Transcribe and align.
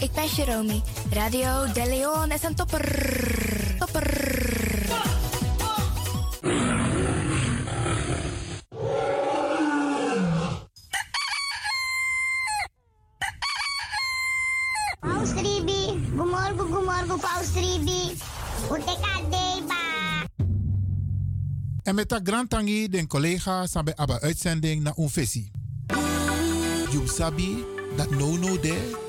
ik 0.00 0.12
ben 0.12 0.26
Jerome. 0.26 0.80
Radio 1.10 1.72
De 1.72 1.86
Leon 1.88 2.30
is 2.30 2.42
een 2.42 2.54
topper. 2.54 2.84
Topper. 3.78 4.08
Paus 15.00 15.32
Ribi, 15.32 16.08
gumorgo 16.16 16.64
gumorgo 16.64 17.16
Paus 17.16 17.52
Ribi. 17.54 18.16
Utekadeba. 18.72 19.74
En 21.82 21.94
met 21.94 22.08
dat 22.08 22.20
grand 22.24 22.50
tangi 22.50 22.88
den 22.88 23.06
collega 23.06 23.66
sabe 23.66 23.96
aba 23.96 24.20
uitzending 24.20 24.82
na 24.82 24.92
unfesi. 24.96 25.50
You 26.90 27.06
sabi 27.06 27.64
dat 27.96 28.10
no 28.10 28.36
no 28.36 28.60
de 28.60 29.08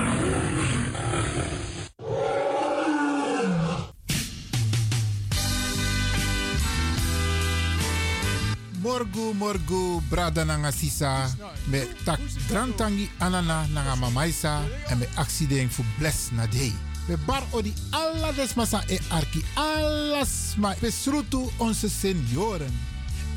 Morgu 9.01 9.33
morgu 9.33 10.01
brada 10.09 10.43
nanga 10.45 10.71
sisa 10.71 11.25
me 11.67 11.87
tak 12.05 12.19
grand 12.47 12.75
tangi 12.77 13.09
anana 13.19 13.65
nanga 13.73 13.95
mamaisa 13.95 14.61
en 14.89 14.97
me 14.99 15.07
accident 15.15 15.71
fu 15.71 15.83
bless 15.97 16.29
na 16.31 16.45
day. 16.45 16.71
We 17.07 17.17
bar 17.25 17.43
odi 17.51 17.73
alla 17.89 18.31
desmasa 18.31 18.83
e 18.87 18.99
arki 19.09 19.41
alles 19.55 20.53
ma 20.57 20.75
besrutu 20.81 21.49
onze 21.57 21.89
senioren. 21.89 22.79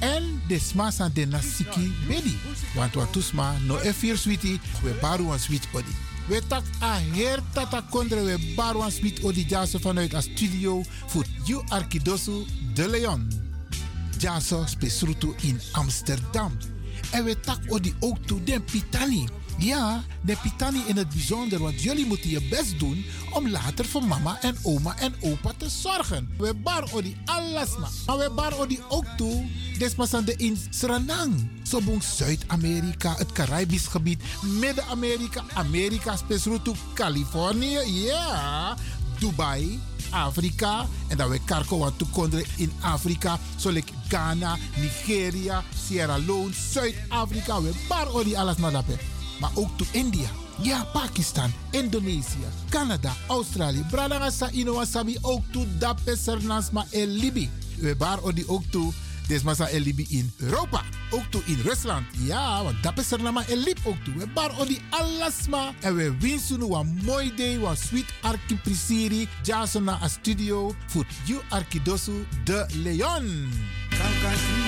En 0.01 0.43
desmasa 0.49 1.09
de 1.09 1.27
nasiki 1.27 1.93
bedi. 2.09 2.37
Want 2.75 2.95
wat 2.95 3.13
tusma 3.13 3.55
no 3.67 3.79
e 3.79 3.93
vier 3.93 4.17
sweetie, 4.17 4.61
we 4.83 4.93
baru 5.01 5.33
een 5.33 5.41
sweet 5.41 5.69
odi. 5.73 5.97
We 6.29 6.43
tak 6.47 6.65
a 6.83 6.99
her 7.15 7.41
tata 7.53 7.83
kondre 7.91 8.23
we 8.25 8.53
baru 8.57 8.83
een 8.83 8.93
sweet 8.93 9.25
odi 9.25 9.47
vanuit 9.81 10.15
a 10.15 10.21
studio 10.21 10.83
voor 11.07 11.25
you 11.45 11.63
arkidosu 11.69 12.45
de 12.75 12.89
Leon. 12.89 13.44
Jaso 14.25 14.65
spesrutu 14.67 15.35
in 15.41 15.61
Amsterdam. 15.73 16.59
En 17.11 17.25
we 17.25 17.41
tak 17.41 17.59
odi 17.69 17.95
ook 18.01 18.17
toe 18.27 18.45
den 18.45 18.65
pitani. 18.65 19.29
Ja, 19.59 20.05
de 20.21 20.37
pitani 20.43 20.83
in 20.87 20.97
het 20.97 21.09
bijzonder, 21.09 21.59
want 21.59 21.83
jullie 21.83 22.07
moeten 22.07 22.31
je 22.31 22.49
best 22.49 22.79
doen 22.79 23.05
om 23.31 23.49
later 23.49 23.85
voor 23.85 24.05
mama 24.05 24.41
en 24.41 24.57
oma 24.63 24.99
en 24.99 25.15
opa 25.21 25.53
te 25.57 25.69
zorgen. 25.69 26.35
We 26.39 26.55
bar 26.55 26.89
odi 26.93 27.17
alles. 27.25 27.69
Maar 28.07 28.19
we 28.19 28.31
bar 28.31 28.59
odi 28.59 28.79
ook 28.89 29.07
toe, 29.17 29.47
despasande 29.79 30.37
in 30.37 30.59
Suriname. 30.71 31.37
Zo 31.63 31.81
Zuid-Amerika, 32.17 33.15
het 33.17 33.33
Caribisch 33.33 33.87
gebied, 33.87 34.23
Midden-Amerika, 34.43 35.45
Amerika, 35.55 36.17
spesrutu 36.17 36.73
Californië, 36.95 37.79
ja, 37.87 38.77
Dubai, 39.19 39.81
Afrika. 40.15 40.87
En 41.09 41.17
dat 41.17 41.29
we 41.29 41.41
karko 41.45 41.79
wat 41.79 41.99
toekonderen 41.99 42.47
in 42.57 42.73
Afrika. 42.81 43.39
Zoals 43.57 43.81
Ghana, 44.09 44.57
Nigeria, 44.77 45.63
Sierra 45.87 46.17
Leone, 46.17 46.53
Zuid-Afrika. 46.73 47.63
We 47.63 47.73
bar 47.89 48.15
odi 48.15 48.35
alles 48.35 48.57
naar 48.57 48.73
dat. 48.73 48.85
Maar 49.41 49.51
ook 49.55 49.79
to 49.79 49.85
India. 49.91 50.29
Ja, 50.63 50.85
Pakistan, 50.93 51.53
Indonesië, 51.71 52.47
Canada, 52.69 53.13
Australië. 53.27 53.85
Bradangasa 53.91 54.51
ino 54.51 54.75
wasabi 54.75 55.19
ook 55.21 55.43
to 55.51 55.67
dape 55.79 56.17
sernasma 56.17 56.85
el 56.91 57.07
Libi. 57.07 57.51
We 57.79 57.97
bar 57.97 58.19
odi 58.23 58.45
ook 58.47 58.63
to 59.25 59.33
desmasa 59.33 59.69
el 59.71 59.83
Libi 59.83 60.07
in 60.11 60.33
Europa. 60.41 60.83
Ook 61.11 61.31
to 61.31 61.43
in 61.47 61.61
Rusland. 61.65 62.07
Ja, 62.19 62.63
want 62.63 62.83
dape 62.83 63.03
sernama 63.03 63.45
el 63.49 63.59
Lib 63.59 63.79
ook 63.85 64.05
to. 64.05 64.13
We 64.17 64.27
bar 64.27 64.51
odi 64.59 64.81
alasma. 64.91 65.73
En 65.81 65.97
we 65.97 66.17
winsunu 66.19 66.69
wa 66.69 66.83
mooi 66.83 67.33
day, 67.37 67.59
wa 67.59 67.75
sweet 67.75 68.13
arki 68.23 68.57
prisiri. 68.57 69.29
Jason 69.43 69.85
na 69.85 69.99
a 70.03 70.09
studio. 70.09 70.75
Voor 70.87 71.05
you 71.25 71.41
arkidosu 71.49 72.27
de 72.45 72.67
Leon. 72.83 73.51
Kankasi, 73.89 74.63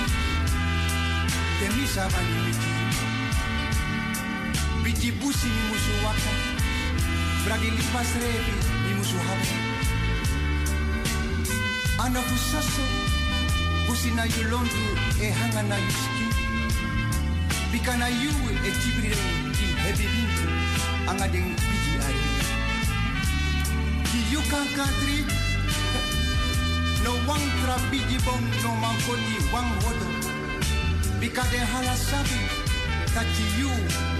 temisa 1.59 2.07
banyumiti. 2.07 2.75
Biti 4.83 5.11
busi 5.11 5.47
ni 5.47 5.61
musu 5.69 5.91
waka. 6.03 6.31
Bragi 7.45 7.69
lipas 7.71 8.07
revi 8.13 8.53
ni 8.87 8.93
musu 8.93 9.17
hawa. 9.17 9.65
Ana 12.05 12.21
fusaso, 12.21 12.81
busi 13.87 14.11
na 14.11 14.23
yulondu 14.25 14.83
e 15.21 15.31
hanga 15.31 15.63
na 15.63 15.75
yuski. 15.75 16.25
Bika 17.71 17.97
na 17.97 18.07
yu 18.07 18.31
e 18.67 18.71
tibrire 18.79 19.23
ki 19.55 19.67
hebi 19.83 20.05
bintu. 20.13 20.45
Anga 21.09 21.27
deng 21.27 21.55
biji 21.55 21.93
ari. 22.07 22.23
Ki 24.07 24.19
yu 24.31 24.41
kankantri, 24.51 25.19
no 27.03 27.11
wang 27.27 27.47
tra 27.63 27.75
biji 27.91 28.17
bom 28.25 28.43
no 28.63 28.71
mankoni 28.83 29.35
wang 29.53 29.71
wodo. 29.83 30.09
Bika 31.19 31.43
de 31.51 31.59
hala 31.71 31.95
sabi, 31.95 32.39
tati 33.13 33.45
yu 33.59 33.71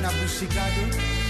na 0.01 0.09
busigado. 0.15 1.26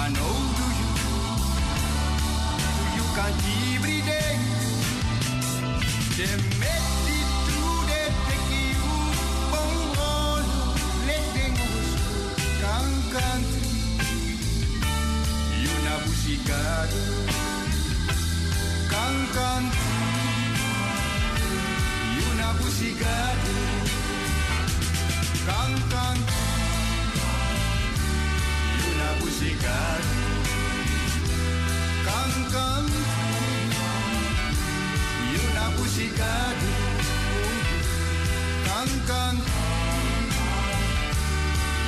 Bano 0.00 0.28
do 0.58 0.66
you, 0.80 0.90
do 2.76 2.84
you 2.96 3.06
can 3.16 3.32
every 3.76 4.00
day. 4.10 4.34
De 6.16 6.28
metti 6.60 7.18
tu 7.46 7.64
de 7.90 8.02
teki 8.26 8.64
u 8.92 8.96
bongol, 9.52 10.44
let 11.08 11.24
dengos, 11.36 11.88
kan 12.62 12.88
country, 13.14 13.72
you 15.64 15.74
na 15.86 15.94
busigado, 16.04 17.04
kan 18.92 19.16
country, 19.36 19.98
you 22.16 22.28
na 22.40 22.48
busigado, 22.58 23.56
kan 25.48 25.72
country, 25.92 26.49
you 29.10 29.16
na 29.16 29.24
busigado, 29.24 30.18
kan 32.06 32.32
country, 32.54 33.02
you 35.32 35.44
na 35.54 35.66
busigado, 35.76 36.70
kan 38.64 38.90
country, 39.06 39.50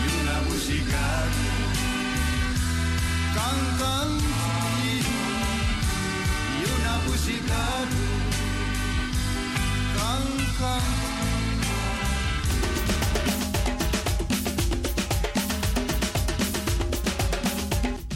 you 0.03 0.16
na 0.27 0.37
busigado. 0.49 1.53
Kan 3.32 3.61
kan 3.81 4.11
Yuna 6.61 6.94
busigado 7.09 8.05
Kan 9.97 10.25
kan 10.61 11.12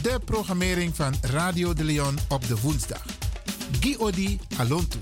De 0.07 0.19
programmering 0.25 0.95
van 0.95 1.13
Radio 1.21 1.73
de 1.73 1.83
Leon 1.83 2.17
op 2.29 2.47
de 2.47 2.61
woensdag. 2.61 3.05
Giodi 3.79 4.39
Alontu. 4.57 4.97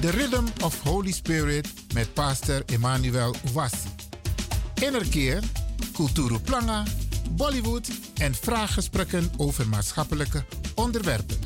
The 0.00 0.10
Rhythm 0.10 0.44
of 0.62 0.80
Holy 0.82 1.12
Spirit 1.12 1.68
met 1.94 2.14
pastor 2.14 2.62
Emmanuel 2.66 3.34
Ouassi. 3.54 3.88
Innerkeer, 4.74 5.42
Kulturu 5.92 6.38
Planga, 6.38 6.82
Bollywood 7.30 7.88
en 8.14 8.34
vraaggesprekken 8.34 9.30
over 9.36 9.68
maatschappelijke 9.68 10.44
onderwerpen. 10.74 11.45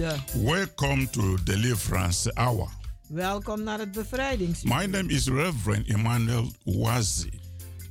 Welcome 0.00 1.10
to 1.10 1.36
Deliverance 1.44 2.30
Hour. 2.34 2.68
welkom 3.08 3.62
naar 3.62 3.78
het 3.78 3.92
bevrijdingsuur. 3.92 4.76
My 4.76 4.86
name 4.86 5.12
is 5.12 5.26
Reverend 5.26 5.86
Emmanuel 5.88 6.52
Wazi, 6.64 7.30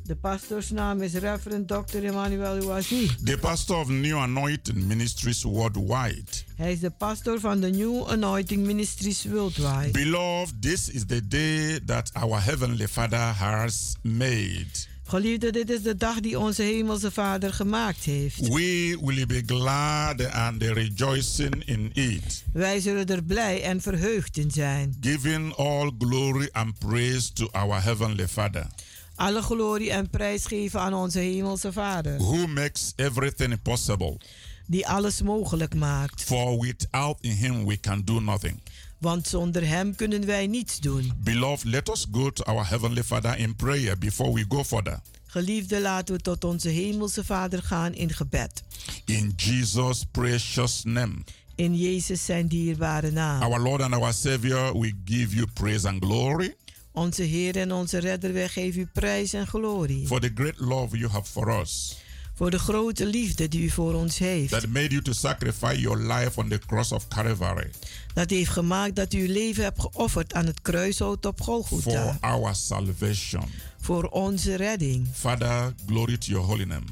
De 0.04 0.16
pastoorsnaam 0.16 1.02
is 1.02 1.14
Reverend 1.14 1.68
Dr. 1.68 2.04
Emmanuel 2.04 2.62
Ouazi. 2.62 3.10
the 3.24 3.38
pastor 3.38 3.76
of 3.76 3.90
New 3.90 4.18
Anointing 4.18 4.88
Ministries 4.88 5.44
worldwide. 5.44 6.32
Hij 6.56 6.72
is 6.72 6.80
de 6.80 6.90
pastor 6.90 7.40
van 7.40 7.60
de 7.60 7.70
New 7.70 8.08
Anointing 8.08 8.66
Ministries 8.66 9.26
Worldwide. 9.26 9.92
Beloved, 9.92 10.62
this 10.62 10.90
is 10.90 11.06
the 11.06 11.28
day 11.28 11.80
that 11.86 12.12
our 12.14 12.44
Heavenly 12.44 12.88
Father 12.88 13.34
has 13.34 13.96
made. 14.02 14.89
Geliefde, 15.10 15.52
dit 15.52 15.70
is 15.70 15.82
de 15.82 15.96
dag 15.96 16.20
die 16.20 16.40
onze 16.40 16.62
Hemelse 16.62 17.12
Vader 17.12 17.54
gemaakt 17.54 18.04
heeft. 18.04 18.40
We 18.48 18.98
will 19.02 19.26
be 19.26 19.42
glad 19.46 20.32
and 20.32 20.62
rejoicing 20.62 21.66
in 21.66 21.90
it, 21.94 22.44
Wij 22.54 22.80
zullen 22.80 23.06
er 23.06 23.24
blij 23.24 23.62
en 23.64 23.82
verheugd 23.82 24.38
in 24.38 24.52
zijn. 24.52 24.98
giving 25.02 25.56
all 25.56 25.92
glory 26.00 26.50
and 26.52 26.78
praise 26.80 27.34
to 27.34 27.48
our 27.52 27.84
Heavenly 27.84 28.28
Father, 28.28 28.68
Alle 29.16 29.42
glorie 29.42 29.92
en 29.92 30.10
prijs 30.10 30.46
geven 30.46 30.80
aan 30.80 30.94
onze 30.94 31.20
Hemelse 31.20 31.72
Vader, 31.72 32.18
who 32.18 32.48
makes 32.48 32.94
everything 32.96 33.62
possible. 33.62 34.18
die 34.66 34.88
alles 34.88 35.22
mogelijk 35.22 35.76
maakt. 35.76 36.24
For 36.24 36.60
without 36.60 37.18
Him, 37.22 37.66
we 37.66 37.80
can 37.80 38.02
do 38.06 38.20
nothing. 38.20 38.60
Want 39.00 39.28
zonder 39.28 39.68
Hem 39.68 39.96
kunnen 39.96 40.26
wij 40.26 40.48
niets 40.48 40.80
doen. 40.80 41.12
Beloved, 41.24 41.64
let 41.66 41.90
us 41.90 42.06
go 42.12 42.30
to 42.32 42.44
our 42.44 42.68
Heavenly 42.70 43.04
Father 43.04 43.38
in 43.38 43.56
prayer 43.56 43.98
before 43.98 44.34
we 44.34 44.46
go 44.48 44.64
further. 44.64 45.00
Geliefde, 45.28 45.82
laten 45.82 46.16
we 46.16 46.22
tot 46.22 46.44
onze 46.44 46.70
Hemelse 46.70 47.24
Vader 47.26 47.64
gaan 47.64 47.94
in 47.94 48.10
gebed. 48.14 48.64
In 49.06 49.34
Jesus' 49.36 50.06
precious 50.12 50.84
name. 50.84 51.16
In 51.56 51.76
Jezus 51.78 52.26
zijn 52.26 52.48
dierbare 52.48 53.12
naam. 53.12 53.42
Our 53.42 53.60
Lord 53.60 53.82
and 53.82 53.94
our 53.94 54.14
Savior, 54.14 54.80
we 54.80 54.94
give 55.06 55.36
you 55.36 55.48
praise 55.54 55.88
and 55.88 56.04
glory 56.06 56.56
Onze 56.92 57.24
Heer 57.24 57.56
en 57.58 57.72
onze 57.72 57.98
Redder, 57.98 58.34
wij 58.34 58.48
geven 58.50 58.82
u 58.82 58.86
prijs 58.94 59.34
en 59.34 59.48
glorie. 59.48 60.08
for 60.08 60.20
the 60.20 60.32
great 60.36 60.60
love 60.60 60.98
you 60.98 61.12
have 61.12 61.32
for 61.32 61.60
us 61.62 61.98
Voor 62.40 62.52
de 62.52 62.60
grote 62.60 63.06
liefde 63.06 63.48
die 63.48 63.62
u 63.64 63.70
voor 63.70 63.94
ons 63.94 64.18
heeft. 64.18 64.50
that 64.50 64.68
made 64.68 64.88
you 64.90 65.02
to 65.02 65.12
sacrifice 65.14 65.80
your 65.80 65.98
life 66.14 66.40
on 66.40 66.50
the 66.50 66.60
cross 66.68 66.92
of 66.92 67.08
Calvary 67.08 67.70
Dat 68.14 68.30
heeft 68.30 68.50
gemaakt 68.50 68.96
dat 68.96 69.14
u 69.14 69.20
uw 69.20 69.34
leven 69.34 69.64
hebt 69.64 69.82
geofferd 69.82 70.34
aan 70.34 70.46
het 70.46 70.62
kruishout 70.62 71.26
op 71.26 71.38
for 71.38 71.46
Golgotha. 71.46 72.18
our 72.22 72.56
salvation. 72.56 73.44
Voor 73.82 74.04
onze 74.04 74.56
redding. 74.56 75.08
Father, 75.14 75.74
glory 75.88 76.18
to 76.18 76.32
your 76.32 76.46
holy 76.48 76.64
name. 76.64 76.86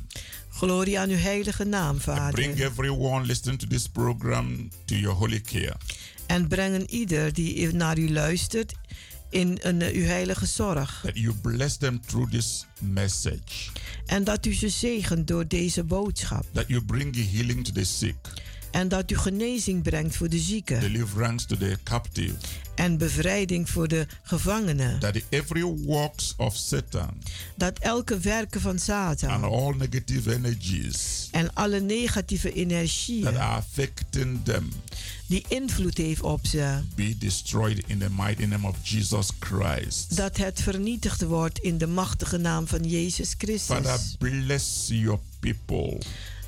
Glorie 0.50 1.00
aan 1.00 1.10
uw 1.10 1.18
heilige 1.18 1.63
naam, 1.63 1.98
Bring 1.98 2.50
Vader. 2.51 2.66
everyone 2.66 3.25
listening 3.25 3.60
to 3.60 3.68
this 3.68 3.88
program 3.88 4.70
to 4.86 4.96
your 4.96 5.18
holy 5.18 5.42
care. 5.42 5.75
En 6.25 6.48
brengen 6.48 6.89
ieder 6.89 7.34
die 7.34 7.54
naar 7.74 7.98
u 7.98 8.12
luistert 8.12 8.74
in 9.29 9.57
een, 9.62 9.81
uw 9.81 10.03
heilige 10.03 10.46
zorg. 10.46 11.00
That 11.03 11.17
you 11.17 11.34
bless 11.41 11.77
them 11.77 12.01
through 12.05 12.31
this 12.31 12.65
message. 12.81 13.69
En 14.05 14.24
dat 14.24 14.46
u 14.46 14.53
ze 14.53 14.69
zegent 14.69 15.27
door 15.27 15.48
deze 15.48 15.84
boodschap. 15.84 16.46
That 16.51 16.67
you 16.67 16.81
bring 16.86 17.31
healing 17.31 17.65
to 17.65 17.72
the 17.72 17.84
sick, 17.84 18.15
En 18.77 18.88
dat 18.88 19.12
u 19.12 19.17
genezing 19.17 19.84
brengt 19.84 20.15
voor 20.15 20.29
de 20.29 20.39
zieken. 20.39 20.79
deliverance 20.79 21.46
to 21.46 21.57
the 21.57 21.77
captive. 21.84 22.34
En 22.75 22.98
bevrijding 22.98 23.69
voor 23.69 23.88
de 23.88 24.07
gevangenen. 24.24 25.00
that 25.00 25.15
every 25.29 25.63
works 25.63 26.34
of 26.38 26.55
Satan 26.55 27.22
Dat 27.55 27.79
elke 27.79 28.19
werken 28.19 28.62
van 28.62 28.72
and 28.72 28.81
Satan 28.81 29.43
all 29.43 29.74
negative 29.77 30.34
energies 30.34 31.27
en 31.31 31.53
alle 31.53 31.79
negatieve 31.79 32.48
that 32.48 32.57
energieën 32.57 33.27
are 33.27 33.38
affecting 33.38 34.39
them 34.43 34.69
die 35.27 35.46
invloed 35.48 35.98
heeft 35.98 36.22
op 36.22 36.46
ze, 36.46 36.79
be 36.96 37.17
destroyed 37.17 37.84
in 37.88 37.98
the 37.98 38.10
mighty 38.10 38.46
name 38.46 38.67
of 38.67 38.75
Jesus 38.84 39.29
Christ. 39.39 40.15
dat 40.17 40.38
het 40.38 40.62
vernietigd 40.62 41.22
wordt 41.22 41.60
in 41.60 41.77
de 41.77 41.88
machtige 41.88 42.38
naam 42.38 42.67
van 42.67 42.84
Jezus 42.84 43.34
Father, 43.38 43.57
Christus. 43.86 44.15
bless 44.17 44.88
your 44.88 45.19
people. 45.39 45.98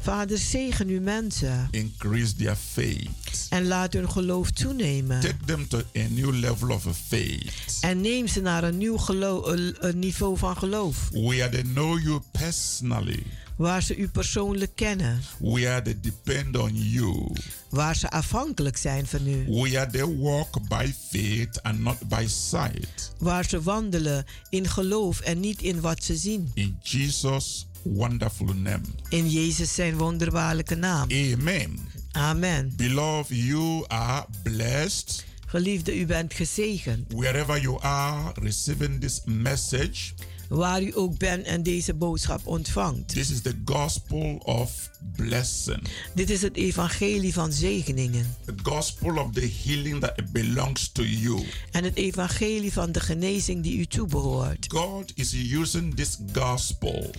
Vader, 0.02 0.38
zegen 0.38 0.88
uw 0.88 1.02
mensen 1.02 1.68
Increase 1.72 2.36
their 2.36 2.56
faith. 2.56 3.46
en 3.50 3.68
laat 3.68 3.94
hun 3.94 4.12
geloof 4.12 4.52
toenemen. 4.52 5.20
Take 5.20 5.36
them 5.46 5.68
to 5.68 5.78
a 5.78 6.08
new 6.10 6.34
level 6.34 6.70
of 6.70 6.84
faith 7.08 7.78
En 7.82 8.02
neem 8.02 8.28
ze 8.28 8.42
naar 8.42 8.64
een 8.64 8.78
nieuw 8.78 8.98
een 9.08 10.00
niveau 10.00 10.38
van 10.38 10.58
geloof, 10.58 11.10
where 11.12 11.50
they 11.50 11.62
know 11.62 12.00
you 12.04 12.22
personally, 12.32 13.24
waar 13.56 13.84
ze 13.84 13.96
u 13.96 14.08
persoonlijk 14.08 14.72
kennen, 14.76 15.22
where 15.40 15.82
they 15.82 15.98
depend 16.02 16.58
on 16.58 16.72
you, 16.76 17.32
waar 17.70 17.96
ze 17.96 18.10
afhankelijk 18.12 18.78
zijn 18.78 19.08
van 19.08 19.28
u, 19.28 19.46
where 19.48 19.88
they 19.92 20.06
walk 20.18 20.68
by 20.68 20.92
faith 21.10 21.64
and 21.64 21.80
not 21.80 21.98
by 22.08 22.26
sight. 22.28 23.12
waar 23.18 23.46
ze 23.50 23.62
wandelen 23.62 24.26
in 24.50 24.68
geloof 24.68 25.20
en 25.20 25.40
niet 25.40 25.62
in 25.62 25.82
wat 25.82 26.04
ze 26.04 26.16
zien. 26.16 26.52
In 26.54 26.78
Jesus' 26.84 27.68
wonderful 27.84 28.46
name. 28.54 28.82
In 29.10 29.30
Jezus 29.30 29.74
zijn 29.76 29.98
wonderbaarlijke 29.98 30.76
naam. 30.76 31.10
Amen. 31.12 31.80
Amen. 32.12 32.74
Beloved, 32.76 33.38
you 33.38 33.84
are 33.88 34.26
blessed 34.44 35.26
Geliefde, 35.48 36.00
u 36.00 36.06
bent 36.06 36.34
gezegend. 36.34 37.14
wherever 37.14 37.62
you 37.62 37.82
are 37.82 38.32
receiving 38.42 39.00
this 39.02 39.22
message. 39.26 40.12
Waar 40.50 40.82
u 40.82 40.92
ook 40.96 41.18
bent 41.18 41.46
en 41.46 41.64
deze 41.64 41.94
boodschap 41.94 42.48
ontvangt. 42.48 43.08
This 43.08 43.30
is 43.32 43.42
the 43.42 43.56
gospel 43.66 44.36
of 44.44 44.90
blessing, 45.16 45.82
Dit 46.16 46.30
is 46.30 46.42
het 46.42 46.56
evangelie 46.56 47.34
van 47.34 47.52
zegeningen. 47.54 48.36
the 48.46 48.54
gospel 48.64 49.18
of 49.18 49.34
the 49.34 49.52
healing 49.66 50.00
that 50.02 50.32
belongs 50.32 50.92
to 50.92 51.04
you. 51.04 51.46
En 51.72 51.84
het 51.84 51.96
evangelie 51.96 52.74
van 52.74 52.92
de 52.92 53.00
genezing 53.00 53.64
die 53.64 53.78
u 53.78 53.86
toebehoort. 53.86 54.66
God 54.70 55.12
is 55.16 55.34
using 55.34 55.96
this 55.96 56.18
gospel 56.34 57.12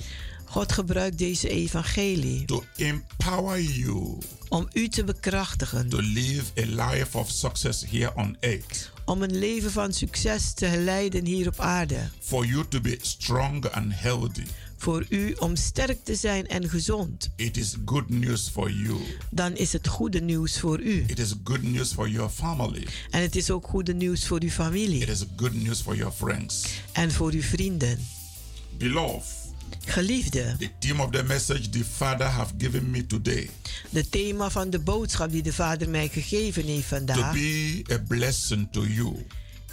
God 0.50 0.72
gebruikt 0.72 1.18
deze 1.18 1.48
evangelie 1.48 2.44
to 2.44 2.64
empower 2.76 3.60
you 3.60 4.18
om 4.48 4.68
u 4.72 4.88
te 4.88 5.04
bekrachtigen. 5.04 5.88
to 5.88 6.00
live 6.00 6.42
a 6.58 6.90
life 6.90 7.18
of 7.18 7.30
success 7.30 7.84
here 7.90 8.12
on 8.16 8.36
earth, 8.40 8.90
Om 9.04 9.22
een 9.22 9.38
leven 9.38 9.70
van 9.70 9.92
succes 9.92 10.52
te 10.52 10.76
leiden 10.84 11.24
hier 11.26 11.46
op 11.48 11.60
aarde. 11.60 12.08
for 12.20 12.46
you 12.46 12.64
to 12.68 12.80
be 12.80 12.98
strong 13.00 13.64
and 13.66 13.92
healthy. 13.94 14.42
Voor 14.76 15.06
u 15.08 15.32
om 15.38 15.56
sterk 15.56 16.04
te 16.04 16.14
zijn 16.14 16.46
en 16.48 16.68
gezond. 16.68 17.30
It 17.36 17.56
is 17.56 17.74
good 17.84 18.08
news 18.08 18.48
for 18.48 18.70
you. 18.70 18.96
Dan 19.30 19.56
is 19.56 19.72
het 19.72 19.88
goede 19.88 20.20
nieuws 20.20 20.58
voor 20.60 20.80
u. 20.80 21.04
It 21.06 21.18
is 21.18 21.34
good 21.44 21.62
news 21.62 21.92
for 21.92 22.08
your 22.08 22.30
family. 22.30 22.86
En 23.10 23.22
het 23.22 23.36
is 23.36 23.50
ook 23.50 23.66
goede 23.66 23.94
nieuws 23.94 24.26
voor 24.26 24.42
uw 24.42 24.48
familie. 24.50 25.00
It 25.00 25.08
is 25.08 25.24
good 25.36 25.54
news 25.54 25.80
for 25.80 25.96
your 25.96 26.12
friends. 26.12 26.64
En 26.92 27.12
voor 27.12 27.32
uw 27.32 27.42
vrienden. 27.42 27.98
Beloved, 28.78 29.39
Geliefde, 29.84 30.56
the 30.58 30.70
theme 30.78 31.02
of 31.02 31.10
the 31.10 31.22
message 31.22 31.70
the 31.70 31.84
Father 31.84 32.26
have 32.26 32.52
given 32.58 32.90
me 32.90 33.06
today 33.06 33.50
de 33.90 34.08
thema 34.08 34.50
van 34.50 34.70
de 34.70 34.78
boodschap 34.78 35.30
die 35.30 35.42
de 35.42 35.52
Vader 35.52 35.88
mij 35.88 36.08
gegeven 36.08 36.64
heeft 36.64 36.88
to 36.88 36.96
vandaag 36.96 37.32
be 37.32 37.84
a 37.92 37.98
blessing 38.08 38.68
to 38.72 38.84
you 38.84 39.26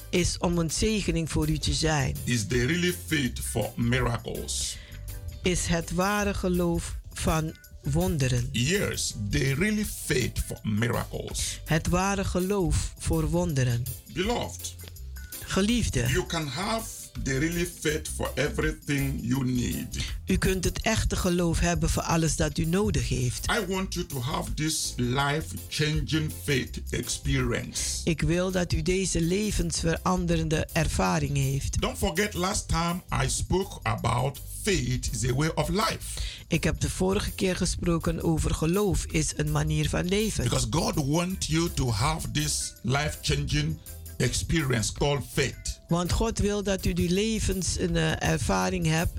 is 0.09 0.37
om 0.37 0.57
een 0.57 0.71
zegening 0.71 1.31
voor 1.31 1.49
u 1.49 1.57
te 1.57 1.73
zijn. 1.73 2.15
is 2.23 2.47
the 2.47 2.65
really 2.65 2.95
faith 3.07 3.39
for 3.39 3.71
miracles. 3.75 4.77
is 5.41 5.65
het 5.65 5.91
ware 5.91 6.33
geloof 6.33 6.95
van 7.13 7.55
wonderen. 7.81 8.49
Yes, 8.51 9.15
they 9.29 9.53
really 9.53 9.85
faith 10.05 10.39
for 10.45 10.59
miracles. 10.63 11.61
Het 11.65 11.87
ware 11.87 12.23
geloof 12.23 12.93
voor 12.97 13.29
wonderen. 13.29 13.83
Beloved, 14.13 14.75
Geliefde, 15.45 16.05
you 16.07 16.25
can 16.25 16.47
have 16.47 16.96
the 17.23 17.37
really 17.37 17.65
faith 17.79 18.09
for 18.15 18.31
everything 18.35 19.19
you 19.21 19.45
need. 19.45 19.87
u 20.25 20.37
kunt 20.37 20.63
het 20.63 20.81
echte 20.81 21.15
geloof 21.15 21.59
hebben 21.59 21.89
voor 21.89 22.03
alles 22.03 22.35
dat 22.35 22.57
u 22.57 22.65
nodig 22.65 23.09
heeft. 23.09 23.45
I 23.51 23.65
want 23.73 23.93
you 23.93 24.05
to 24.05 24.21
have 24.21 24.53
this 24.53 24.93
life-changing 24.95 26.31
faith 26.43 26.79
experience. 26.89 27.81
Ik 28.03 28.21
wil 28.21 28.51
dat 28.51 28.73
u 28.73 28.81
deze 28.81 29.21
levensveranderende 29.21 30.67
ervaring 30.73 31.37
heeft. 31.37 31.81
Don't 31.81 31.97
forget 31.97 32.33
last 32.33 32.67
time 32.67 33.01
I 33.23 33.29
spoke 33.29 33.79
about 33.83 34.39
faith 34.63 35.09
is 35.11 35.29
a 35.29 35.33
way 35.33 35.51
of 35.55 35.69
life. 35.69 36.19
Ik 36.47 36.63
heb 36.63 36.79
de 36.79 36.89
vorige 36.89 37.31
keer 37.31 37.55
gesproken 37.55 38.23
over 38.23 38.53
geloof 38.53 39.05
is 39.05 39.33
een 39.35 39.51
manier 39.51 39.89
van 39.89 40.07
leven. 40.07 40.43
Because 40.43 40.67
God 40.69 41.05
wants 41.05 41.47
you 41.47 41.69
to 41.73 41.91
have 41.91 42.31
this 42.31 42.73
life-changing 42.81 43.77
experience 44.17 44.93
called 44.93 45.23
faith. 45.33 45.79
Want 45.87 46.11
God 46.11 46.39
wil 46.39 46.63
dat 46.63 46.85
u 46.85 46.93
die 46.93 47.09
levenservaring 47.09 48.85
hebt 48.85 49.11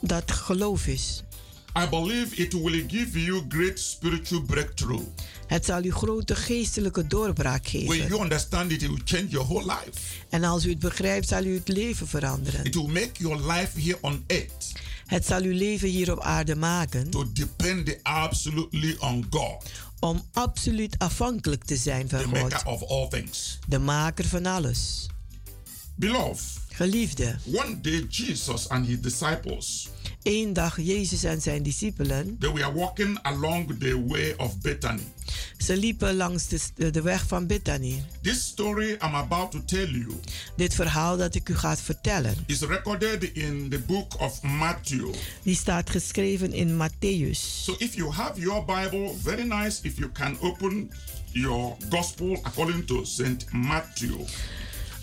dat 0.00 0.30
geloof 0.30 0.86
is. 0.86 1.22
I 1.84 1.88
believe 1.88 2.36
it 2.36 2.52
will 2.52 2.84
give 2.88 3.22
you 3.24 3.44
great 3.48 3.80
spiritual 3.80 4.42
breakthrough. 4.42 5.02
Het 5.46 5.64
zal 5.64 5.84
u 5.84 5.92
grote 5.92 6.34
geestelijke 6.34 7.06
doorbraak 7.06 7.66
When 7.68 7.86
geven. 7.86 8.08
you 8.08 8.22
understand 8.22 8.72
it, 8.72 8.82
it 8.82 8.88
will 8.88 9.00
change 9.04 9.26
your 9.28 9.46
whole 9.46 9.64
life. 9.64 9.98
En 10.28 10.44
als 10.44 10.64
u 10.64 10.70
het 10.70 10.78
begrijpt, 10.78 11.28
zal 11.28 11.44
u 11.44 11.54
het 11.54 11.68
leven 11.68 12.08
veranderen. 12.08 12.64
It 12.64 12.74
will 12.74 12.86
make 12.86 13.10
your 13.12 13.52
life 13.52 13.80
here 13.80 13.98
on 14.00 14.24
earth 14.26 14.72
Het 15.06 15.26
zal 15.26 15.42
uw 15.42 15.54
leven 15.54 15.88
hier 15.88 16.12
op 16.12 16.20
aarde 16.20 16.56
maken 16.56 17.10
to 17.10 17.32
depend 17.32 17.98
absolutely 18.02 18.96
on 18.98 19.26
God, 19.30 19.64
om 20.00 20.22
absoluut 20.32 20.98
afhankelijk 20.98 21.64
te 21.64 21.76
zijn 21.76 22.08
van 22.08 22.18
the 22.18 22.38
God, 22.38 22.64
of 22.64 22.82
all 22.82 23.08
things. 23.08 23.58
de 23.66 23.78
maker 23.78 24.24
van 24.24 24.46
alles. 24.46 25.06
Beloved, 25.94 26.44
Geliefde, 26.68 27.36
one 27.52 27.80
day 27.80 28.06
Jesus 28.08 28.68
and 28.68 28.86
his 28.86 29.00
disciples 29.00 29.88
één 30.28 30.52
dag 30.52 30.80
Jezus 30.80 31.24
en 31.24 31.40
zijn 31.40 31.62
discipelen, 31.62 32.36
they 32.38 32.52
were 32.52 32.72
walking 32.72 33.18
along 33.22 33.78
the 33.78 34.04
way 34.06 34.34
of 34.36 34.58
Bethany. 34.60 35.02
ze 35.58 35.76
liepen 35.76 36.14
langs 36.16 36.48
de, 36.48 36.90
de 36.90 37.02
weg 37.02 37.26
van 37.26 37.46
Bethany. 37.46 38.02
This 38.22 38.40
story 38.46 38.90
I'm 38.90 39.14
about 39.14 39.50
to 39.50 39.64
tell 39.64 39.86
you 39.90 40.20
Dit 40.56 40.74
verhaal 40.74 41.16
dat 41.16 41.34
ik 41.34 41.48
u 41.48 41.54
ga 41.56 41.76
vertellen, 41.76 42.34
is 42.46 42.60
recorded 42.60 43.22
in 43.22 43.68
the 43.68 43.78
book 43.78 44.20
of 44.20 44.42
Matthew. 44.42 45.14
die 45.42 45.54
staat 45.56 45.90
geschreven 45.90 46.52
in 46.52 46.76
Matthäus. 46.76 47.62
So 47.62 47.74
if 47.78 47.94
you 47.94 48.12
have 48.12 48.40
your 48.40 48.64
Bible, 48.64 49.14
very 49.22 49.44
nice 49.44 49.78
if 49.82 49.96
you 49.98 50.10
can 50.12 50.36
open 50.40 50.90
your 51.32 51.76
gospel 51.90 52.38
according 52.42 52.86
to 52.86 53.04
St. 53.04 53.52
Matthew. 53.52 54.16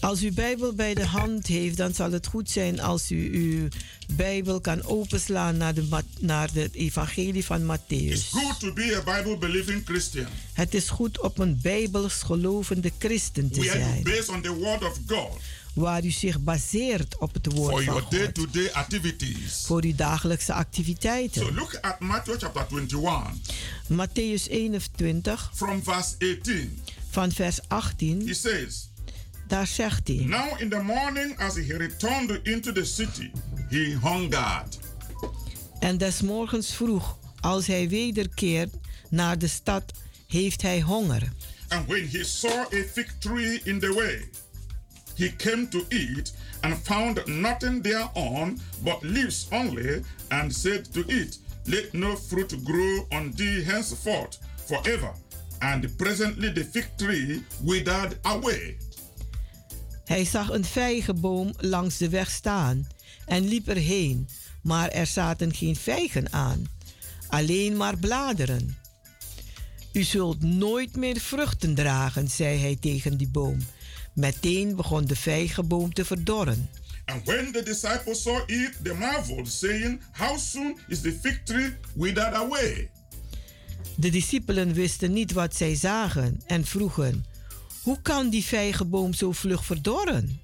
Als 0.05 0.23
u 0.23 0.31
Bijbel 0.31 0.73
bij 0.73 0.93
de 0.93 1.05
hand 1.05 1.47
heeft, 1.47 1.77
dan 1.77 1.93
zal 1.93 2.11
het 2.11 2.27
goed 2.27 2.49
zijn 2.49 2.79
als 2.79 3.11
u 3.11 3.33
uw 3.33 3.67
Bijbel 4.15 4.61
kan 4.61 4.83
openslaan 4.83 5.57
naar, 5.57 5.73
de, 5.73 6.03
naar 6.19 6.49
het 6.53 6.73
evangelie 6.73 7.45
van 7.45 7.57
It's 7.61 7.79
Matthäus. 7.79 8.29
good 8.29 8.59
to 8.59 8.73
be 8.73 9.03
a 9.05 9.17
Bible 9.17 9.37
believing 9.37 9.85
Christian. 9.85 10.27
Het 10.53 10.73
is 10.73 10.89
goed 10.89 11.19
op 11.19 11.37
een 11.37 11.59
Bijbels 11.61 12.13
gelovende 12.13 12.91
christen 12.99 13.51
te 13.51 13.59
you 13.59 13.77
zijn, 13.77 14.03
based 14.03 14.29
on 14.29 14.41
the 14.41 14.53
word 14.53 14.83
of 14.83 14.99
God 15.07 15.39
waar 15.73 16.05
u 16.05 16.11
zich 16.11 16.39
baseert 16.39 17.17
op 17.17 17.33
het 17.33 17.47
for 17.47 17.55
woord 17.55 17.73
van 17.73 17.83
your 17.83 18.01
God, 18.01 18.11
day-to-day 18.11 18.71
activities. 18.71 19.63
voor 19.65 19.83
uw 19.83 19.95
dagelijkse 19.95 20.51
So 20.51 20.53
activiteiten. 20.53 21.53
look 21.53 21.77
at 21.81 21.99
Matthew 21.99 22.35
chapter 22.39 22.65
21 22.71 23.35
Matthäus 23.87 24.49
21 24.49 25.51
from 25.53 25.83
verse 25.83 26.15
18. 26.19 26.79
van 27.09 27.31
vers 27.31 27.59
18, 27.67 28.27
He 28.27 28.33
says, 28.33 28.89
daar 29.47 29.67
zegt 29.67 30.07
hij. 30.07 30.15
Now 30.25 30.61
in 30.61 30.69
the 30.69 30.81
morning 30.81 31.39
as 31.39 31.55
he 31.55 31.77
returned 31.77 32.39
into 32.43 32.71
the 32.71 32.85
city, 32.85 33.31
he 33.69 33.97
hungered. 34.01 34.79
En 35.79 35.97
des 35.97 36.21
morgens 36.21 36.75
vroeg, 36.75 37.17
als 37.39 37.67
hij 37.67 37.89
wederkeert 37.89 38.73
naar 39.09 39.37
de 39.37 39.47
stad, 39.47 39.91
heeft 40.27 40.61
hij 40.61 40.81
honger. 40.81 41.31
And 41.67 41.87
when 41.87 42.09
he 42.11 42.23
saw 42.23 42.73
a 42.73 42.83
fig 42.93 43.17
tree 43.19 43.61
in 43.63 43.79
the 43.79 43.93
way, 43.93 44.29
he 45.15 45.35
came 45.35 45.67
to 45.67 45.85
eat 45.89 46.33
and 46.61 46.75
found 46.83 47.25
nothing 47.27 47.83
thereon 47.83 48.59
but 48.83 49.01
leaves 49.01 49.47
only, 49.51 50.01
and 50.29 50.55
said 50.55 50.93
to 50.93 51.03
it, 51.07 51.39
Let 51.65 51.93
no 51.93 52.15
fruit 52.15 52.55
grow 52.63 53.05
on 53.09 53.31
thee 53.35 53.63
henceforth 53.63 54.37
forever. 54.67 55.13
And 55.61 55.97
presently 55.97 56.51
the 56.51 56.63
fig 56.63 56.85
tree 56.97 57.43
withered 57.63 58.19
away. 58.23 58.77
Hij 60.05 60.25
zag 60.25 60.49
een 60.49 60.65
vijgenboom 60.65 61.53
langs 61.57 61.97
de 61.97 62.09
weg 62.09 62.31
staan 62.31 62.87
en 63.25 63.47
liep 63.47 63.67
erheen, 63.67 64.27
maar 64.61 64.89
er 64.89 65.07
zaten 65.07 65.53
geen 65.53 65.75
vijgen 65.75 66.33
aan, 66.33 66.65
alleen 67.27 67.77
maar 67.77 67.97
bladeren. 67.97 68.77
U 69.93 70.03
zult 70.03 70.41
nooit 70.41 70.95
meer 70.95 71.19
vruchten 71.19 71.75
dragen, 71.75 72.29
zei 72.29 72.59
hij 72.59 72.77
tegen 72.79 73.17
die 73.17 73.29
boom. 73.29 73.57
Meteen 74.13 74.75
begon 74.75 75.05
de 75.05 75.15
vijgenboom 75.15 75.93
te 75.93 76.05
verdorren. 76.05 76.69
And 77.05 77.25
when 77.25 77.51
the 77.51 77.63
disciples 77.63 78.21
saw 78.21 78.49
it, 78.49 78.83
they 78.83 78.93
marveled, 78.93 79.47
saying, 79.47 80.01
How 80.11 80.37
soon 80.37 80.79
is 80.87 81.01
the 81.01 81.11
fig 81.21 81.43
tree 81.43 81.73
withered 81.93 82.33
away? 82.33 82.89
De 83.95 84.09
discipelen 84.09 84.73
wisten 84.73 85.13
niet 85.13 85.31
wat 85.31 85.55
zij 85.55 85.75
zagen 85.75 86.41
en 86.45 86.65
vroegen: 86.65 87.25
Hoe 87.85 88.01
kan 88.01 88.29
die 88.29 88.43
vijgenboom 88.43 89.13
zo 89.13 89.31
vlug 89.31 89.63
verdorren? 89.65 90.39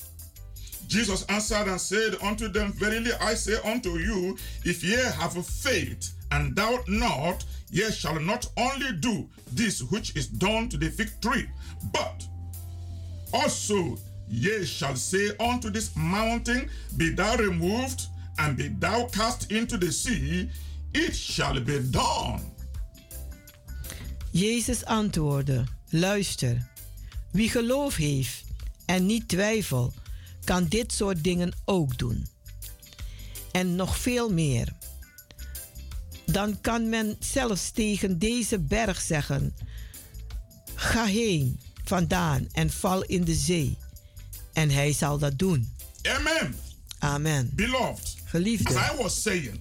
Jesus 0.87 1.25
answered 1.25 1.67
and 1.67 1.81
said 1.81 2.21
unto 2.21 2.51
them, 2.51 2.73
Verily 2.77 3.11
I 3.31 3.35
say 3.35 3.59
unto 3.63 3.97
you, 3.97 4.37
if 4.63 4.83
ye 4.83 4.97
have 4.97 5.45
faith 5.45 6.13
and 6.29 6.55
doubt 6.55 6.87
not, 6.87 7.45
ye 7.71 7.91
shall 7.91 8.19
not 8.19 8.51
only 8.55 8.99
do 8.99 9.29
this 9.55 9.81
which 9.81 10.15
is 10.15 10.27
done 10.27 10.67
to 10.67 10.77
the 10.77 10.91
fig 10.91 11.09
tree, 11.19 11.49
but 11.91 12.27
also 13.33 13.97
ye 14.27 14.65
shall 14.65 14.95
say 14.95 15.31
unto 15.39 15.71
this 15.71 15.95
mountain, 15.95 16.69
Be 16.97 17.09
thou 17.09 17.37
removed, 17.37 18.07
and 18.37 18.55
be 18.55 18.67
thou 18.67 19.07
cast 19.07 19.51
into 19.51 19.77
the 19.77 19.91
sea, 19.91 20.49
it 20.93 21.15
shall 21.15 21.59
be 21.59 21.79
done. 21.79 22.41
Jezus 24.33 24.83
antwoordde: 24.83 25.65
Luister, 25.91 26.70
wie 27.31 27.49
geloof 27.49 27.95
heeft 27.95 28.43
en 28.85 29.05
niet 29.05 29.27
twijfel, 29.27 29.93
kan 30.43 30.67
dit 30.67 30.93
soort 30.93 31.23
dingen 31.23 31.53
ook 31.65 31.97
doen. 31.97 32.27
En 33.51 33.75
nog 33.75 33.97
veel 33.97 34.29
meer. 34.29 34.73
Dan 36.25 36.61
kan 36.61 36.89
men 36.89 37.15
zelfs 37.19 37.71
tegen 37.71 38.19
deze 38.19 38.59
berg 38.59 39.01
zeggen: 39.01 39.55
Ga 40.75 41.05
heen 41.05 41.59
vandaan 41.83 42.47
en 42.51 42.69
val 42.69 43.03
in 43.03 43.23
de 43.23 43.33
zee. 43.35 43.77
En 44.53 44.69
hij 44.69 44.93
zal 44.93 45.17
dat 45.17 45.37
doen. 45.39 45.75
Amen. 46.01 46.55
Amen. 46.99 47.49
Beloved, 47.53 48.03
as 48.03 48.15
Geliefde, 48.25 48.73
I 48.73 48.97
was 48.97 49.21
saying, 49.21 49.59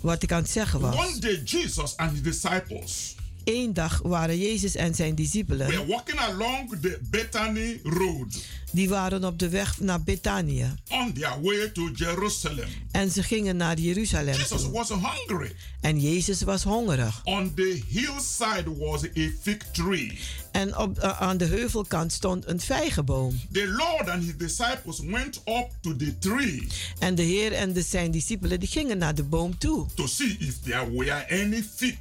wat 0.00 0.22
ik 0.22 0.32
aan 0.32 0.42
het 0.42 0.50
zeggen 0.50 0.80
was. 0.80 0.96
one 0.96 1.18
day 1.18 1.42
Jesus 1.44 1.96
and 1.96 2.10
his 2.10 2.22
disciples 2.22 3.14
Eén 3.44 3.72
dag 3.72 4.00
waren 4.02 4.38
Jezus 4.38 4.74
en 4.74 4.94
zijn 4.94 5.14
discipelen, 5.14 5.86
along 6.16 6.80
the 6.80 6.98
Bethany 7.10 7.80
road 7.82 8.40
die 8.72 8.88
waren 8.88 9.24
op 9.24 9.38
de 9.38 9.48
weg 9.48 9.80
naar 9.80 10.02
Betanië. 10.02 10.74
on 10.90 11.12
their 11.12 11.40
way 11.42 11.68
to 11.68 11.90
Jerusalem. 11.94 12.68
En 12.90 13.10
ze 13.10 13.22
gingen 13.22 13.56
naar 13.56 13.78
Jeruzalem 13.78 14.34
Jesus 14.34 14.70
was 14.70 14.88
hungry. 14.88 15.52
En 15.80 16.00
Jezus 16.00 16.42
was 16.42 16.62
hongerig. 16.62 17.20
On 17.24 17.54
the 17.54 17.82
hillside 17.88 18.76
was 18.78 19.04
a 19.04 19.30
fig 19.40 19.56
tree. 19.72 20.18
En 20.52 20.78
op, 20.78 20.98
eh, 20.98 21.20
aan 21.22 21.36
de 21.36 21.44
heuvelkant 21.44 22.12
stond 22.12 22.46
een 22.46 22.60
vijgenboom. 22.60 23.40
The 23.52 23.66
Lord 23.66 24.08
and 24.08 24.24
his 24.24 24.36
disciples 24.36 25.00
went 25.00 25.36
up 25.36 25.68
to 25.80 25.96
the 25.96 26.18
tree 26.18 26.66
En 26.98 27.14
de 27.14 27.22
Heer 27.22 27.52
en 27.52 27.72
de, 27.72 27.82
zijn 27.82 28.10
discipelen 28.10 28.60
die 28.60 28.68
gingen 28.68 28.98
naar 28.98 29.14
de 29.14 29.24
boom 29.24 29.58
toe. 29.58 29.86
to 29.94 30.06
see 30.06 30.36
if 30.38 30.58
there 30.58 30.92
were 30.92 31.42
any 31.42 31.62
fig 31.76 31.96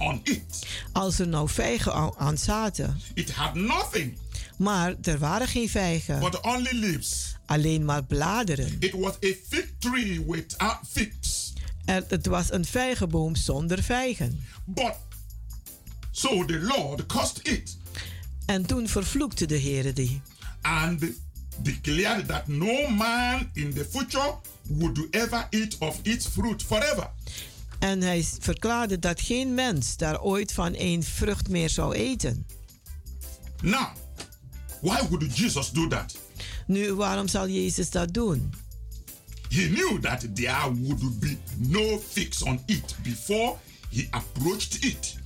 on 0.00 0.20
it. 0.22 0.66
Als 0.92 1.18
er 1.18 1.28
nou 1.28 1.48
vijgen 1.48 2.14
aan, 2.18 2.38
zaten. 2.38 3.00
It 3.14 3.30
had 3.30 3.54
nothing 3.54 4.16
Maar 4.58 4.94
er 5.02 5.18
waren 5.18 5.48
geen 5.48 5.68
vijgen. 5.68 6.20
but 6.20 6.40
only 6.40 6.70
leaves. 6.72 7.36
Alleen 7.46 7.84
maar 7.84 8.04
bladeren. 8.04 8.76
It 8.78 8.92
was 8.92 9.14
a 9.14 9.32
fig 9.48 9.64
tree 9.78 10.24
without 10.26 10.78
figs. 10.90 11.52
En 11.84 12.04
het 12.08 12.26
was 12.26 12.52
een 12.52 12.64
vijgenboom 12.64 13.36
zonder 13.36 13.82
vijgen. 13.82 14.40
But 14.64 14.94
so 16.10 16.44
the 16.44 16.58
Lord 16.60 17.06
cursed 17.06 17.40
it 17.48 17.76
En 18.46 18.66
toen 18.66 18.88
vervloekte 18.88 19.46
de 19.46 19.56
Heer 19.56 19.94
die. 19.94 20.20
and 20.62 21.04
declared 21.62 22.28
that 22.28 22.46
no 22.48 22.88
man 22.88 23.50
in 23.52 23.74
the 23.74 23.86
future 23.90 24.34
would 24.68 25.06
ever 25.10 25.46
eat 25.50 25.76
of 25.78 25.98
its 26.02 26.26
fruit 26.26 26.62
forever. 26.62 27.10
En 27.80 28.02
hij 28.02 28.26
verklaarde 28.38 28.98
dat 28.98 29.20
geen 29.20 29.54
mens 29.54 29.96
daar 29.96 30.20
ooit 30.20 30.52
van 30.52 30.74
een 30.76 31.02
vrucht 31.02 31.48
meer 31.48 31.70
zou 31.70 31.94
eten. 31.94 32.46
Now, 33.62 33.88
why 34.80 35.08
would 35.08 35.36
Jesus 35.36 35.70
do 35.70 35.86
that? 35.86 36.16
Nu, 36.66 36.94
waarom 36.94 37.28
zal 37.28 37.48
Jezus 37.48 37.90
dat 37.90 38.14
doen? 38.14 38.52
He 39.48 39.68
knew 39.68 40.00
that 40.00 40.34
there 40.34 40.74
would 40.74 41.20
be 41.20 41.36
no 41.56 41.98
fix 42.10 42.42
on 42.42 42.62
it 42.66 42.94
before 43.02 43.56
he 43.90 44.06
approached 44.10 44.84
it. 44.84 45.16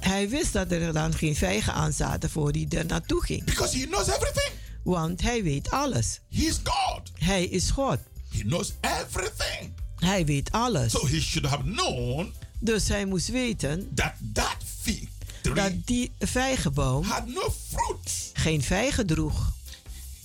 Hij 0.00 0.28
wist 0.28 0.52
dat 0.52 0.70
er 0.70 0.92
dan 0.92 1.14
geen 1.14 1.36
vijgen 1.36 1.72
aan 1.72 1.92
zaten 1.92 2.30
voor 2.30 2.50
hij 2.50 2.66
er 2.68 2.86
naartoe 2.86 3.24
ging. 3.24 3.44
Because 3.44 3.78
he 3.78 3.86
knows 3.86 4.08
everything. 4.08 4.52
Want 4.82 5.22
hij 5.22 5.42
weet 5.42 5.70
alles. 5.70 6.20
He 6.30 6.42
is 6.42 6.60
God. 6.64 7.12
Hij 7.14 7.44
is 7.44 7.70
God. 7.70 7.98
He 8.30 8.42
knows 8.42 8.72
everything. 8.80 9.72
Hij 9.98 10.24
weet 10.26 10.50
alles. 10.52 10.92
So 10.92 11.06
he 11.06 11.20
should 11.20 11.46
have 11.50 11.62
known 11.62 12.32
Dus 12.58 12.88
hij 12.88 13.04
moest 13.04 13.28
weten 13.28 13.90
that 13.94 14.12
that 14.32 14.56
fig 14.80 14.98
tree 15.40 15.54
dat 15.54 15.72
die 15.84 16.10
vijgenboom 16.18 17.04
had 17.04 17.26
no 17.26 17.54
fruit. 17.70 18.30
geen 18.32 18.62
vijgen 18.62 19.06
droeg. 19.06 19.52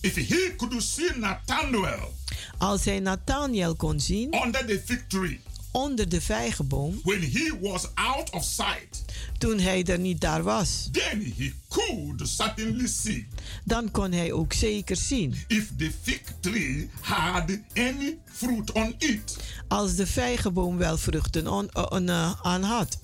If 0.01 0.15
he 0.15 0.53
could 0.57 0.83
see 0.83 1.11
Nathanael 1.17 2.13
Als 2.57 2.85
hij 2.85 2.99
Nathaniel 2.99 3.75
kon 3.75 3.99
zien 3.99 4.35
under 4.45 4.65
the 4.65 4.81
fig 4.85 5.07
tree 5.07 5.39
onder 5.71 6.09
de 6.09 6.21
vijgenboom, 6.21 6.99
when 7.03 7.21
he 7.31 7.57
was 7.61 7.87
out 7.93 8.29
of 8.31 8.43
sight, 8.43 9.05
toen 9.37 9.59
hij 9.59 9.83
er 9.83 9.99
niet 9.99 10.21
daar 10.21 10.43
was, 10.43 10.89
then 10.91 11.33
he 11.37 11.51
could 11.67 12.27
certainly 12.27 12.87
see 12.87 13.27
dan 13.63 13.91
kon 13.91 14.11
hij 14.11 14.31
ook 14.31 14.53
zeker 14.53 14.95
zien 14.95 15.35
if 15.47 15.71
the 15.77 15.91
fig 16.01 16.21
tree 16.39 16.89
had 17.01 17.49
any 17.73 18.17
fruit 18.25 18.71
on 18.71 18.95
it. 18.97 19.37
als 19.67 19.95
de 19.95 20.07
vijgenboom 20.07 20.77
wel 20.77 20.97
vruchten 20.97 21.47
on- 21.47 21.89
on- 21.91 22.09
eh, 22.09 22.33
aan 22.41 22.63
had. 22.63 22.99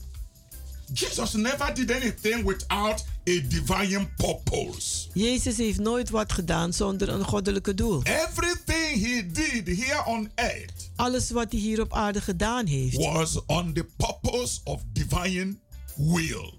Jesus 0.93 1.34
never 1.34 1.74
did 1.76 1.91
anything 1.91 2.43
without 2.45 3.06
a 3.30 3.39
divine 3.48 4.08
purpose. 4.17 5.08
Jezus 5.13 5.58
heeft 5.58 5.80
nooit 5.80 6.10
wat 6.10 6.32
gedaan 6.34 6.74
zonder 6.74 7.10
een 7.10 7.24
goddelijke 7.24 7.74
doel. 7.74 8.04
Everything 8.04 9.06
he 9.06 9.26
did 9.32 9.78
here 9.86 10.06
on 10.06 10.30
earth 10.36 10.89
Alles 10.95 11.30
wat 11.30 11.52
hij 11.52 11.60
hier 11.62 11.82
op 11.82 11.93
aarde 11.93 12.21
gedaan 12.21 12.65
heeft, 12.65 12.98
was 12.98 13.45
on 13.45 13.74
the 13.74 13.86
purpose 13.98 14.60
of 14.63 14.82
divine 14.93 15.58
will. 15.95 16.54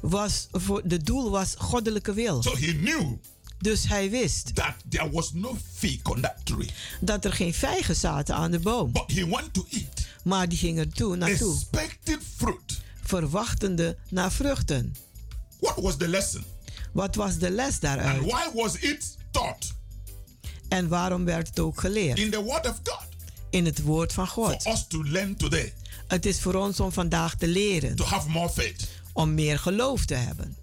was 0.00 0.48
voor 0.50 0.82
de 0.84 1.02
doel 1.02 1.30
was 1.30 1.54
goddelijke 1.58 2.12
wil. 2.14 2.42
So 2.42 2.56
he 2.56 2.72
knew 2.74 3.12
Dus 3.58 3.88
hij 3.88 4.10
wist 4.10 4.54
that 4.54 4.74
there 4.88 5.10
was 5.10 5.32
no 5.32 5.56
fig 5.74 6.02
on 6.02 6.20
that 6.20 6.34
tree. 6.44 6.68
dat 7.00 7.24
er 7.24 7.32
geen 7.32 7.54
vijgen 7.54 7.96
zaten 7.96 8.34
aan 8.34 8.50
de 8.50 8.58
boom. 8.58 8.92
But 8.92 9.12
he 9.14 9.26
went 9.26 9.52
to 9.54 9.66
eat, 9.70 10.06
Maar 10.24 10.48
die 10.48 10.58
ging 10.58 10.78
er 10.78 10.88
toe, 10.88 11.16
naartoe, 11.16 11.52
expecting 11.54 12.18
fruit. 12.36 12.80
Verwachtende 13.02 13.96
naar 14.08 14.32
vruchten. 14.32 14.94
What 15.60 15.76
was 15.76 15.96
the 15.96 16.08
lesson? 16.08 16.44
Wat 16.92 17.14
was 17.14 17.38
de 17.38 17.50
les 17.50 17.72
And 17.72 17.80
daaruit? 17.80 18.20
why 18.22 18.50
was 18.54 18.74
it 18.76 19.16
taught? 19.30 19.72
En 20.68 20.88
waarom 20.88 21.24
werd 21.24 21.48
het 21.48 21.60
ook 21.60 21.80
geleerd? 21.80 22.18
In 22.18 22.30
the 22.30 22.42
Word 22.42 22.68
of 22.68 22.80
God. 22.84 23.06
In 23.50 23.64
het 23.64 23.82
woord 23.82 24.12
van 24.12 24.26
For 24.28 24.44
God. 24.50 24.66
us 24.66 24.86
to 24.88 25.04
learn 25.04 25.36
today, 25.36 25.72
Het 26.08 26.26
is 26.26 26.40
voor 26.40 26.54
ons 26.54 26.80
om 26.80 26.92
vandaag 26.92 27.34
te 27.36 27.46
leren, 27.48 27.96
to 27.96 28.04
have 28.04 28.28
more 28.28 28.48
faith. 28.50 28.88
om 29.12 29.34
meer 29.34 29.58
geloof 29.58 30.04
te 30.04 30.14
hebben. 30.14 30.56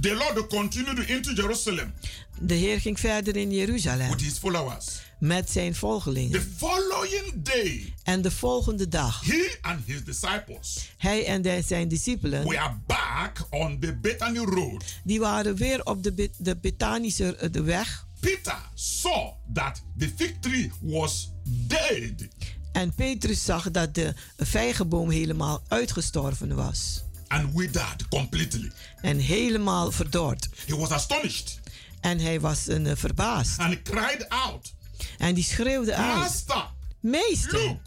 The 0.00 0.14
Lord 0.14 0.46
continued 0.46 1.08
into 1.08 1.32
Jerusalem 1.32 1.92
De 2.40 2.54
Heer 2.54 2.80
ging 2.80 3.00
verder 3.00 3.36
in 3.36 3.50
Jeruzalem 3.52 4.10
with 4.10 4.20
his 4.20 4.38
followers. 4.38 4.86
Met 5.26 5.50
zijn 5.50 5.72
The 5.72 5.78
volgelingen. 5.78 6.42
following 6.56 7.32
day, 7.42 7.94
En 8.02 8.22
de 8.22 8.30
volgende 8.30 8.88
dag, 8.88 9.20
he 9.24 9.56
and 9.60 9.80
his 9.86 10.04
disciples 10.04 10.90
hij 10.96 11.26
en 11.26 11.64
zijn 11.64 11.88
discipelen, 11.88 12.44
were 12.48 12.70
back 12.86 13.46
on 13.50 13.78
the 13.80 13.96
Bethany 13.96 14.38
road. 14.38 14.84
die 15.04 15.20
waren 15.20 15.56
weer 15.56 15.84
op 15.84 16.02
de, 16.02 16.30
de 16.38 16.56
Bethanische 16.56 17.36
eh, 17.36 17.52
de 17.52 17.62
weg. 17.62 18.06
Peter 18.20 18.58
saw 18.74 19.32
that 19.52 19.82
the 19.98 20.12
fig 20.16 20.32
tree 20.40 20.70
was 20.80 21.30
dead 21.44 22.28
En 22.72 22.94
Petrus 22.94 23.44
zag 23.44 23.70
dat 23.70 23.94
de 23.94 24.14
vijgenboom 24.36 25.10
helemaal 25.10 25.62
uitgestorven 25.68 26.54
was. 26.54 27.02
and 27.28 27.54
withered 27.54 28.08
completely. 28.08 28.70
En 29.00 29.18
helemaal 29.18 29.90
verdord. 29.90 30.48
He 30.66 30.76
was 30.76 30.90
astonished 30.90 31.60
En 32.00 32.18
hij 32.20 32.40
was 32.40 32.66
een, 32.66 32.86
eh, 32.86 32.96
verbaasd. 32.96 33.58
and 33.58 33.82
cried 33.82 34.28
out, 34.28 34.73
En 35.18 35.34
die 35.34 35.44
schreeuwde 35.44 35.94
uit: 35.94 36.16
Master, 36.16 36.70
Meester, 37.00 37.62
look, 37.64 37.80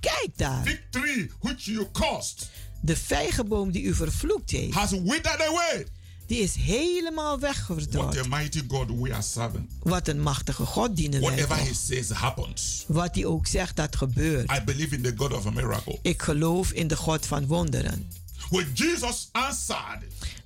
kijk 0.00 0.28
daar. 0.36 0.80
tree 0.90 1.30
which 1.40 1.64
you 1.64 1.86
caused 1.92 2.48
De 2.80 2.96
vijgenboom 2.96 3.70
die 3.70 3.82
u 3.82 3.94
vervloekt 3.94 4.50
heeft, 4.50 4.74
has 4.74 4.90
withered 4.90 5.40
away. 5.48 5.86
die 6.26 6.38
is 6.38 6.54
helemaal 6.54 7.38
What 7.38 7.40
weggeverdord. 7.40 8.18
a 8.18 8.22
mighty 8.28 8.62
God 8.68 8.90
we 9.00 9.12
are 9.12 9.22
serving. 9.22 9.68
Wat 9.82 10.08
een 10.08 10.20
machtige 10.20 10.66
God 10.66 10.96
dienen 10.96 11.20
wij 11.20 11.28
Whatever 11.30 11.56
toch. 11.56 11.66
he 11.66 11.74
says 11.74 12.08
happens. 12.10 12.84
Wat 12.86 13.14
hij 13.14 13.24
ook 13.24 13.46
zegt, 13.46 13.76
dat 13.76 13.96
gebeurt. 13.96 14.50
I 14.50 14.60
believe 14.64 14.94
in 14.94 15.02
the 15.02 15.12
God 15.16 15.32
of 15.32 15.46
a 15.46 15.50
miracle. 15.50 15.98
Ik 16.02 16.22
geloof 16.22 16.72
in 16.72 16.88
de 16.88 16.96
God 16.96 17.26
van 17.26 17.46
wonderen. 17.46 18.10
When 18.50 18.70
Jesus 18.74 19.28
answered, 19.32 20.02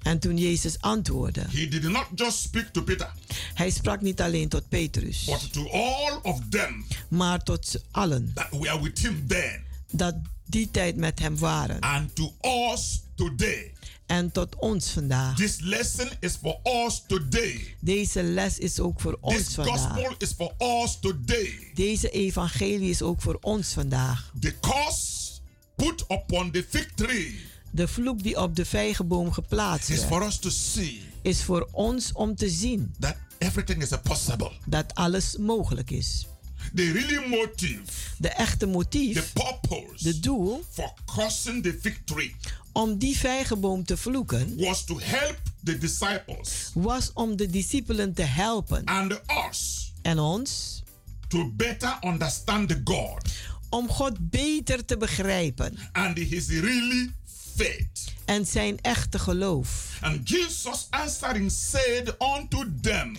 En 0.09 0.19
toen 0.19 0.37
Jezus 0.37 0.81
antwoordde, 0.81 1.41
he 1.41 1.69
did 1.69 1.83
not 1.83 2.07
just 2.15 2.39
speak 2.39 2.67
to 2.73 2.83
Peter, 2.83 3.13
hij 3.55 3.71
sprak 3.71 4.01
niet 4.01 4.21
alleen 4.21 4.49
tot 4.49 4.69
Petrus, 4.69 5.25
but 5.25 5.53
to 5.53 5.69
all 5.71 6.19
of 6.23 6.41
them 6.51 6.87
maar 7.09 7.43
tot 7.43 7.85
allen 7.91 8.31
that 8.35 8.51
were 8.51 8.83
with 8.83 8.99
him 8.99 9.25
then, 9.27 9.65
dat 9.91 10.15
die 10.45 10.71
tijd 10.71 10.97
met 10.97 11.19
hem 11.19 11.39
waren. 11.39 11.81
and 11.81 12.15
to 12.15 12.35
us 12.73 13.01
today. 13.15 13.73
En 14.07 14.33
tot 14.33 14.57
ons 14.57 14.91
vandaag. 14.91 15.37
This 15.37 15.61
lesson 15.61 16.09
is 16.21 16.37
for 16.43 16.57
us 16.87 17.03
today. 17.07 17.77
Deze 17.81 18.23
les 18.23 18.59
is 18.59 18.81
ook 18.81 19.01
voor 19.01 19.19
ons 19.21 19.37
This 19.37 19.55
vandaag. 19.55 19.81
gospel 19.81 20.15
is 20.19 20.33
for 20.33 20.53
us 20.85 20.99
today. 21.01 21.71
Deze 21.75 22.11
evangelie 22.11 22.91
is 22.91 23.03
ook 23.03 23.21
voor 23.21 23.39
ons 23.41 23.73
vandaag. 23.73 24.33
The 24.41 24.55
curse 24.61 25.31
put 25.77 26.05
upon 26.09 26.51
the 26.51 26.67
fig 26.69 26.87
tree 26.95 27.41
De 27.71 27.89
vloek 27.89 28.23
die 28.23 28.37
op 28.41 28.57
de 28.57 28.65
vijgenboom 28.65 29.33
geplaatst 29.33 29.91
is 29.91 30.03
for 30.03 30.27
us 30.27 30.39
to 30.39 30.51
see 30.51 31.03
is 31.23 31.43
voor 31.43 31.69
ons 31.73 32.13
om 32.13 32.37
te 32.37 32.49
zien 32.49 32.95
that 32.99 33.17
everything 33.39 33.83
is 33.83 33.91
possible. 34.03 34.51
dat 34.67 34.95
alles 34.95 35.37
mogelijk 35.37 35.91
is. 35.91 36.27
The 36.75 36.93
really 36.93 37.29
motive, 37.29 37.83
De 38.19 38.29
echte 38.29 38.57
the 38.57 38.67
motief, 38.67 39.33
purpose 39.33 40.05
de 40.05 40.21
doel 40.21 40.65
for 40.71 40.93
cursing 41.15 41.63
the 41.63 41.95
tree 42.05 42.35
om 42.73 42.99
die 42.99 43.17
vijgenboom 43.19 43.85
te 43.85 43.97
vloeken, 43.97 44.57
was 44.57 44.85
to 44.85 44.99
help 45.01 45.39
the 45.65 45.79
disciples 45.79 46.71
was 46.75 47.11
om 47.15 47.37
de 47.37 47.47
discipelen 47.47 48.15
te 48.15 48.23
helpen 48.23 48.85
and 48.85 49.21
us 49.51 49.93
en 50.03 50.19
ons 50.19 50.83
to 51.29 51.53
better 51.57 51.99
understand 52.01 52.69
the 52.69 52.81
God 52.85 53.31
om 53.69 53.89
God 53.89 54.31
beter 54.31 54.85
te 54.85 54.97
begrijpen 54.97 55.79
and 55.93 56.19
his 56.19 56.49
really 56.49 57.13
faith. 57.59 58.13
en 58.25 58.47
zijn 58.47 58.79
echte 58.81 59.19
geloof. 59.19 59.99
And 60.01 60.29
Jesus 60.29 60.87
answering 60.91 61.51
said 61.53 62.15
unto 62.39 62.65
them, 62.83 63.17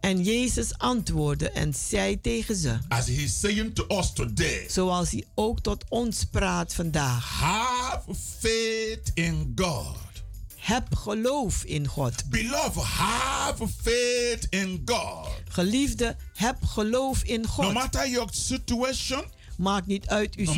En 0.00 0.22
Jezus 0.22 0.78
antwoordde 0.78 1.50
en 1.50 1.74
zei 1.74 2.20
tegen 2.20 2.56
ze, 2.56 2.78
as 2.88 3.06
he 3.06 3.12
is 3.12 3.40
saying 3.40 3.74
to 3.74 3.84
us 3.88 4.12
today, 4.12 4.66
zoals 4.70 5.10
hij 5.10 5.24
ook 5.34 5.60
tot 5.60 5.84
ons 5.88 6.24
praat 6.24 6.74
vandaag. 6.74 7.28
have 7.40 8.14
faith 8.38 9.10
in 9.14 9.52
God. 9.56 9.96
Heb 10.56 10.94
geloof 10.94 11.64
in 11.64 11.86
God. 11.86 12.24
Beloved, 12.30 12.82
have 12.82 13.68
faith 13.82 14.46
in 14.50 14.82
God. 14.84 15.28
Geliefde, 15.48 16.16
heb 16.34 16.56
geloof 16.64 17.22
in 17.22 17.40
No 17.40 17.46
God. 17.48 17.72
matter 17.72 18.08
your 18.08 18.28
situation, 18.32 19.24
Maakt 19.60 19.86
niet 19.86 20.06
uit 20.08 20.34
uw 20.34 20.44
no 20.44 20.52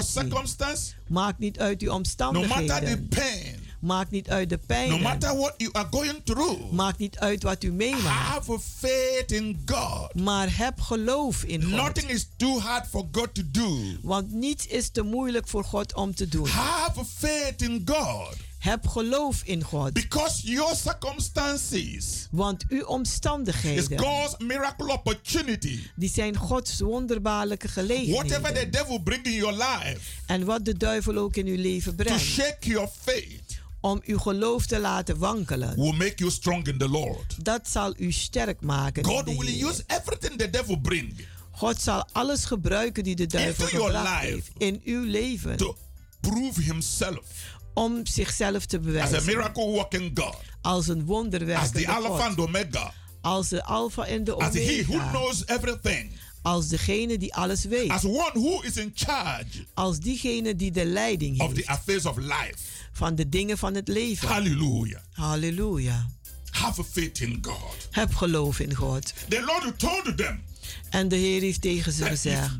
situatie. 0.00 0.94
Maakt 1.08 1.38
niet 1.38 1.58
uit 1.58 1.80
uw 1.82 1.88
no 1.88 1.94
matter 1.98 2.16
the 2.16 2.24
omstandigheden. 2.34 3.08
pain, 3.08 3.60
Maakt 3.80 4.10
niet 4.10 4.28
uit 4.30 4.48
de 4.48 4.56
no 4.58 4.64
pijn. 4.66 5.00
matter 5.02 5.36
what 5.36 5.54
you 5.56 5.70
are 5.72 5.88
going 5.90 6.20
through, 6.24 6.72
Maakt 6.72 6.98
niet 6.98 7.18
uit 7.18 7.42
wat 7.42 7.64
u 7.64 7.72
meemaakt. 7.72 8.04
have 8.04 8.58
faith 8.78 9.32
in 9.32 9.62
God. 9.66 10.14
Maar 10.14 10.56
heb 10.56 10.80
geloof 10.80 11.42
in 11.44 11.62
God. 11.62 11.70
Nothing 11.70 12.10
is 12.10 12.28
too 12.36 12.58
hard 12.60 12.86
for 12.86 13.08
God 13.12 13.34
to 13.34 13.42
do. 13.50 13.96
Want 14.02 14.32
niets 14.32 14.66
is 14.66 14.88
te 14.90 15.02
moeilijk 15.02 15.48
voor 15.48 15.64
God 15.64 15.94
om 15.94 16.14
te 16.14 16.28
doen. 16.28 16.46
Have 16.48 17.04
faith 17.18 17.62
in 17.62 17.82
God. 17.84 18.36
Heb 18.62 18.86
geloof 18.88 19.42
in 19.44 19.62
God. 19.62 19.92
Because 19.92 20.50
your 20.50 20.74
circumstances 20.76 22.28
Want 22.30 22.64
uw 22.68 22.78
is 22.78 22.84
omstandigheden, 22.84 23.98
God's 23.98 24.34
miracle 24.38 24.92
opportunity. 24.92 25.78
die 25.96 26.08
zijn 26.10 26.36
Gods 26.36 26.80
wonderbaarlijke 26.80 27.66
Whatever 27.66 27.98
the 27.98 28.04
gelegenheden. 28.26 28.70
devil 28.72 28.98
bring 28.98 29.24
in 29.24 29.32
your 29.32 29.52
life 29.56 30.00
En 30.26 30.44
wat 30.44 30.64
de 30.64 30.76
duivel 30.76 31.16
ook 31.16 31.36
in 31.36 31.46
uw 31.46 31.56
leven 31.56 31.96
to 31.96 32.02
brengt. 32.04 32.20
shake 32.22 32.68
your 32.68 32.88
faith 33.00 33.60
Om 33.80 34.00
uw 34.04 34.18
geloof 34.18 34.66
te 34.66 34.78
laten 34.78 35.18
wankelen. 35.18 35.74
will 35.76 35.92
make 35.96 36.12
you 36.16 36.30
strong 36.30 36.66
in 36.66 36.78
the 36.78 36.88
Lord. 36.88 37.44
Dat 37.44 37.68
zal 37.68 37.94
u 37.96 38.12
sterk 38.12 38.60
maken. 38.60 39.02
in 39.02 39.08
God 39.08 39.24
de 39.26 39.36
will 39.36 39.46
Heer. 39.46 39.66
use 39.68 39.82
everything 39.86 40.38
the 40.38 40.50
devil 40.50 40.80
bring 40.80 41.26
God 41.50 41.80
zal 41.80 42.08
alles 42.12 42.44
gebruiken 42.44 43.04
die 43.04 43.16
de 43.16 43.26
duivel 43.26 43.64
Into 43.64 43.76
your 43.76 43.92
gebracht 43.94 44.22
life. 44.22 44.32
heeft 44.34 44.50
in 44.58 44.80
uw 44.84 45.04
leven. 45.04 45.56
to 45.56 45.76
prove 46.20 46.62
himself 46.62 47.60
om 47.74 48.06
zichzelf 48.06 48.64
te 48.66 48.76
as 48.76 48.82
a 48.82 48.86
bewijzen. 48.86 49.24
miracle 49.24 49.64
working 49.64 50.10
God, 50.18 50.36
Als 50.60 50.88
een 50.88 50.98
as 51.00 51.04
wonderwerkende 51.06 51.78
the 51.80 51.88
Alpha 51.88 52.08
God. 52.08 52.20
and 52.20 52.38
Omega, 52.38 52.92
Als 53.20 53.48
de 53.48 53.64
Alpha 53.64 54.04
en 54.06 54.24
de 54.24 54.34
as 54.34 54.54
he 54.54 54.82
who 54.86 54.94
Omega. 54.94 55.10
knows 55.10 55.42
everything, 55.46 56.10
Als 56.42 56.68
degene 56.68 57.18
die 57.18 57.34
alles 57.34 57.64
weet. 57.64 57.90
as 57.90 58.04
one 58.04 58.30
who 58.32 58.60
is 58.62 58.76
in 58.76 58.92
charge 58.94 59.66
Als 59.74 59.98
diegene 59.98 60.56
die 60.56 60.70
de 60.70 60.84
leiding 60.84 61.40
of 61.40 61.48
the 61.48 61.54
heeft 61.54 61.68
affairs 61.68 62.06
of 62.06 62.16
life. 62.16 62.54
van 62.92 63.14
de 63.14 63.28
dingen 63.28 63.58
van 63.58 63.74
het 63.74 63.88
leven. 63.88 64.28
Hallelujah. 64.28 65.00
Halleluja. 65.12 66.06
Have 66.50 66.84
faith 66.84 67.20
in 67.20 67.38
God. 67.42 67.88
Heb 67.90 68.14
geloof 68.14 68.58
in 68.60 68.74
God. 68.74 69.12
The 69.28 69.40
Lord 69.46 69.78
told 69.78 70.16
them 70.16 70.42
En 70.90 71.08
de 71.08 71.16
Heer 71.16 71.40
heeft 71.40 71.60
tegen 71.60 71.92
ze 71.92 72.04
gezegd 72.04 72.50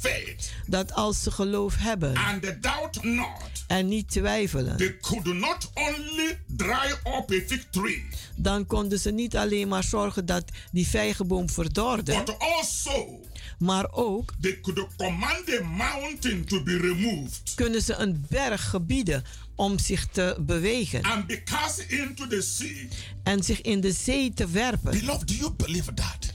faith 0.00 0.52
dat 0.66 0.92
als 0.92 1.22
ze 1.22 1.30
geloof 1.30 1.76
hebben 1.78 2.16
and 2.16 2.42
they 2.42 2.58
doubt 2.60 3.02
not, 3.02 3.64
en 3.66 3.88
niet 3.88 4.10
twijfelen, 4.10 4.76
they 4.76 4.96
could 5.00 5.24
not 5.24 5.70
only 5.74 6.38
dry 6.46 6.90
up 6.90 7.30
a 7.30 7.40
fig 7.46 7.66
tree, 7.70 8.04
dan 8.36 8.66
konden 8.66 8.98
ze 8.98 9.10
niet 9.10 9.36
alleen 9.36 9.68
maar 9.68 9.84
zorgen 9.84 10.26
dat 10.26 10.44
die 10.72 10.86
vijgenboom 10.86 11.50
verdorde, 11.50 12.16
but 12.24 12.38
also 12.38 13.20
maar 13.58 13.92
ook 13.92 14.32
they 14.40 14.60
could 14.60 14.86
command 14.96 15.46
the 15.46 15.60
mountain 15.76 16.44
to 16.44 16.62
be 16.62 16.76
removed 16.76 17.52
kunnen 17.54 17.82
ze 17.82 17.94
een 17.94 18.26
berg 18.28 18.70
gebieden 18.70 19.24
om 19.54 19.78
zich 19.78 20.06
te 20.06 20.36
bewegen 20.40 21.02
and 21.02 21.26
be 21.26 21.42
cast 21.42 21.78
into 21.88 22.26
the 22.26 22.40
sea. 22.40 22.88
en 23.22 23.42
zich 23.42 23.60
in 23.60 23.80
de 23.80 23.92
zee 23.92 24.32
te 24.34 24.46
werpen. 24.48 24.90
Beloved, 24.90 25.28
do 25.28 25.34
you 25.34 25.52
believe 25.52 25.94
that? 25.94 26.31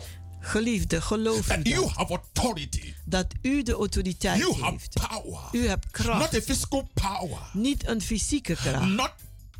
Geliefde, 0.47 1.01
geloof 1.01 1.57
u 1.57 1.61
you 1.63 1.87
have 1.93 2.19
authority, 2.33 2.93
dat 3.05 3.25
u 3.41 3.63
de 3.63 3.73
autoriteit 3.73 4.39
you 4.39 4.53
have 4.59 4.71
heeft. 4.71 4.93
power, 5.07 5.39
U 5.51 5.67
hebt 5.67 5.83
not 5.83 5.91
kracht, 5.91 6.35
a 6.35 6.41
physical 6.41 6.89
power, 6.93 7.39
niet 7.53 7.87
een 7.87 8.01
fysieke 8.01 8.55
kracht, 8.55 8.85
not 8.85 9.13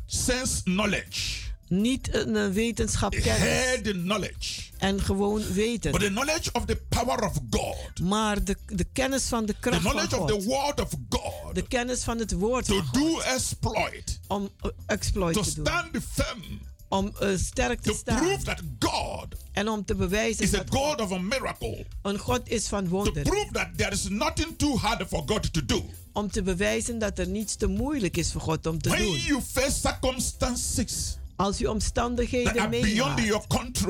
sense 0.06 0.62
knowledge, 0.62 1.46
niet 1.68 2.14
een 2.14 2.52
wetenschap 2.52 3.10
kennis. 3.10 3.38
head 3.38 3.82
knowledge, 3.82 4.62
en 4.78 5.00
gewoon 5.00 5.42
but 5.42 5.52
weten, 5.52 5.92
the 5.92 6.06
knowledge 6.06 6.52
of 6.52 6.64
the 6.64 6.76
power 6.88 7.24
of 7.24 7.32
God, 7.50 8.00
maar 8.02 8.44
de, 8.44 8.56
de 8.66 8.84
kennis 8.92 9.24
van 9.24 9.46
de 9.46 9.52
the 9.52 9.58
kracht 9.60 9.82
van 9.82 9.90
knowledge 9.90 10.18
of 10.20 10.26
the 10.26 10.32
God, 10.32 10.44
word 10.44 10.80
of 10.80 10.90
God, 11.08 11.54
de 11.54 11.66
kennis 11.66 12.02
van 12.02 12.18
het 12.18 12.32
woord 12.32 12.64
to 12.64 12.74
van 12.76 12.84
God, 12.84 12.94
do 12.94 13.20
exploit, 13.20 14.20
om 14.26 14.48
eh, 14.60 14.70
exploit 14.86 15.34
to 15.34 15.42
te 15.42 15.54
doen, 15.54 15.66
stand 15.66 16.04
firm, 16.12 16.60
om 16.88 17.12
eh, 17.20 17.28
sterk 17.36 17.80
te 17.80 17.90
to 17.90 17.96
staan 17.96 18.18
prove 18.18 18.42
that 18.44 18.62
God 18.78 19.26
en 19.52 19.68
om 19.68 19.84
te 19.84 19.94
bewijzen 19.94 20.44
is 20.44 20.54
a 20.54 20.56
dat 20.56 20.66
God 20.70 21.00
of 21.00 21.12
a 21.12 21.18
miracle, 21.18 21.86
een 22.02 22.18
God 22.18 22.40
is 22.44 22.68
van 22.68 22.84
to 22.84 22.90
wonderen. 22.90 23.22
prove 23.22 23.52
that 23.52 23.68
there 23.76 23.90
is 23.90 24.08
nothing 24.08 24.56
too 24.56 24.76
hard 24.76 25.08
for 25.08 25.22
God 25.26 25.52
to 25.52 25.64
do. 25.64 25.84
Om 26.12 26.30
te 26.30 26.42
bewijzen 26.42 26.98
dat 26.98 27.18
er 27.18 27.28
niets 27.28 27.56
te 27.56 27.66
moeilijk 27.66 28.16
is 28.16 28.32
voor 28.32 28.40
God 28.40 28.66
om 28.66 28.78
te 28.82 28.88
When 28.88 29.02
doen. 29.02 29.18
you 29.18 29.40
face 29.52 29.78
circumstances 29.80 31.18
Als 31.36 31.60
u 31.60 31.64
omstandigheden 31.66 32.68
meemaakt 32.70 33.84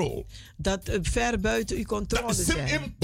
dat 0.56 0.88
eh, 0.88 0.98
ver 1.02 1.40
buiten 1.40 1.76
uw 1.76 1.84
controle 1.84 2.34
zijn, 2.34 2.94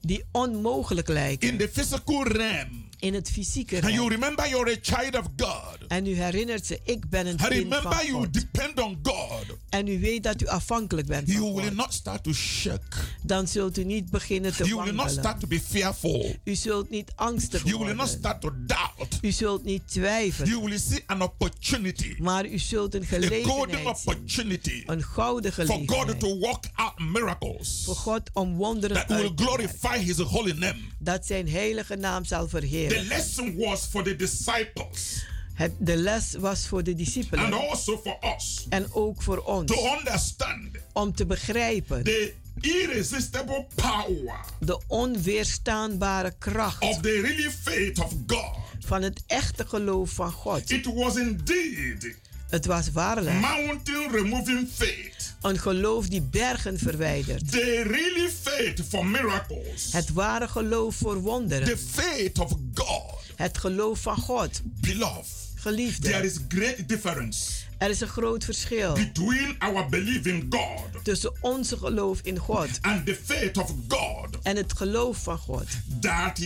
die 0.00 0.24
onmogelijk 0.32 1.08
lijken 1.08 1.48
in 1.48 1.58
the 1.58 1.68
physical 1.72 2.26
realm, 2.26 2.83
in 3.04 3.14
het 3.14 3.30
fysieke 3.30 3.82
and 3.82 3.92
you 3.94 4.08
remember 4.08 4.48
you're 4.48 4.70
a 4.70 4.76
child 4.82 5.16
of 5.16 5.26
God, 5.36 5.78
En 5.88 6.06
u 6.06 6.14
herinnert 6.14 6.66
ze, 6.66 6.80
ik 6.84 7.08
ben 7.08 7.26
een 7.26 7.36
kind 7.36 7.40
van 7.40 7.48
remember 7.50 8.06
you 8.06 8.10
God. 8.12 8.32
depend 8.32 8.80
on 8.80 8.98
God, 9.02 9.44
En 9.70 9.86
u 9.88 10.00
weet 10.00 10.22
dat 10.22 10.42
u 10.42 10.46
afhankelijk 10.46 11.06
bent 11.06 11.28
you 11.28 11.38
van 11.40 11.54
will 11.54 11.64
God. 11.64 11.74
not 11.76 11.94
start 11.94 12.22
to 12.24 12.32
shake. 12.32 12.96
Dan 13.22 13.48
zult 13.48 13.78
u 13.78 13.84
niet 13.84 14.10
beginnen 14.10 14.56
te 14.56 14.64
You 14.64 14.82
will 14.82 14.92
not 14.94 15.10
start 15.10 15.40
to 15.40 15.46
be 15.46 15.60
fearful. 15.60 16.36
U 16.44 16.54
zult 16.54 16.90
niet 16.90 17.12
angstig 17.14 17.62
You 17.64 17.78
will 17.78 17.86
not 17.86 17.96
worden. 17.96 18.18
start 18.18 18.40
to 18.40 18.50
doubt. 18.66 19.18
U 19.22 19.30
zult 19.32 19.64
niet 19.64 19.82
twijfelen. 19.88 20.48
You 20.50 20.64
will 20.64 20.78
see 20.78 21.02
an 21.06 21.22
opportunity, 21.22 22.14
Maar 22.18 22.46
u 22.46 22.58
zult 22.58 22.94
een 22.94 23.02
a 23.02 23.06
golden 23.06 23.28
gelegenheid 23.30 23.98
zien. 23.98 24.12
opportunity 24.14 24.82
Een 24.86 25.02
gouden 25.02 25.52
for 25.52 25.64
God 25.64 25.76
gelegenheid. 25.76 26.20
to 26.20 26.38
work 26.38 26.64
out 26.74 26.98
miracles 26.98 27.82
Voor 27.84 27.94
God 27.96 28.30
om 28.32 28.54
wonderen 28.56 28.96
that 28.96 29.06
will 29.08 29.16
te 29.16 29.22
werken. 29.22 29.46
glorify 29.46 29.98
His 30.04 30.18
holy 30.18 30.52
name. 30.52 30.76
Dat 30.98 31.26
zijn 31.26 31.48
heilige 31.48 31.96
naam 31.96 32.24
zal 32.24 32.48
The 32.94 33.04
lesson 33.08 33.56
was 33.56 33.86
for 33.90 34.02
the 34.02 34.16
disciples 34.16 35.24
Het, 35.54 35.72
de 35.78 35.96
les 35.96 36.34
was 36.34 36.66
voor 36.66 36.82
de 36.82 36.90
and 36.90 36.98
discipelen 36.98 37.52
also 37.52 37.98
for 37.98 38.16
us 38.36 38.66
en 38.68 38.92
ook 38.92 39.22
voor 39.22 39.38
ons. 39.38 39.72
to 39.72 39.96
understand 39.98 40.68
Om 40.92 41.14
te 41.14 41.26
begrijpen 41.26 42.04
the 42.04 42.32
irresistible 42.60 43.66
power 43.74 44.40
de 44.60 44.80
onweerstaanbare 44.86 46.34
kracht 46.38 46.82
of 46.82 47.00
the 47.00 47.20
really 47.20 47.50
faith 47.50 47.98
of 47.98 48.12
God. 48.26 48.56
van 48.80 49.02
het 49.02 49.22
echte 49.26 49.66
geloof 49.66 50.10
van 50.10 50.32
God. 50.32 50.70
It 50.70 50.94
was 50.94 51.16
indeed 51.16 52.16
Het 52.54 52.66
was 52.66 52.90
waarlijk 52.92 53.40
mountain 53.40 54.10
removing 54.10 54.68
faith, 54.74 55.34
een 55.40 55.58
geloof 55.58 56.08
die 56.08 56.22
bergen 56.22 56.78
verwijdert. 56.78 57.50
the 57.50 57.82
really 57.82 58.30
faith 58.42 58.82
for 58.88 59.06
miracles, 59.06 59.92
Het 59.92 60.12
ware 60.12 60.48
geloof 60.48 60.94
voor 60.96 61.14
the 61.14 61.20
wonderen. 61.20 61.78
faith 61.78 62.38
of 62.38 62.52
God. 62.74 63.20
Het 63.36 63.58
geloof 63.58 64.00
van 64.00 64.16
God. 64.16 64.60
Beloved, 64.64 65.24
there 65.24 65.74
Geliefde, 65.74 66.10
is 66.24 66.38
great 66.48 66.88
difference 66.88 67.50
er 67.78 67.90
is 67.90 68.00
een 68.00 68.08
groot 68.08 68.44
verschil 68.44 68.92
between 68.94 69.56
our 69.58 69.88
belief 69.88 70.24
in 70.26 70.46
God 70.50 71.04
tussen 71.04 71.32
onze 71.40 71.76
geloof 71.76 72.20
in 72.22 72.38
God 72.38 72.68
and 72.80 73.06
the 73.06 73.18
faith 73.24 73.56
of 73.56 73.72
God 73.88 74.38
en 74.42 74.56
het 74.56 74.72
geloof 74.76 75.22
van 75.22 75.38
God. 75.38 75.66
that 76.00 76.38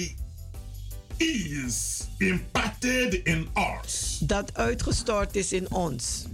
is 1.19 2.07
imparted 2.19 3.15
in 3.25 3.49
us. 3.85 4.19
Dat 4.21 4.55
uitgestort 4.55 5.37
is 5.37 5.53
in 5.53 5.71
ons. 5.71 6.25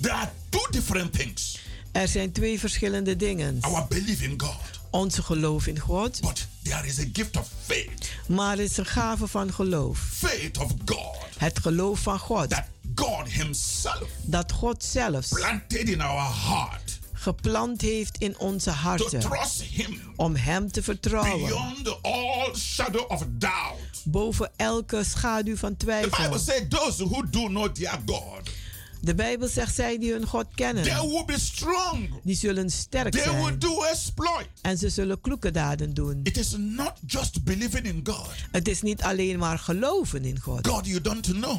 There 0.00 0.14
are 0.14 0.30
two 0.48 0.66
different 0.70 1.12
things. 1.12 1.58
Er 1.92 2.08
zijn 2.08 2.32
twee 2.32 2.58
verschillende 2.58 3.16
dingen. 3.16 3.58
Our 3.60 3.86
belief 3.88 4.20
in 4.22 4.34
God, 4.40 4.54
Onze 4.90 5.22
geloof 5.22 5.66
in 5.66 5.78
God, 5.78 6.20
but 6.20 6.46
there 6.62 6.86
is 6.86 6.98
a 6.98 7.04
gift 7.12 7.36
of 7.36 7.48
faith. 7.66 8.10
maar 8.28 8.58
er 8.58 8.64
is 8.64 8.76
een 8.76 8.86
gave 8.86 9.26
van 9.26 9.52
geloof. 9.52 9.98
Faith 9.98 10.58
of 10.58 10.72
God 10.84 11.16
Het 11.38 11.58
geloof 11.58 12.00
van 12.00 12.18
God. 12.18 12.50
that 12.50 12.64
God 12.94 13.28
Himself 13.28 14.08
Dat 14.22 14.52
God 14.52 14.84
zelfs 14.84 15.28
planted 15.28 15.88
in 15.88 16.00
our 16.00 16.34
heart 16.34 16.87
geplant 17.18 17.80
heeft 17.80 18.18
in 18.18 18.38
onze 18.38 18.70
harten. 18.70 19.22
Om 20.16 20.36
Hem 20.36 20.70
te 20.70 20.82
vertrouwen. 20.82 21.46
beyond 21.46 22.02
all 22.02 22.54
shadow 22.56 23.10
of 23.10 23.24
doubt. 23.28 24.02
Boven 24.04 24.50
elke 24.56 25.04
schaduw 25.04 25.56
van 25.56 25.76
The 25.76 25.86
Bible 25.86 26.08
twijfel. 26.08 26.38
De 29.00 29.14
Bijbel 29.14 29.48
zegt 29.48 29.74
zij 29.74 29.98
die 29.98 30.12
hun 30.12 30.26
God 30.26 30.44
they 30.44 30.54
kennen. 30.54 30.84
will 31.08 31.24
be 31.26 31.38
strong. 31.40 32.10
Die 32.22 32.36
zullen 32.36 32.70
sterk 32.70 33.12
They 33.12 33.32
will 33.32 33.42
zijn. 33.42 33.58
do 33.58 33.82
exploit. 33.82 34.48
En 34.62 34.78
ze 34.78 34.88
zullen 34.88 35.20
kloeke 35.20 35.50
daden 35.50 35.94
doen. 35.94 36.20
It 36.22 36.36
is 36.36 36.54
not 36.58 36.92
just 37.06 37.44
believing 37.44 37.84
in 37.86 38.00
God. 38.04 38.26
Het 38.50 38.68
is 38.68 38.82
niet 38.82 39.02
alleen 39.02 39.38
maar 39.38 39.58
geloven 39.58 40.24
in 40.24 40.40
God. 40.40 40.66
God 40.66 40.86
you 40.86 41.00
don't 41.00 41.26
know. 41.26 41.58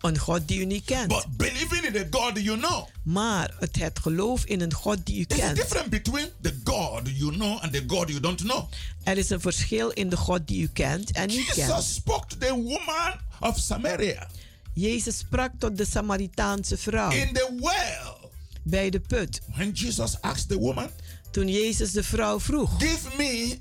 Een 0.00 0.18
God 0.18 0.48
die 0.48 0.60
u 0.60 0.64
niet 0.64 0.84
kent. 0.84 1.08
But 1.08 1.26
believing 1.36 1.84
in 1.84 1.92
the 1.92 2.06
God 2.10 2.38
you 2.44 2.58
know. 2.58 2.88
Maar 3.02 3.54
het, 3.58 3.76
het 3.76 3.98
geloof 3.98 4.44
in 4.44 4.60
een 4.60 4.72
God 4.74 5.06
die 5.06 5.18
u 5.20 5.24
There's 5.24 5.42
a 5.42 5.44
kent. 5.46 5.56
difference 5.56 5.88
between 5.88 6.28
the 6.40 6.54
God 6.64 7.00
you 7.14 7.32
know 7.32 7.62
and 7.62 7.72
the 7.72 7.84
God 7.86 8.08
you 8.08 8.20
don't 8.20 8.40
know. 8.40 8.64
Er 9.02 9.18
is 9.18 9.30
een 9.30 9.40
verschil 9.40 9.90
in 9.90 10.08
de 10.08 10.16
God 10.16 10.40
die 10.48 10.62
u 10.62 10.68
kent 10.72 11.10
en 11.12 11.26
niet 11.26 11.36
Jesus 11.46 11.66
kent. 11.66 11.82
spoke 11.84 12.26
to 12.26 12.36
the 12.38 12.52
woman 12.54 13.14
of 13.40 13.58
Samaria 13.58 14.28
Jezus 14.74 15.18
sprak 15.18 15.52
tot 15.58 15.76
de 15.76 15.84
Samaritaanse 15.86 16.76
vrouw 16.76 17.10
in 17.10 17.32
the 17.32 17.58
well. 17.60 18.30
bij 18.62 18.90
de 18.90 19.00
put. 19.00 19.40
When 19.54 19.70
Jesus 19.72 20.20
asked 20.20 20.48
the 20.48 20.58
woman, 20.58 20.90
Toen 21.30 21.48
Jezus 21.48 21.92
de 21.92 22.02
vrouw 22.02 22.40
vroeg: 22.40 22.70
Give 22.78 23.08
me 23.16 23.58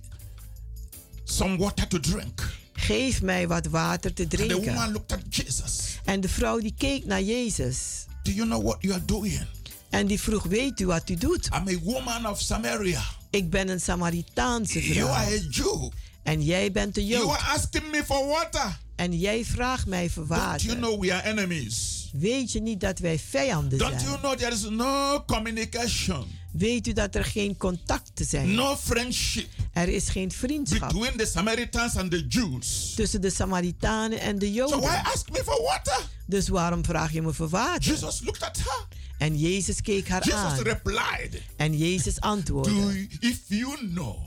some 1.24 1.58
water 1.58 1.88
to 1.88 2.00
drink. 2.00 2.52
Geef 2.74 3.22
mij 3.22 3.48
wat 3.48 3.66
water 3.68 4.14
te 4.14 4.22
And 4.22 4.32
the 4.32 4.38
woman 4.48 4.60
drinken. 4.64 4.92
looked 4.92 5.12
at 5.12 5.36
Jesus. 5.36 5.80
En 6.06 6.22
de 6.22 6.30
vrouw 6.30 6.60
die 6.60 6.74
keek 6.78 7.06
naar 7.06 7.22
Jezus. 7.22 8.06
Do 8.24 8.32
you 8.32 8.48
know 8.48 8.64
what 8.64 8.78
you 8.82 8.94
are 8.94 9.06
doing? 9.06 9.46
En 9.90 10.08
die 10.08 10.20
vroeg: 10.20 10.44
Weet 10.44 10.80
u 10.80 10.86
wat 10.86 11.10
u 11.10 11.16
doet? 11.16 11.46
I'm 11.46 11.68
a 11.68 11.80
woman 11.84 12.28
of 12.28 12.42
Samaria. 12.42 13.04
Ik 13.30 13.50
ben 13.50 13.70
een 13.70 13.82
Samaritaanse 13.82 14.82
You 14.82 14.94
vrouw. 14.94 15.08
are 15.08 15.36
a 15.36 15.40
Jew. 15.50 15.90
En 16.24 16.44
jij 16.44 16.72
bent 16.72 16.96
de 16.96 17.06
You 17.06 17.22
Jood. 17.26 17.38
are 17.38 17.52
asking 17.52 17.92
me 17.92 18.04
for 18.06 18.28
water. 18.28 18.80
En 18.96 19.20
jij 19.20 19.46
vraagt 19.46 19.86
mij 19.86 20.10
voor 20.10 20.28
Don't 20.28 20.40
you 20.42 20.52
water. 20.52 20.76
know 20.78 21.02
we 21.02 21.14
are 21.14 21.24
enemies? 21.30 22.10
Weet 22.14 22.52
je 22.52 22.62
niet 22.62 22.80
dat 22.80 23.00
wij 23.00 23.20
vijanden 23.20 23.78
Don't 23.78 23.92
you 23.94 24.04
zijn? 24.08 24.20
know 24.20 24.38
there 24.38 24.52
is 24.54 24.62
no 24.70 25.24
communication, 25.26 26.26
Weet 26.52 26.88
u 26.88 26.94
dat 26.94 27.16
er 27.16 27.26
geen 27.26 27.58
contacten 27.58 28.26
zijn? 28.26 28.54
no 28.54 28.76
friendship 28.76 29.48
Er 29.74 29.88
is 29.90 30.10
geen 30.10 30.32
vriendschap 30.32 30.92
between 30.94 31.18
the 31.18 31.26
Samaritans 31.26 31.96
and 31.96 32.12
the 32.12 32.26
Jews? 32.28 32.94
tussen 32.96 33.22
de 33.22 33.30
Samaritanen 33.30 34.20
en 34.20 34.40
de 34.40 34.46
So 34.46 34.52
why 34.70 34.76
Joden. 34.76 35.04
ask 35.04 35.30
me 35.32 35.42
for 35.46 35.62
water? 35.64 36.00
Dus 36.26 36.48
waarom 36.48 36.86
vraag 36.86 37.12
je 37.12 37.22
me 37.22 37.34
voor 37.34 37.50
water? 37.50 37.92
Jesus 37.92 38.22
looked 38.24 38.44
at 38.44 38.58
her. 38.58 38.88
En 39.18 39.38
Jezus 39.40 39.82
keek 39.82 40.08
haar 40.10 40.24
Jesus 40.24 40.40
aan. 40.40 40.60
replied, 40.62 41.42
En 41.58 41.78
Jezus 41.78 42.16
Do 42.16 42.28
antwoordde: 42.28 43.08
if 43.20 43.40
you 43.48 43.78
know 43.90 44.18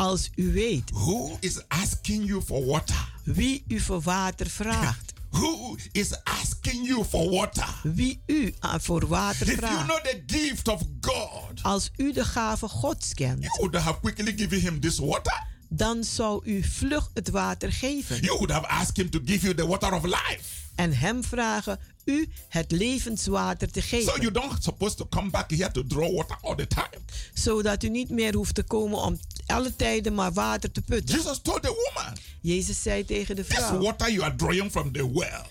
Als 0.00 0.30
u 0.34 0.52
weet 0.52 0.90
who 0.90 1.36
is 1.40 1.68
asking 1.68 2.26
you 2.26 2.42
for 2.42 2.64
water, 2.66 3.12
wie 3.24 3.64
u 3.68 3.80
voor 3.80 4.00
water 4.00 4.46
vraagt, 4.50 5.12
who 5.30 5.76
is 5.92 6.24
asking 6.24 6.86
you 6.86 7.04
for 7.04 7.30
water, 7.30 7.80
wie 7.82 8.22
u 8.26 8.54
aan 8.58 8.80
voor 8.80 9.06
water 9.06 9.40
if 9.40 9.46
you 9.46 9.56
vraagt, 9.56 9.84
know 9.84 10.00
the 10.00 10.22
gift 10.26 10.68
of 10.68 10.82
God, 11.00 11.62
als 11.62 11.90
u 11.96 12.12
de 12.12 12.24
gave 12.24 12.68
Gods 12.68 13.14
kent, 13.14 13.42
you 13.42 13.56
would 13.58 13.74
have 13.74 14.00
quickly 14.00 14.32
given 14.36 14.60
him 14.60 14.80
this 14.80 14.98
water. 14.98 15.46
dan 15.68 16.04
zou 16.04 16.40
u 16.44 16.62
vlug 16.62 17.10
het 17.14 17.30
water 17.30 17.72
geven 17.72 18.16
You 18.22 18.32
would 18.32 18.50
have 18.50 18.66
asked 18.66 18.96
him 18.96 19.10
to 19.10 19.20
give 19.24 19.42
you 19.44 19.54
the 19.54 19.66
water 19.66 19.92
of 19.94 20.04
life. 20.04 20.58
en 20.74 20.92
hem 20.98 21.24
vragen 21.24 21.78
u 22.04 22.28
het 22.48 22.70
levenswater 22.70 23.70
te 23.70 23.80
So 23.80 23.86
geven, 23.88 24.20
you 24.20 24.32
don't 24.32 24.62
supposed 24.62 24.96
to 24.96 25.06
come 25.08 25.30
back 25.30 25.50
here 25.50 25.70
to 25.70 25.86
draw 25.86 26.14
water 26.16 26.36
all 26.42 26.54
the 26.54 26.66
time. 26.66 26.98
zodat 27.34 27.82
u 27.82 27.88
niet 27.88 28.10
meer 28.10 28.34
hoeft 28.34 28.54
te 28.54 28.62
komen 28.62 28.98
om 28.98 29.18
alle 29.52 29.76
tijden 29.76 30.14
maar 30.14 30.32
water 30.32 30.72
te 30.72 30.80
putten. 30.80 31.16
Jesus 31.16 31.38
told 31.42 31.62
the 31.62 31.90
woman, 31.94 32.16
Jezus 32.40 32.82
zei 32.82 33.04
tegen 33.04 33.36
de 33.36 33.44
This 33.44 33.56
vrouw, 33.56 33.78
water 33.80 34.10
you 34.10 34.22
are 34.24 34.36
drawing 34.36 34.70
from 34.70 34.92
the 34.92 35.12
well, 35.12 35.42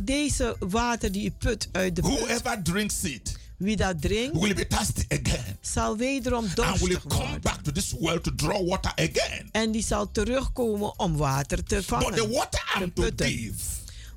deze 0.00 0.56
water 0.58 1.12
die 1.12 1.24
u 1.26 1.30
put 1.30 1.68
uit 1.72 1.96
de 1.96 2.02
put, 2.02 2.10
whoever 2.18 2.62
drinks 2.62 3.02
it 3.04 3.38
wie 3.56 3.76
dat 3.76 4.00
drinkt, 4.02 4.38
will 4.40 4.54
be 4.54 4.66
thirsty 4.66 5.04
again 5.08 5.56
zal 5.60 5.96
wederom 5.96 6.44
and 6.44 6.54
will 6.54 6.66
dorstig 6.88 7.06
come 7.06 7.38
back 7.38 7.62
to 7.62 7.72
this 7.72 7.94
well 8.00 8.20
to 8.20 8.34
draw 8.34 8.68
water 8.68 8.92
again. 8.94 9.48
En 9.52 9.70
die 9.70 9.82
zal 9.84 10.10
terugkomen 10.10 10.98
om 10.98 11.16
water 11.16 11.64
te 11.64 11.74
But 11.74 11.84
the 11.86 11.94
vangen. 11.94 12.30
water 12.32 12.60
I'm 12.80 12.92
to 12.92 13.10
give, 13.16 13.52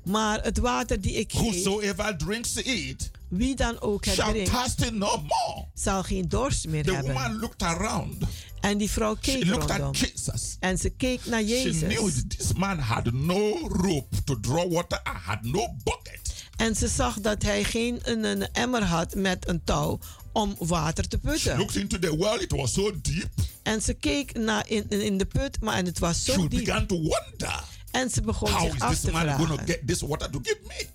Maar 0.04 0.42
het 0.42 0.58
water 0.58 1.00
die 1.00 1.12
ik 1.12 1.32
geef, 1.32 1.40
whosoever 1.40 2.16
drinks 2.18 2.56
it 2.56 3.10
wie 3.28 3.54
dan 3.56 3.80
ook 3.80 4.04
het 4.04 4.14
drinkt, 4.14 4.90
no 4.92 5.16
more. 5.16 5.66
zal 5.74 6.02
geen 6.02 6.28
dorst 6.28 6.66
meer 6.68 6.84
The 6.84 6.92
hebben. 6.92 7.12
woman 7.12 7.38
looked 7.38 7.62
around. 7.62 8.14
En 8.60 8.78
die 8.78 8.90
vrouw 8.90 9.14
She 9.14 9.20
keek 9.38 9.44
rondom. 9.44 9.70
at 9.86 9.98
Jesus. 9.98 10.56
En 10.60 10.78
ze 10.78 10.88
keek 10.90 11.24
naar 11.26 11.40
She 11.42 11.46
knew 11.70 11.90
Jezus. 11.90 12.14
that 12.14 12.38
this 12.38 12.52
man 12.52 12.78
had 12.78 13.12
no 13.12 13.58
rope 13.68 14.22
to 14.24 14.40
draw 14.40 14.72
water 14.72 15.00
and 15.02 15.16
had 15.16 15.42
no 15.42 15.74
bucket. 15.84 16.34
En 16.56 16.76
ze 16.76 16.88
zag 16.88 17.20
dat 17.20 17.42
hij 17.42 17.64
geen 17.64 17.98
een, 18.02 18.24
een 18.24 18.52
emmer 18.52 18.82
had 18.82 19.14
met 19.14 19.48
een 19.48 19.64
touw 19.64 19.98
om 20.32 20.54
water 20.58 21.08
te 21.08 21.18
She 21.22 21.28
putten. 21.30 21.58
looked 21.58 21.76
into 21.76 21.98
the 21.98 22.16
well, 22.16 22.38
it 22.42 22.50
was 22.52 22.72
so 22.72 22.90
deep. 23.02 23.28
En 23.62 23.82
ze 23.82 23.94
keek 23.94 24.34
naar 24.38 24.68
in, 24.68 24.84
in 24.88 25.00
in 25.00 25.18
de 25.18 25.24
put, 25.26 25.60
maar 25.60 25.74
en 25.76 25.86
het 25.86 25.98
was 25.98 26.24
She 26.24 26.32
zo 26.32 26.48
diep. 26.48 26.64
began 26.64 26.86
to 26.86 26.96
wonder 26.96 27.64
En 27.90 28.10
ze 28.10 28.20
begon 28.22 28.50
how 28.50 28.62
zich 28.64 28.74
is 28.74 28.80
af 28.80 28.90
this 28.90 29.00
te 29.00 29.10
man 29.10 29.20
vragen. 29.22 29.58
get 29.66 29.80
this 29.86 30.00
water 30.00 30.30
to 30.30 30.38
give 30.42 30.58
me? 30.66 30.86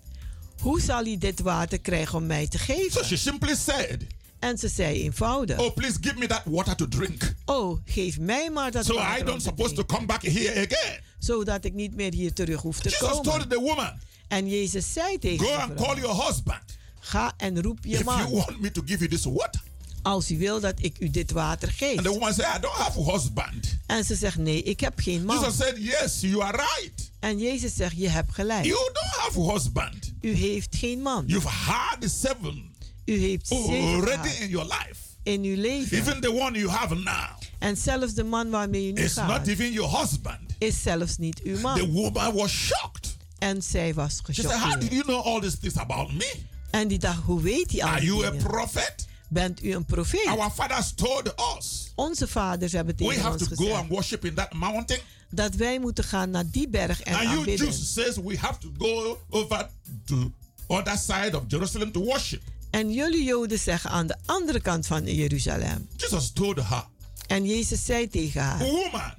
Hoe 0.61 0.81
zal 0.81 1.03
hij 1.03 1.17
dit 1.17 1.39
water 1.39 1.79
krijgen 1.79 2.17
om 2.17 2.25
mij 2.25 2.47
te 2.47 2.57
So 2.57 2.63
geven? 2.63 3.05
she 3.05 3.17
simply 3.17 3.55
said, 3.55 4.05
En 4.45 4.57
ze 4.57 4.67
zei 4.67 5.01
eenvoudig. 5.03 5.59
Oh, 5.59 5.73
please 5.73 5.97
give 6.01 6.17
me 6.17 6.27
that 6.27 6.41
water 6.45 6.75
to 6.75 6.87
drink. 6.87 7.33
Oh, 7.45 7.79
geef 7.85 8.19
mij 8.19 8.49
maar 8.49 8.71
dat 8.71 8.85
So 8.85 8.93
I 8.93 8.95
water 8.97 9.25
don't 9.25 9.41
supposed 9.41 9.75
to 9.75 9.83
come 9.85 10.05
back 10.05 10.21
here 10.21 10.51
again. 10.51 10.99
Zodat 11.19 11.65
ik 11.65 11.73
niet 11.73 11.95
meer 11.95 12.13
hier 12.13 12.33
terug 12.33 12.61
hoef 12.61 12.79
te 12.79 12.89
Jesus 12.89 13.07
komen. 13.09 13.23
told 13.23 13.49
the 13.49 13.59
woman, 13.59 13.99
En 14.27 14.49
Jezus 14.49 14.93
zei 14.93 15.19
tegen 15.19 15.45
Go 15.45 15.51
de 15.51 15.61
and 15.61 15.73
call 15.75 15.95
your 15.99 16.25
husband 16.25 16.63
ga 16.99 17.33
en 17.37 17.61
roep 17.61 17.77
je 17.81 17.89
if 17.97 18.03
you 18.03 18.17
man. 18.17 18.31
want 18.31 18.59
me 18.61 18.71
to 18.71 18.81
give 18.85 18.97
you 18.97 19.09
this 19.09 19.23
water. 19.23 19.61
Als 20.01 20.31
u 20.31 20.37
wil 20.37 20.59
dat 20.59 20.73
ik 20.77 20.99
u 20.99 21.09
dit 21.09 21.31
water 21.31 21.71
geef. 21.71 21.95
And 21.97 22.05
the 22.05 22.11
woman 22.11 22.33
said, 22.33 22.55
I 22.55 22.59
don't 22.59 22.75
have 22.75 22.99
a 22.99 23.03
husband. 23.11 23.77
En 23.85 24.03
ze 24.03 24.15
zegt, 24.15 24.37
nee, 24.37 24.63
ik 24.63 24.79
heb 24.79 24.99
geen 24.99 25.25
man. 25.25 25.39
Jesus 25.39 25.55
said, 25.57 25.77
Yes, 25.77 26.21
you 26.21 26.41
are 26.41 26.57
right. 26.57 27.11
En 27.19 27.39
Jezus 27.39 27.75
zegt, 27.75 27.97
je 27.97 28.09
hebt 28.09 28.33
gelijk. 28.33 28.65
You 28.65 28.77
don't 28.77 29.15
have 29.17 29.39
a 29.39 29.53
husband. 29.53 30.13
U 30.21 30.33
heeft 30.33 30.75
geen 30.75 31.01
man. 31.01 31.23
You've 31.27 31.47
had 31.47 31.97
seven 31.99 32.74
U 33.05 33.17
heeft 33.19 33.47
zeven 33.47 33.79
already 33.93 34.29
in 34.41 34.49
your 34.49 34.65
life. 34.67 34.95
in 35.23 35.43
uw 35.43 35.55
leven. 35.61 35.97
Even 35.97 36.21
the 36.21 36.31
one 36.31 36.57
you 36.57 36.69
have 36.69 36.95
now 36.95 37.29
En 37.59 37.77
zelfs 37.77 38.13
de 38.13 38.23
man 38.23 38.49
waarmee 38.49 38.87
u 38.87 38.91
nu 38.91 39.01
is 39.03 39.13
not 39.15 39.25
gaat, 39.25 39.47
even 39.47 39.71
your 39.71 39.97
husband. 39.99 40.39
is 40.57 40.81
zelfs 40.81 41.17
niet 41.17 41.41
uw 41.43 41.55
The 41.55 41.61
man. 41.61 41.91
woman 41.91 42.33
was 42.33 42.51
shocked. 42.51 43.17
En 43.39 43.63
zij 43.63 43.93
was 43.93 44.21
She 44.31 44.41
said, 44.41 44.51
How 44.59 44.79
did 44.79 44.91
you 44.91 45.03
know 45.03 45.25
all 45.25 45.39
these 45.41 45.57
things 45.59 45.77
about 45.77 46.11
me? 46.13 46.33
En 46.71 46.87
die 46.87 46.99
dacht, 46.99 47.23
hoe 47.23 47.41
weet 47.41 47.71
hij 47.71 47.83
al 47.83 47.89
Are 47.89 48.05
you 48.05 48.25
a 48.25 48.29
dingen? 48.29 48.45
prophet? 48.47 49.07
Bent 49.29 49.63
u 49.63 49.73
een 49.75 49.85
profeet? 49.85 50.27
Our 50.27 50.51
fathers 50.51 50.93
told 50.95 51.33
us 51.57 51.91
Onze 51.95 52.27
vaders 52.27 52.71
hebben 52.71 52.95
we 52.97 53.03
tegen 53.05 53.21
have 53.21 53.33
ons 53.33 53.43
to 53.47 53.55
go 53.55 53.55
gezegd 53.63 53.79
and 53.79 53.89
worship 53.89 54.25
in 54.25 54.33
that 54.33 54.53
mountain. 54.53 54.99
dat 55.29 55.55
wij 55.55 55.79
moeten 55.79 56.03
gaan 56.03 56.29
naar 56.29 56.49
die 56.51 56.67
berg 56.69 57.01
en 57.01 57.13
And 57.13 57.23
you 57.23 57.37
aanbidden. 57.37 57.65
Jews 57.67 57.93
says 57.93 58.15
we 58.15 58.37
have 58.37 58.59
to 58.59 58.69
go 58.77 59.17
over 59.29 59.69
to 60.05 60.31
other 60.67 60.97
side 60.97 61.31
of 61.37 61.43
Jerusalem 61.47 61.91
to 61.91 62.03
worship. 62.03 62.41
En 62.75 62.91
jullie 62.91 63.23
Joden 63.23 63.59
zeggen 63.59 63.89
aan 63.89 64.07
de 64.07 64.15
andere 64.25 64.61
kant 64.61 64.87
van 64.87 65.03
Jeruzalem. 65.03 65.89
Jesus 65.97 66.31
told 66.31 66.55
her, 66.55 66.85
En 67.27 67.45
Jezus 67.45 67.85
zei 67.85 68.07
tegen 68.07 68.41
haar, 68.41 68.59
Woman, 68.59 69.13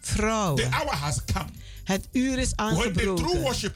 vrouw, 0.00 0.54
the 0.54 0.68
hour 0.70 0.94
has 0.94 1.18
come 1.24 1.48
het 1.84 2.08
uur 2.12 2.38
is 2.38 2.52
when 2.54 2.92
the 2.92 3.14
true 3.14 3.46
aangebroken 3.46 3.72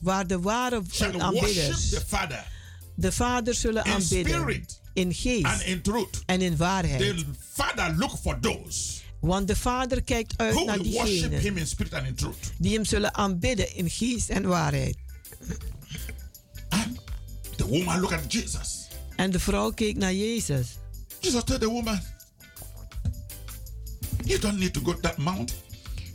waar 0.00 0.26
de 0.26 0.40
ware 0.40 0.82
aanbidders 1.18 1.88
the 1.88 2.02
Father 2.06 2.46
de 2.94 3.12
Vader 3.12 3.54
zullen 3.54 3.84
in 3.84 3.92
aanbidden 3.92 4.32
spirit 4.32 4.80
in 4.92 5.06
and 5.06 5.16
geest 5.16 5.60
in 5.60 5.82
truth. 5.82 6.22
en 6.26 6.40
in 6.40 6.56
waarheid. 6.56 7.00
The 7.00 7.24
Father 7.52 7.94
look 7.96 8.18
for 8.22 8.40
those 8.40 9.00
Want 9.20 9.48
de 9.48 9.56
Vader 9.56 10.02
kijkt 10.02 10.34
uit 10.36 10.54
who 10.54 10.64
naar 10.64 10.82
diegenen 10.82 11.40
Him 11.40 11.56
in 11.56 11.66
spirit 11.66 11.94
and 11.94 12.06
in 12.06 12.14
truth. 12.14 12.52
die 12.58 12.74
hem 12.74 12.84
zullen 12.84 13.14
aanbidden 13.14 13.74
in 13.74 13.90
geest 13.90 14.28
en 14.28 14.46
waarheid. 14.46 14.96
And 16.68 17.00
the 17.56 17.66
woman 17.66 18.00
looked 18.00 18.24
at 18.24 18.32
Jesus. 18.32 18.77
En 19.18 19.30
de 19.30 19.40
vrouw 19.40 19.70
keek 19.70 19.96
naar 19.96 20.14
Jezus. 20.14 20.66
Jesus 21.20 21.42
told 21.44 21.60
the 21.60 21.66
woman, 21.68 22.00
You 24.24 24.38
don't 24.40 24.58
need 24.58 24.72
to 24.72 24.80
go 24.80 24.92
to 24.92 25.00
that 25.00 25.16
mountain 25.16 25.58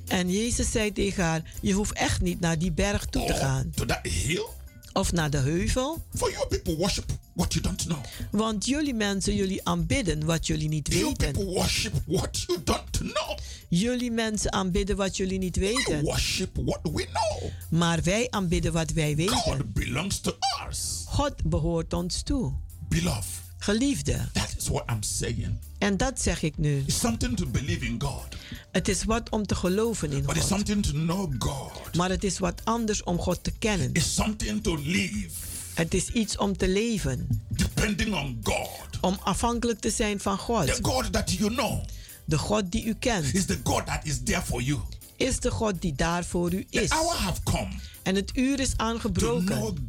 En 0.08 0.30
Jezus 0.32 0.72
zei 0.72 0.92
tegen 0.94 1.24
haar: 1.24 1.42
Je 1.62 1.74
hoeft 1.74 1.94
echt 1.94 2.22
niet 2.22 2.40
naar 2.40 2.60
die 2.60 2.72
berg 2.72 3.06
toe 3.06 3.26
te 3.26 3.34
or 3.34 3.40
gaan. 3.40 3.72
to 3.76 3.86
that 3.86 4.00
hill. 4.08 4.46
Of 4.94 5.12
naar 5.12 5.30
de 5.30 5.38
heuvel. 5.38 6.06
For 6.16 6.32
your 6.32 6.48
people 6.48 6.76
worship 6.76 7.06
what 7.34 7.54
you 7.54 7.64
don't 7.66 7.86
know. 7.86 7.98
Want 8.32 8.66
jullie 8.66 8.94
mensen, 8.94 9.36
jullie 9.36 9.66
aanbidden 9.68 10.26
wat 10.26 10.48
jullie 10.48 10.68
niet 10.70 10.88
You 10.94 11.04
weten. 11.06 11.32
people 11.32 11.54
worship 11.54 11.94
what 12.08 12.44
you 12.48 12.64
don't 12.64 12.98
know. 12.98 13.38
Jullie 13.70 14.12
mensen 14.12 14.54
aanbidden 14.54 14.96
wat 14.96 15.18
jullie 15.18 15.38
niet 15.38 15.56
We 15.56 15.62
weten. 15.62 16.04
worship 16.04 16.58
what 16.66 16.80
we 16.84 17.06
know. 17.12 17.52
Maar 17.80 18.04
wij 18.04 18.28
aanbidden 18.30 18.74
wat 18.74 18.92
wij 18.92 19.16
weten. 19.16 19.36
God 19.36 19.74
belongs 19.74 20.20
to 20.20 20.36
us. 20.70 21.04
God 21.06 21.44
behoort 21.44 21.94
ons 21.94 22.22
toe. 22.24 22.54
Beloved, 23.02 23.26
Geliefde. 23.58 24.28
that 24.34 24.56
is 24.58 24.68
what 24.68 24.84
I'm 24.92 25.04
saying. 25.04 25.58
En 25.78 25.98
dat 25.98 26.22
zeg 26.22 26.42
ik 26.44 26.58
nu. 26.58 26.84
It's 26.88 27.00
something 27.00 27.38
to 27.38 27.46
believe 27.48 27.86
in 27.86 28.02
God, 28.02 28.28
Het 28.72 28.88
is 28.88 29.04
wat 29.04 29.30
om 29.30 29.46
te 29.46 29.56
geloven 29.56 30.12
in 30.12 30.24
but 30.26 30.36
it's 30.36 30.40
God. 30.40 30.48
something 30.50 30.84
to 30.86 30.92
know 30.92 31.34
God. 31.40 31.96
Maar 31.96 32.10
het 32.10 32.24
is 32.24 32.40
wat 32.40 32.62
anders 32.64 33.04
om 33.04 33.18
God 33.20 33.44
te 33.44 33.52
kennen. 33.60 33.90
It's 33.94 34.14
something 34.14 34.64
to 34.64 34.76
live 34.84 35.30
Het 35.74 35.94
is 35.94 36.10
iets 36.10 36.38
om 36.38 36.58
te 36.58 36.68
leven. 36.70 37.28
depending 37.48 38.14
on 38.16 38.40
God. 38.44 39.00
Om 39.02 39.18
afhankelijk 39.24 39.80
te 39.80 39.90
zijn 39.90 40.20
van 40.20 40.36
The 40.38 40.42
God. 40.44 40.80
God 40.82 41.12
that 41.14 41.32
you 41.32 41.50
know 41.56 41.84
De 42.26 42.38
God 42.38 42.72
die 42.72 42.84
u 42.86 42.94
kent. 42.94 43.34
is 43.34 43.46
the 43.46 43.60
God 43.64 43.86
that 43.86 44.06
is 44.06 44.20
there 44.24 44.42
for 44.42 44.62
you. 44.62 44.80
Is 45.24 45.40
de 45.40 45.52
God 45.52 45.82
die 45.82 45.94
daar 45.96 46.26
voor 46.26 46.54
u 46.54 46.66
The 46.70 46.82
is. 46.82 46.90
hour 46.90 47.16
have 47.16 47.44
come 47.44 47.68
En 48.04 48.16
het 48.16 48.32
uur 48.38 48.60
is 48.60 48.74
aangebroken 48.78 49.56
God 49.56 49.80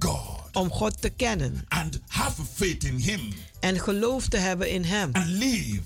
om 0.53 0.71
God 0.71 1.01
te 1.01 1.09
kennen. 1.11 1.65
and 1.69 2.01
have 2.07 2.43
faith 2.55 2.85
in 2.85 2.97
Him 2.97 3.21
En 3.61 3.81
geloof 3.81 4.29
te 4.29 4.37
hebben 4.37 4.71
in 4.71 4.85
Hem. 4.85 5.11
and 5.13 5.27
live 5.27 5.83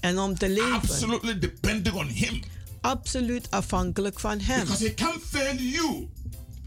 En 0.00 0.18
om 0.18 0.38
te 0.38 0.48
leven. 0.48 0.72
absolutely 0.72 1.38
depending 1.38 1.94
on 1.96 2.06
Him 2.08 2.40
Absoluut 2.80 3.50
afhankelijk 3.50 4.20
van 4.20 4.40
Hem. 4.40 4.60
because 4.60 4.84
He 4.84 4.94
can't 4.94 5.22
fail 5.30 5.56
you. 5.56 6.08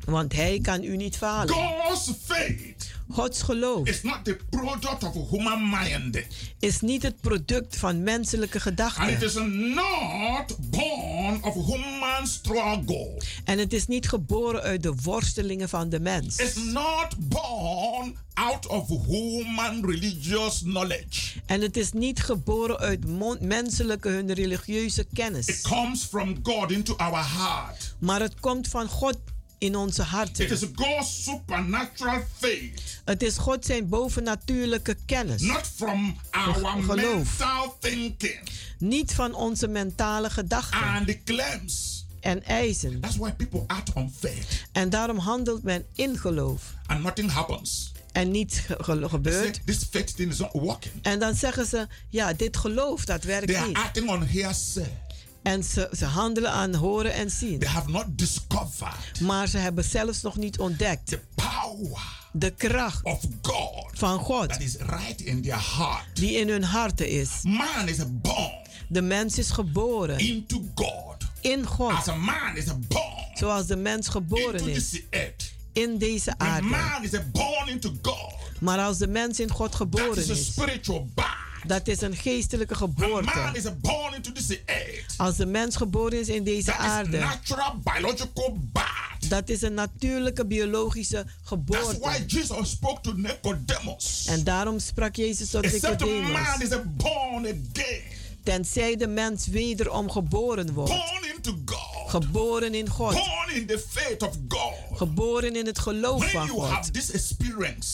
Want 0.06 0.34
Hij 0.34 0.60
kan 0.62 0.84
u 0.84 0.96
niet 0.98 1.18
falen. 1.18 1.54
God's 1.54 2.12
faith 2.26 2.90
Gods 3.12 3.42
geloof 3.42 3.88
is 3.88 4.02
not 4.04 4.20
the 4.24 4.38
product 4.50 5.04
of 5.04 5.30
human 5.30 5.70
mind. 5.70 6.20
is 6.60 6.82
niet 6.82 7.04
het 7.04 7.22
product 7.22 7.78
van 7.78 8.04
menselijke 8.04 8.58
And 8.58 8.66
it 8.68 8.74
gedachten. 8.74 9.22
is 9.22 9.34
not 9.76 10.70
born 10.70 11.44
of 11.44 11.54
human 11.66 12.28
struggle. 12.28 13.22
En 13.46 13.58
het 13.58 13.74
is 13.74 13.88
niet 13.88 14.08
geboren 14.10 14.62
uit 14.62 14.84
de 14.84 14.94
worstelingen 15.04 15.70
van 15.70 15.90
de 15.90 16.00
mens. 16.00 16.38
It's 16.38 16.56
not 16.56 17.16
born 17.18 18.16
out 18.34 18.68
of 18.68 18.88
human 19.08 19.86
religious 19.86 20.60
knowledge. 20.62 21.40
En 21.46 21.62
het 21.62 21.78
is 21.78 21.92
niet 21.92 22.24
geboren 22.24 22.78
uit 22.80 23.06
menselijke 23.42 24.10
hun 24.10 24.34
religieuze 24.34 25.02
It 25.02 25.08
kennis. 25.14 25.62
comes 25.62 26.04
from 26.04 26.36
God 26.44 26.72
into 26.72 26.96
our 26.96 27.26
heart. 27.38 27.96
Maar 28.00 28.20
het 28.22 28.40
komt 28.40 28.68
van 28.68 28.88
God 28.88 29.18
in 29.62 29.76
onze 29.76 30.02
It 30.02 30.08
harten. 30.08 30.50
is 30.50 30.64
God's 30.76 31.24
supernatural 31.24 32.24
faith, 32.40 32.82
Het 33.06 33.24
is 33.24 33.38
God 33.38 33.66
zijn 33.66 33.90
bovennatuurlijke 33.90 34.96
kennis. 35.06 35.42
not 35.42 35.72
from 35.76 36.16
our 36.32 36.54
Geloof. 36.84 36.96
mental 37.38 37.76
thinking 37.80 38.40
Niet 38.78 39.14
van 39.14 39.34
onze 39.34 39.68
mentale 39.68 40.30
gedachten 40.30 40.82
and 40.82 41.08
the 41.08 41.20
claims. 41.24 42.06
en 42.20 42.44
eisen. 42.44 43.00
That's 43.00 43.16
why 43.18 43.32
people 43.32 43.64
act 43.68 43.94
on 43.94 44.14
faith 44.20 44.64
En 44.72 44.90
daarom 44.90 45.18
handelt 45.18 45.64
men 45.64 45.86
in 45.96 46.18
geloof. 46.18 46.74
and 46.88 47.04
nothing 47.04 47.32
happens. 47.32 47.92
En 48.12 48.32
niets 48.32 48.60
ge- 48.60 48.76
ge- 48.78 48.84
They 48.84 49.00
say, 49.00 49.10
gebeurt. 49.10 49.62
this 49.66 49.84
faith 49.92 50.16
thing 50.16 50.32
is 50.32 50.38
not 50.38 50.52
working. 50.54 50.94
En 51.02 51.20
dan 51.20 51.36
zeggen 51.36 51.66
ze, 51.66 51.88
ja, 52.10 52.34
dit 52.34 52.58
geloof, 52.58 53.06
dat 53.06 53.22
They 53.22 53.30
werkt 53.32 53.56
are 53.56 53.68
niet. 53.68 53.76
acting 53.78 54.10
on 54.10 54.24
hearsay. 54.26 54.98
En 55.44 55.64
ze, 55.64 55.90
ze 55.98 56.06
handelen 56.06 56.52
aan 56.52 56.74
horen 56.76 57.14
en 57.14 57.32
zien. 57.32 57.60
They 57.60 57.70
have 57.70 57.90
not 57.90 58.06
discovered 58.10 59.20
Maar 59.20 59.48
ze 59.48 59.58
hebben 59.58 59.84
zelfs 59.84 60.22
nog 60.22 60.36
niet 60.38 60.60
ontdekt 60.60 61.08
the 61.08 61.20
power 61.36 62.20
de 62.34 62.52
kracht 62.52 63.04
of 63.04 63.20
God 63.42 63.86
van 63.94 64.20
God 64.20 64.50
that 64.50 64.60
is 64.62 64.76
right 64.76 65.22
in 65.22 65.42
their 65.42 65.76
heart. 65.78 66.06
die 66.14 66.32
in 66.38 66.50
hun 66.50 66.64
harten 66.64 67.10
is. 67.10 67.30
Man 67.44 67.88
is 67.88 67.98
born 68.10 68.52
De 68.88 69.02
mens 69.02 69.38
is 69.38 69.50
geboren 69.50 70.20
into 70.20 70.62
God. 70.76 71.16
in 71.42 71.66
God. 71.66 71.92
As 71.92 72.08
a 72.08 72.16
man 72.16 72.56
is 72.56 72.66
born 72.88 73.26
Zoals 73.34 73.66
de 73.68 73.76
mens 73.76 74.08
geboren 74.08 74.54
into 74.60 74.66
is 74.66 74.90
this 74.90 75.02
earth. 75.10 75.54
in 75.74 75.98
deze 75.98 76.34
aarde. 76.38 76.68
man 76.68 77.04
is 77.04 77.12
born 77.32 77.68
into 77.68 77.94
God. 78.02 78.34
Maar 78.60 78.80
als 78.80 78.98
de 78.98 79.08
mens 79.08 79.40
in 79.40 79.50
God 79.52 79.68
That 79.70 79.76
geboren 79.78 80.18
is 80.18 80.30
a 80.30 80.34
is, 80.34 80.46
spiritual 80.46 81.08
birth. 81.16 81.50
Dat 81.68 81.88
is 81.88 82.02
een 82.02 82.16
geestelijke 82.16 82.74
The 82.74 82.80
man 82.98 83.10
geboorte. 83.10 83.58
is 83.58 83.64
born 83.82 84.14
into 84.14 84.32
this 84.32 84.58
earth. 84.66 85.14
Als 85.18 85.36
de 85.36 85.46
mens 85.46 85.76
geboren 85.76 86.20
is 86.20 86.28
in 86.30 86.44
deze 86.44 86.66
That 86.72 86.80
is 86.80 86.86
aarde, 86.86 87.18
natural 87.18 87.76
biological 87.84 88.58
birth. 88.74 89.30
dat 89.30 89.50
is 89.50 89.62
een 89.62 89.74
natuurlijke 89.74 90.46
biologische 90.46 91.16
That's 91.16 91.34
geboorte. 91.44 92.00
why 92.00 92.24
Jesus 92.28 92.70
spoke 92.70 93.02
to 93.02 93.14
Nicodemus. 93.16 94.26
En 94.30 94.44
daarom 94.44 94.80
sprak 94.80 95.16
Jezus 95.16 95.50
tot 95.50 95.64
Except 95.64 96.00
Nicodemus. 96.00 96.32
man 96.32 96.62
is 96.62 96.70
born 96.98 97.46
again, 97.46 98.02
Tenzij 98.44 98.96
de 98.96 99.08
mens 99.08 99.48
wederom 99.48 100.12
geboren 100.12 100.74
wordt. 100.74 100.92
born 100.92 101.36
into 101.36 101.56
God, 101.66 102.10
Geboren 102.10 102.74
in 102.76 102.90
God. 102.90 103.12
born 103.14 103.56
in 103.56 103.66
the 103.66 103.84
faith 103.90 104.22
of 104.22 104.36
God. 104.48 104.71
Geboren 105.08 105.56
in 105.56 105.66
het 105.66 105.80
geloof 105.80 106.32
van 106.32 106.46
you 106.46 106.60
God. 106.60 106.94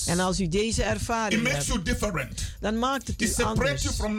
En 0.08 0.20
als 0.20 0.39
u 0.39 0.48
deze 0.48 0.82
it 0.82 0.88
ervaring 0.88 1.48
hebt, 1.48 1.65
you 1.65 1.82
dan 2.60 2.80
maakt 2.80 3.08
het 3.08 3.22
u 3.22 3.26
It 3.26 3.32
anders. 3.46 3.84
you 3.84 3.93
from. 3.96 4.17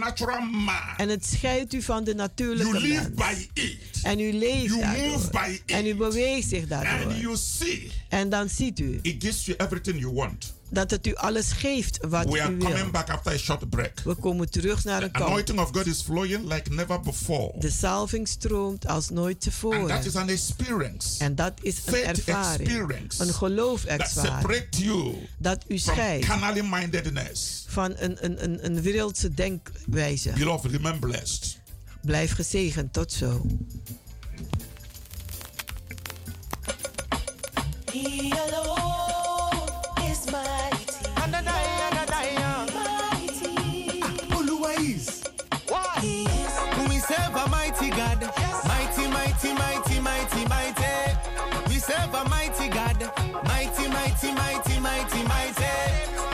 En 0.97 1.09
het 1.09 1.27
scheidt 1.27 1.73
u 1.75 1.83
van 1.83 2.05
de 2.05 2.11
You 2.11 2.17
natuurlijke 2.17 2.81
live 2.81 3.11
mens. 3.15 3.15
by 3.55 3.61
it, 3.61 3.77
En 4.03 4.21
u 4.21 4.33
leeft 4.33 4.65
You 4.75 4.87
move 4.87 5.31
daardoor. 5.31 5.31
by 5.31 5.61
En 5.73 5.87
u 5.87 5.89
it. 5.89 5.97
beweegt 5.99 6.49
zich 6.49 6.61
and 6.61 6.69
daardoor. 6.69 7.13
you 7.13 7.37
see 7.37 7.91
En 8.09 8.29
dan 8.29 8.49
ziet 8.49 8.79
u 8.79 8.99
it 9.03 9.23
gives 9.25 9.45
you 9.45 9.59
everything 9.59 9.99
you 10.01 10.13
want. 10.15 10.57
Dat 10.71 10.91
het 10.91 11.07
u 11.07 11.15
alles 11.15 11.53
geeft 11.53 11.99
wat 12.09 12.25
We 12.29 12.43
are 12.43 12.53
u 12.53 12.57
coming 12.59 12.81
wil. 12.83 12.91
back 12.91 13.11
after 13.11 13.33
a 13.33 13.37
short 13.37 13.71
break. 13.71 14.01
We 14.05 14.15
komen 14.15 14.51
terug 14.51 14.85
naar 14.85 15.03
een 15.03 15.11
kamp. 15.11 15.27
Anointing 15.29 15.59
of 15.61 15.71
God 15.73 15.87
is 15.87 16.03
flowing 16.03 16.53
like 16.53 16.71
never 16.71 17.01
before. 17.01 17.53
De 17.59 17.71
salving 17.71 18.29
stroomt 18.29 18.87
als 18.87 19.09
nooit 19.09 19.35
And 19.35 19.43
that 19.43 19.53
tevoren. 19.53 20.05
is 20.05 20.17
an 20.17 20.29
experience 20.29 21.25
En 21.25 21.35
dat 21.35 21.53
is 21.63 21.77
een 21.87 21.93
Faith 21.93 22.05
ervaring. 22.19 22.61
experience. 22.69 23.21
Een 23.23 23.27
that 23.29 23.37
geloofservaring. 23.37 24.09
separates 24.41 24.81
you 24.81 25.15
Dat 25.39 25.65
u 25.69 25.79
from 25.79 25.95
scheidt 25.95 26.27
mindedness. 26.71 27.65
van 27.69 27.95
een, 27.99 28.25
een, 28.25 28.45
een, 28.45 28.65
een 28.65 28.83
wereldse 28.83 29.35
denkwijze. 29.35 30.31
Beloved, 30.31 30.71
remain 30.71 30.99
blessed. 30.99 31.59
Blijf 32.03 32.33
gezegend. 32.35 32.93
Tot 32.93 33.13
zo. 33.13 33.47
He 37.93 38.31
alone 38.31 40.11
is 40.11 40.25
my 40.31 40.58
mighty 47.51 47.91
God. 47.91 48.21
Mighty, 48.67 49.09
mighty, 49.09 49.53
mighty, 49.55 50.01
mighty. 50.01 50.45
Mighty. 50.49 50.95
We 51.69 51.77
serve 51.79 52.15
a 52.15 52.29
mighty 52.29 52.69
God, 52.69 53.01
mighty, 53.45 53.89
mighty, 53.89 54.33
mighty, 54.33 54.81
mighty, 54.81 55.23
mighty, 55.25 55.73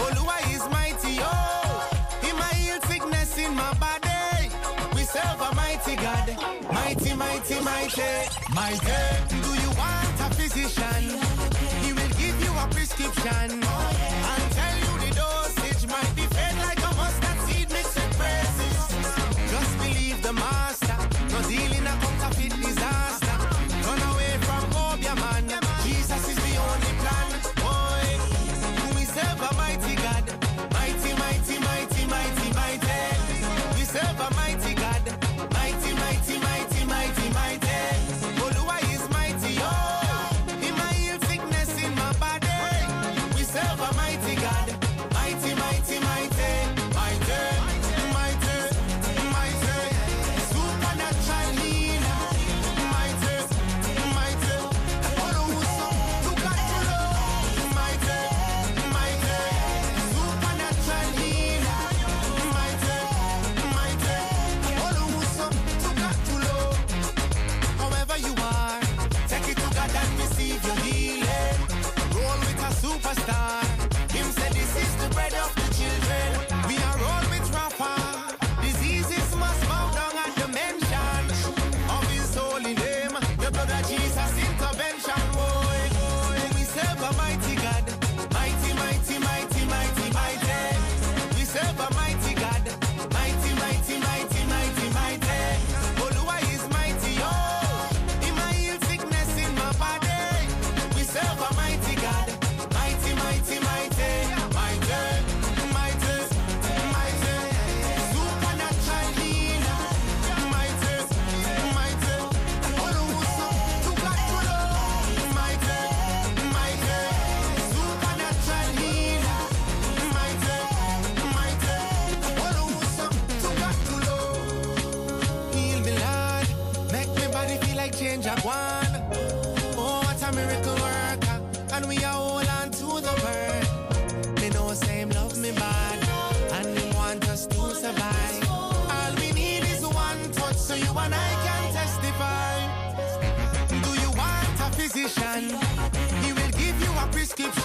Oluwa 0.05 0.37
is 0.55 0.65
mighty, 0.71 1.19
oh, 1.21 1.91
in 2.29 2.37
my 2.37 2.53
heal 2.55 2.81
fitness 2.81 3.37
in 3.39 3.55
my 3.55 3.73
body. 3.75 4.51
We 4.95 5.03
serve 5.03 5.41
a 5.41 5.55
mighty 5.55 5.97
God, 5.97 6.29
mighty, 6.73 7.15
mighty, 7.15 7.61
mighty, 7.61 8.11
mighty. 8.55 9.01
Do 9.29 9.37
you 9.63 9.71
want 9.77 10.21
a 10.21 10.31
physician? 10.35 11.03
He 11.85 11.93
will 11.93 12.13
give 12.19 12.37
you 12.45 12.53
a 12.59 12.67
prescription. 12.71 13.61
Tell 13.61 14.54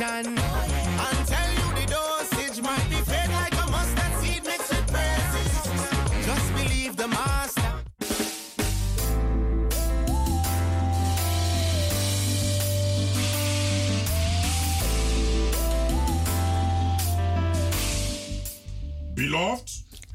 a 0.02 0.24
prescription. 0.24 0.38
And 0.38 1.28
tell 1.28 1.52
you 1.52 1.82
the 1.82 1.86
dosage 1.92 2.62
might 2.62 2.90
be 2.90 2.96
fed 2.96 3.30
like 3.32 3.54
a 3.54 3.72
mustard 3.72 4.14
seed 4.22 4.44
mixed 4.46 4.70
with 4.70 4.88
praises. 4.88 6.26
Just 6.26 6.54
believe 6.54 6.96
the 6.96 7.08
master. 7.08 7.74
Beloved, 19.16 19.70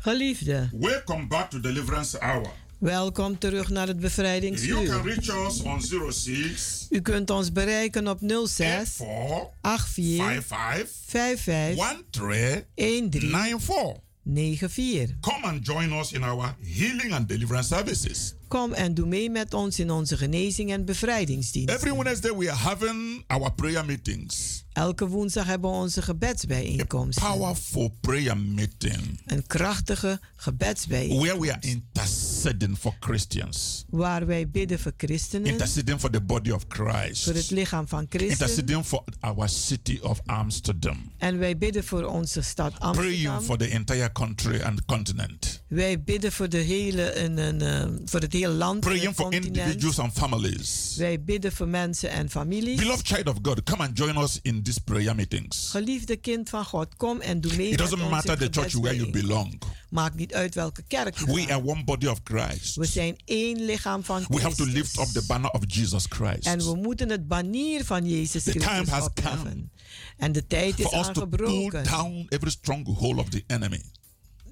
Geliefde, 0.05 0.71
welcome 0.73 1.29
back 1.29 1.51
to 1.51 1.59
Deliverance 1.59 2.17
Hour. 2.21 2.51
Welkom 2.85 3.39
terug 3.39 3.69
naar 3.69 3.87
het 3.87 3.97
You 4.01 4.01
can 4.01 4.01
bevrijdingsuur. 4.01 5.03
reach 5.03 5.47
us 5.49 5.63
on 5.63 5.81
06 6.13 6.87
U 6.91 7.01
kunt 7.01 7.31
ons 7.31 7.53
bereiken 7.53 8.09
op 8.09 8.19
06 8.47 8.97
4 8.97 9.49
84 9.63 9.87
55 9.87 10.91
55 11.07 12.05
13 12.11 13.11
13 13.11 13.31
94. 13.31 14.03
94. 14.25 15.17
Come 15.21 15.47
and 15.47 15.67
join 15.67 15.93
us 15.93 16.13
in 16.13 16.23
our 16.23 16.57
healing 16.63 17.13
and 17.13 17.29
deliverance 17.29 17.69
services. 17.69 18.35
Kom 18.55 18.73
en 18.73 18.95
doe 18.95 19.07
mee 19.07 19.31
met 19.31 19.55
ons 19.55 19.79
in 19.79 19.91
onze 19.91 20.17
genezing 20.17 20.71
en 20.73 20.85
bevrijdingsdienst. 20.85 21.75
Every 21.75 21.93
Wednesday 21.97 22.37
we 22.37 22.51
are 22.51 22.59
having 22.59 23.25
our 23.27 23.53
prayer 23.53 23.85
meetings. 23.85 24.63
Elke 24.73 25.09
woensdag 25.09 25.47
hebben 25.47 25.71
we 25.71 25.77
onze 25.77 26.03
gebedsbijeenkomsten. 26.03 27.27
Powerful 27.27 27.97
prayer 28.01 28.37
meeting 28.37 29.21
Een 29.27 29.47
krachtige 29.47 30.21
gebedsbijeenkomst. 30.37 31.25
where 31.27 31.41
we 31.41 31.53
are 31.53 31.61
interceding 31.67 32.79
for 32.79 32.95
Christians, 33.01 33.85
Waar 33.89 34.27
wij 34.27 34.51
bidden 34.51 34.79
voor 34.79 34.93
christenen, 34.97 35.47
interceding 35.47 36.01
for 36.01 36.11
the 36.11 36.21
body 36.21 36.51
of 36.51 36.65
voor 36.69 36.87
het 36.87 37.15
Christ, 37.25 37.51
lichaam 37.51 37.89
van 37.89 38.07
Christus. 38.09 38.31
interceding 38.31 38.85
for 38.85 39.05
our 39.21 39.49
city 39.49 39.99
of 40.03 40.21
Amsterdam, 40.25 41.13
En 41.19 41.39
wij 41.39 41.59
bidden 41.59 41.85
voor 41.85 42.05
onze 42.05 42.41
stad 42.43 42.79
praying 42.79 42.97
Amsterdam. 43.29 43.43
for 43.43 43.57
the 43.59 43.69
entire 43.69 44.13
country 44.13 44.61
and 44.63 44.85
continent, 44.85 45.63
Wij 45.69 46.03
bidden 46.03 46.33
voor, 46.33 46.49
de 46.49 46.57
hele, 46.59 47.15
een, 47.19 47.39
een, 47.39 47.61
eh, 47.61 47.91
voor 48.05 48.21
het 48.21 48.33
hele 48.33 48.44
land 48.49 48.75
en 48.75 48.91
praying 48.91 49.15
for 49.15 49.33
individuals 49.33 49.99
and 49.99 50.13
families. 50.13 50.95
Wij 50.97 51.23
bidden 51.23 51.53
voor 51.53 51.69
mensen 51.69 52.11
en 52.11 52.31
families. 52.31 52.79
Beloved 52.79 53.07
child 53.07 53.29
of 53.29 53.37
God, 53.43 53.63
come 53.63 53.83
and 53.83 53.99
join 53.99 54.17
us 54.17 54.39
in 54.43 54.63
these 54.63 54.81
prayer 54.81 55.15
meetings. 55.15 55.69
Geliefde 55.71 56.17
kind 56.17 56.49
van 56.49 56.65
God, 56.65 56.97
kom 56.97 57.21
en 57.21 57.41
doe 57.41 57.57
mee 57.57 57.69
It 57.69 57.79
doesn't 57.79 58.11
matter 58.11 58.37
the 58.39 58.49
church 58.51 58.73
where 58.73 58.97
you 58.97 59.11
belong. 59.11 59.59
Maakt 59.91 60.15
niet 60.15 60.35
uit 60.35 60.55
welke 60.55 60.83
kerk 60.83 61.19
je 61.19 61.25
We 61.25 61.53
are 61.53 61.65
one 61.65 61.85
body 61.85 62.07
of 62.07 62.21
Christ. 62.25 62.77
We 62.77 62.87
zijn 62.87 63.17
één 63.25 63.65
lichaam 63.65 64.05
van 64.05 64.25
We 64.29 64.41
have 64.41 64.57
to 64.57 64.65
Christus. 64.65 64.75
lift 64.75 64.99
up 64.99 65.07
the 65.23 65.27
banner 65.27 65.51
of 65.51 65.61
Jesus 65.67 66.05
Christ. 66.09 66.47
En 66.47 66.59
we 66.59 66.75
moeten 66.77 67.09
het 67.11 67.29
banier 67.29 67.85
van 67.85 68.09
Jezus 68.09 68.43
The 68.43 68.51
time 68.53 68.65
Christus 68.71 68.89
has 68.89 69.05
opheffen. 69.07 69.71
En 70.17 70.33
de 70.33 70.47
tijd 70.47 70.79
is 70.79 70.87
For 70.87 70.99
us 70.99 71.07
to 71.07 71.13
pull 71.13 71.23
aangebroken. 71.23 71.85
down 71.85 72.27
every 72.29 72.51
stronghold 72.51 73.19
of 73.19 73.29
the 73.29 73.45
enemy. 73.47 73.81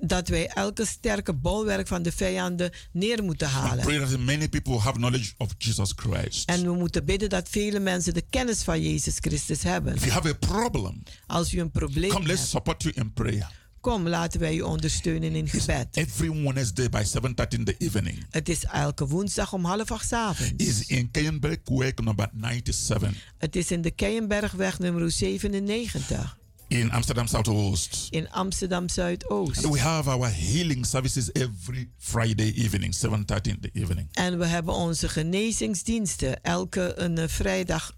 Dat 0.06 0.28
wij 0.28 0.46
elke 0.48 0.84
sterke 0.86 1.32
bolwerk 1.34 1.86
van 1.86 2.02
de 2.02 2.12
vijanden 2.12 2.70
neer 2.92 3.22
moeten 3.24 3.48
halen. 3.48 3.84
pray 3.84 3.98
that 3.98 4.18
many 4.18 4.48
people 4.48 4.78
have 4.78 4.96
knowledge 4.96 5.32
of 5.36 5.54
Jesus 5.58 5.92
Christ. 5.96 6.48
En 6.48 6.62
we 6.62 6.72
moeten 6.72 7.04
bidden 7.04 7.28
dat 7.28 7.48
vele 7.48 7.78
mensen 7.80 8.14
de 8.14 8.22
kennis 8.30 8.62
van 8.62 8.82
Jezus 8.82 9.16
Christus 9.20 9.62
hebben. 9.62 9.94
If 9.94 10.00
you 10.04 10.12
have 10.12 10.28
a 10.28 10.34
problem, 10.34 11.02
Als 11.26 11.52
u 11.54 11.60
een 11.60 11.70
probleem 11.70 12.10
come 12.10 12.26
let's 12.26 12.38
hebt, 12.38 12.50
support 12.50 12.82
you 12.82 12.94
in 12.94 13.12
prayer. 13.12 13.50
kom 13.80 14.08
laten 14.08 14.40
wij 14.40 14.54
u 14.54 14.60
ondersteunen 14.60 15.34
in 15.34 15.48
gebed. 15.48 15.86
Every 15.92 16.42
Wednesday 16.42 16.88
by 16.88 17.02
7.30 17.04 17.48
in 17.48 17.64
the 17.64 17.74
evening 17.78 18.26
Het 18.30 18.48
is 18.48 18.64
elke 18.64 19.06
woensdag 19.06 19.52
om 19.52 19.64
half 19.64 19.90
acht 19.90 20.06
's 20.08 20.12
avonds. 20.12 20.52
is 20.56 20.86
in 20.86 21.10
number 21.12 21.58
97 21.64 23.14
Het 23.38 23.56
is 23.56 23.70
in 23.70 23.82
de 23.82 23.90
Keienbergweg 23.90 24.78
nummer 24.78 25.10
97 25.10 26.40
in 26.78 26.90
Amsterdam 26.90 27.26
Southoost. 27.26 28.06
in 28.10 28.30
Amsterdam 28.30 28.88
Zuidoost. 28.88 29.64
And 29.64 29.72
we 29.72 29.80
have 29.80 30.10
our 30.10 30.28
healing 30.28 30.86
services 30.86 31.32
every 31.32 31.90
Friday 31.98 32.52
evening, 32.54 32.94
7.30 32.94 33.40
in 33.42 33.58
the 33.60 33.70
evening. 33.72 34.08
En 34.12 34.38
we 34.38 34.46
hebben 34.46 34.74
onze 34.74 35.08
genezingsdiensten 35.08 36.42
elke 36.42 36.92
een 36.96 37.18
eh, 37.18 37.28
vrijdag 37.28 37.92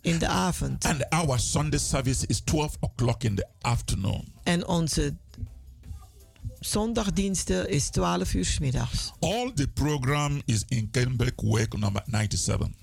in 0.00 0.18
de 0.18 0.26
avond. 0.26 0.84
And 0.84 1.10
our 1.10 1.38
Sunday 1.38 1.78
service 1.78 2.26
is 2.26 2.40
12 2.40 2.76
o'clock 2.80 3.22
in 3.22 3.34
the 3.34 3.46
afternoon. 3.60 4.32
En 4.42 4.66
onze 4.66 5.14
zondagdiensten 6.60 7.68
is 7.68 7.88
12 7.88 8.34
uur 8.34 8.44
's 8.44 8.58
middags. 8.58 9.12
All 9.20 9.52
the 9.54 9.68
program 9.68 10.42
is 10.44 10.64
in 10.68 10.90
Kenberg 10.90 11.32
number 11.78 12.02
97. 12.06 12.74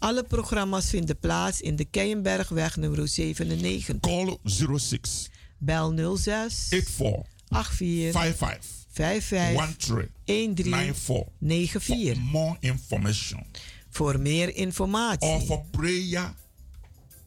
Alle 0.00 0.22
programma's 0.24 0.90
vinden 0.90 1.18
plaats 1.18 1.60
in 1.60 1.76
de 1.76 1.84
Keienbergweg 1.84 2.76
nummer 2.76 3.08
97. 3.08 4.00
Call 4.00 4.38
06 4.78 5.30
Bel 5.58 6.16
06 6.16 6.66
84 6.68 7.26
84 7.48 8.12
55 8.12 8.66
55 8.90 9.76
13 10.24 10.54
13 10.54 10.72
94 10.72 11.24
94. 11.40 12.14
for 12.14 12.22
more 12.22 12.56
information. 12.60 13.46
Voor 13.90 14.20
meer 14.20 14.48
or 14.48 14.54
informatie 14.54 15.40
for 15.40 15.64
prayer 15.70 16.34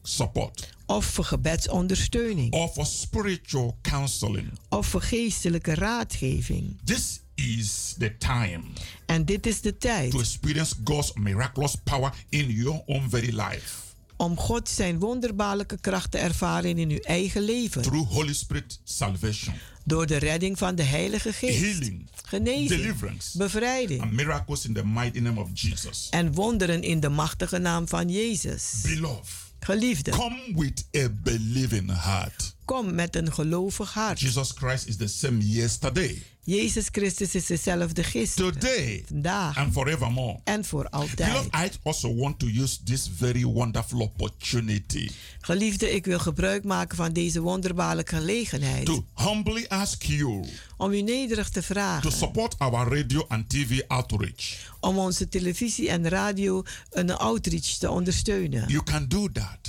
support. 0.02 0.72
Of 0.86 1.04
voor 1.04 1.24
gebedsondersteuning. 1.24 2.52
Or 2.52 2.68
for 2.68 2.86
spiritual 2.86 3.78
counseling. 3.82 4.58
of 4.68 4.86
voor 4.86 5.02
geestelijke 5.02 5.74
raadgeving. 5.74 6.78
This 6.84 7.20
is 7.34 7.94
the 7.98 8.16
time 8.18 8.62
En 9.06 9.24
dit 9.24 9.46
is 9.46 9.60
de 9.60 9.70
to 9.72 9.78
tijd 9.78 10.14
experience 10.14 10.74
God's 10.84 11.12
miraculous 11.14 11.74
power 11.84 12.12
in 12.28 12.50
your 12.50 12.82
own 12.86 13.08
very 13.10 13.40
life 13.40 13.82
om 14.16 14.36
God 14.38 14.68
zijn 14.68 14.98
wonderbaarlijke 14.98 15.78
kracht 15.80 16.10
te 16.10 16.18
ervaren 16.18 16.78
in 16.78 16.90
uw 16.90 16.98
eigen 16.98 17.42
leven. 17.42 17.82
through 17.82 18.10
Holy 18.12 18.32
Spirit 18.32 18.80
salvation, 18.84 19.54
Door 19.84 20.06
de 20.06 20.16
redding 20.16 20.58
van 20.58 20.74
de 20.74 20.82
Heilige 20.82 21.32
Geest. 21.32 21.60
healing, 21.60 22.08
Genezing, 22.24 22.68
deliverance, 22.68 23.38
bevrijding 23.38 24.00
and 24.02 24.12
miracles 24.12 24.66
in 24.66 24.72
the 24.72 24.86
mighty 24.86 25.18
name 25.18 25.40
of 25.40 25.48
Jesus. 25.54 26.06
en 26.10 26.32
wonderen 26.32 26.82
in 26.82 27.00
de 27.00 27.08
machtige 27.08 27.58
naam 27.58 27.88
van 27.88 28.08
Jezus. 28.08 28.80
Beloved, 28.82 29.26
Geliefde, 29.60 30.10
come 30.10 30.52
with 30.54 30.86
a 30.96 31.08
believing 31.22 31.90
heart. 32.02 32.53
Kom 32.64 32.94
met 32.94 33.16
een 33.16 33.32
gelovig 33.32 33.92
hart. 33.92 34.20
Jesus 34.20 34.50
Christ 34.54 34.86
is 34.86 34.96
the 34.96 35.06
same 35.06 35.38
yesterday, 35.38 36.22
Jezus 36.46 36.88
Christus 36.92 37.34
is 37.34 37.46
dezelfde 37.46 38.04
gisteren, 38.04 38.52
today, 38.52 39.04
vandaag 39.06 39.56
and 39.56 39.72
forevermore. 39.72 40.40
en 40.44 40.64
voor 40.64 40.88
Beloved, 40.90 41.20
altijd. 41.20 41.74
I 41.74 41.78
also 41.82 42.14
want 42.14 42.38
to 42.38 42.46
use 42.46 42.82
this 42.82 43.10
very 43.16 43.44
wonderful 43.44 44.00
opportunity 44.00 45.10
Geliefde, 45.40 45.90
ik 45.90 46.04
wil 46.04 46.18
gebruik 46.18 46.64
maken 46.64 46.96
van 46.96 47.12
deze 47.12 47.40
wonderbaarlijke 47.40 48.16
gelegenheid 48.16 48.86
to 48.86 49.04
humbly 49.14 49.64
ask 49.68 50.02
you 50.02 50.44
om 50.76 50.92
u 50.92 51.02
nederig 51.02 51.48
te 51.48 51.60
to 51.60 51.66
vragen 51.66 52.12
support 52.12 52.58
our 52.58 52.98
radio 52.98 53.24
and 53.28 53.48
TV 53.48 53.80
outreach. 53.88 54.70
om 54.80 54.98
onze 54.98 55.28
televisie 55.28 55.88
en 55.88 56.08
radio 56.08 56.62
een 56.90 57.10
outreach 57.10 57.66
te 57.78 57.90
ondersteunen. 57.90 58.68
You 58.68 58.82
can 58.82 59.08
do 59.08 59.28
that 59.32 59.63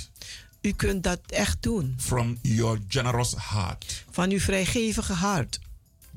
U 0.66 0.72
kunt 0.72 1.02
dat 1.02 1.20
echt 1.26 1.62
doen 1.62 1.94
from 1.98 2.38
your 2.42 2.78
generous 2.88 3.34
heart. 3.50 4.04
van 4.10 4.30
uw 4.30 4.40
vrijgevige 4.40 5.12
hart. 5.12 5.58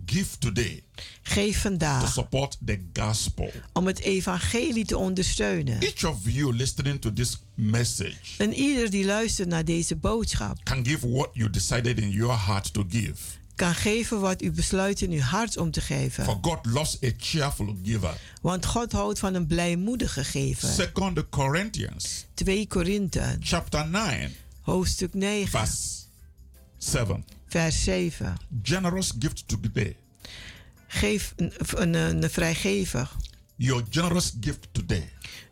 Give 0.06 0.38
today 0.38 0.84
Geef 1.22 1.54
to 1.56 1.60
vandaag 1.60 2.12
support 2.12 2.58
the 2.66 2.80
gospel. 2.94 3.52
om 3.74 3.88
het 3.88 4.00
evangelie 4.00 4.86
te 4.86 4.98
ondersteunen. 4.98 5.80
Each 5.80 6.04
of 6.04 6.18
you 6.24 6.56
listening 6.56 7.02
to 7.02 7.14
this 7.14 7.38
message 7.54 8.16
En 8.38 8.54
ieder 8.54 8.90
die 8.90 9.06
luistert 9.06 9.48
naar 9.50 9.66
deze 9.66 9.96
boodschap 9.96 10.64
can 10.64 10.86
give 10.86 11.10
what 11.10 11.30
you 11.34 11.50
decided 11.50 12.00
in 12.00 12.10
your 12.10 12.46
heart 12.46 12.74
to 12.74 12.86
give. 12.90 13.16
Kan 13.60 13.76
geven 13.76 14.20
wat 14.20 14.42
u 14.42 14.52
besluit 14.52 15.02
in 15.02 15.12
uw 15.12 15.20
hart 15.20 15.58
om 15.58 15.72
te 15.72 15.82
For 15.82 15.96
geven. 15.96 16.26
God 16.42 16.66
loves 16.66 16.98
a 17.04 17.10
cheerful 17.18 17.78
giver. 17.84 18.18
Want 18.42 18.66
God 18.66 18.92
houdt 18.92 19.20
van 19.20 19.34
een 19.34 19.48
blijmoedige 19.48 20.24
gever. 20.24 20.70
Second 20.70 21.30
Corinthians 21.30 22.26
2 22.34 22.68
Korinthe, 22.68 23.38
chapter 23.40 23.88
9 23.88 24.32
hoofdstuk 24.62 25.14
9, 25.14 25.50
verse 25.50 25.78
7. 26.78 27.26
vers 27.48 27.84
7. 27.84 28.38
Generous 28.64 29.14
gift 29.20 29.48
today. 29.48 29.96
Geef 30.88 31.34
een, 31.36 31.54
een, 31.76 31.94
een 31.94 32.30
vrijgevig. 32.30 33.18
Your 33.56 33.84
generous 33.90 34.34
gift 34.42 34.68
today 34.72 35.10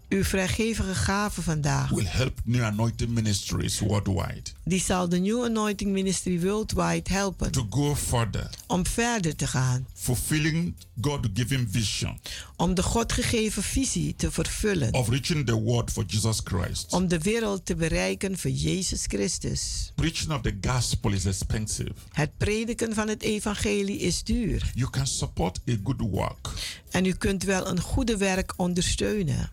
Uw 0.09 0.23
vrijgevige 0.23 0.95
gave 0.95 1.41
vandaag, 1.41 1.89
will 1.89 2.05
help 2.07 2.39
New 2.43 2.63
Anointing 2.63 3.09
Ministries 3.11 3.79
worldwide 3.79 4.41
die 4.63 4.79
zal 4.79 5.09
de 5.09 5.17
New 5.19 5.43
Anointing 5.43 5.91
Ministry 5.91 6.41
Worldwide 6.41 7.13
helpen 7.13 7.51
to 7.51 7.67
go 7.69 7.95
further, 7.95 8.49
om 8.67 8.85
verder 8.85 9.35
te 9.35 9.47
gaan. 9.47 9.87
fulfilling 9.93 10.75
God 11.01 11.27
given 11.33 11.67
vision 11.71 12.19
Om 12.55 12.73
de 12.73 12.83
God 12.83 13.11
gegeven 13.13 13.63
visie 13.63 14.15
te 14.15 14.31
vervullen. 14.31 14.93
of 14.93 15.09
reaching 15.09 15.45
the 15.45 15.55
world 15.61 15.91
for 15.91 16.03
Jesus 16.07 16.39
Christ. 16.43 16.93
Om 16.93 17.07
de 17.07 17.19
wereld 17.19 17.65
te 17.65 17.75
bereiken 17.75 18.37
voor 18.37 18.51
Jezus 18.51 19.03
Christus. 19.07 19.91
Preaching 19.95 20.31
of 20.31 20.41
the 20.41 20.57
gospel 20.61 21.11
is 21.11 21.25
expensive. 21.25 21.91
Het 22.11 22.37
prediken 22.37 22.93
van 22.93 23.07
het 23.07 23.21
evangelie 23.21 23.99
is 23.99 24.23
duur. 24.23 24.71
You 24.73 24.89
can 24.89 25.07
support 25.07 25.59
a 25.69 25.73
good 25.83 26.01
work. 26.01 26.49
En 26.91 27.05
u 27.05 27.11
kunt 27.13 27.43
wel 27.43 27.67
een 27.67 27.81
goede 27.81 28.17
werk 28.17 28.53
ondersteunen. 28.55 29.51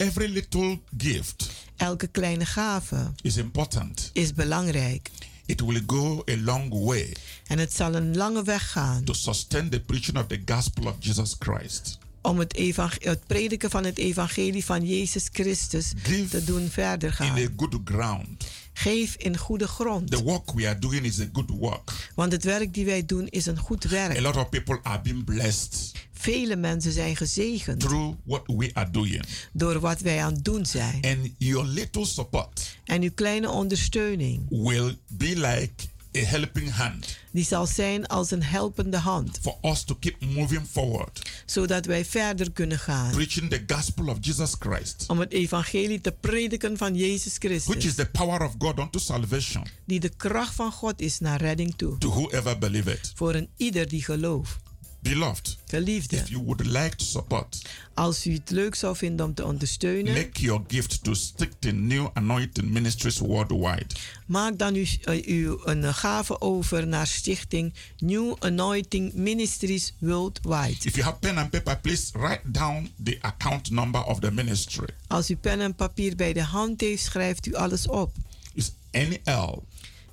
Every 0.00 0.28
little 0.28 0.78
gift 0.96 1.50
Elke 1.76 2.08
kleine 2.08 2.44
gave 2.46 2.96
is 3.22 3.36
important. 3.36 4.10
is 4.12 4.32
belangrijk. 4.34 5.10
It 5.46 5.60
will 5.60 5.82
go 5.86 6.22
a 6.30 6.36
long 6.36 6.84
way 6.84 7.12
En 7.46 7.58
het 7.58 7.74
zal 7.74 7.94
een 7.94 8.16
lange 8.16 8.42
weg 8.42 8.70
gaan 8.70 9.04
to 9.04 9.12
sustain 9.12 9.68
the 9.70 9.80
preaching 9.80 10.18
of 10.18 10.26
the 10.26 10.40
gospel 10.44 10.86
of 10.86 10.94
Jesus 10.98 11.34
Christ. 11.38 11.98
om 12.22 12.38
het, 12.38 12.56
het 12.98 13.26
prediken 13.26 13.70
van 13.70 13.84
het 13.84 13.98
evangelie 13.98 14.64
van 14.64 14.86
Jezus 14.86 15.28
Christus 15.32 15.92
Give 16.02 16.28
te 16.28 16.44
doen 16.44 16.68
verder 16.68 17.08
In 17.08 17.14
gaan. 17.14 17.38
a 17.38 17.48
good 17.56 17.74
ground. 17.84 18.46
Geef 18.72 19.14
in 19.16 19.36
goede 19.36 19.68
grond. 19.68 20.10
The 20.10 20.22
work 20.22 20.52
we 20.52 20.66
are 20.68 20.78
doing 20.78 21.04
is 21.04 21.20
a 21.20 21.28
good 21.32 21.50
work. 21.50 22.10
Want 22.14 22.32
het 22.32 22.44
werk 22.44 22.74
die 22.74 22.84
wij 22.84 23.06
doen 23.06 23.26
is 23.28 23.46
een 23.46 23.58
goed 23.58 23.84
A 23.86 23.88
werk. 23.88 24.20
lot 24.20 24.36
of 24.36 24.48
people 24.48 24.80
are 24.82 25.00
being 25.00 25.24
blessed 25.24 25.92
Vele 26.20 26.56
mensen 26.56 26.92
zijn 26.92 27.16
gezegend 27.16 27.80
through 27.80 28.16
what 28.24 28.42
we 28.46 28.70
are 28.72 28.90
doing. 28.90 29.24
door 29.52 29.80
wat 29.80 30.00
wij 30.00 30.22
aan 30.22 30.32
het 30.32 30.44
doen 30.44 30.66
zijn. 30.66 31.02
And 31.04 31.28
your 31.38 31.66
little 31.66 32.04
support 32.06 32.76
En 32.84 33.02
uw 33.02 33.10
kleine 33.14 33.48
ondersteuning 33.50 34.46
will 34.48 34.98
be 35.08 35.26
like 35.36 35.72
a 36.16 36.20
helping 36.24 36.70
hand 36.70 37.18
Die 37.32 37.44
zal 37.44 37.66
zijn 37.66 38.06
als 38.06 38.30
een 38.30 38.42
helpende 38.42 38.96
hand. 38.96 39.38
for 39.42 39.56
us 39.62 39.84
to 39.84 39.94
keep 40.00 40.20
moving 40.20 40.66
forward, 40.70 41.30
Zodat 41.46 41.86
wij 41.86 42.04
verder 42.04 42.50
kunnen 42.52 42.78
gaan. 42.78 43.10
preaching 43.10 43.50
the 43.50 43.62
gospel 43.74 44.08
of 44.08 44.16
Jesus 44.20 44.52
Christ, 44.58 45.04
Om 45.08 45.18
het 45.20 45.32
evangelie 45.32 46.00
te 46.00 46.12
prediken 46.20 46.76
van 46.76 46.94
Jezus 46.96 47.38
which 47.38 47.52
is 47.52 47.64
Christus. 47.64 47.94
the 47.94 48.06
power 48.06 48.42
of 48.44 48.54
God 48.58 48.78
unto 48.78 48.98
salvation 48.98 49.64
Die 49.86 50.00
de 50.00 50.08
kracht 50.16 50.54
van 50.54 50.72
God 50.72 51.00
is 51.00 51.18
naar 51.20 51.40
redding 51.40 51.74
toe. 51.76 51.98
to 51.98 52.08
whoever 52.10 52.58
believeth. 52.58 53.12
Voor 53.14 53.34
een 53.34 53.48
ieder 53.56 53.88
die 53.88 54.04
gelooft. 54.04 54.56
Beloved, 55.02 55.58
Geliefde, 55.66 56.16
if 56.16 56.28
you 56.28 56.42
would 56.44 56.66
like 56.66 56.96
to 56.96 57.04
support, 57.04 57.62
als 57.94 58.26
u 58.26 58.32
het 58.32 58.50
leuk 58.50 58.74
zou 58.74 58.96
vinden 58.96 59.26
om 59.26 59.34
te 59.34 59.44
ondersteunen, 59.44 60.12
make 60.12 60.40
your 60.40 60.62
gift 60.68 61.04
to 61.04 61.14
stick 61.14 61.52
to 61.58 61.70
New 61.70 62.08
Anointing 62.12 62.70
Ministries 62.70 63.18
worldwide. 63.18 63.86
maak 64.26 64.58
dan 64.58 64.74
uw, 64.74 64.84
eh, 65.04 65.26
uw 65.26 65.60
een 65.64 65.94
gave 65.94 66.40
over 66.40 66.86
naar 66.86 67.06
stichting 67.06 67.74
New 67.98 68.34
Anointing 68.38 69.12
Ministries 69.12 69.92
Worldwide. 69.98 70.76
If 70.82 70.94
you 70.94 71.02
have 71.02 71.18
pen 71.18 71.38
and 71.38 71.50
paper, 71.50 71.78
please 71.78 72.18
write 72.18 72.50
down 72.50 72.92
the 73.04 73.18
account 73.20 73.70
number 73.70 74.04
of 74.04 74.20
the 74.20 74.30
ministry. 74.30 74.88
Als 75.06 75.30
u 75.30 75.36
pen 75.36 75.60
en 75.60 75.74
papier 75.74 76.16
bij 76.16 76.32
de 76.32 76.42
hand 76.42 76.80
heeft, 76.80 77.02
schrijft 77.02 77.46
u 77.46 77.54
alles 77.54 77.86
op. 77.86 78.12
It's 78.54 78.72
NL 78.90 79.64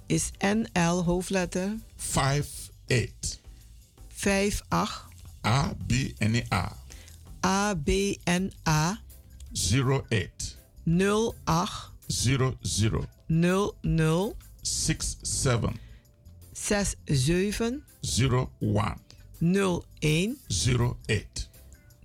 Is 0.06 0.32
NL 0.40 1.04
hoofdletter 1.04 1.76
58 1.98 3.46
58 4.18 5.06
ABNA 5.42 6.76
ABNA 7.40 9.02
08 9.54 10.58
08 10.84 11.92
00 12.08 12.58
00 13.28 14.36
67 14.62 15.80
67 16.54 17.84
01 18.60 18.98
01 19.40 20.38
08. 20.50 21.50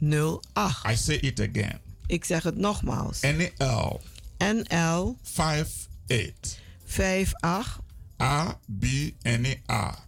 08. 0.00 0.84
I 0.84 0.96
say 0.96 1.14
it 1.16 1.40
again. 1.40 1.80
Ik 2.06 2.24
zeg 2.24 2.42
het 2.42 2.56
nogmaals. 2.56 3.20
NL 3.20 4.00
NL 4.38 5.18
58 5.22 6.58
58 6.84 7.80
ABNA 8.16 10.04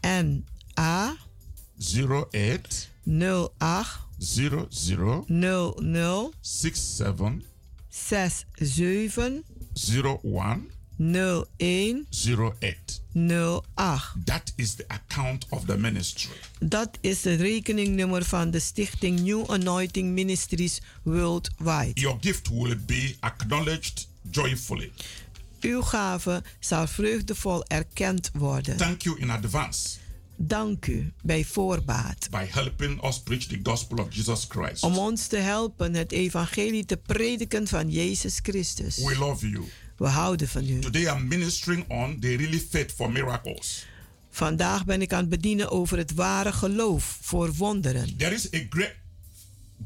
ABNA 0.00 1.16
08 1.78 2.88
08 3.06 3.98
00 4.18 4.68
00 5.28 6.32
67 6.40 7.42
67 7.88 9.44
01 10.22 10.70
01 11.00 12.06
08. 12.10 13.00
08. 13.14 14.14
That 14.26 14.52
is 14.56 14.74
the 14.76 14.84
account 14.88 15.46
of 15.50 15.66
the 15.66 15.76
ministry. 15.76 16.36
Dat 16.58 16.98
is 17.00 17.24
het 17.24 17.40
rekeningnummer 17.40 18.24
van 18.24 18.50
de 18.50 18.58
stichting 18.58 19.20
New 19.20 19.50
Anointing 19.50 20.12
Ministries 20.12 20.80
Worldwide. 21.02 22.00
Your 22.00 22.18
gift 22.20 22.48
will 22.48 22.76
be 22.86 23.16
acknowledged 23.20 24.08
joyfully. 24.30 24.92
Uw 25.60 25.82
gave 25.82 26.42
zal 26.58 26.86
vreugdevol 26.86 27.64
erkend 27.64 28.30
worden. 28.32 28.76
Thank 28.76 29.02
you 29.02 29.18
in 29.18 29.30
advance 29.30 29.98
Dank 30.42 30.86
u 30.86 31.12
bij 31.22 31.44
voorbaat. 31.44 32.28
by 32.30 32.46
helping 32.48 33.04
us 33.04 33.20
preach 33.20 33.44
the 33.44 33.60
gospel 33.62 33.98
of 33.98 34.14
Jesus 34.14 34.46
Christ. 34.48 34.82
Om 34.82 34.98
ons 34.98 35.26
te 35.26 35.36
helpen 35.36 35.94
het 35.94 36.12
evangelie 36.12 36.84
te 36.84 36.96
prediken 36.96 37.68
van 37.68 37.90
Jezus 37.90 38.38
Christus. 38.42 39.04
We 39.04 39.18
love 39.18 39.48
you. 39.48 39.64
We 39.96 40.06
houden 40.06 40.48
van 40.48 40.68
u. 40.68 40.78
Today 40.78 41.16
I'm 41.16 41.28
ministering 41.28 41.84
on 41.88 42.20
the 42.20 42.36
really 42.36 42.60
faith 42.70 42.92
for 42.92 43.12
miracles. 43.12 43.86
Vandaag 44.30 44.84
ben 44.84 45.02
ik 45.02 45.12
aan 45.12 45.20
het 45.20 45.28
bedienen 45.28 45.70
over 45.70 45.98
het 45.98 46.14
ware 46.14 46.52
geloof 46.52 47.18
voor 47.20 47.52
wonderen. 47.52 48.16
There 48.16 48.34
is 48.34 48.54
a 48.54 48.66
great 48.70 48.94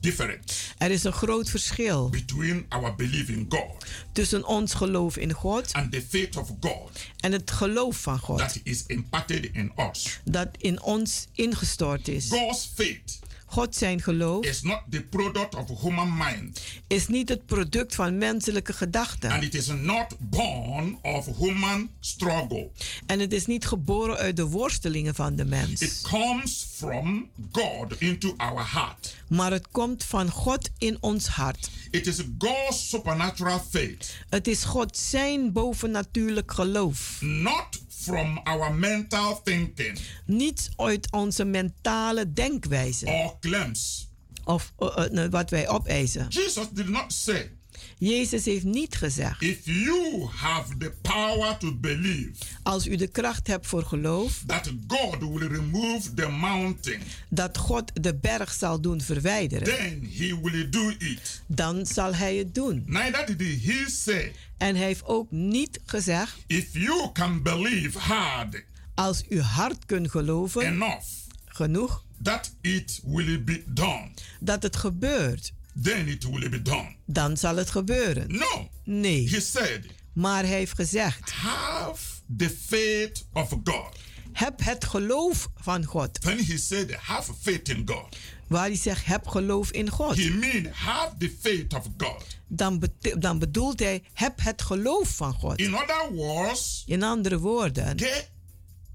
difference 0.00 0.72
Er 0.78 0.90
is 0.90 1.04
een 1.04 1.12
groot 1.12 1.50
verschil 1.50 2.08
between 2.08 2.66
our 2.68 2.94
belief 2.94 3.28
in 3.28 3.46
God 3.48 3.84
tussen 4.12 4.46
ons 4.46 4.74
geloof 4.74 5.16
in 5.16 5.32
God 5.32 5.72
and 5.72 5.92
the 5.92 6.02
faith 6.08 6.36
of 6.36 6.50
God 6.60 6.90
en 7.20 7.32
het 7.32 7.50
geloof 7.50 7.96
van 7.96 8.18
God 8.18 8.38
that 8.38 8.60
is 8.62 8.84
imparted 8.86 9.50
in 9.52 9.72
us. 9.92 10.20
dat 10.24 10.48
in 10.58 10.82
ons 10.82 11.26
ingestort 11.32 12.08
is. 12.08 12.28
God's 12.28 12.70
faith 12.74 13.18
God 13.54 13.76
zijn 13.76 14.00
geloof 14.02 14.44
is 14.44 14.62
not 14.62 14.80
the 14.90 15.00
product 15.02 15.54
of 15.54 15.80
human 15.80 16.16
mind 16.16 16.62
is 16.86 17.06
niet 17.08 17.28
het 17.28 17.46
product 17.46 17.94
van 17.94 18.18
menselijke 18.18 18.72
gedachten. 18.72 19.30
and 19.30 19.42
it 19.42 19.54
is 19.54 19.66
not 19.66 20.16
born 20.18 20.98
of 21.02 21.26
human 21.38 21.90
struggle. 22.00 22.70
En 23.06 23.20
het 23.20 23.32
is 23.32 23.46
niet 23.46 23.66
geboren 23.66 24.16
uit 24.16 24.36
de 24.36 24.44
worstelingen 24.46 25.14
van 25.14 25.36
de 25.36 25.44
mens. 25.44 25.80
It 25.80 26.00
comes 26.02 26.66
from 26.74 27.28
God 27.52 28.00
into 28.00 28.34
our 28.36 28.72
heart. 28.72 29.14
Maar 29.28 29.50
het 29.52 29.68
komt 29.70 30.04
van 30.04 30.30
God 30.30 30.70
in 30.78 30.96
ons 31.00 31.26
hart. 31.26 31.70
It 31.90 32.06
is 32.06 32.22
God's 32.38 32.88
supernatural 32.88 33.60
faith, 33.70 34.14
Het 34.28 34.46
is 34.46 34.64
God 34.64 34.96
zijn 34.98 35.52
bovennatuurlijk 35.52 36.52
geloof. 36.52 37.18
not 37.20 37.82
from 38.00 38.40
our 38.44 38.74
mental 38.74 39.40
thinking 39.44 39.98
Niet 40.26 40.70
uit 40.76 41.08
onze 41.12 41.44
mentale 41.44 42.32
denkwijze 42.32 43.06
or 43.06 43.36
claims. 43.40 44.08
of 44.44 44.72
eh, 44.78 45.24
eh, 45.24 45.30
wat 45.30 45.50
wij 45.50 45.68
opeisen. 45.68 46.26
Jesus 46.28 46.66
did 46.72 46.88
not 46.88 47.12
say, 47.12 47.50
Jezus 47.98 48.44
heeft 48.44 48.64
niet 48.64 48.96
gezegd: 48.96 49.42
if 49.42 49.58
you 49.64 50.26
have 50.36 50.76
the 50.76 50.92
power 51.02 51.56
to 51.58 51.74
believe 51.74 52.30
als 52.62 52.86
u 52.86 52.96
de 52.96 53.06
kracht 53.06 53.46
hebt 53.46 53.66
voor 53.66 53.82
geloof, 53.84 54.42
that 54.46 54.70
God 54.86 55.18
will 55.20 55.48
remove 55.48 56.14
the 56.14 56.28
mountain, 56.28 57.00
dat 57.28 57.58
God 57.58 57.90
de 58.02 58.14
berg 58.14 58.52
zal 58.52 58.80
doen 58.80 59.00
verwijderen, 59.00 59.64
then 59.76 60.08
he 60.18 60.40
will 60.42 60.68
do 60.70 60.88
it. 60.98 61.42
dan 61.46 61.86
zal 61.86 62.14
hij 62.14 62.36
het 62.36 62.54
doen. 62.54 62.82
Neither 62.86 63.36
did 63.36 63.64
he 63.64 63.84
say, 63.88 64.32
En 64.58 64.76
hij 64.76 64.84
heeft 64.84 65.04
ook 65.04 65.30
niet 65.30 65.80
gezegd: 65.84 66.36
if 66.46 66.66
you 66.72 67.12
can 67.12 67.42
believe 67.42 67.98
hard 67.98 68.64
als 68.94 69.22
u 69.28 69.40
hard 69.40 69.86
kunt 69.86 70.10
geloven, 70.10 70.66
enough 70.66 71.06
genoeg, 71.44 72.04
that 72.22 72.54
it 72.60 73.00
will 73.04 73.44
be 73.44 73.62
done, 73.66 74.10
dat 74.40 74.62
het 74.62 74.76
gebeurt, 74.76 75.52
then 75.82 76.08
it 76.08 76.24
will 76.30 76.48
be 76.48 76.62
done. 76.62 76.94
dan 77.06 77.36
zal 77.36 77.56
het 77.56 77.70
gebeuren. 77.70 78.36
No, 78.36 78.68
Nee. 78.84 79.28
he 79.30 79.40
said, 79.40 79.80
Maar 80.12 80.42
hij 80.44 80.52
heeft 80.56 80.74
gezegd: 80.74 81.30
have 81.30 82.04
the 82.36 82.56
faith 82.66 83.26
of 83.32 83.48
God. 83.64 83.96
heb 84.32 84.60
het 84.64 84.84
geloof 84.84 85.48
van 85.56 85.84
God. 85.84 86.18
When 86.24 86.44
he 86.44 86.56
said, 86.56 86.92
have 86.94 87.32
faith 87.40 87.68
in 87.68 87.82
God, 87.84 88.16
Waar 88.46 88.66
hij 88.66 88.74
zegt: 88.76 89.04
heb 89.06 89.26
geloof 89.26 89.70
in 89.70 89.90
God. 89.90 90.16
he 90.16 90.30
mean 90.30 90.66
have 90.72 91.16
the 91.18 91.36
faith 91.40 91.74
of 91.74 91.86
God. 91.96 92.24
Dan, 92.48 92.78
bete- 92.78 93.18
dan 93.18 93.38
bedoelt 93.38 93.78
hij: 93.78 94.02
heb 94.12 94.40
het 94.42 94.62
geloof 94.62 95.08
van 95.08 95.34
God. 95.34 95.58
In 95.58 95.74
other 95.74 96.12
words, 96.12 96.82
In 96.86 97.02
andere 97.02 97.38
woorden, 97.38 97.98
get 97.98 98.30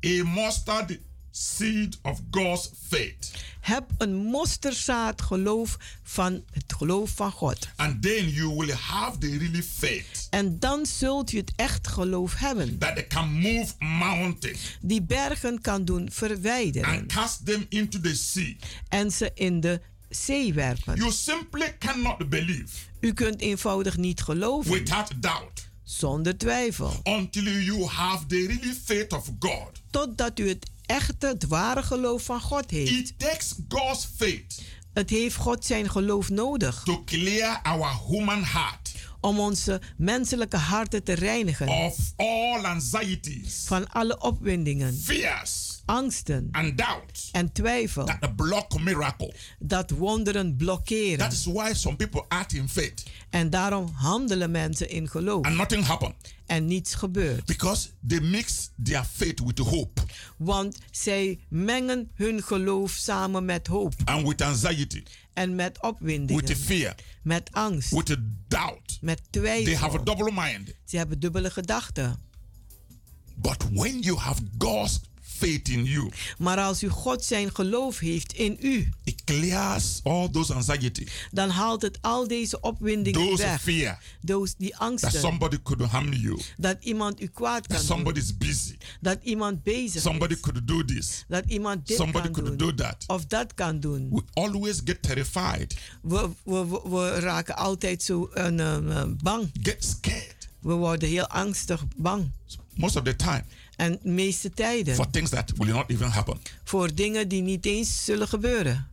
a 0.05 0.23
mustard 0.23 0.97
seed 1.31 1.97
of 2.01 2.19
God's 2.31 2.69
faith. 2.87 3.31
heb 3.59 3.85
een 3.97 4.15
mosterdzaad 4.15 5.21
geloof 5.21 5.77
van 6.03 6.43
het 6.51 6.73
geloof 6.77 7.09
van 7.09 7.31
God. 7.31 7.67
And 7.75 8.01
then 8.01 8.29
you 8.29 8.55
will 8.55 8.71
have 8.73 9.17
the 9.17 9.37
really 9.37 9.63
faith 9.63 10.27
En 10.29 10.59
dan 10.59 10.85
zult 10.85 11.31
u 11.31 11.37
het 11.37 11.51
echt 11.55 11.87
geloof 11.87 12.35
hebben. 12.35 12.77
that 12.77 12.95
they 12.95 13.07
can 13.07 13.31
move 13.33 13.73
mountains 13.79 14.77
Die 14.81 15.01
bergen 15.01 15.61
kan 15.61 15.85
doen 15.85 16.11
verwijderen. 16.11 16.89
and 16.89 17.05
cast 17.13 17.45
them 17.45 17.65
into 17.69 17.99
the 17.99 18.15
sea. 18.15 18.55
En 18.89 19.11
ze 19.11 19.31
in 19.33 19.59
de 19.59 19.81
zee 20.09 20.53
werpen. 20.53 20.95
You 20.95 21.11
simply 21.11 21.75
cannot 21.79 22.29
believe 22.29 22.75
U 22.99 23.13
kunt 23.13 23.41
eenvoudig 23.41 23.97
niet 23.97 24.21
geloven. 24.21 24.71
without 24.71 25.21
doubt 25.21 25.67
Zonder 25.83 26.37
twijfel. 26.37 26.99
until 27.03 27.43
you 27.43 27.85
have 27.85 28.25
the 28.25 28.35
really 28.47 28.75
faith 28.85 29.13
of 29.13 29.29
God. 29.39 29.69
Totdat 29.91 30.39
u 30.39 30.47
het 30.47 30.69
echte, 30.89 31.27
het 31.27 31.47
ware 31.47 31.83
geloof 31.83 32.23
van 32.23 32.41
God 32.41 32.69
heeft. 32.71 32.91
It 32.91 33.13
takes 33.19 33.55
God's 33.69 34.07
faith 34.17 34.61
Het 34.93 35.09
heeft 35.09 35.35
God 35.35 35.65
zijn 35.65 35.89
geloof 35.89 36.29
nodig. 36.29 36.81
to 36.85 37.03
clear 37.03 37.59
our 37.63 37.99
human 38.07 38.43
heart 38.43 38.91
Om 39.21 39.39
onze 39.39 39.81
menselijke 39.97 40.57
harten 40.57 41.03
te 41.03 41.13
reinigen. 41.13 41.67
of 41.67 41.97
all 42.15 42.63
anxieties, 42.65 43.63
Van 43.65 43.89
alle 43.91 44.19
opwindingen, 44.21 44.93
fears, 45.03 45.81
angsten 45.85 46.47
and 46.51 46.77
doubts 46.77 47.29
en 47.31 47.51
twijfel. 47.51 48.05
that 48.05 48.35
block 48.35 48.79
miracle. 48.81 49.33
Dat 49.59 49.89
wonderen 49.91 50.55
blokkeren. 50.55 51.17
That 51.17 51.31
is 51.33 51.45
why 51.45 51.73
some 51.73 51.95
people 51.95 52.25
act 52.27 52.53
in 52.53 52.69
faith 52.69 53.03
En 53.29 53.49
daarom 53.49 53.87
handelen 53.93 54.51
mensen 54.51 54.89
in 54.89 55.09
geloof. 55.09 55.45
and 55.45 55.55
nothing 55.55 55.85
happen 55.85 56.15
En 56.49 56.65
niets 56.65 56.93
gebeurt. 56.95 57.45
because 57.45 57.89
they 58.07 58.19
mix 58.19 58.69
their 58.83 59.03
faith 59.05 59.39
with 59.39 59.59
hope 59.59 60.01
Want 60.37 60.77
zij 60.91 61.39
mengen 61.49 62.11
hun 62.13 62.43
geloof 62.43 62.91
samen 62.91 63.45
met 63.45 63.67
hoop. 63.67 63.93
and 64.05 64.27
with 64.27 64.41
anxiety, 64.41 65.03
En 65.33 65.55
met 65.55 65.81
opwindingen. 65.81 66.45
with 66.45 66.57
fear, 66.57 66.95
Met 67.23 67.49
angst. 67.51 67.91
with 67.91 68.17
doubt. 68.47 68.97
Met 69.01 69.21
They 69.31 69.41
have 69.41 69.59
a 69.59 69.63
twijfel. 69.63 70.03
double 70.03 70.31
mind. 70.33 70.73
Ze 70.85 70.97
hebben 70.97 71.19
dubbele 71.19 71.49
gedachten. 71.49 72.19
But 73.35 73.63
when 73.73 73.99
you 73.99 74.17
have 74.17 74.41
God's 74.57 74.99
faith 75.39 75.69
in 75.69 75.83
you, 75.83 76.09
Maar 76.37 76.57
als 76.59 76.83
u 76.83 76.87
God 76.89 77.23
zijn 77.23 77.55
geloof 77.55 77.99
heeft 77.99 78.33
in 78.33 78.57
u, 78.61 78.89
it 79.03 79.23
clears 79.23 79.99
all 80.03 80.29
those 80.29 80.53
anxiety, 80.53 81.07
dan 81.31 81.49
haalt 81.49 81.81
het 81.81 81.97
al 82.01 82.27
deze 82.27 82.59
opwindingen 82.61 83.19
those 83.27 83.43
weg. 83.43 83.61
fear 83.61 83.99
Those, 84.25 84.53
die 84.57 84.69
that 84.71 84.79
angsten. 84.79 85.19
somebody 85.19 85.57
could 85.63 85.81
harm 85.81 86.13
you, 86.13 86.39
Dat 86.57 86.77
iemand 86.79 87.21
u 87.21 87.27
kwaad 87.27 87.67
that 87.67 87.77
kan 87.77 87.85
somebody 87.85 88.19
doen. 88.19 88.29
is 88.29 88.37
busy, 88.37 88.77
Dat 89.01 89.17
iemand 89.23 89.63
bezig 89.63 90.01
somebody 90.01 90.33
is. 90.33 90.39
could 90.39 90.67
do 90.67 90.85
this, 90.85 91.25
Dat 91.27 91.43
iemand 91.47 91.87
dit 91.87 91.97
somebody 91.97 92.29
kan 92.29 92.33
could 92.43 92.59
doen. 92.59 92.75
do 92.75 92.83
that. 92.83 93.03
Of 93.07 93.25
dat 93.25 93.53
kan 93.53 93.79
doen. 93.79 94.09
We 94.11 94.21
always 94.33 94.81
get 94.85 95.01
terrified, 95.01 95.75
We, 96.01 96.29
we, 96.43 96.65
we, 96.67 96.81
we 96.89 97.19
raken 97.19 97.55
altijd 97.55 98.03
zo 98.03 98.29
uh, 98.35 98.51
uh, 98.51 99.03
bang. 99.23 99.49
get 99.61 99.83
scared 99.85 100.37
We 100.59 100.73
worden 100.73 101.09
heel 101.09 101.27
angstig 101.27 101.83
bang. 101.95 102.31
most 102.75 102.95
of 102.95 103.03
the 103.03 103.15
time 103.15 103.43
En 103.79 103.99
de 104.03 104.09
meeste 104.09 104.49
tijden. 104.49 104.95
for 104.95 105.09
things 105.09 105.29
that 105.29 105.51
will 105.57 105.67
not 105.73 105.89
even 105.89 106.09
happen. 106.09 106.37
Voor 106.63 106.95
dingen 106.95 107.27
die 107.27 107.41
niet 107.41 107.65
eens 107.65 108.05
zullen 108.05 108.27
gebeuren. 108.27 108.87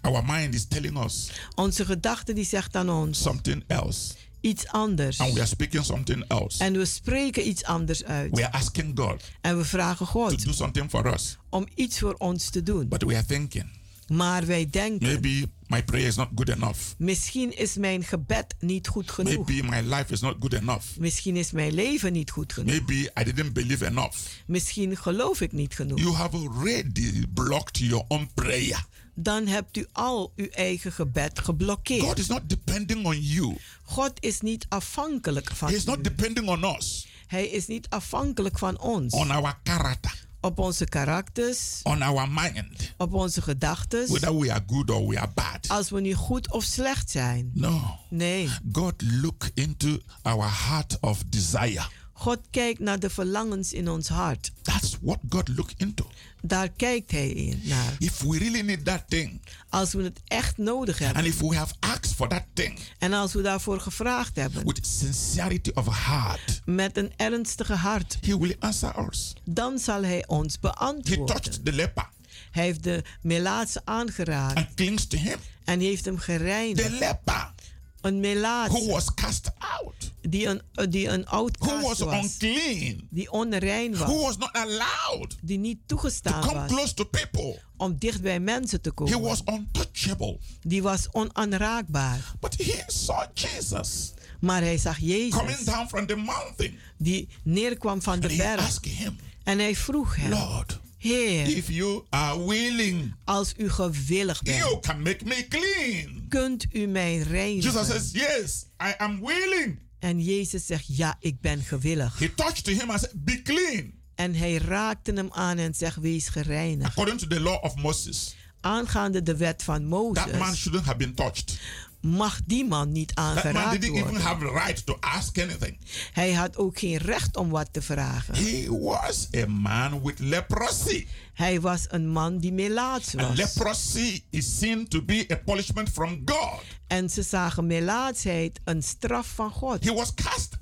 Our 0.00 0.24
mind 0.24 0.54
is 0.54 0.64
telling 0.66 1.04
us 1.04 1.30
Onze 1.54 1.84
gedachte 1.84 2.32
die 2.32 2.44
zegt 2.44 2.76
aan 2.76 2.90
ons 2.90 3.22
something 3.22 3.64
else, 3.66 4.14
iets 4.40 4.66
anders. 4.66 5.18
and 5.18 5.32
we 5.32 5.38
are 5.40 5.48
speaking 5.48 5.84
something 5.84 6.24
else. 6.28 6.64
En 6.64 6.72
we 6.72 6.84
spreken 6.84 7.48
iets 7.48 7.64
anders 7.64 8.04
uit. 8.04 8.30
We 8.34 8.44
are 8.46 8.52
asking 8.52 8.98
God 8.98 9.22
En 9.40 9.56
we 9.56 9.64
vragen 9.64 10.06
to 10.06 10.12
God 10.12 10.44
do 10.44 10.52
something 10.52 10.90
for 10.90 11.12
us, 11.14 11.36
om 11.48 11.66
iets 11.74 11.98
voor 11.98 12.14
ons 12.14 12.50
te 12.50 12.62
doen. 12.62 12.88
but 12.88 13.02
we 13.02 13.14
are 13.14 13.26
thinking 13.26 13.64
Maar 14.08 14.46
wij 14.46 14.68
denken, 14.70 15.06
maybe 15.08 15.48
my 15.68 15.82
prayer 15.82 16.06
is 16.06 16.16
not 16.16 16.28
good 16.34 16.48
enough. 16.48 16.78
misschien 16.98 17.56
is 17.56 17.76
mijn 17.76 18.04
gebed 18.04 18.54
niet 18.60 18.88
goed 18.88 19.10
genoeg. 19.10 19.46
Maybe 19.46 19.68
my 19.68 19.80
life 19.96 20.12
is 20.12 20.20
not 20.20 20.36
good 20.40 20.52
enough. 20.54 20.84
Misschien 20.98 21.36
is 21.36 21.50
mijn 21.50 21.72
leven 21.72 22.12
niet 22.12 22.30
goed 22.30 22.52
genoeg. 22.52 22.70
Maybe 22.70 23.10
I 23.20 23.24
didn't 23.24 23.52
believe 23.52 23.86
enough. 23.86 24.16
Misschien 24.46 24.96
geloof 24.96 25.40
ik 25.40 25.52
niet 25.52 25.74
genoeg. 25.74 25.98
You 25.98 26.12
have 26.14 26.36
already 26.36 27.26
blocked 27.34 27.78
your 27.78 28.04
own 28.08 28.30
prayer. 28.34 28.86
Dan 29.14 29.46
hebt 29.46 29.76
u 29.76 29.86
al 29.92 30.32
uw 30.36 30.48
eigen 30.48 30.92
gebed 30.92 31.38
geblokkeerd. 31.38 32.02
God 32.02 32.18
is 32.18 32.26
not 32.26 32.48
depending 32.48 33.06
on 33.06 33.20
you. 33.22 33.56
God 33.82 34.12
is 34.20 34.40
niet 34.40 34.66
afhankelijk 34.68 35.50
van 35.54 35.68
He 35.68 35.74
is 35.74 35.84
not 35.84 36.04
depending 36.04 36.48
on 36.48 36.64
us, 36.76 37.06
Hij 37.26 37.46
is 37.48 37.66
niet 37.66 37.88
afhankelijk 37.88 38.58
van 38.58 38.80
ons. 38.80 39.12
on 39.12 39.30
our 39.30 39.58
character, 39.64 40.26
Op 40.40 40.58
onze 40.58 40.84
karakters, 40.84 41.80
on 41.82 42.02
our 42.02 42.28
mind, 42.30 42.94
op 42.96 43.12
onze 43.12 43.42
gedachten. 43.42 44.08
whether 44.08 44.38
we 44.38 44.52
are 44.52 44.62
good 44.66 44.90
or 44.90 45.08
we 45.08 45.18
are 45.18 45.30
bad. 45.34 45.68
Als 45.68 45.90
we 45.90 46.00
nu 46.00 46.14
goed 46.14 46.52
of 46.52 46.64
slecht 46.64 47.10
zijn. 47.10 47.50
No. 47.54 47.98
Nee. 48.10 48.48
God 48.72 48.94
look 49.02 49.50
into 49.54 49.98
our 50.22 50.66
heart 50.68 50.96
of 51.00 51.22
desire. 51.26 51.86
God 52.12 52.38
kijkt 52.50 52.80
naar 52.80 52.98
de 52.98 53.10
verlangens 53.10 53.72
in 53.72 53.88
ons 53.88 54.08
hart. 54.08 54.52
That's 54.62 54.96
what 55.00 55.18
God 55.28 55.48
look 55.48 55.70
into. 55.76 56.06
Daar 56.42 56.68
kijkt 56.68 57.10
hij 57.10 57.28
in 57.28 57.60
naar. 57.64 57.96
If 57.98 58.20
we 58.20 58.38
really 58.38 58.60
need 58.60 58.84
that 58.84 59.02
thing, 59.08 59.40
Als 59.68 59.92
we 59.92 60.02
het 60.02 60.20
echt 60.26 60.56
nodig 60.58 60.98
hebben. 60.98 61.16
and 61.16 61.26
if 61.34 61.40
we 61.40 61.56
have 61.56 61.74
asked 61.80 62.14
for 62.14 62.28
that 62.28 62.44
thing 62.52 62.78
En 62.98 63.12
als 63.12 63.32
we 63.32 63.42
daarvoor 63.42 63.80
gevraagd 63.80 64.36
hebben. 64.36 64.66
with 64.66 64.86
sincerity 64.86 65.70
of 65.74 66.04
heart, 66.06 66.60
Met 66.64 66.96
een 66.96 67.12
ernstige 67.16 67.74
hart. 67.74 68.18
He 68.20 68.38
will 68.38 68.56
answer 68.58 69.06
us. 69.08 69.32
Dan 69.44 69.78
zal 69.78 70.02
hij 70.02 70.26
ons 70.26 70.52
He 70.54 70.58
beantwoorden. 70.60 71.26
touched 71.26 71.64
the 71.64 71.72
leper 71.72 72.08
Hij 72.50 72.64
heeft 72.64 72.82
de 72.82 73.02
Melaatse 73.22 73.80
aangeraakt. 73.84 74.56
and 74.56 74.74
clings 74.74 75.06
to 75.06 75.18
him. 75.18 75.38
En 75.64 75.80
heeft 75.80 76.04
hem 76.04 76.16
The 76.16 76.22
gereinigd. 76.22 76.90
leper 76.98 77.52
Een 78.00 78.20
Melaatse. 78.20 78.76
who 78.78 78.86
was 78.86 79.14
cast 79.14 79.50
out, 79.58 79.97
Die 80.30 80.46
een, 80.46 80.62
eh, 80.74 80.86
die 80.88 81.08
een 81.08 81.22
who 81.22 81.36
outcast 81.36 81.82
was 81.82 81.98
was. 81.98 82.14
unclean, 82.24 83.06
Die 83.10 83.30
onrein 83.30 83.94
who 83.96 84.06
was. 84.14 84.22
was 84.22 84.36
not 84.36 84.52
allowed 84.52 85.36
Die 85.42 85.58
niet 85.58 85.78
to 85.78 85.84
toegestaan 85.86 86.40
come 86.40 86.54
was. 86.54 86.70
close 86.72 86.94
to 86.94 87.04
people. 87.04 87.60
Om 87.76 87.96
dicht 87.98 88.22
bij 88.22 88.40
mensen 88.40 88.80
te 88.80 88.88
He 88.88 88.94
komen. 88.94 89.20
was 89.20 89.42
untouchable. 89.46 90.38
Die 90.62 90.82
was 90.82 91.08
onaanraakbaar. 91.12 92.34
But 92.40 92.54
he 92.56 92.82
saw 92.86 93.22
Jesus 93.34 94.12
Maar 94.40 94.60
hij 94.60 94.78
zag 94.78 94.98
coming 94.98 95.30
Jezus. 95.30 95.64
down 95.64 95.88
from 95.88 96.06
the 96.06 96.16
mountain. 96.16 96.74
Die 96.98 97.28
neerkwam 97.42 98.02
van 98.02 98.20
de 98.20 98.28
And 98.28 98.36
he 98.36 98.42
berg. 98.56 98.78
him, 98.84 99.16
En 99.44 99.58
hij 99.58 99.76
vroeg 99.76 100.16
hem. 100.16 100.30
Lord, 100.30 100.78
Heer, 100.98 101.56
if 101.56 101.68
you 101.68 102.02
are 102.10 102.46
willing, 102.46 103.14
als 103.24 103.52
u 103.56 103.70
gewillig 103.70 104.42
bent. 104.42 104.58
you 104.58 104.80
can 104.80 105.02
make 105.02 105.24
me 105.24 105.46
clean. 105.48 106.26
Kunt 106.28 106.66
u 106.72 106.86
mij 106.86 107.14
Jesus 107.14 107.28
reinigen? 107.30 107.84
says, 107.84 108.10
Yes, 108.12 108.64
I 108.82 108.94
am 108.98 109.20
willing. 109.26 109.78
En 109.98 110.20
Jezus 110.20 110.66
zegt, 110.66 110.96
ja, 110.96 111.16
ik 111.20 111.40
ben 111.40 111.62
gewillig. 111.62 112.18
He 112.18 112.34
touched 112.34 112.66
him 112.66 112.90
and 112.90 113.00
said, 113.00 113.24
Be 113.24 113.42
clean. 113.42 113.92
En 114.14 114.34
hij 114.34 114.56
raakte 114.56 115.12
hem 115.12 115.28
aan 115.32 115.58
en 115.58 115.74
zegt, 115.74 115.96
wees 115.96 116.28
gereinigd. 116.28 116.90
According 116.90 117.20
to 117.20 117.26
the 117.26 117.40
law 117.40 117.64
of 117.64 117.76
Moses, 117.76 118.34
Aangaande 118.60 119.22
de 119.22 119.36
wet 119.36 119.62
van 119.62 119.80
that 119.80 119.88
man 119.90 120.38
Mozes 120.38 120.58
shouldn't 120.58 120.84
have 120.84 120.96
been 120.96 121.14
touched. 121.14 121.60
Mag 122.00 122.40
die 122.46 122.64
man 122.64 122.92
niet 122.92 123.14
aangeraakt 123.14 123.82
even 123.82 123.92
worden. 124.02 124.20
have 124.20 124.38
the 124.44 124.52
right 124.52 124.86
to 124.86 124.96
ask 125.00 125.38
anything. 125.38 125.78
Hij 126.12 126.32
had 126.32 126.56
ook 126.56 126.78
geen 126.78 126.96
recht 126.96 127.36
om 127.36 127.48
wat 127.50 127.68
te 127.72 127.82
vragen. 127.82 128.34
He 128.34 128.66
was 128.80 129.28
a 129.36 129.46
man 129.46 130.02
with 130.02 130.18
leprosy. 130.18 131.06
Hij 131.34 131.60
was 131.60 131.84
een 131.88 132.08
man 132.08 132.38
die 132.38 132.52
melaats 132.52 133.16
And 133.16 133.28
was. 133.28 133.36
leprosy 133.36 134.22
is 134.30 134.58
seen 134.58 134.88
to 134.88 135.02
be 135.02 135.26
a 135.32 135.36
punishment 135.36 135.88
from 135.90 136.22
God. 136.24 136.60
En 136.86 137.10
ze 137.10 137.22
zagen 137.22 137.66
melaatsheid 137.66 138.60
een 138.64 138.82
straf 138.82 139.26
van 139.34 139.50
God. 139.50 139.84
He 139.84 139.94
was 139.94 140.14
cast. 140.14 140.56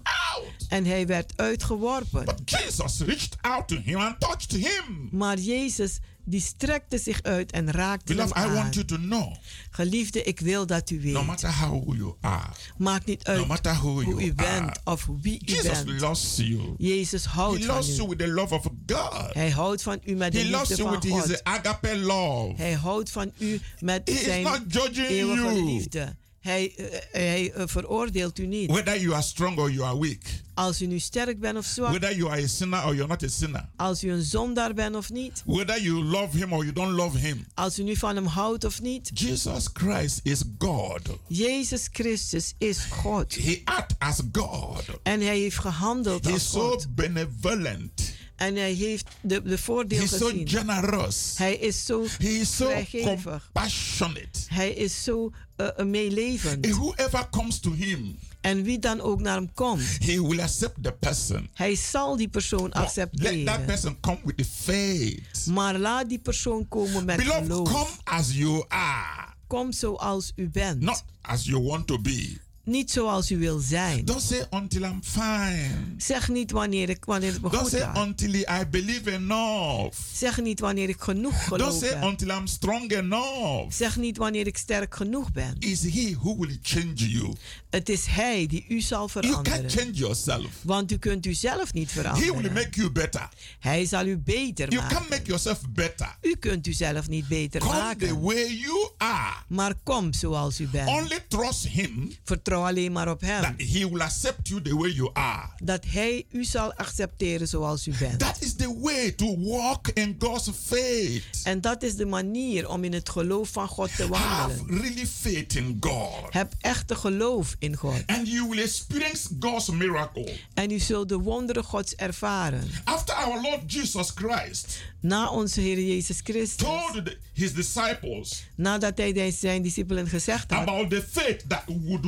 En 0.69 0.85
hij 0.85 1.07
werd 1.07 1.33
uitgeworpen. 1.37 2.25
But 2.25 2.41
Jesus 2.45 3.01
reached 3.01 3.37
out 3.41 3.69
to 3.69 3.77
him 3.85 3.97
and 3.97 4.21
touched 4.21 4.53
him. 4.53 5.09
Maar 5.11 5.39
Jezus 5.39 5.99
die 6.29 6.41
strekte 6.41 6.99
zich 6.99 7.23
uit 7.23 7.53
en 7.53 7.71
raakte 7.71 8.15
hem 8.15 8.27
I 8.29 8.31
aan. 8.33 8.55
want 8.55 8.75
you 8.75 8.87
to 8.87 8.97
know 8.97 9.35
Geliefde, 9.71 10.23
ik 10.23 10.41
wil 10.41 10.67
dat 10.67 10.91
u 10.91 11.01
weet. 11.01 11.13
no 11.13 11.25
matter 11.25 11.53
how 11.55 11.95
you 11.97 12.15
are, 12.21 12.49
Maakt 12.79 13.07
niet 13.07 13.25
uit 13.25 13.39
no 13.39 13.47
matter 13.47 13.73
who 13.75 14.03
hoe 14.03 14.25
u 14.25 14.35
bent 14.35 14.79
of 14.85 15.09
wie 15.23 15.39
u 15.47 15.53
Jesus 15.53 15.85
bent. 15.85 16.01
loves 16.01 16.37
you. 16.37 16.75
Jezus 16.79 17.25
houdt 17.25 17.59
He 17.59 17.65
van 17.65 17.75
loves 17.75 17.97
you 17.97 18.07
u. 18.07 18.09
with 18.09 18.19
the 18.19 18.29
love 18.29 18.55
of 18.55 18.63
God. 18.87 19.35
Hij 19.35 19.51
houdt 19.51 19.83
van 19.83 20.01
u 20.05 20.15
met 20.15 20.33
de 20.33 20.39
He 20.39 20.51
loves 20.51 20.69
liefde 20.69 20.83
you 20.83 20.89
van 21.01 21.01
with 21.11 21.13
his 21.25 21.37
God. 21.37 21.45
agape 21.45 21.97
love. 21.97 22.53
Hij 22.57 22.73
houdt 22.73 23.11
van 23.11 23.33
u 23.39 23.61
met 23.81 24.09
He 24.09 24.15
is 24.15 24.25
zijn 24.25 24.43
not 24.43 24.61
judging 24.69 25.07
eeuwige 25.09 25.43
you. 25.43 25.65
liefde. 25.65 26.17
Hij, 26.47 26.75
eh, 26.77 26.85
hij 27.13 27.53
eh, 27.53 27.63
veroordeelt 27.67 28.39
u 28.39 28.47
niet. 28.47 28.71
Whether 28.71 29.01
you 29.01 29.13
are 29.13 29.23
strong 29.23 29.59
or 29.59 29.71
you 29.71 29.87
are 29.87 29.99
weak. 30.01 30.23
Als 30.55 30.83
u 30.83 30.87
nu 30.87 30.99
sterk 30.99 31.41
bent 31.41 31.59
of 31.59 31.65
zwak. 31.65 31.89
Whether 31.89 32.17
you 32.17 32.31
are 32.31 32.43
a 32.43 32.47
sinner 32.47 32.85
or 32.85 32.95
you're 32.95 33.09
not 33.09 33.23
a 33.23 33.29
sinner. 33.29 33.69
Als 33.77 34.05
u 34.05 34.11
een 34.11 34.23
zondaar 34.23 34.75
bent 34.75 34.97
of 34.97 35.11
niet. 35.11 35.43
Whether 35.47 35.83
you 35.83 36.05
love 36.05 36.37
him 36.37 36.53
or 36.53 36.63
you 36.63 36.73
don't 36.73 36.93
love 36.93 37.19
him. 37.19 37.47
Als 37.55 37.79
u 37.79 37.83
nu 37.83 37.97
van 37.97 38.15
hem 38.15 38.27
houdt 38.27 38.65
of 38.65 38.81
niet. 38.81 39.11
Jesus 39.15 39.69
Christ 39.73 40.21
is 40.23 40.43
God. 40.59 41.01
Jezus 41.29 41.89
Christus 41.93 42.55
is 42.59 42.79
God. 42.79 43.35
He 43.35 43.61
act 43.65 43.95
as 43.99 44.21
God. 44.33 44.85
En 45.03 45.21
hij 45.21 45.39
heeft 45.39 45.59
gehandeld 45.59 46.25
He 46.25 46.33
als 46.33 46.43
is 46.43 46.51
so 46.51 46.69
God. 46.71 46.95
benevolent. 46.95 48.15
En 48.37 48.57
hij 48.57 48.73
heeft 48.73 49.07
de, 49.21 49.43
de 49.43 49.59
voordeel 49.59 49.99
He's 49.99 50.17
so 50.17 50.27
gezien. 50.29 50.49
generous. 50.49 51.35
Hij 51.37 51.57
is 51.57 51.85
zo 51.85 52.05
He 52.19 52.29
is 52.29 52.57
so 52.57 52.71
compassionate. 53.03 54.39
Hij 54.49 54.71
is 54.71 55.05
zo 55.05 55.33
uh, 55.57 55.85
meelevend. 55.85 56.65
And 56.67 56.75
whoever 56.75 57.29
comes 57.31 57.59
to 57.61 57.73
him, 57.73 58.19
En 58.41 58.63
wie 58.63 58.79
dan 58.79 59.01
ook 59.01 59.21
naar 59.21 59.37
hem 59.37 59.53
komt, 59.55 59.83
he 60.05 60.23
will 60.23 60.41
accept 60.41 60.83
the 60.83 60.93
person. 60.93 61.49
hij 61.55 61.75
zal 61.77 62.17
die 62.17 62.29
persoon 62.29 62.63
But 62.63 62.75
let 62.75 62.75
that 62.75 62.85
accepteren. 62.85 63.65
person 63.65 64.01
come 64.01 64.19
with 64.25 64.37
the 64.37 64.45
faith. 64.45 65.47
Maar 65.47 65.79
laat 65.79 66.09
die 66.09 66.19
persoon 66.19 66.69
komen 66.69 67.05
met 67.05 67.17
Beloved, 67.17 67.43
geloof. 67.47 67.69
come 67.73 67.91
as 68.05 68.33
you 68.33 68.65
are, 68.69 69.35
Kom 69.47 69.73
zoals 69.73 70.33
u 70.37 70.49
bent. 70.49 70.81
not 70.81 71.05
as 71.21 71.45
you 71.45 71.63
want 71.63 71.87
to 71.87 71.99
be. 72.01 72.39
Niet 72.67 72.91
zoals 72.91 73.31
u 73.31 73.39
wil 73.39 73.59
zijn. 73.59 74.05
Don't 74.05 74.23
say 74.23 74.47
until 74.51 74.83
I'm 74.83 75.01
fine. 75.03 75.71
Zeg 75.97 76.29
niet 76.29 76.51
wanneer, 76.51 76.89
ik, 76.89 77.05
wanneer 77.05 77.33
het 77.33 77.43
me 77.43 77.49
Don't 77.51 77.63
goed 77.63 77.71
say 77.71 77.81
gaat. 77.81 78.07
until 78.07 78.35
I 78.35 78.65
believe 78.71 79.13
enough. 79.13 79.97
Zeg 80.13 80.41
niet 80.41 80.61
wanneer 80.61 80.89
ik 80.89 81.01
genoeg 81.01 81.33
Don't 81.33 81.63
geloof 81.63 81.79
say 81.79 81.89
heb. 81.89 82.03
until 82.03 82.29
I'm 82.29 82.47
strong 82.47 82.91
enough. 82.93 83.73
Zeg 83.73 83.97
niet 83.97 84.17
wanneer 84.17 84.47
ik 84.47 84.57
sterk 84.57 84.95
genoeg 84.95 85.33
ben. 85.33 85.57
Is 85.59 85.83
he 85.83 86.15
who 86.21 86.37
will 86.39 86.59
change 86.63 86.93
you? 86.95 87.33
Het 87.71 87.89
is 87.89 88.07
hij 88.07 88.47
die 88.47 88.65
u 88.69 88.81
zal 88.81 89.09
You 89.11 89.23
can't 89.23 89.47
veranderen. 89.49 89.71
change 89.71 89.93
yourself. 89.93 90.47
Want 90.63 90.93
u 90.93 90.97
kunt 90.99 91.27
u 91.27 91.35
zelf 91.35 91.73
niet 91.73 91.93
He 91.95 92.03
will 92.03 92.13
veranderen. 92.13 92.53
make 92.53 92.71
you 92.71 92.91
better. 92.91 93.29
Hij 93.59 93.85
zal 93.87 94.07
u 94.07 94.17
beter 94.19 94.69
You 94.71 94.81
maken. 94.83 94.97
can't 94.97 95.09
make 95.11 95.23
yourself 95.25 95.61
better. 95.69 96.17
U 96.23 96.37
kunt 96.41 96.67
u 96.67 96.73
zelf 96.73 97.09
niet 97.09 97.29
beter 97.29 97.61
Come 97.61 97.73
the 97.73 97.79
maken. 97.81 98.21
way 98.21 98.53
you 98.57 98.89
are. 98.97 99.35
Maar 99.49 99.75
kom 99.83 100.13
zoals 100.13 100.61
u 100.61 100.67
bent. 100.69 100.89
Only 100.89 101.19
trust 101.29 101.67
him 101.69 102.15
Vertrouw 102.25 102.55
vertrouw 102.57 102.67
alleen 102.83 102.93
maar 102.93 103.11
op 103.11 103.21
Hem. 103.21 103.43
That 103.43 103.53
He 103.69 103.89
will 103.91 104.01
accept 104.01 104.49
you 104.49 104.63
the 104.63 104.77
way 104.77 104.91
you 104.91 105.11
are. 105.13 105.49
Dat 105.63 105.85
Hij 105.87 106.25
u 106.31 106.45
zal 106.45 106.73
accepteren 106.75 107.49
zoals 107.49 107.87
u 107.87 107.93
bent. 107.99 108.19
That 108.19 108.37
is 108.43 108.55
the 108.55 108.79
way 108.81 109.13
to 109.13 109.39
walk 109.41 109.89
in 109.89 110.17
God's 110.19 110.51
faith. 110.65 111.23
En 111.45 111.61
dat 111.61 111.83
is 111.83 111.95
de 111.97 112.07
manier 112.07 112.69
om 112.69 112.85
in 112.85 112.93
het 112.93 113.09
geloof 113.09 113.49
van 113.49 113.69
God 113.69 113.97
te 113.97 114.07
Have 114.13 114.49
wandelen. 114.49 114.81
really 114.83 115.07
faith 115.07 115.55
in 115.55 115.77
God. 115.81 116.33
Heb 116.33 116.53
echte 116.61 116.95
geloof 116.95 117.55
in 117.59 117.77
God. 117.77 118.03
And 118.07 118.29
you 118.29 118.49
will 118.49 118.59
experience 118.63 119.29
God's 119.41 119.71
miracle. 119.71 120.33
En 120.55 120.71
u 120.71 120.79
zult 120.79 121.09
de 121.09 121.19
wonderen 121.19 121.65
Gods 121.65 121.95
ervaren. 121.95 122.69
After 122.85 123.15
our 123.15 123.41
Lord 123.43 123.73
Jesus 123.73 124.11
Christ 124.15 124.79
Na 125.01 125.31
onze 125.31 125.61
Heer 125.61 125.81
Jezus 125.81 126.21
Christus. 126.23 126.57
told 126.67 126.93
the- 127.05 127.17
his 127.33 127.53
disciples 127.55 128.45
Nadat 128.57 128.99
hij 128.99 129.31
zijn 129.31 129.63
discipelen 129.63 130.09
gezegd 130.09 130.51
had. 130.51 130.61
about 130.69 130.91
the 130.91 131.05
faith 131.11 131.45
that 131.49 131.63
would 131.67 132.05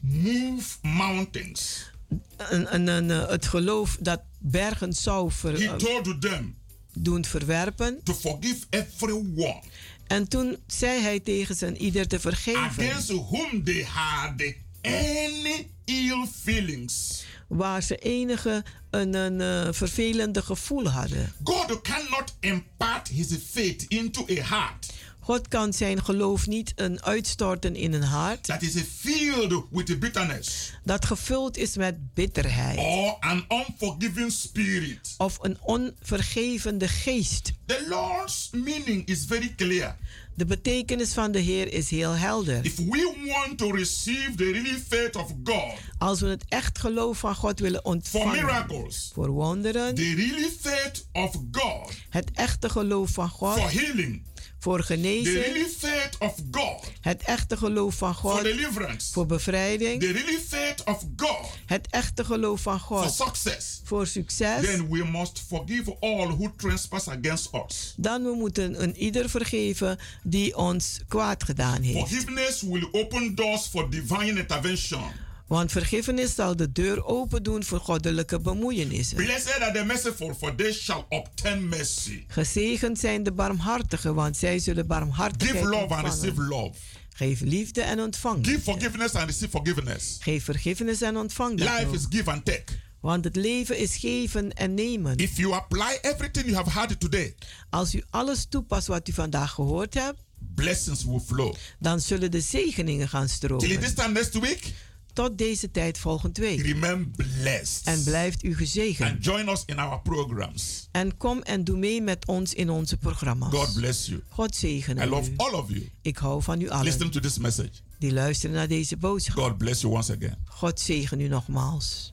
move 0.00 0.76
mountains, 0.82 1.90
een, 2.36 2.88
een, 2.88 3.10
eh, 3.10 3.28
het 3.28 3.46
geloof 3.46 3.96
dat 4.00 4.20
bergen 4.38 4.92
zou 4.92 5.30
ver- 5.32 5.58
he 5.58 5.64
eh, 5.64 5.74
told 5.74 6.20
them 6.20 6.54
doen 6.92 7.24
verwerpen. 7.24 8.00
to 8.04 8.14
forgive 8.14 8.64
everyone 8.70 9.62
En 10.06 10.28
toen 10.28 10.56
zei 10.66 11.00
hij 11.00 11.20
tegen 11.20 11.54
zijn 11.54 11.76
ieder 11.82 12.06
te 12.08 12.20
vergeven. 12.20 12.60
against 12.60 13.08
whom 13.08 13.64
they 13.64 13.84
had 13.84 14.42
any 14.82 15.68
ill 15.84 16.26
feelings. 16.42 17.24
Waar 17.48 17.82
ze 17.82 17.96
enige 17.96 18.64
een, 18.90 19.14
een 19.14 19.40
eh, 19.40 19.72
vervelende 19.72 20.42
gevoel 20.42 20.88
hadden. 20.88 21.32
God 21.44 21.80
cannot 21.82 22.34
impart 22.40 23.08
his 23.08 23.26
faith 23.50 23.82
into 23.88 24.26
a 24.30 24.42
heart 24.42 24.92
God 25.20 25.48
kan 25.48 25.72
zijn 25.72 26.04
geloof 26.04 26.46
niet 26.46 26.72
een 26.74 27.02
uitstorten 27.02 27.76
in 27.76 27.92
een 27.92 28.02
hart 28.02 28.44
that 28.44 28.62
is 28.62 28.74
filled 28.98 29.64
with 29.70 30.00
bitterness 30.00 30.72
dat 30.84 31.04
gevuld 31.04 31.56
is 31.56 31.76
met 31.76 32.14
bitterheid 32.14 32.78
or 32.78 33.16
an 33.20 33.44
unforgiving 33.48 34.32
spirit. 34.32 35.14
of 35.18 35.38
een 35.40 35.58
onvergevende 35.60 36.88
geest. 36.88 37.52
The 37.66 37.86
Lord's 37.88 38.48
meaning 38.52 39.06
is 39.06 39.24
very 39.28 39.52
clear. 39.56 39.96
De 40.34 40.46
betekenis 40.46 41.12
van 41.12 41.32
de 41.32 41.38
Heer 41.38 41.72
is 41.72 41.90
heel 41.90 42.12
helder. 42.12 42.64
If 42.64 42.76
we 42.76 43.12
want 43.26 43.58
to 43.58 43.70
receive 43.70 44.34
the 44.36 44.50
really 44.50 44.82
faith 44.88 45.16
of 45.16 45.32
God 45.44 45.72
Als 45.98 46.20
we 46.20 46.26
het 46.26 46.44
echt 46.48 46.78
geloof 46.78 47.18
van 47.18 47.34
God 47.34 47.60
willen 47.60 47.80
for 47.82 47.90
ontvangen 47.92 48.44
miracles, 48.44 49.10
voor 49.14 49.28
wonderen, 49.28 49.94
the 49.94 50.14
really 50.14 50.50
faith 50.60 51.06
of 51.12 51.36
God 51.50 51.92
het 52.08 52.30
echte 52.34 52.68
geloof 52.68 53.10
van 53.10 53.28
for 53.28 53.48
God 53.48 53.72
healing, 53.72 54.22
voor 54.60 54.82
genezing, 54.82 55.44
really 55.44 55.68
faith 55.78 56.18
of 56.18 56.34
God 56.50 56.90
het 57.00 57.22
echte 57.22 57.56
geloof 57.56 57.94
van 57.94 58.14
for 58.14 58.30
God 58.30 58.42
deliverance, 58.42 59.12
voor 59.12 59.26
bevrijding, 59.26 60.00
the 60.00 60.12
really 60.12 60.38
faith 60.48 60.84
of 60.84 61.04
God 61.16 61.50
het 61.66 61.86
echte 61.90 62.24
geloof 62.24 62.60
van 62.60 62.80
for 62.80 62.98
God 62.98 63.12
success, 63.14 63.80
voor 63.84 64.06
succes, 64.06 64.64
then 64.64 64.88
we 64.88 65.04
must 65.04 65.42
forgive 65.48 65.96
all 66.00 66.26
who 66.26 66.52
trespass 66.56 67.08
against 67.08 67.48
us. 67.66 67.94
dan 67.96 68.22
we 68.22 68.34
moeten 68.34 68.82
een 68.82 68.96
ieder 68.96 69.30
vergeven 69.30 69.98
die 70.22 70.56
ons 70.56 71.00
kwaad 71.08 71.44
gedaan 71.44 71.82
heeft. 71.82 71.98
Forgiveness 71.98 72.62
will 72.62 72.88
open 72.92 73.34
doors 73.34 73.66
for 73.66 73.90
divine 73.90 74.38
intervention. 74.38 75.28
Want 75.50 75.72
vergiffenis 75.72 76.34
zal 76.34 76.56
de 76.56 76.72
deur 76.72 77.04
open 77.04 77.42
doen 77.42 77.64
voor 77.64 77.80
goddelijke 77.80 78.40
bemoeienissen. 78.40 79.16
Blessed 79.16 79.60
are 79.60 79.72
the 79.72 79.84
merciful, 79.84 80.34
for 80.34 80.54
they 80.54 80.72
shall 80.72 81.04
obtain 81.08 81.68
mercy. 81.68 82.24
Gezegend 82.28 82.98
zijn 82.98 83.22
de 83.22 83.32
barmhartigen, 83.32 84.14
want 84.14 84.36
zij 84.36 84.58
zullen 84.58 84.86
barmhartigheid 84.86 85.58
Give 85.58 85.70
love 85.70 85.76
and 85.76 85.90
ontvangen. 85.90 86.10
receive 86.10 86.42
love. 86.42 86.74
Geef 87.14 87.40
liefde 87.40 87.80
en 87.82 88.00
ontvang. 88.00 88.46
Give 88.46 88.60
forgiveness 88.60 89.14
and 89.14 89.26
receive 89.26 89.50
forgiveness. 89.50 90.16
Geef 90.20 90.44
vergiffenis 90.44 91.00
en 91.02 91.16
ontvang 91.16 91.58
Life 91.58 91.88
is 91.92 92.06
give 92.10 92.30
and 92.30 92.44
take. 92.44 92.72
Want 93.00 93.24
het 93.24 93.36
leven 93.36 93.78
is 93.78 93.96
geven 93.96 94.52
en 94.52 94.74
nemen. 94.74 95.16
If 95.16 95.36
you 95.36 95.52
apply 95.52 95.98
everything 96.02 96.44
you 96.46 96.56
have 96.56 96.70
heard 96.78 97.00
today, 97.00 97.34
Als 97.70 97.94
u 97.94 98.02
alles 98.10 98.46
toepast 98.48 98.86
wat 98.86 99.08
u 99.08 99.12
vandaag 99.12 99.50
gehoord 99.50 99.94
hebt, 99.94 100.18
blessings 100.54 101.04
will 101.04 101.20
flow. 101.26 101.54
dan 101.78 102.00
zullen 102.00 102.30
de 102.30 102.40
zegeningen 102.40 103.08
gaan 103.08 103.26
Till 103.26 103.34
stromen. 103.36 103.80
this 103.80 103.94
time 103.94 104.12
next 104.12 104.38
week, 104.38 104.72
Tot 105.12 105.38
deze 105.38 105.70
tijd 105.70 105.98
volgende 105.98 106.40
week. 106.40 106.60
remain 106.60 107.12
blessed. 107.16 107.86
En 107.86 108.02
blijft 108.04 108.44
u 108.44 108.56
gezegend. 108.56 109.10
And 109.10 109.24
join 109.24 109.48
us 109.48 109.62
in 109.66 109.78
our 109.78 110.00
programs. 110.00 110.88
En 110.92 111.16
kom 111.16 111.42
en 111.42 111.64
doe 111.64 111.76
mee 111.78 112.02
met 112.02 112.26
ons 112.26 112.54
in 112.54 112.70
onze 112.70 112.96
programma's. 112.96 113.54
God 113.54 113.74
bless 113.74 114.06
you. 114.06 114.22
God 114.28 114.56
zegene 114.56 115.04
I 115.04 115.08
love 115.08 115.30
u. 115.30 115.34
all 115.36 115.52
of 115.52 115.68
you. 115.68 115.90
Ik 116.02 116.16
hou 116.16 116.42
van 116.42 116.60
u 116.60 116.68
allen 116.70 116.84
Listen 116.84 117.10
to 117.10 117.20
this 117.20 117.38
message. 117.38 117.70
die 117.98 118.12
luisteren 118.12 118.56
naar 118.56 118.68
deze 118.68 118.96
boodschap. 118.96 119.36
God 119.44 119.58
bless 119.58 119.80
you 119.80 119.92
once 119.94 120.12
again. 120.16 120.36
God 120.44 120.80
zegen 120.80 121.20
u 121.20 121.28
nogmaals. 121.28 122.12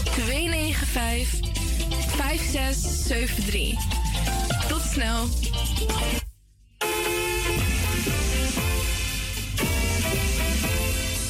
295 0.15 1.39
5673. 2.15 3.75
Tot 4.67 4.81
snel. 4.81 5.27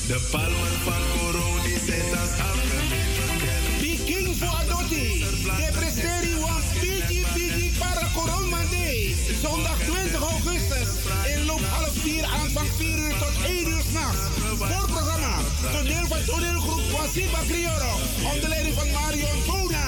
De 0.08 0.28
Wasiba 17.02 17.42
Crioro, 17.48 17.94
onder 18.34 18.50
leiding 18.50 18.76
van 18.76 18.92
Marion 18.92 19.40
Bona. 19.48 19.86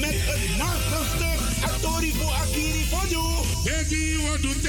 Met 0.00 0.16
het 0.30 0.56
machtigste 0.58 1.30
Atori 1.64 2.12
voor 2.12 2.32
Akiri 2.32 2.84
Fodu. 2.90 3.24
Eki 3.78 4.16
wat 4.26 4.42
doet 4.42 4.68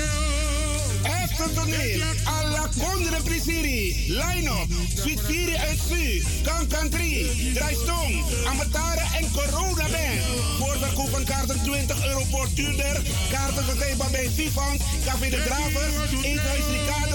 Echte 1.03 1.53
toneel, 1.53 2.01
à 2.26 2.43
la 2.49 2.70
Kondre 2.82 3.22
Prisiri. 3.24 4.05
Line-up, 4.07 4.70
Sweet 4.95 5.20
4 5.22 5.57
uit 5.57 5.80
Su, 5.89 6.24
Kan 6.43 6.68
Kan 6.68 6.89
3, 6.89 7.51
Draaistong, 7.53 8.24
Amatare 8.45 9.05
en 9.18 9.32
Corona 9.32 9.88
Band. 9.93 10.22
Voorverkoop 10.59 11.09
van 11.09 11.24
kaarten 11.24 11.63
20 11.63 12.05
euro 12.05 12.24
voor 12.32 12.47
duurder. 12.53 13.01
Kaarten 13.32 13.63
verkrijgbaar 13.63 14.11
bij 14.11 14.30
Vivant, 14.36 14.82
Café 15.05 15.30
de 15.30 15.43
Draver, 15.43 15.89
Eethuis 16.24 16.65
Ricardo. 16.72 17.07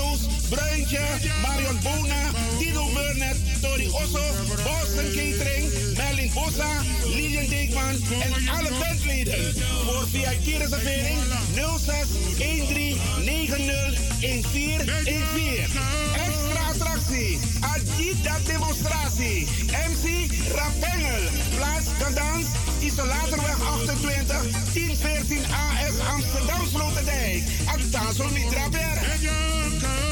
Bruintje, 0.53 1.01
Marion 1.43 1.79
Bona, 1.83 2.31
Tino 2.59 2.85
Burnett, 2.93 3.37
Tori 3.61 3.89
Osso, 3.89 4.25
Boston 4.65 5.09
Catering, 5.17 5.97
Merlin 5.97 6.31
Bossa, 6.35 6.71
Lilian 7.05 7.49
Deekman 7.49 7.97
en 8.21 8.49
alle 8.49 8.71
bandleden. 8.79 9.55
Voor 9.85 10.07
VIP-reservering 10.11 11.19
06 11.55 12.09
13 12.37 12.97
90 13.25 13.99
1414. 14.21 15.67
Extra 16.27 16.69
attractie, 16.73 17.39
Adidas 17.61 18.45
demonstratie. 18.47 19.47
MC 19.91 20.05
Rapengel, 20.55 21.25
Plaats 21.57 21.87
Gandans, 22.01 22.47
Isolatorweg 22.81 23.61
28, 23.61 24.43
1014 24.73 25.45
AS 25.45 25.97
Amsterdam 26.15 26.67
Sloterdijk. 26.73 27.43
Attaso 27.67 28.29
Mitra 28.33 28.69
Berg. 28.69 30.12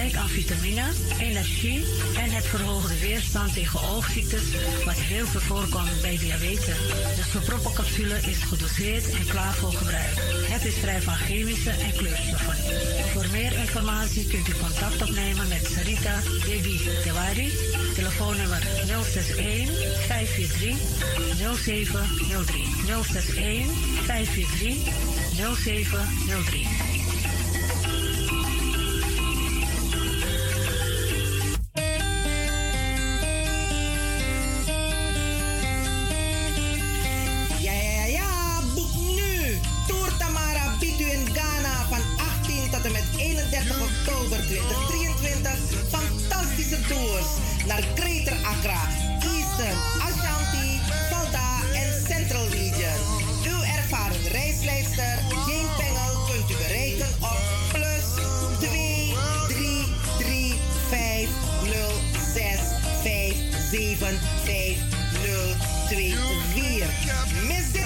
rijk 0.01 0.15
aan 0.15 0.29
vitamine, 0.29 0.83
energie 1.19 1.85
en 2.17 2.31
het 2.31 2.45
verhoogde 2.45 2.99
weerstand 2.99 3.53
tegen 3.53 3.79
oogziektes, 3.81 4.43
wat 4.85 4.95
heel 4.95 5.25
veel 5.25 5.39
voorkomt 5.39 6.01
bij 6.01 6.17
diabetes. 6.17 6.77
De 7.15 7.25
soproppencapsule 7.31 8.15
is 8.15 8.37
gedoseerd 8.37 9.09
en 9.09 9.25
klaar 9.25 9.53
voor 9.53 9.73
gebruik. 9.73 10.15
Het 10.53 10.65
is 10.65 10.73
vrij 10.73 11.01
van 11.01 11.13
chemische 11.13 11.69
en 11.69 11.93
kleurstoffen. 11.97 12.55
Voor 13.13 13.27
meer 13.31 13.53
informatie 13.59 14.27
kunt 14.27 14.47
u 14.47 14.51
contact 14.51 15.01
opnemen 15.01 15.47
met 15.47 15.69
Sarita 15.73 16.15
Devi 16.45 16.79
Dewari, 17.03 17.51
telefoonnummer 17.95 18.61
061 18.85 19.69
543 20.07 20.75
0703. 21.63 22.65
061 22.85 23.65
543 24.05 24.77
0703. 25.55 26.90
Oktober 44.31 44.47
2023 44.87 45.51
fantastische 45.89 46.79
tours 46.87 47.27
naar 47.67 47.83
Greater 47.95 48.37
Accra, 48.45 48.81
Eastern, 49.19 49.77
Ashanti, 50.07 50.79
Volta 51.09 51.49
en 51.73 52.05
Central 52.07 52.47
Region. 52.47 52.97
Uw 53.45 53.61
ervaren 53.77 54.27
reisleidster 54.31 55.19
Jane 55.47 55.71
Pengel 55.77 56.13
kunt 56.27 56.49
u 56.51 56.55
bereiken 56.55 57.13
op 57.19 57.41
plus 57.71 58.05
2 58.59 59.13
3 59.47 59.85
3 60.17 60.53
5 60.89 61.29
0 61.63 61.73
6 62.33 62.43
5 63.01 63.35
7 63.71 64.19
5 64.43 64.77
0 65.23 65.55
2 65.89 66.15
4. 66.53 66.89
Mis 67.47 67.80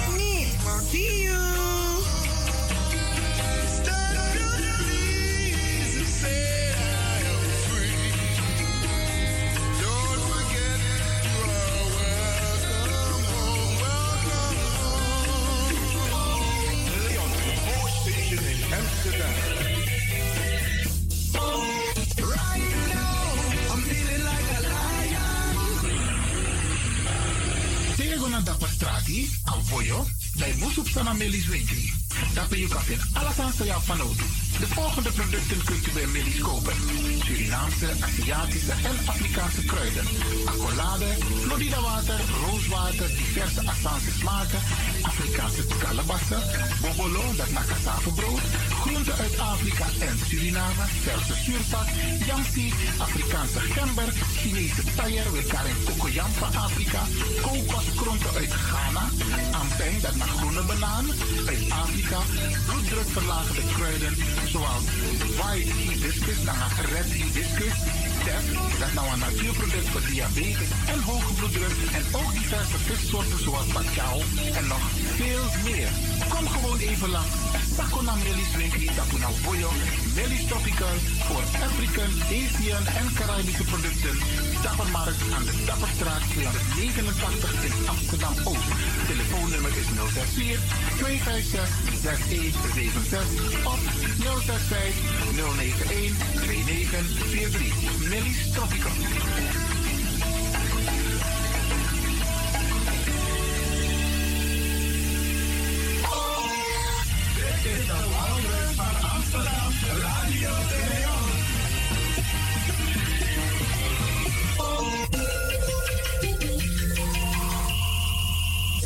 dapper 29.16 29.24
strati, 29.24 29.30
a 29.44 29.60
voyo, 29.62 30.06
dai 30.36 30.54
musup 30.58 30.88
sana 30.88 31.12
melis 31.12 31.46
je 32.58 32.68
kan 32.68 32.82
vinden 32.82 33.08
alles 33.12 33.38
aan 33.38 33.52
jou 33.66 33.82
van 33.84 34.00
auto. 34.00 34.45
De 34.60 34.66
volgende 34.66 35.12
producten 35.12 35.64
kunt 35.64 35.86
u 35.86 35.90
bij 35.92 36.06
Melis 36.06 36.40
kopen. 36.40 36.74
Surinaamse, 37.24 37.88
Aziatische 38.00 38.72
en 38.72 38.96
Afrikaanse 39.06 39.64
kruiden. 39.64 40.04
Accolade, 40.44 41.06
Florida 41.42 41.80
water, 41.80 42.20
rooswater, 42.44 43.08
diverse 43.08 43.60
Assange 43.72 44.10
smaken, 44.18 44.60
Afrikaanse 45.02 45.62
kalebassen, 45.78 46.42
bobolo, 46.80 47.24
dat 47.36 47.52
cassavebrood, 47.70 48.40
groenten 48.80 49.16
uit 49.24 49.38
Afrika 49.38 49.86
en 50.06 50.18
Suriname, 50.26 50.84
verse 51.04 51.34
zuurzak, 51.44 51.88
yamsi, 52.26 52.72
Afrikaanse 52.98 53.60
gember, 53.60 54.08
Chinese 54.40 54.82
taier, 54.96 55.32
wekaring 55.32 55.78
kokoyam 55.84 56.30
van 56.30 56.54
Afrika, 56.54 57.02
kokoskronten 57.42 58.34
uit 58.36 58.52
Ghana, 58.52 59.04
ampeng, 59.60 60.00
dat 60.00 60.16
naar 60.16 60.32
groene 60.38 60.62
banaan, 60.62 61.06
uit 61.46 61.70
Afrika, 61.70 62.18
bloeddrukverlagende 62.66 63.62
kruiden, 63.76 64.14
zoals 64.48 64.84
white 65.36 65.72
hibiscus, 65.72 66.42
naar 66.42 66.80
red 66.92 67.12
hibiscus, 67.12 68.05
tef, 68.24 68.44
dat 68.78 68.92
nou 68.94 69.06
een 69.12 69.18
natuurproduct 69.18 69.88
voor 69.88 70.04
diabetes 70.10 70.70
en 70.92 71.00
hoge 71.02 71.32
bloeddruk, 71.32 71.76
en 71.98 72.04
ook 72.20 72.32
diverse 72.32 72.78
vissoorten 72.78 73.42
zoals 73.42 73.66
bacalhau 73.66 74.22
en 74.58 74.66
nog 74.66 74.84
veel 75.18 75.44
meer. 75.64 75.88
Kom 76.28 76.48
gewoon 76.48 76.78
even 76.78 77.10
langs. 77.10 77.34
Sakona 77.76 78.14
Melis 78.14 78.52
Winkri 78.56 78.86
Tapuna 78.96 79.28
Boyo, 79.44 79.70
Melis 80.14 80.44
Tropical 80.48 80.96
voor 81.28 81.44
African, 81.66 82.12
Asian 82.38 82.84
en 83.00 83.06
Caribische 83.18 83.64
producten. 83.64 84.16
Dappermarkt 84.62 85.22
aan 85.34 85.44
de 85.44 85.54
Dapperstraat 85.66 86.22
289 86.30 87.64
in 87.68 87.88
Amsterdam 87.88 88.34
Oost. 88.44 88.70
Telefoonnummer 89.10 89.72
is 89.82 89.88
064 89.96 90.60
256 90.96 91.68
6176 92.00 93.66
of 93.72 93.80
065 94.18 94.94
091 95.36 96.16
2943. 96.48 98.05
Melis 98.08 98.50
Tropical. 98.52 98.92
Dit 107.34 107.72
is 107.72 107.86
de 107.86 107.94
van 108.74 109.10
Amsterdam, 109.10 109.72
Radio. 110.00 110.50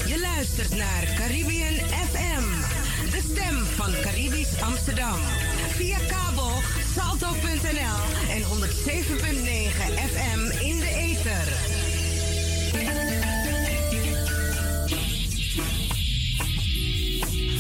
Je 0.07 0.21
luistert 0.21 0.77
naar 0.77 1.05
Caribbean 1.17 1.75
FM, 1.89 2.45
de 3.11 3.21
stem 3.31 3.65
van 3.77 3.93
Caribisch 4.03 4.61
Amsterdam. 4.61 5.19
Salto.nl 6.95 8.01
en 8.31 8.43
107.9 8.43 8.47
FM 10.13 10.65
in 10.65 10.79
de 10.79 10.89
ether. 10.95 11.47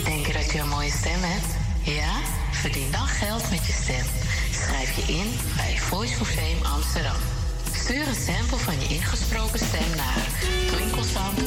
Denk 0.04 0.26
je 0.26 0.32
dat 0.32 0.52
je 0.52 0.58
een 0.58 0.68
mooie 0.68 0.90
stem 0.90 1.20
hebt? 1.22 1.56
Ja? 1.82 2.20
Verdien 2.52 2.90
dan 2.90 3.06
geld 3.06 3.50
met 3.50 3.66
je 3.66 3.72
stem. 3.72 4.04
Schrijf 4.52 4.96
je 4.96 5.12
in 5.12 5.32
bij 5.56 5.78
Voice 5.78 6.20
of 6.20 6.28
Fame 6.28 6.74
Amsterdam. 6.74 7.16
Stuur 7.72 8.08
een 8.08 8.14
sample 8.14 8.58
van 8.58 8.80
je 8.80 8.94
ingesproken 8.94 9.58
stem 9.58 9.96
naar 9.96 10.26
Twinklesound 10.66 11.38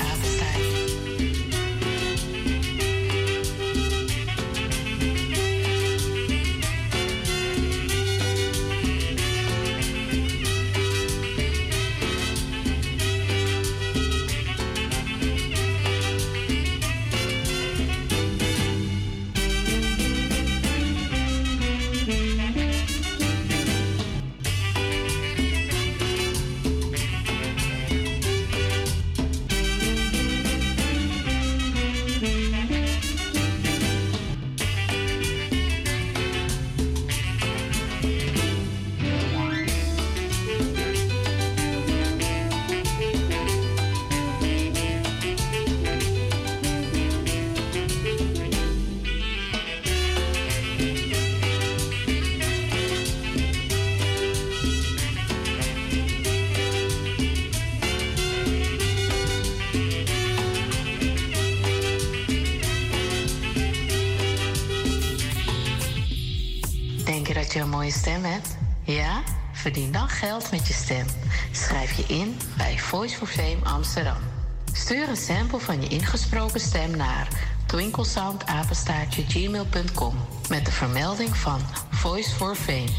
met 70.51 70.67
je 70.67 70.73
stem. 70.73 71.05
Schrijf 71.51 71.91
je 71.91 72.03
in 72.07 72.37
bij 72.57 72.79
Voice 72.79 73.17
for 73.17 73.27
Fame 73.27 73.57
Amsterdam. 73.63 74.17
Stuur 74.73 75.09
een 75.09 75.17
sample 75.17 75.59
van 75.59 75.81
je 75.81 75.87
ingesproken 75.87 76.59
stem 76.59 76.97
naar 76.97 77.27
twinklesoundapenstaartje.gmail.com 77.65 80.15
met 80.49 80.65
de 80.65 80.71
vermelding 80.71 81.37
van 81.37 81.61
Voice 81.89 82.29
for 82.29 82.55
Fame. 82.55 82.89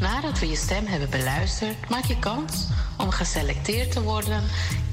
Nadat 0.00 0.38
we 0.38 0.48
je 0.48 0.56
stem 0.56 0.86
hebben 0.86 1.10
beluisterd, 1.10 1.88
maak 1.88 2.04
je 2.04 2.18
kans 2.18 2.66
om 2.96 3.10
geselecteerd 3.10 3.92
te 3.92 4.02
worden 4.02 4.42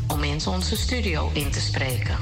om 0.07 0.23
in 0.23 0.47
onze 0.47 0.77
studio 0.77 1.29
in 1.33 1.51
te 1.51 1.61
spreken. 1.61 2.17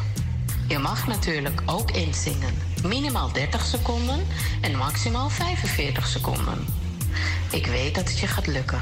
Je 0.67 0.79
mag 0.79 1.07
natuurlijk 1.07 1.61
ook 1.65 1.91
inzingen. 1.91 2.53
Minimaal 2.83 3.31
30 3.31 3.65
seconden 3.65 4.27
en 4.61 4.77
maximaal 4.77 5.29
45 5.29 6.07
seconden. 6.07 6.65
Ik 7.51 7.65
weet 7.65 7.95
dat 7.95 8.09
het 8.09 8.19
je 8.19 8.27
gaat 8.27 8.47
lukken. 8.47 8.79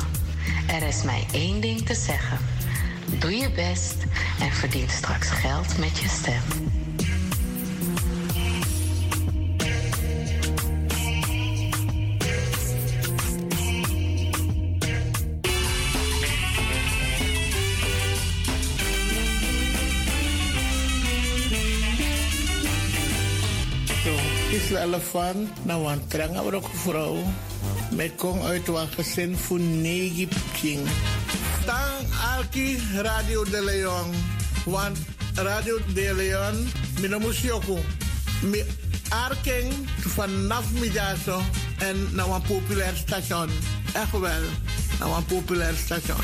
Er 0.67 0.87
is 0.87 1.03
mij 1.03 1.25
één 1.31 1.61
ding 1.61 1.85
te 1.85 1.95
zeggen. 1.95 2.37
Doe 3.19 3.35
je 3.35 3.51
best 3.51 3.95
en 4.39 4.51
verdien 4.51 4.89
straks 4.89 5.29
geld 5.29 5.77
met 5.77 5.97
je 5.99 6.07
stem. 6.07 6.77
is 24.49 24.67
de 24.67 24.79
elefant, 24.79 25.65
nou 25.65 25.91
een 25.91 26.07
trange 26.07 26.55
ook 26.55 26.69
vrouw. 26.73 27.15
Met 27.89 28.15
kom 28.15 28.41
uit 28.41 28.69
gezin 28.95 29.37
voor 29.37 29.59
negen 29.59 30.29
king. 30.61 30.87
Tang 31.65 32.07
Alki 32.35 32.79
Radio 32.95 33.43
de 33.43 33.63
Leon. 33.63 34.13
Want 34.65 34.97
Radio 35.35 35.77
de 35.93 36.13
Leon, 36.15 36.71
mina 36.99 37.17
musioko. 37.17 37.79
Mi 38.41 38.63
arking 39.09 39.73
vanaf 39.99 40.71
middazo 40.71 41.41
en 41.77 42.09
nou 42.11 42.31
een 42.31 42.41
populair 42.41 42.95
station. 42.95 43.49
Echt 43.93 44.11
wel, 44.11 44.41
nou 44.99 45.15
een 45.15 45.25
populair 45.25 45.75
station. 45.75 46.23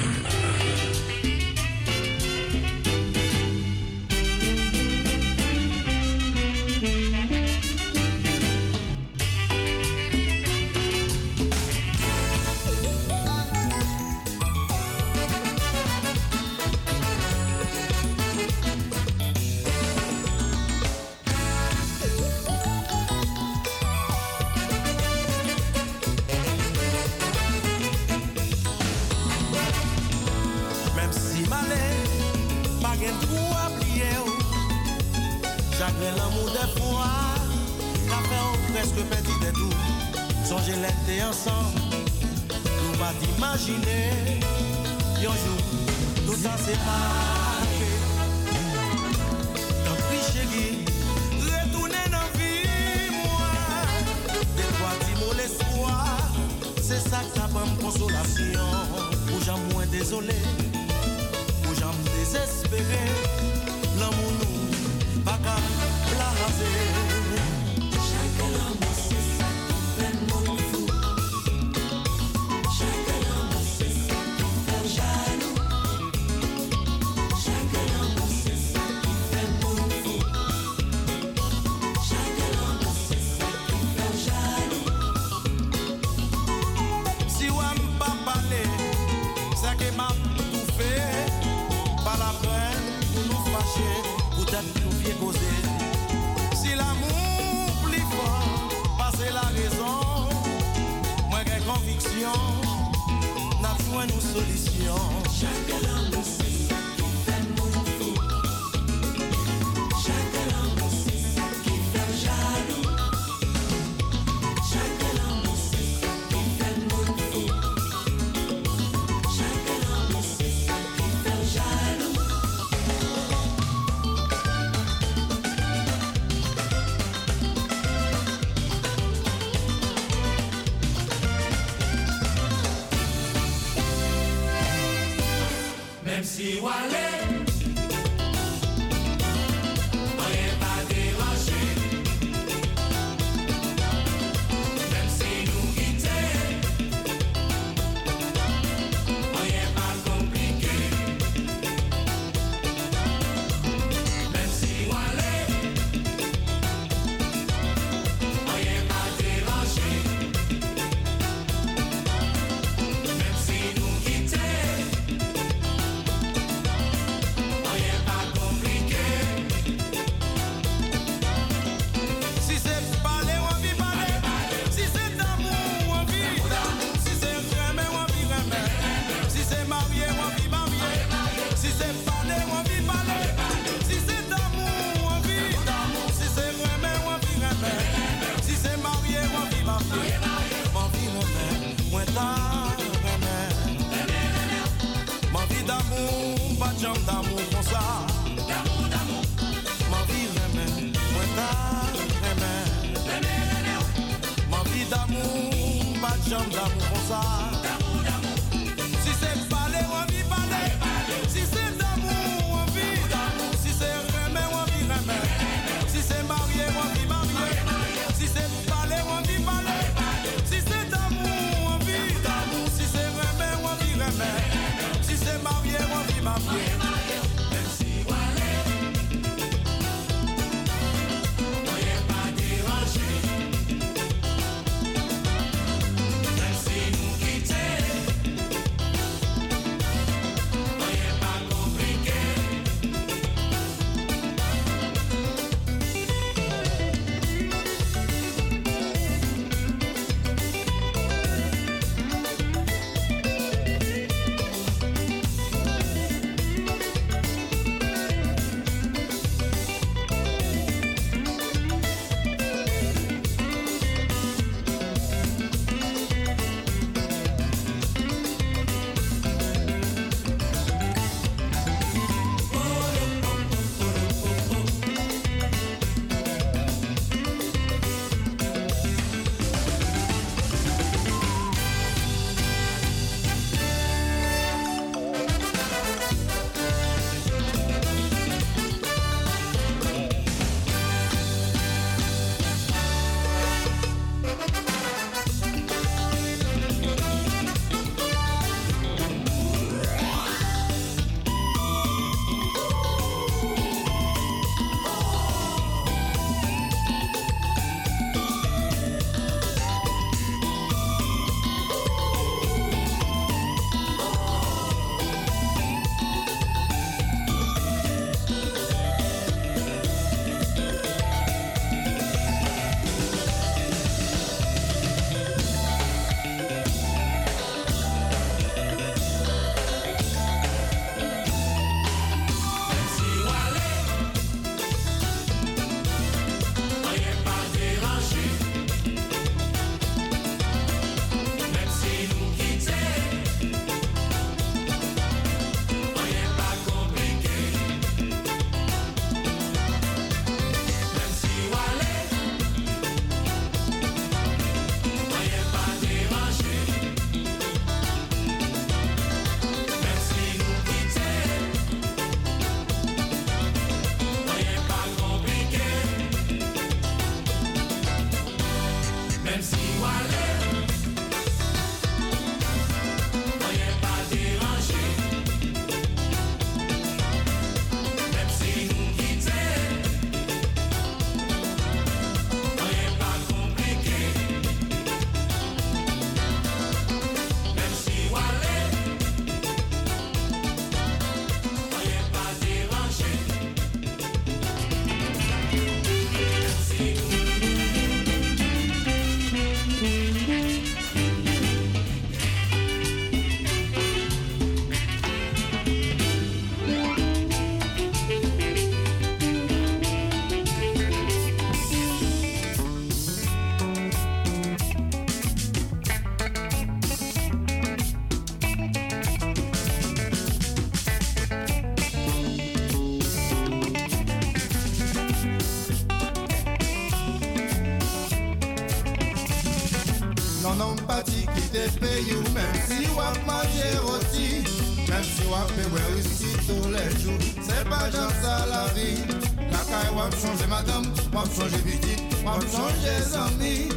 Te 431.81 431.85
paye 431.85 432.13
ou 432.15 432.23
même 432.33 432.55
si 432.67 432.87
wap 432.95 433.17
manger 433.25 433.77
rôti, 433.83 434.43
même 434.87 435.03
si 435.03 435.27
wap 435.27 435.51
bewe 435.55 435.95
whisky 435.95 436.37
tous 436.47 436.69
les 436.69 437.01
jours, 437.01 437.19
c'est 437.41 437.67
pas 437.69 437.89
la 437.89 438.73
vie. 438.73 439.03
La 439.51 439.57
caille 439.57 439.95
wap 439.95 440.13
changer 440.13 440.47
madame, 440.47 440.85
wap 441.13 441.27
changer 441.35 441.57
petit, 441.63 442.01
wap 442.25 442.41
changer 442.41 443.15
amis. 443.15 443.69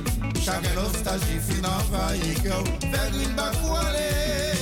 Chacun 0.44 0.74
nostalgie 0.74 1.40
fin 1.40 1.64
en 1.64 1.80
failli 1.90 2.34
que 2.34 2.50
fait 2.86 3.10
green 3.12 3.34
back 3.34 3.54
ou 3.64 4.53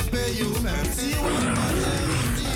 qui 0.00 0.06
te 0.06 0.10
paye 0.10 0.42
ou 0.42 0.60
même 0.60 0.86
si 0.96 1.14
wap 1.14 1.44
manger 1.56 1.98
rôti, 2.08 2.48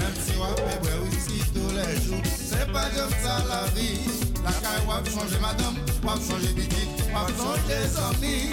même 0.00 0.16
si 0.24 0.36
wap 0.38 0.60
bewe 0.82 1.08
whisky 1.08 1.40
tous 1.54 1.70
les 1.74 1.94
jours, 2.04 2.22
c'est 2.24 2.70
pas 2.72 2.88
comme 2.96 3.14
ça 3.22 3.44
la 3.48 3.66
vie. 3.74 4.00
La 4.44 4.52
caille 4.52 4.86
wap 4.86 5.04
changer 5.08 5.40
madame, 5.40 5.76
wap 6.04 6.18
changer 6.18 6.52
petit, 6.54 6.86
wap 7.12 7.30
changer 7.36 7.84
amis. 8.10 8.52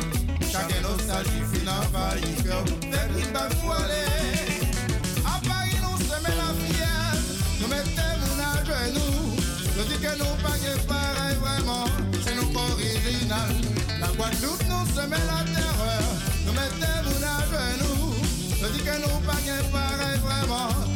Chacun 0.51 0.81
nostalgie 0.81 1.43
fin 1.51 1.67
en 1.67 1.81
failli 1.91 2.33
que 2.35 2.55
fait 2.89 3.07
green 3.13 3.31
back 3.33 3.51
ou 3.63 3.71
aller. 3.71 4.07
À 5.25 5.39
Paris, 5.47 5.77
nous 5.81 5.97
se 5.97 6.17
met 6.23 6.35
la 6.35 6.51
fière, 6.63 7.17
nous 7.61 7.67
mettons 7.67 8.13
mon 8.21 8.39
à 8.43 8.63
genoux. 8.63 9.35
Je 9.75 9.81
dis 9.83 9.99
que 9.99 10.13
nous 10.17 10.35
pas 10.41 10.57
que 10.57 10.73
pareil 10.87 11.35
vraiment, 11.41 11.85
c'est 12.23 12.35
nous 12.35 12.49
pas 12.53 12.67
original. 12.73 13.51
La 13.99 14.07
Guadeloupe 14.07 14.63
nous 14.69 14.85
se 14.95 15.07
met 15.07 15.23
la 15.31 15.43
terreur, 15.53 16.07
nous 16.45 16.53
mettons 16.53 16.97
mon 17.05 17.16
que 18.87 19.01
nous 19.01 19.19
pas 19.27 19.41
pareil 19.71 20.19
vraiment, 20.19 20.86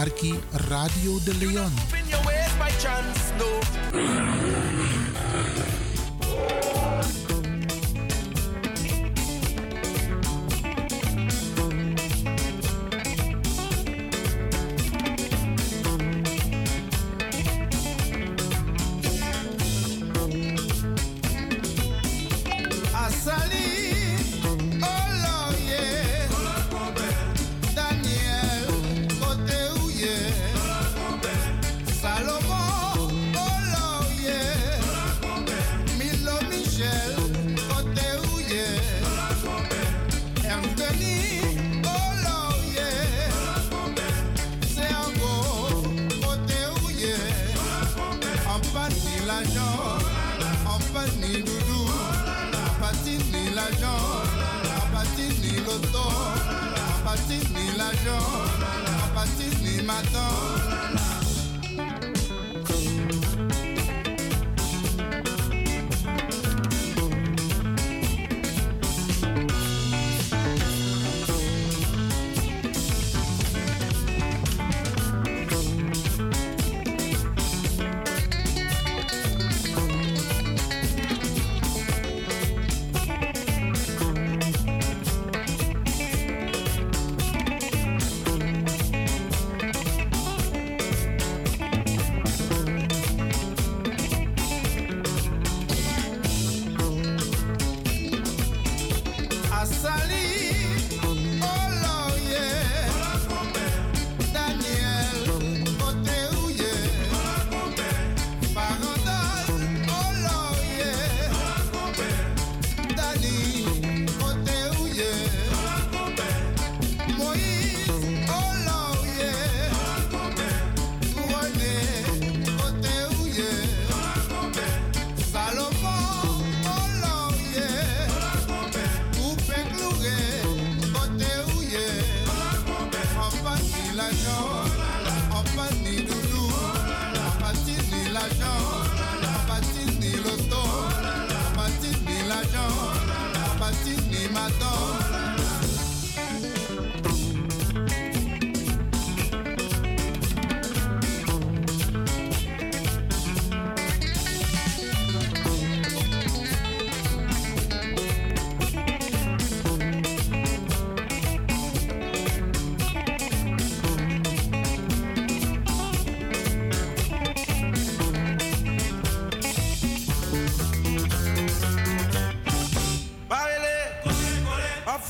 arki 0.00 0.34
Radio 0.52 1.18
de 1.24 1.34
Leon. 1.34 1.72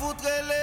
foutre 0.01 0.33
les 0.49 0.60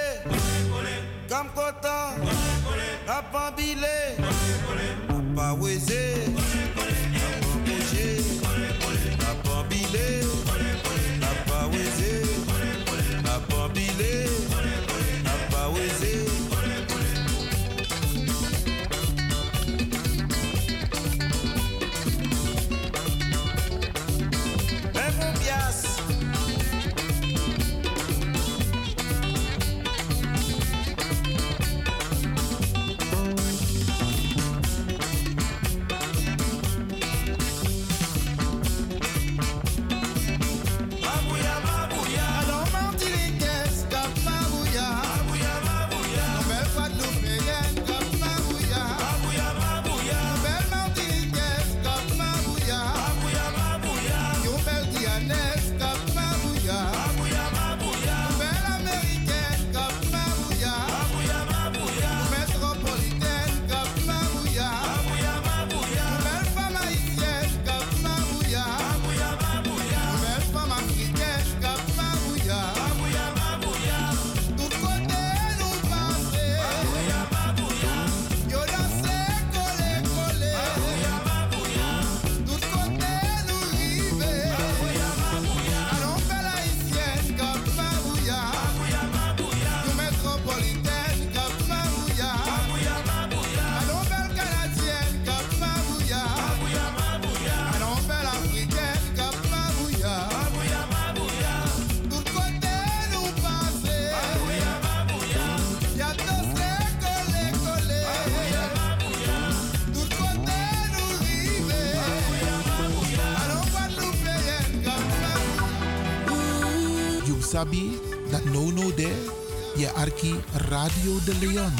Radio 120.88 121.20
de 121.20 121.32
Leon. 121.44 121.70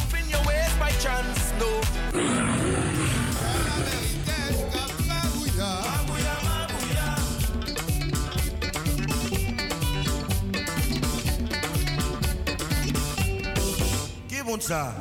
Ça? 14.61 14.95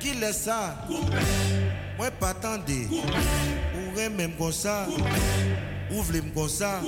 Qui 0.00 0.14
laisse 0.14 0.44
ça? 0.44 0.74
Moi 1.96 2.10
pas 2.18 2.30
attendez. 2.30 2.88
Ou 2.90 3.94
même 4.10 4.32
comme 4.36 4.50
ça. 4.50 4.86
Ou 5.90 6.02
voulez 6.02 6.22
me 6.22 6.30
comme 6.30 6.48
ça. 6.48 6.80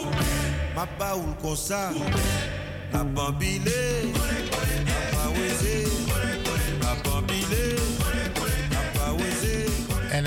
Ma 0.74 1.14
ou 1.14 1.34
comme 1.40 1.54
ça. 1.54 1.90
La 2.92 3.04
bambilé 3.04 4.12
La 5.12 5.28
pas 5.28 5.87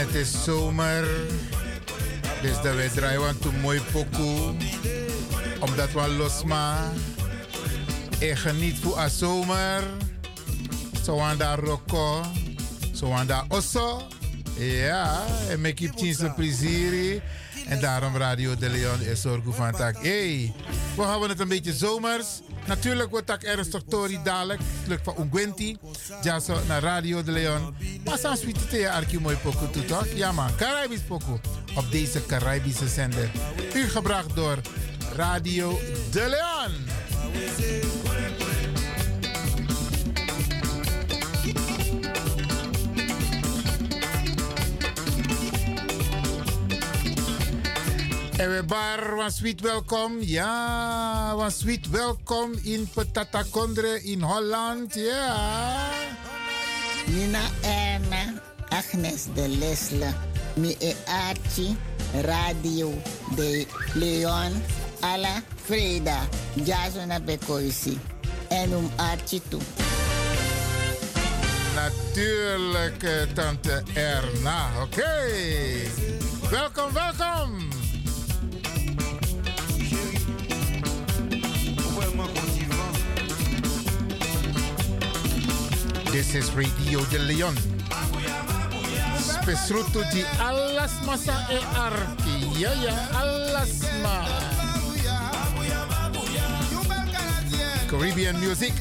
het 0.01 0.15
is 0.15 0.43
zomer. 0.43 1.07
Dus 2.41 2.61
dat 2.61 2.75
wij 2.75 2.89
draaien 2.89 3.21
want 3.21 3.45
een 3.45 3.59
mooi 3.59 3.81
pokoe. 3.91 4.53
Omdat 5.59 5.91
we 5.91 6.07
losma. 6.17 6.91
En 8.19 8.37
geniet 8.37 8.79
voor 8.79 8.97
a 8.97 9.07
zomer. 9.07 9.83
Zo 11.03 11.19
aan 11.19 11.37
daar 11.37 11.59
rocco. 11.59 12.21
Zo 12.93 13.11
aan 13.11 13.27
daar 13.27 13.45
osso. 13.47 14.01
Ja, 14.57 15.23
en 15.49 15.65
ik 15.65 15.79
heb 15.79 15.91
tien 15.91 16.33
plezier. 16.35 17.21
En 17.67 17.79
daarom 17.79 18.17
Radio 18.17 18.55
de 18.55 18.69
Leon 18.69 19.01
is 19.01 19.21
zorgen 19.21 19.53
van 19.53 19.71
tak. 19.71 19.95
Hey, 20.03 20.53
we 20.95 21.03
hebben 21.03 21.29
het 21.29 21.39
een 21.39 21.47
beetje 21.47 21.73
zomers. 21.73 22.25
Natuurlijk 22.67 23.09
wordt 23.09 23.27
tak 23.27 23.43
ernstig 23.43 23.81
tori 23.89 24.19
dadelijk. 24.23 24.59
Lukt 24.87 25.03
van 25.03 25.15
Ungwenti. 25.19 25.77
Ja, 26.21 26.39
zo 26.39 26.57
naar 26.67 26.81
Radio 26.81 27.23
de 27.23 27.31
Leon. 27.31 27.75
Maar 28.05 28.21
dan 28.21 28.37
sweet 28.37 28.69
te 28.69 28.91
arki 28.91 29.19
mooi 29.19 29.35
pokoe 29.35 29.69
toe 29.69 29.85
toch? 29.85 30.07
Ja 30.15 30.31
man, 30.31 30.55
Caribisch 30.55 31.01
pokoe. 31.07 31.39
Op 31.75 31.91
deze 31.91 32.25
Caribische 32.25 32.87
zender. 32.87 33.31
U 33.73 33.89
gebracht 33.89 34.35
door 34.35 34.57
Radio 35.15 35.79
de 36.11 36.27
Leon. 36.29 38.00
En 48.41 48.49
we 48.49 48.63
bar 48.63 49.15
was 49.15 49.35
sweet 49.35 49.61
welkom. 49.61 50.17
Ja, 50.21 51.35
was 51.35 51.57
sweet 51.57 51.89
welkom 51.89 52.53
in 52.63 52.89
Petatakondre 52.93 54.03
in 54.03 54.21
Holland. 54.21 54.93
Ja. 54.93 55.89
Nina 57.05 57.41
Erna, 57.61 58.41
Agnes 58.69 59.25
de 59.33 59.47
Lesle, 59.47 60.13
mi 60.55 60.75
e 60.79 60.95
Archie, 61.05 61.77
Radio 62.21 62.93
de 63.35 63.65
Leon, 63.93 64.63
Ala 64.99 65.43
Freda, 65.63 66.19
Jasona 66.53 67.19
Bekoisi. 67.19 67.99
En 68.49 68.71
um 68.71 68.89
Archie 68.95 69.41
toe. 69.47 69.61
Natuurlijk, 71.75 73.03
eh, 73.03 73.21
tante 73.33 73.83
Erna. 73.93 74.69
Oké. 74.81 75.29
Welkom, 76.49 76.93
welkom. 76.93 77.80
This 86.11 86.35
is 86.35 86.51
Radio 86.51 86.99
de 87.07 87.19
Leon. 87.19 87.55
Spesruto 89.15 90.03
di 90.11 90.25
alas 90.39 90.91
masa 91.05 91.47
e 91.47 91.57
arki. 91.73 92.59
Ja, 92.59 92.73
ja, 92.73 92.93
alas 93.15 93.79
ma. 94.03 94.27
Caribbean 97.87 98.35
music. 98.39 98.73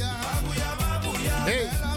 Hey. 1.46 1.89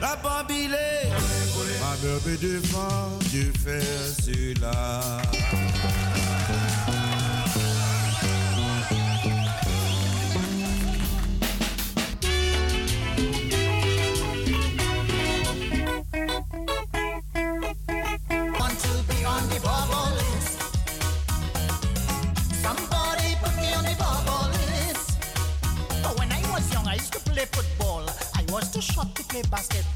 La 0.00 0.16
bambilée. 0.16 1.10
Ma 1.80 1.96
bébé 2.02 2.36
devant, 2.40 3.10
Dieu 3.30 3.52
fait 3.64 3.82
cela. 4.22 5.20
Was 28.96 29.04
too 29.04 29.12
short 29.12 29.14
to 29.14 29.22
play 29.24 29.42
basketball. 29.50 29.95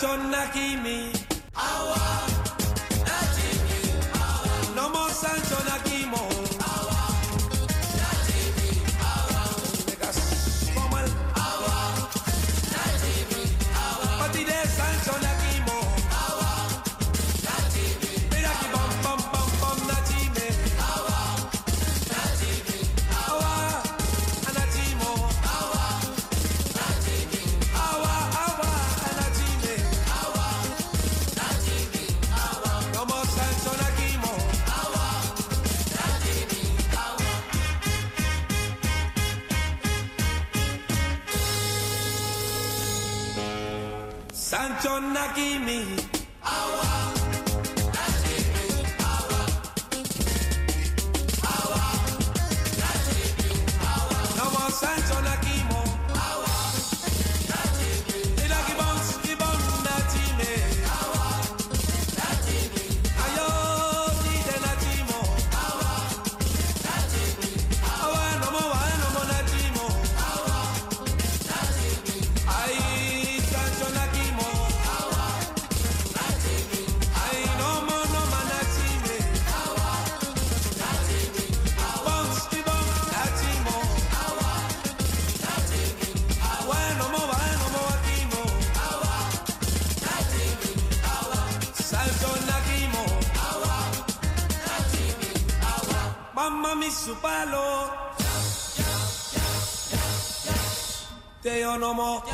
John 0.00 0.30
Nakimi. 0.30 1.11
No 101.82 101.92
mo. 101.92 102.31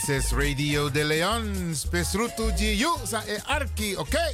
This 0.00 0.24
is 0.24 0.32
Radio 0.32 0.88
de 0.90 1.04
Leon. 1.04 1.74
Spesrutu 1.76 2.52
Giu 2.56 2.88
sa 3.04 3.22
e 3.26 3.36
Arki, 3.46 3.96
oké? 3.96 4.32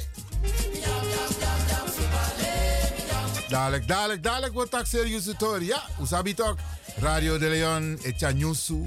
Dadelijk, 3.49 3.87
dadelijk, 3.87 4.23
dadelijk 4.23 4.53
wordt 4.53 4.75
het 4.75 4.87
serieus 4.87 5.27
toren. 5.37 5.65
Ja, 5.65 5.83
usabi 6.01 6.33
toch? 6.33 6.55
Radio 6.97 7.37
de 7.37 7.47
Leon, 7.47 7.99
etja 8.03 8.29
nieuwsu, 8.29 8.83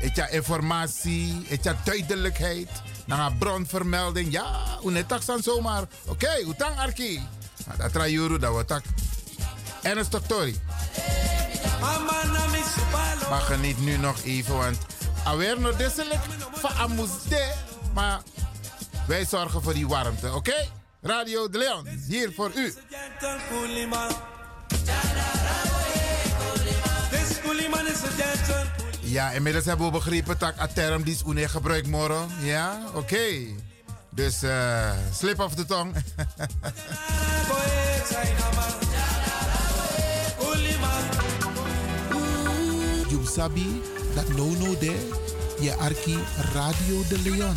etja 0.00 0.28
informatie, 0.28 1.46
etja 1.48 1.76
duidelijkheid. 1.84 2.68
Na 3.04 3.26
een 3.26 3.38
bronvermelding, 3.38 4.32
ja, 4.32 4.78
unetak 4.84 5.22
san 5.22 5.42
zomaar. 5.42 5.82
Oké, 5.82 6.10
okay, 6.10 6.42
utang 6.42 6.78
Arki. 6.78 7.26
Dat 7.76 7.92
trajuru, 7.92 8.38
dat 8.38 8.50
wordt 8.50 8.68
tak. 8.68 8.82
Ernstig 9.82 10.22
tori. 10.26 10.60
Maar 13.28 13.40
geniet 13.40 13.80
nu 13.80 13.96
nog 13.96 14.22
even, 14.24 14.56
want 14.56 14.78
alweer 15.30 15.60
nog 15.60 15.76
desselijk 15.76 16.20
van 16.52 16.70
amusde. 16.70 17.52
Maar 17.94 18.20
wij 19.06 19.24
zorgen 19.24 19.62
voor 19.62 19.74
die 19.74 19.88
warmte, 19.88 20.34
oké? 20.34 20.68
Radio 21.02 21.48
de 21.48 21.58
Leon, 21.58 21.86
hier 22.08 22.32
voor 22.32 22.50
u. 22.54 22.74
Ja, 29.00 29.30
inmiddels 29.30 29.64
hebben 29.64 29.86
we 29.86 29.92
begrepen 29.92 30.38
dat 30.38 30.58
a 30.58 30.66
term 30.66 31.02
die 31.02 31.14
is 31.14 31.50
gebruikt 31.50 31.86
morgen. 31.86 32.28
Ja, 32.42 32.82
oké. 32.94 33.24
Dus 34.10 34.42
uh, 34.42 34.92
slip 35.14 35.40
of 35.40 35.54
de 35.54 35.64
tong. 35.64 35.94
you 43.56 43.99
dat 44.14 44.28
no 44.28 44.46
no 44.46 44.78
there, 44.78 44.98
je 45.60 45.74
arki 45.74 46.18
Radio 46.52 47.02
de 47.08 47.18
Leon. 47.22 47.56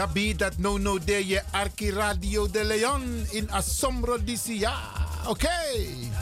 Sabi 0.00 0.32
dat 0.32 0.56
no 0.56 0.78
no 0.78 0.96
de 0.98 1.26
je 1.26 1.42
Arki 1.50 1.90
Radio 1.90 2.48
de 2.50 2.64
Leon 2.64 3.26
in 3.30 3.50
Asomro 3.50 4.16
DC. 4.16 4.48
Oké. 4.48 5.28
Okay. 5.28 6.19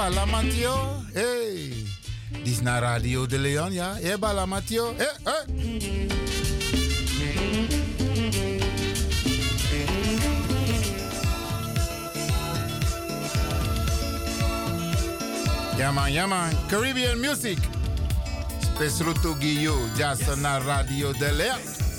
Eba 0.00 0.10
Lamatio, 0.10 1.04
hey. 1.12 1.86
Dit 2.32 2.46
is 2.46 2.60
naar 2.60 2.82
Radio 2.82 3.26
de 3.26 3.38
Leon, 3.38 3.72
ja. 3.72 3.96
Eba 3.98 4.32
eh 4.32 4.46
hey, 4.96 5.06
hey. 5.22 6.06
Ja 15.76 15.92
man, 15.92 16.12
ja 16.12 16.26
man. 16.26 16.48
Caribbean 16.68 17.20
music. 17.20 17.58
Spesruto 18.60 19.36
Guillaume, 19.38 19.88
Jazz 19.96 20.26
yes. 20.26 20.36
naar 20.36 20.62
Radio 20.62 21.12
de 21.12 21.32
Leon. 21.32 21.89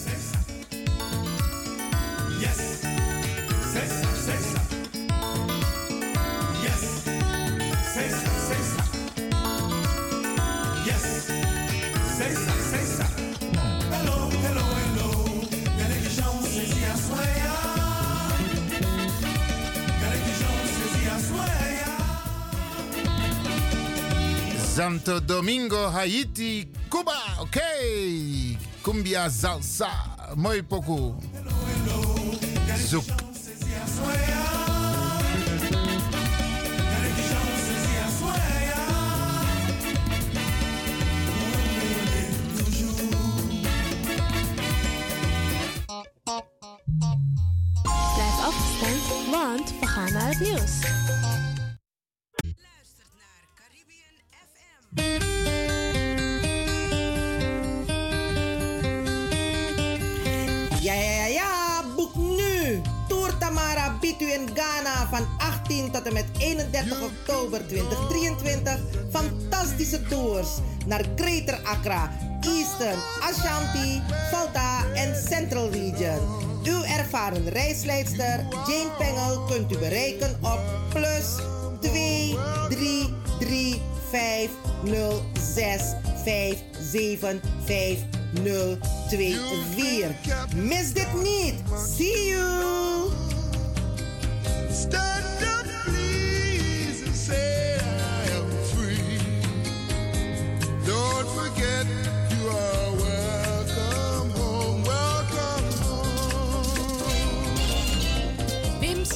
Santo 24.81 25.21
Domingo, 25.21 25.91
Haiti, 25.93 26.67
Cuba, 26.89 27.13
ok? 27.37 27.61
Cumbia 28.81 29.29
salsa, 29.29 29.91
muito 30.35 30.63
pouco. 30.65 31.21
Eastern, 71.81 72.99
Ashanti, 73.21 74.01
Volta 74.31 74.85
en 74.93 75.15
Central 75.15 75.69
Region. 75.71 76.19
Uw 76.63 76.83
ervaren 76.83 77.49
reisleidster 77.49 78.45
Jane 78.67 78.91
Pengel 78.97 79.39
kunt 79.47 79.71
u 79.71 79.77
bereiken 79.77 80.35
op 80.41 80.59
plus 80.89 81.35
2 81.79 82.37
3 82.69 83.13
3 83.39 83.81
5 84.09 84.49
0 84.83 85.21
6 85.53 85.81
5 86.23 86.57
7 86.91 87.41
5 87.65 87.97
0 88.43 88.77
2 89.09 89.37
4. 89.75 90.15
Mis 90.55 90.93
dit 90.93 91.13
niet. 91.23 91.55
See 91.97 92.27
you. 92.27 92.61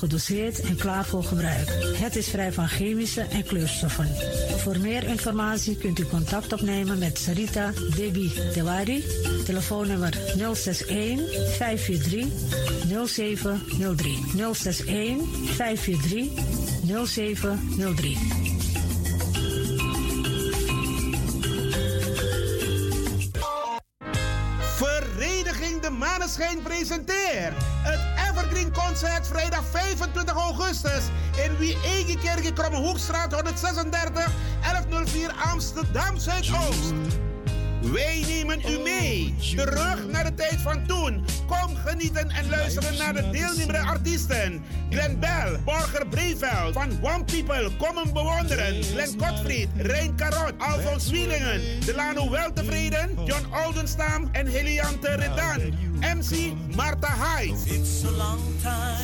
gedoseerd 0.00 0.60
en 0.60 0.76
klaar 0.76 1.04
voor 1.04 1.24
gebruik. 1.24 1.68
Het 1.96 2.16
is 2.16 2.28
vrij 2.28 2.52
van 2.52 2.68
chemische 2.68 3.20
en 3.20 3.44
kleurstoffen. 3.44 4.08
Voor 4.56 4.78
meer 4.78 5.04
informatie 5.04 5.76
kunt 5.76 5.98
u 5.98 6.06
contact 6.06 6.52
opnemen 6.52 6.98
met 6.98 7.18
Sarita 7.18 7.72
Debi 7.96 8.32
Dewari. 8.54 9.04
Telefoonnummer 9.44 10.12
061 10.36 11.56
543 11.56 12.26
0703. 13.06 14.24
061 14.54 15.16
543 15.54 16.28
0703. 17.06 18.18
Vereniging 24.60 25.80
De 25.80 25.90
Maneschijn 25.90 26.62
presenteert 26.62 27.54
het 27.82 28.09
Evergreen 28.50 28.72
Concert 28.72 29.26
vrijdag 29.26 29.64
25 29.70 30.34
augustus 30.34 31.04
in 31.44 31.56
Wie 31.58 31.76
in 32.42 32.54
Krommehoekstraat 32.54 33.32
136 33.32 34.32
1104 34.60 35.32
Amsterdam 35.52 36.18
Zuidoost. 36.18 36.92
Wij 37.82 38.24
nemen 38.26 38.60
u 38.68 38.78
mee, 38.78 39.34
terug 39.56 40.06
naar 40.06 40.24
de 40.24 40.34
tijd 40.34 40.60
van 40.60 40.86
toen. 40.86 41.24
Kom 41.46 41.76
genieten 41.76 42.30
en 42.30 42.48
luisteren 42.48 42.96
naar 42.96 43.14
de 43.14 43.30
deelnemende 43.30 43.78
artiesten. 43.78 44.64
Glenn 44.90 45.18
Bell, 45.18 45.60
Borger 45.64 46.06
Breveld, 46.08 46.72
van 46.72 46.90
One 47.02 47.24
People, 47.24 47.70
kom 47.78 47.96
hem 47.96 48.12
bewonderen. 48.12 48.82
Glenn 48.82 49.20
Gottfried, 49.20 49.68
Rein 49.76 50.14
Karot, 50.14 50.52
Alfons 50.58 51.10
Wielingen, 51.10 51.60
Delano 51.84 52.30
Weltevreden, 52.30 53.10
John 53.24 53.46
Oldenstam 53.66 54.28
en 54.32 54.46
Heliante 54.46 55.08
Redan. 55.08 55.89
MC 56.00 56.52
Marta 56.76 57.08
Hyde. 57.08 57.56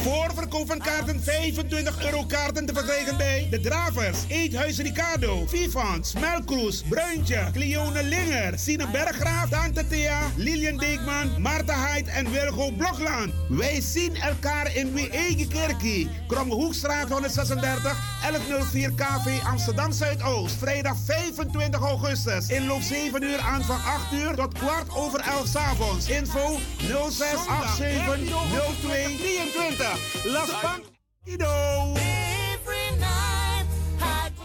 Voorverkoop 0.03 0.67
van 0.67 0.79
kaarten 0.79 1.23
25 1.23 2.05
euro 2.05 2.25
kaarten 2.25 2.67
te 2.67 2.75
verkrijgen 2.75 3.17
bij 3.17 3.47
De 3.51 3.61
Dravers, 3.61 4.19
Eethuis 4.29 4.79
Ricardo, 4.79 5.47
Vivant, 5.47 6.15
Melkroes, 6.21 6.83
Bruintje, 6.89 7.49
Cleone 7.53 8.03
Linger, 8.03 8.59
Sine 8.59 8.89
Berggraaf, 8.89 9.49
Tante 9.49 9.87
Thea, 9.87 10.19
Lilian 10.37 10.77
Deekman, 10.77 11.31
Marta 11.39 11.87
Hyde 11.87 12.11
en 12.11 12.31
Wilgo 12.31 12.71
Blokland. 12.71 13.33
Wij 13.49 13.81
zien 13.81 14.17
elkaar 14.17 14.77
in 14.77 14.93
Wiegekerkie, 14.93 16.11
Kromme 16.29 16.55
Hoekstraat 16.55 17.09
136, 17.09 18.17
1104 18.21 18.93
KV 18.93 19.45
Amsterdam 19.45 19.93
Zuidoost. 19.93 20.55
Vrijdag 20.59 20.97
25 21.05 21.81
augustus. 21.81 22.49
Inloop 22.49 22.83
7 22.83 23.23
uur 23.23 23.39
aan 23.39 23.65
van 23.65 23.77
8 23.77 24.13
uur 24.13 24.35
tot 24.35 24.59
kwart 24.59 24.95
over 24.95 25.21
11 25.21 25.47
s 25.47 25.57
avonds. 25.57 26.09
Info 26.09 26.59
0687 26.87 28.27
02 28.27 28.83
23. 28.83 29.77
Las 30.25 30.51
Bank 30.63 30.85
Ido. 31.25 31.95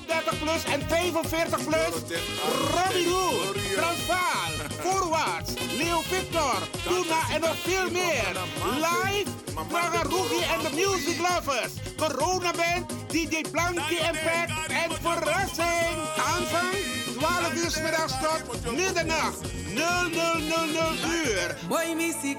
30 0.07 0.31
plus 0.39 0.65
en 0.73 0.81
45 0.81 1.57
plus. 1.65 2.19
Robbie 2.73 3.05
Hood, 3.07 3.55
Transvaal, 3.75 4.51
Voorwaarts, 4.83 5.53
Leo 5.77 6.01
Victor, 6.09 6.57
Tuna 6.83 7.21
en 7.33 7.41
nog 7.41 7.55
veel 7.63 7.91
meer. 7.91 8.33
Live, 8.75 9.29
Praga 9.69 10.01
Rookie 10.03 10.43
en 10.43 10.59
de 10.63 10.69
Music 10.75 11.17
Lovers. 11.19 11.73
Corona 11.97 12.51
Band, 12.51 12.91
DJ 13.11 13.41
Blanky 13.51 13.95
Impact 13.95 14.51
en 14.67 14.91
verrassing. 15.01 15.97
Aanvang 16.17 16.90
12 17.31 17.53
uur 17.53 17.83
middags 17.83 18.13
tot 18.21 18.71
middernacht. 18.75 19.39
0000 19.75 21.03
uur. 21.25 21.57
Boy, 21.67 21.93
missie 21.95 22.37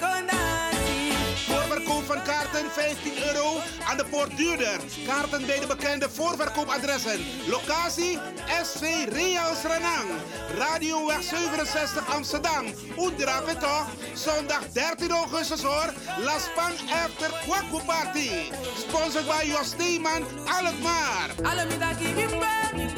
Voorverkoop 1.47 2.05
van 2.05 2.23
kaarten 2.23 2.71
15 2.71 3.13
euro 3.27 3.57
aan 3.89 3.97
de 3.97 4.05
poort 4.05 4.37
duurder. 4.37 4.81
Kaarten 5.07 5.47
bij 5.47 5.61
de 5.61 5.67
bekende 5.67 6.11
voorverkoopadressen. 6.11 7.21
Locatie 7.47 8.19
SV 8.63 8.83
Reals 9.09 9.63
Renang. 9.63 10.11
Radioweg 10.59 11.23
67 11.23 12.15
Amsterdam. 12.15 12.65
Oendra 12.99 13.41
toch? 13.41 13.87
Zondag 14.15 14.69
13 14.73 15.11
augustus 15.11 15.63
hoor. 15.63 15.93
Las 16.19 16.43
Pan 16.55 16.73
After 17.05 17.31
Kwaku 17.47 17.85
Party. 17.87 18.31
Sponsored 18.77 19.27
by 19.27 19.47
Jos 19.47 19.67
Steeman 19.67 20.23
Alkmaar. 20.47 21.29
De 21.37 22.92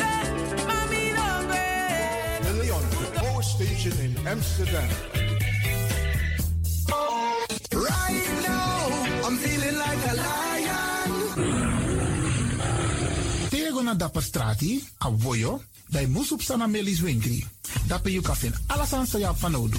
Amsterdam. 4.35 4.91
Right 7.71 8.29
now, 8.43 9.31
I'm 9.31 9.37
feeling 9.39 9.77
like 9.79 10.03
a 10.11 10.15
lion. 10.19 11.11
Tego 13.51 13.83
na 13.87 13.95
dapper 13.95 14.23
strati, 14.23 14.83
a 15.07 15.11
voyo, 15.11 15.63
dai 15.87 16.07
musup 16.07 16.43
sana 16.43 16.67
melis 16.67 16.99
winkri. 17.01 17.47
Dapper 17.87 18.11
you 18.11 18.23
kafin 18.23 18.51
alasan 18.75 19.07
sa 19.07 19.19
ya 19.23 19.31
fanodu. 19.31 19.79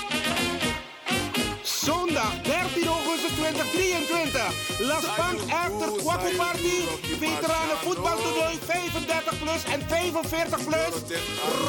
2023. 3.53 4.53
Las 4.79 5.05
Pan 5.05 5.37
After 5.51 5.89
Kwaku 6.03 6.35
Party. 6.37 6.87
Veteranen 7.19 7.77
voetbaltoernooi 7.83 8.59
35 8.67 9.37
plus 9.43 9.63
en 9.63 9.81
45 9.87 10.63
plus. 10.65 10.93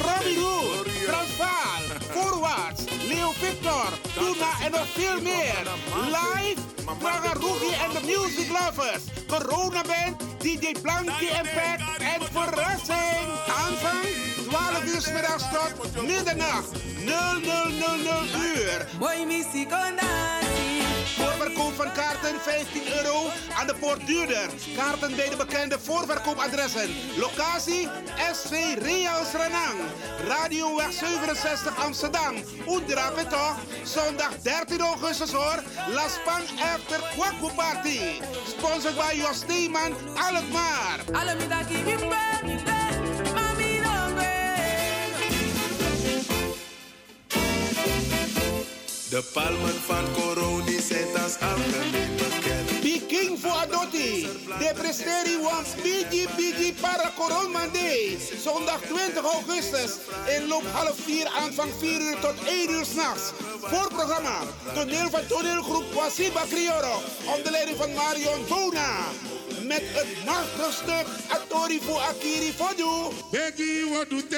Robbie 0.03 0.39
Roel, 0.41 0.85
Transvaal, 1.07 1.83
Voorwaarts, 2.13 2.83
Leo 3.09 3.33
Victor, 3.41 3.87
Tuna 4.15 4.51
en 4.65 4.71
nog 4.71 4.87
veel 4.95 5.21
meer. 5.21 5.63
Live, 5.95 6.61
Praga 6.99 7.33
en 7.85 7.91
de 7.93 8.01
Music 8.05 8.49
Lovers. 8.49 9.03
Corona 9.27 9.83
Band, 9.83 10.23
DJ 10.39 10.73
Blanky 10.83 11.25
Impact 11.25 11.83
en 11.99 12.23
verrassing. 12.33 13.29
Aanvang 13.47 14.32
12 14.53 14.85
uur 14.85 15.13
middags 15.13 15.45
tot 15.53 16.03
middernacht. 16.07 16.71
0000 17.05 18.35
uur. 18.35 18.87
Boy, 18.99 19.25
missie 19.27 19.67
Voorverkoop 21.17 21.75
van 21.75 21.93
kaarten 21.93 22.41
15 22.41 22.83
euro 22.97 23.27
aan 23.59 23.67
de 23.67 23.75
poort 23.75 24.07
duurder. 24.07 24.51
Kaarten 24.77 25.17
bij 25.17 25.29
de 25.29 25.37
bekende 25.37 25.79
voorverkoopadressen. 25.79 26.91
Locatie 27.17 27.89
SV 28.33 28.53
Reals 28.79 29.33
Renang. 29.33 29.79
Radioweg 30.27 30.93
67 30.93 31.85
Amsterdam. 31.85 32.35
Oendra 32.67 33.11
toch? 33.29 33.57
Zondag 33.83 34.39
13 34.43 34.81
augustus 34.81 35.33
hoor. 35.33 35.63
Las 35.89 36.13
Pan 36.25 36.43
After 36.75 37.01
Kwaku 37.17 37.55
Party. 37.55 38.01
Sponsored 38.47 38.97
by 38.97 39.17
Jos 39.17 39.37
Steeman 39.37 39.93
Alkmaar. 40.15 41.01
De 49.13 49.23
palmen 49.33 49.75
van 49.87 50.05
Coroni 50.13 50.81
zijn 50.81 51.23
als 51.23 51.37
algemeen 51.41 52.17
bekend. 52.17 52.81
Peking 52.81 53.41
voor 53.41 53.51
Adotti. 53.51 54.29
De 54.59 54.71
presteri 54.75 55.39
was 55.43 55.75
Bigi 55.83 56.29
Bigi 56.37 56.75
para 56.81 57.13
Coronmande. 57.17 58.17
Zondag 58.39 58.81
20 58.81 59.25
augustus. 59.25 59.91
Inloop 60.37 60.65
half 60.73 60.97
4, 61.05 61.27
aanvang 61.27 61.71
4 61.79 62.01
uur 62.01 62.19
tot 62.21 62.35
1 62.45 62.71
uur 62.71 62.85
s'nachts. 62.85 63.33
Voorprogramma. 63.61 64.39
Toneel 64.75 65.11
van 65.11 65.27
toneelgroep 65.29 65.93
Wasiba 65.93 66.43
Crioro. 66.51 66.95
Onder 67.37 67.51
leiding 67.51 67.77
van 67.77 67.93
Marion 67.93 68.45
Bona. 68.49 68.91
Met 69.63 69.83
het 69.85 70.25
machtige 70.25 70.73
stuk 70.73 71.07
Atori 71.29 71.81
voor 71.81 72.01
Akiri 72.01 72.53
Fodu. 72.53 73.15
Begi 73.31 73.91
wat 73.91 74.11
doet 74.11 74.31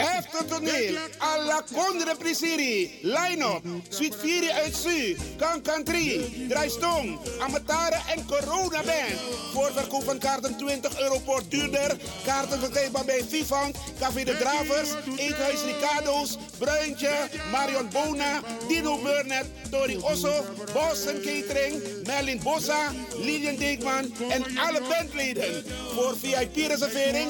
Efter 0.00 0.46
toneel, 0.48 0.98
alla 1.18 1.64
Condre 1.72 2.16
Prisiri, 2.16 2.98
line-up, 3.02 3.62
Suite 3.88 4.16
4 4.18 4.52
uit 4.52 4.76
Su, 4.76 5.16
Kan 5.36 5.62
Country, 5.62 6.20
Draaistong, 6.48 7.18
Amatare 7.40 8.00
en 8.14 8.26
Corona 8.26 8.82
Band. 8.82 9.20
Voorverkoop 9.52 10.04
van 10.04 10.18
kaarten 10.18 10.56
20 10.56 11.00
euro 11.00 11.18
per 11.18 11.42
duurder. 11.48 11.96
Kaarten 12.24 12.58
verkrijgbaar 12.58 13.04
bij 13.04 13.24
Vivant, 13.28 13.76
Café 13.98 14.24
de 14.24 14.34
Gravers, 14.34 14.90
Eethuis 15.16 15.60
Ricardo's, 15.62 16.38
Bruintje, 16.58 17.28
Marion 17.50 17.88
Bona, 17.92 18.40
Dino 18.68 18.98
Burnett, 19.02 19.46
Tori 19.70 19.96
Osso, 19.96 20.44
Boston 20.72 21.20
Catering, 21.24 21.82
Merlin 22.06 22.40
Bossa, 22.42 22.92
Lilian 23.16 23.56
Deekman 23.56 24.12
en 24.30 24.58
alle 24.58 24.80
bandleden. 24.88 25.64
Voor 25.94 26.16
VIP-reservering 26.18 27.28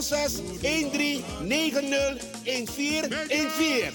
06 0.00 0.32
13 0.60 1.24
90 1.42 2.02
1414. 2.42 3.92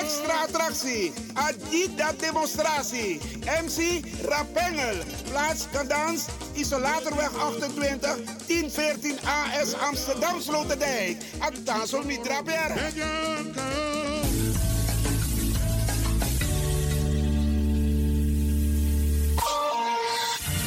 Extra 0.00 0.42
attractie. 0.42 1.12
Adida 1.34 2.12
demonstratie. 2.18 3.20
MC 3.62 4.02
Rapengel. 4.22 4.96
Plaats 5.30 5.66
Kadans. 5.72 6.24
Isolatorweg 6.52 7.30
28. 7.38 8.18
1014 8.46 9.18
AS 9.24 9.74
Amsterdam 9.74 10.40
Sloterdijk. 10.40 11.16
Ataso 11.38 12.02
Mitra. 12.02 12.42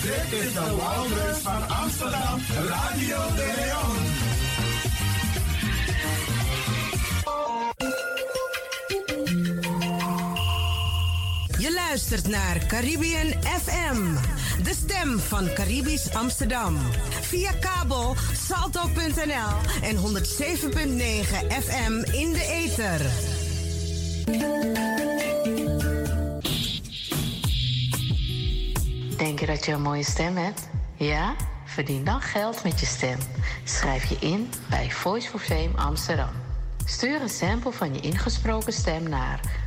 Dit 0.08 0.40
is 0.40 0.54
de 0.54 0.76
Wouders 0.76 1.38
van 1.38 1.68
Amsterdam, 1.70 2.40
Radio 2.68 3.18
de 3.36 3.54
Leon. 3.56 4.07
Luistert 11.98 12.28
naar 12.28 12.66
Caribbean 12.66 13.28
FM, 13.44 14.14
de 14.64 14.74
stem 14.74 15.20
van 15.20 15.54
Caribisch 15.54 16.14
Amsterdam. 16.14 16.78
Via 17.22 17.52
kabel 17.52 18.16
salto.nl 18.34 19.82
en 19.82 19.96
107.9 19.96 20.02
FM 21.64 21.92
in 22.12 22.34
de 22.34 22.46
ether. 22.50 23.02
Denk 29.18 29.40
je 29.40 29.46
dat 29.46 29.66
je 29.66 29.72
een 29.72 29.82
mooie 29.82 30.04
stem 30.04 30.36
hebt? 30.38 30.70
Ja? 30.96 31.36
Verdien 31.66 32.04
dan 32.04 32.22
geld 32.22 32.64
met 32.64 32.80
je 32.80 32.86
stem. 32.86 33.18
Schrijf 33.64 34.10
je 34.10 34.18
in 34.20 34.50
bij 34.70 34.92
Voice 34.92 35.30
for 35.30 35.40
Fame 35.40 35.72
Amsterdam. 35.76 36.32
Stuur 36.86 37.22
een 37.22 37.30
sample 37.30 37.72
van 37.72 37.94
je 37.94 38.00
ingesproken 38.00 38.74
stem 38.74 39.10
naar 39.10 39.67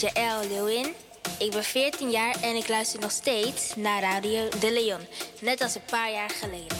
ben 0.00 0.10
Jaël 0.14 0.84
Ik 1.38 1.50
ben 1.50 1.64
14 1.64 2.10
jaar 2.10 2.42
en 2.42 2.56
ik 2.56 2.68
luister 2.68 3.00
nog 3.00 3.10
steeds 3.10 3.76
naar 3.76 4.02
Radio 4.02 4.48
De 4.60 4.72
Leon. 4.72 5.00
Net 5.40 5.60
als 5.60 5.74
een 5.74 5.84
paar 5.90 6.12
jaar 6.12 6.30
geleden. 6.30 6.76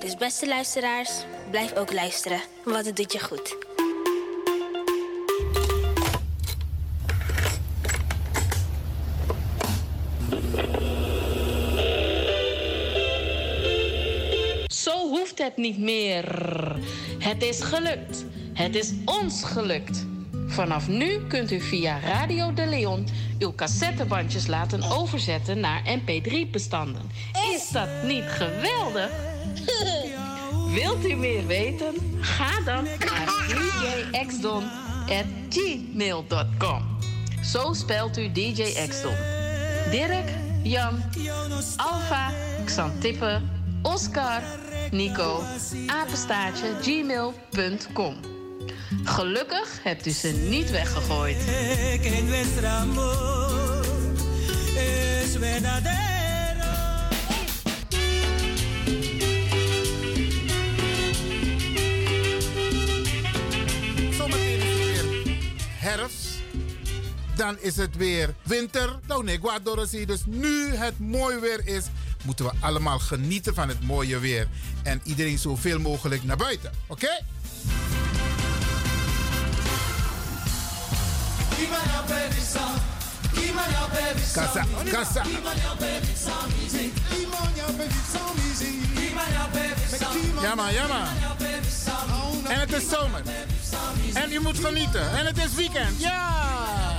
Dus 0.00 0.16
beste 0.16 0.46
luisteraars, 0.46 1.10
blijf 1.50 1.76
ook 1.76 1.92
luisteren, 1.92 2.40
want 2.64 2.86
het 2.86 2.96
doet 2.96 3.12
je 3.12 3.18
goed. 3.18 3.56
Zo 14.66 15.08
hoeft 15.08 15.38
het 15.38 15.56
niet 15.56 15.78
meer. 15.78 16.24
Het 17.18 17.42
is 17.42 17.60
gelukt. 17.60 18.24
Het 18.54 18.74
is 18.74 18.92
ons 19.04 19.44
gelukt. 19.44 20.06
Vanaf 20.48 20.88
nu 20.88 21.26
kunt 21.26 21.50
u 21.50 21.60
via 21.60 22.00
Radio 22.00 22.52
de 22.52 22.66
Leon 22.66 23.06
uw 23.38 23.54
cassettebandjes 23.54 24.46
laten 24.46 24.82
overzetten 24.82 25.60
naar 25.60 25.82
MP3-bestanden. 25.98 27.10
Is 27.54 27.68
dat 27.68 27.88
niet 28.02 28.24
geweldig? 28.24 29.10
Wilt 30.74 31.04
u 31.04 31.14
meer 31.14 31.46
weten? 31.46 31.94
Ga 32.20 32.60
dan 32.64 32.84
naar 32.84 33.28
djxdon.gmail.com. 34.12 36.96
Zo 37.42 37.72
spelt 37.72 38.18
u 38.18 38.32
DJ 38.32 38.62
Xdon. 38.88 39.14
Dirk, 39.90 40.30
Jan, 40.62 41.02
Alfa, 41.76 42.30
Xantippe, 42.64 43.40
Oscar, 43.82 44.42
Nico, 44.90 45.40
apenstaartje, 45.86 46.66
gmail.com. 46.82 48.37
Gelukkig 49.04 49.78
hebt 49.82 50.06
u 50.06 50.10
ze 50.10 50.28
niet 50.28 50.70
weggegooid. 50.70 51.36
Zometeen 64.16 64.60
is 64.60 64.66
het 64.66 64.76
weer 64.76 65.04
herfst. 65.78 66.26
Dan 67.36 67.56
is 67.60 67.76
het 67.76 67.96
weer 67.96 68.34
winter. 68.42 68.98
Nou. 69.06 70.06
Dus 70.06 70.22
nu 70.26 70.74
het 70.74 70.98
mooi 70.98 71.38
weer 71.38 71.60
is, 71.64 71.84
moeten 72.24 72.44
we 72.44 72.52
allemaal 72.60 72.98
genieten 72.98 73.54
van 73.54 73.68
het 73.68 73.82
mooie 73.82 74.18
weer. 74.18 74.48
En 74.82 75.00
iedereen 75.04 75.38
zoveel 75.38 75.78
mogelijk 75.78 76.24
naar 76.24 76.36
buiten. 76.36 76.72
Oké? 76.86 77.20
Casa, 84.32 84.64
casa. 84.90 85.22
Ja 90.42 90.54
man, 90.54 90.72
ja 90.72 90.86
man. 90.86 91.06
En 92.48 92.60
het 92.60 92.72
is 92.72 92.88
zomer. 92.88 93.22
En 94.14 94.30
je 94.30 94.40
moet 94.40 94.58
genieten. 94.58 95.18
En 95.18 95.26
het 95.26 95.38
is 95.38 95.54
weekend. 95.54 96.00
Ja! 96.00 96.96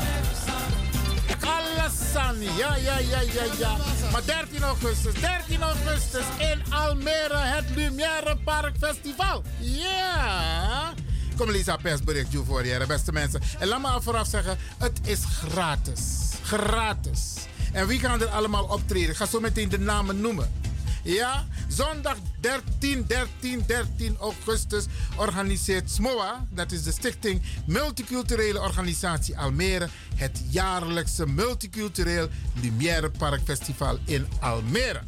Alassani. 1.41 2.49
Ja, 2.57 2.75
ja, 2.75 2.97
ja, 2.97 3.21
ja, 3.21 3.43
ja. 3.57 3.75
Maar 4.11 4.25
13 4.25 4.63
augustus, 4.63 5.13
13 5.13 5.61
augustus 5.61 6.23
in 6.37 6.73
Almere, 6.73 7.37
het 7.37 7.65
Lumière 7.75 8.37
Park 8.43 8.75
Festival. 8.79 9.43
Ja! 9.59 10.93
Kom 11.39 11.51
Lisa 11.51 11.77
persbericht 11.77 12.31
je 12.31 12.43
voor 12.45 12.65
je, 12.65 12.85
beste 12.87 13.11
mensen. 13.11 13.41
En 13.59 13.67
laat 13.67 13.81
me 13.81 13.87
al 13.87 14.01
vooraf 14.01 14.27
zeggen, 14.27 14.57
het 14.77 14.99
is 15.03 15.19
gratis. 15.23 16.01
Gratis. 16.43 17.35
En 17.73 17.87
wie 17.87 17.99
gaan 17.99 18.21
er 18.21 18.27
allemaal 18.27 18.63
optreden? 18.63 19.09
Ik 19.09 19.15
ga 19.15 19.25
zo 19.25 19.39
meteen 19.39 19.69
de 19.69 19.79
namen 19.79 20.21
noemen. 20.21 20.51
Ja, 21.03 21.47
zondag 21.67 22.15
13, 22.39 23.05
13, 23.07 23.63
13 23.67 24.17
augustus 24.19 24.85
organiseert 25.15 25.91
SMOA, 25.91 26.47
dat 26.49 26.71
is 26.71 26.83
de 26.83 26.91
Stichting 26.91 27.41
Multiculturele 27.65 28.61
Organisatie 28.61 29.37
Almere, 29.37 29.89
het 30.15 30.41
jaarlijkse 30.49 31.27
Multicultureel 31.27 32.27
Lumière 32.61 33.09
Park 33.09 33.41
Festival 33.45 33.97
in 34.05 34.27
Almere. 34.39 35.01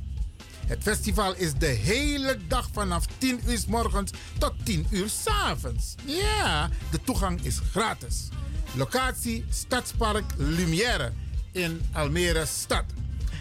Het 0.71 0.83
festival 0.83 1.35
is 1.35 1.53
de 1.53 1.65
hele 1.65 2.37
dag 2.47 2.69
vanaf 2.73 3.05
10 3.17 3.39
uur 3.47 3.57
s 3.57 3.65
morgens 3.65 4.11
tot 4.37 4.53
10 4.63 4.87
uur 4.89 5.09
s 5.09 5.27
avonds. 5.27 5.95
Ja, 6.05 6.69
de 6.91 6.99
toegang 7.03 7.43
is 7.43 7.59
gratis. 7.71 8.29
Locatie 8.75 9.45
Stadspark 9.49 10.23
Lumière 10.37 11.11
in 11.51 11.81
Almere 11.93 12.45
stad. 12.45 12.83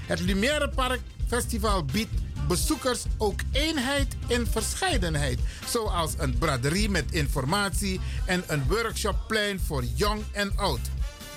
Het 0.06 0.20
Lumière 0.20 0.68
Park 0.68 1.00
Festival 1.26 1.84
biedt 1.84 2.14
bezoekers 2.48 3.04
ook 3.18 3.40
eenheid 3.52 4.16
in 4.26 4.46
verscheidenheid. 4.46 5.38
Zoals 5.66 6.14
een 6.18 6.38
braderie 6.38 6.88
met 6.88 7.12
informatie 7.12 8.00
en 8.26 8.42
een 8.46 8.64
workshopplein 8.68 9.60
voor 9.60 9.84
jong 9.84 10.22
en 10.32 10.52
oud. 10.56 10.80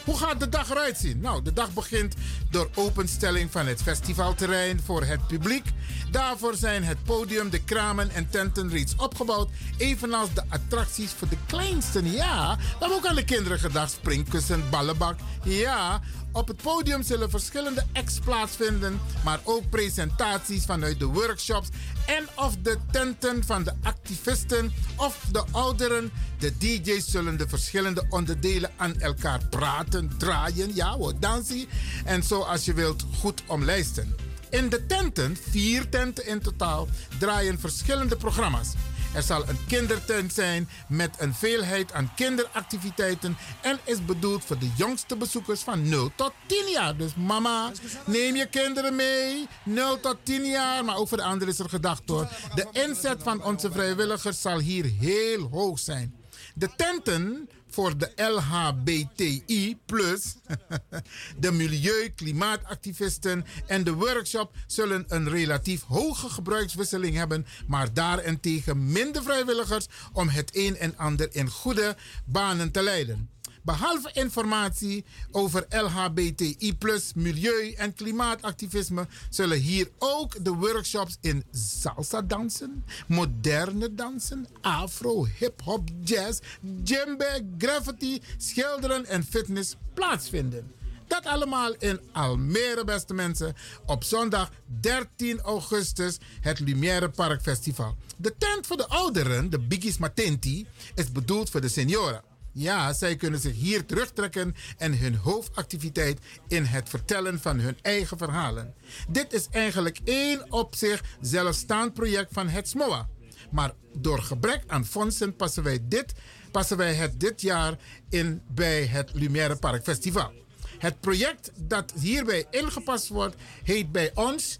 Hoe 0.05 0.17
gaat 0.17 0.39
de 0.39 0.49
dag 0.49 0.69
eruit 0.69 0.97
zien? 0.97 1.19
Nou, 1.19 1.43
de 1.43 1.53
dag 1.53 1.73
begint 1.73 2.15
door 2.49 2.69
openstelling 2.75 3.51
van 3.51 3.67
het 3.67 3.81
festivalterrein 3.81 4.81
voor 4.85 5.03
het 5.03 5.27
publiek. 5.27 5.65
Daarvoor 6.11 6.55
zijn 6.55 6.83
het 6.83 7.03
podium, 7.03 7.49
de 7.49 7.63
kramen 7.63 8.09
en 8.09 8.29
tenten 8.29 8.69
reeds 8.69 8.95
opgebouwd. 8.97 9.49
Evenals 9.77 10.33
de 10.33 10.43
attracties 10.49 11.11
voor 11.11 11.29
de 11.29 11.37
kleinsten. 11.45 12.11
Ja, 12.11 12.57
hebben 12.79 12.97
ook 12.97 13.05
aan 13.05 13.15
de 13.15 13.25
kinderen 13.25 13.59
gedacht. 13.59 13.91
Springkussen, 13.91 14.69
ballenbak. 14.69 15.19
Ja, 15.43 16.01
op 16.33 16.47
het 16.47 16.61
podium 16.61 17.03
zullen 17.03 17.29
verschillende 17.29 17.85
acts 17.93 18.19
plaatsvinden, 18.19 18.99
maar 19.23 19.39
ook 19.43 19.69
presentaties 19.69 20.65
vanuit 20.65 20.99
de 20.99 21.05
workshops 21.05 21.67
en 22.05 22.27
of 22.35 22.55
de 22.61 22.77
tenten 22.91 23.43
van 23.43 23.63
de 23.63 23.73
activisten 23.83 24.73
of 24.97 25.25
de 25.31 25.43
ouderen. 25.51 26.11
De 26.39 26.57
DJ's 26.57 27.11
zullen 27.11 27.37
de 27.37 27.47
verschillende 27.47 28.05
onderdelen 28.09 28.71
aan 28.77 28.99
elkaar 28.99 29.41
praten, 29.49 30.11
draaien, 30.17 30.75
ja 30.75 30.97
hoor, 30.97 31.13
dansen 31.19 31.65
en 32.05 32.23
zo 32.23 32.41
als 32.41 32.65
je 32.65 32.73
wilt 32.73 33.05
goed 33.19 33.43
omlijsten. 33.47 34.15
In 34.49 34.69
de 34.69 34.85
tenten, 34.85 35.37
vier 35.49 35.89
tenten 35.89 36.27
in 36.27 36.41
totaal, 36.41 36.87
draaien 37.19 37.59
verschillende 37.59 38.15
programma's. 38.15 38.73
Er 39.13 39.23
zal 39.23 39.47
een 39.47 39.65
kindertent 39.67 40.33
zijn 40.33 40.69
met 40.87 41.15
een 41.19 41.33
veelheid 41.33 41.93
aan 41.93 42.11
kinderactiviteiten 42.15 43.37
en 43.61 43.79
is 43.83 44.05
bedoeld 44.05 44.43
voor 44.45 44.57
de 44.57 44.71
jongste 44.75 45.15
bezoekers 45.15 45.61
van 45.61 45.89
0 45.89 46.11
tot 46.15 46.31
10 46.45 46.69
jaar. 46.71 46.97
Dus 46.97 47.15
mama, 47.15 47.71
neem 48.05 48.35
je 48.35 48.45
kinderen 48.45 48.95
mee, 48.95 49.47
0 49.63 49.99
tot 49.99 50.17
10 50.23 50.45
jaar, 50.45 50.85
maar 50.85 50.97
ook 50.97 51.07
voor 51.07 51.17
de 51.17 51.23
anderen 51.23 51.53
is 51.53 51.59
er 51.59 51.69
gedacht 51.69 52.01
hoor. 52.05 52.27
De 52.55 52.67
inzet 52.71 53.23
van 53.23 53.43
onze 53.43 53.71
vrijwilligers 53.71 54.41
zal 54.41 54.59
hier 54.59 54.85
heel 54.99 55.47
hoog 55.51 55.79
zijn. 55.79 56.22
De 56.53 56.69
tenten 56.75 57.49
voor 57.67 57.97
de 57.97 58.11
LHBTI, 58.15 59.77
de 61.39 61.51
milieu, 61.51 62.09
klimaatactivisten 62.15 63.45
en 63.67 63.83
de 63.83 63.93
workshop 63.93 64.51
zullen 64.67 65.05
een 65.07 65.29
relatief 65.29 65.83
hoge 65.83 66.29
gebruikswisseling 66.29 67.15
hebben, 67.15 67.45
maar 67.67 67.93
daarentegen 67.93 68.91
minder 68.91 69.23
vrijwilligers 69.23 69.87
om 70.13 70.29
het 70.29 70.49
een 70.55 70.77
en 70.77 70.97
ander 70.97 71.35
in 71.35 71.49
goede 71.49 71.95
banen 72.25 72.71
te 72.71 72.81
leiden. 72.81 73.29
Behalve 73.63 74.09
informatie 74.13 75.05
over 75.31 75.65
LHBTI, 75.69 76.77
milieu- 77.15 77.73
en 77.73 77.93
klimaatactivisme, 77.93 79.07
zullen 79.29 79.59
hier 79.59 79.89
ook 79.97 80.43
de 80.43 80.51
workshops 80.51 81.17
in 81.21 81.43
salsa 81.51 82.21
dansen, 82.21 82.83
moderne 83.07 83.95
dansen, 83.95 84.47
afro, 84.61 85.27
hip-hop, 85.39 85.89
jazz, 86.03 86.39
djembe, 86.61 87.45
graffiti, 87.57 88.21
schilderen 88.37 89.05
en 89.05 89.23
fitness 89.23 89.75
plaatsvinden. 89.93 90.71
Dat 91.07 91.25
allemaal 91.25 91.73
in 91.79 91.99
Almere, 92.11 92.83
beste 92.83 93.13
mensen. 93.13 93.55
Op 93.85 94.03
zondag 94.03 94.49
13 94.79 95.41
augustus, 95.41 96.17
het 96.41 96.59
Lumière 96.59 97.09
Park 97.09 97.41
Festival. 97.41 97.95
De 98.17 98.33
tent 98.37 98.67
voor 98.67 98.77
de 98.77 98.87
ouderen, 98.87 99.49
de 99.49 99.59
Biggies 99.59 99.97
Matenti, 99.97 100.67
is 100.95 101.11
bedoeld 101.11 101.49
voor 101.49 101.61
de 101.61 101.69
senioren. 101.69 102.32
Ja, 102.53 102.93
zij 102.93 103.15
kunnen 103.15 103.39
zich 103.39 103.55
hier 103.55 103.85
terugtrekken 103.85 104.55
en 104.77 104.97
hun 104.97 105.15
hoofdactiviteit 105.15 106.19
in 106.47 106.63
het 106.63 106.89
vertellen 106.89 107.39
van 107.39 107.59
hun 107.59 107.77
eigen 107.81 108.17
verhalen. 108.17 108.73
Dit 109.09 109.33
is 109.33 109.47
eigenlijk 109.51 109.99
één 110.03 110.51
op 110.51 110.75
zich 110.75 111.03
zelfstaand 111.21 111.93
project 111.93 112.33
van 112.33 112.47
het 112.47 112.69
SMOA. 112.69 113.09
Maar 113.51 113.73
door 113.97 114.21
gebrek 114.21 114.63
aan 114.67 114.85
fondsen 114.85 115.35
passen 115.35 115.63
wij, 115.63 115.79
dit, 115.83 116.13
passen 116.51 116.77
wij 116.77 116.93
het 116.93 117.19
dit 117.19 117.41
jaar 117.41 117.77
in 118.09 118.41
bij 118.47 118.85
het 118.85 119.09
Lumière 119.13 119.55
Park 119.55 119.83
Festival. 119.83 120.31
Het 120.77 120.99
project 120.99 121.51
dat 121.55 121.93
hierbij 121.99 122.45
ingepast 122.49 123.07
wordt, 123.07 123.35
heet 123.63 123.91
bij 123.91 124.11
ons 124.13 124.57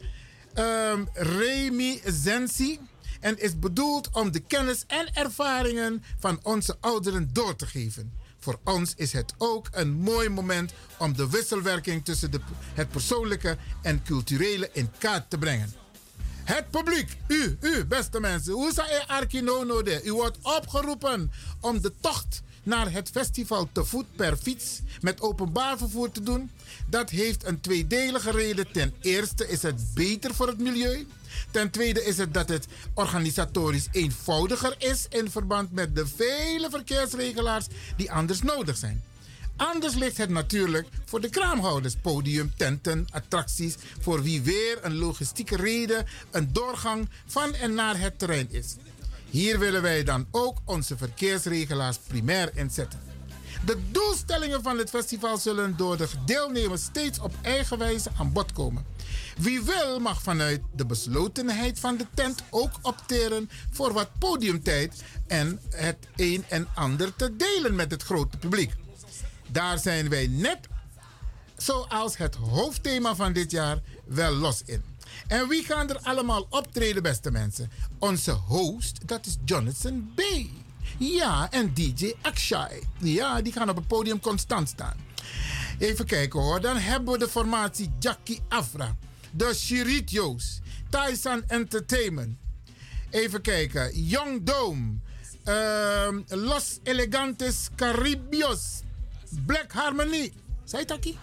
um, 0.56 1.08
Remi 1.14 2.02
Zensi 2.06 2.80
en 3.24 3.40
is 3.40 3.60
bedoeld 3.60 4.10
om 4.12 4.32
de 4.32 4.40
kennis 4.40 4.84
en 4.88 5.14
ervaringen 5.14 6.04
van 6.20 6.40
onze 6.42 6.78
ouderen 6.80 7.30
door 7.34 7.56
te 7.56 7.66
geven. 7.66 8.14
Voor 8.40 8.60
ons 8.64 8.94
is 8.96 9.14
het 9.14 9.34
ook 9.38 9.68
een 9.72 9.92
mooi 9.92 10.30
moment 10.30 10.74
om 10.98 11.16
de 11.16 11.30
wisselwerking 11.30 12.06
tussen 12.06 12.32
de, 12.32 12.40
het 12.74 12.90
persoonlijke 12.90 13.58
en 13.82 14.04
culturele 14.04 14.70
in 14.74 14.90
kaart 14.98 15.30
te 15.30 15.38
brengen. 15.38 15.74
Het 16.44 16.70
publiek, 16.70 17.18
u, 17.28 17.58
u, 17.62 17.86
beste 17.86 18.20
mensen, 18.20 18.54
hoe 18.54 18.74
zou 18.74 18.88
je 18.88 19.08
Arkinono 19.08 19.82
de? 19.82 20.02
U 20.04 20.14
wordt 20.14 20.38
opgeroepen 20.42 21.32
om 21.62 21.82
de 21.82 21.94
tocht 22.00 22.42
naar 22.64 22.92
het 22.92 23.10
festival 23.10 23.70
te 23.72 23.86
voet 23.86 24.16
per 24.16 24.38
fiets 24.38 24.80
met 25.02 25.22
openbaar 25.22 25.78
vervoer 25.78 26.12
te 26.12 26.24
doen? 26.24 26.52
Dat 26.90 27.10
heeft 27.10 27.46
een 27.46 27.62
tweedelige 27.62 28.32
reden. 28.32 28.72
Ten 28.72 28.94
eerste 29.02 29.48
is 29.48 29.62
het 29.62 29.94
beter 29.94 30.34
voor 30.34 30.48
het 30.48 30.60
milieu. 30.60 31.08
Ten 31.54 31.70
tweede 31.70 32.06
is 32.06 32.18
het 32.18 32.34
dat 32.34 32.50
het 32.50 32.68
organisatorisch 32.94 33.88
eenvoudiger 33.92 34.76
is 34.78 35.06
in 35.10 35.32
verband 35.32 35.72
met 35.72 35.96
de 35.96 36.08
vele 36.08 36.70
verkeersregelaars 36.70 37.66
die 37.98 38.12
anders 38.12 38.42
nodig 38.42 38.78
zijn. 38.78 39.04
Anders 39.56 39.96
ligt 39.96 40.18
het 40.18 40.30
natuurlijk 40.30 40.88
voor 41.06 41.22
de 41.22 41.30
kraamhouders, 41.30 41.96
podium, 42.02 42.54
tenten, 42.58 43.08
attracties, 43.12 43.76
voor 44.02 44.24
wie 44.24 44.42
weer 44.42 44.78
een 44.82 44.96
logistieke 44.96 45.56
reden 45.56 46.06
een 46.32 46.54
doorgang 46.54 47.10
van 47.26 47.54
en 47.54 47.74
naar 47.74 48.00
het 48.00 48.20
terrein 48.20 48.52
is. 48.52 48.76
Hier 49.30 49.60
willen 49.60 49.82
wij 49.82 50.04
dan 50.04 50.28
ook 50.32 50.58
onze 50.66 50.98
verkeersregelaars 50.98 51.98
primair 52.08 52.52
inzetten. 52.54 53.00
De 53.66 53.78
doelstellingen 53.92 54.64
van 54.64 54.78
het 54.78 54.90
festival 54.90 55.38
zullen 55.38 55.78
door 55.78 55.98
de 55.98 56.08
deelnemers 56.26 56.84
steeds 56.84 57.20
op 57.20 57.34
eigen 57.42 57.78
wijze 57.78 58.10
aan 58.18 58.32
bod 58.32 58.52
komen. 58.52 58.86
Wie 59.38 59.62
wil 59.62 60.00
mag 60.00 60.22
vanuit 60.22 60.62
de 60.76 60.86
beslotenheid 60.86 61.80
van 61.80 61.98
de 61.98 62.06
tent 62.14 62.44
ook 62.50 62.72
opteren 62.82 63.50
voor 63.72 63.94
wat 63.94 64.10
podiumtijd 64.20 65.04
en 65.28 65.60
het 65.70 65.98
een 66.16 66.44
en 66.50 66.68
ander 66.74 67.16
te 67.16 67.36
delen 67.36 67.76
met 67.76 67.92
het 67.92 68.04
grote 68.04 68.38
publiek. 68.38 68.74
Daar 69.48 69.80
zijn 69.80 70.10
wij 70.10 70.28
net 70.28 70.60
zoals 71.58 72.18
het 72.18 72.36
hoofdthema 72.36 73.16
van 73.16 73.34
dit 73.34 73.52
jaar 73.52 73.82
wel 74.06 74.32
los 74.32 74.62
in. 74.66 74.84
En 75.28 75.48
wie 75.48 75.64
gaan 75.64 75.90
er 75.90 76.00
allemaal 76.04 76.48
optreden, 76.50 77.04
beste 77.04 77.32
mensen? 77.32 77.72
Onze 78.00 78.32
host, 78.32 79.08
dat 79.08 79.26
is 79.26 79.38
Jonathan 79.46 80.12
B. 80.16 80.22
Ja, 80.98 81.52
en 81.52 81.74
DJ 81.74 82.14
Akshay. 82.22 82.84
Ja, 83.00 83.42
die 83.42 83.54
gaan 83.54 83.70
op 83.70 83.76
het 83.76 83.88
podium 83.88 84.20
constant 84.20 84.70
staan. 84.70 84.98
Even 85.80 86.06
kijken 86.06 86.40
hoor. 86.40 86.62
Dan 86.62 86.78
hebben 86.78 87.14
we 87.14 87.20
de 87.20 87.28
formatie 87.28 87.92
Jackie 88.00 88.42
Afra. 88.50 88.96
De 89.36 89.54
Chiritios. 89.54 90.60
Tyson 90.90 91.44
Entertainment. 91.48 92.38
Even 93.10 93.42
kijken. 93.42 94.04
Young 94.06 94.44
Dome. 94.44 94.94
ehm, 95.44 96.22
Los 96.28 96.80
Elegantes 96.84 97.70
Caribios. 97.76 98.82
Black 99.46 99.72
Harmony. 99.72 100.34
Zei 100.64 100.86
Taki? 100.86 101.18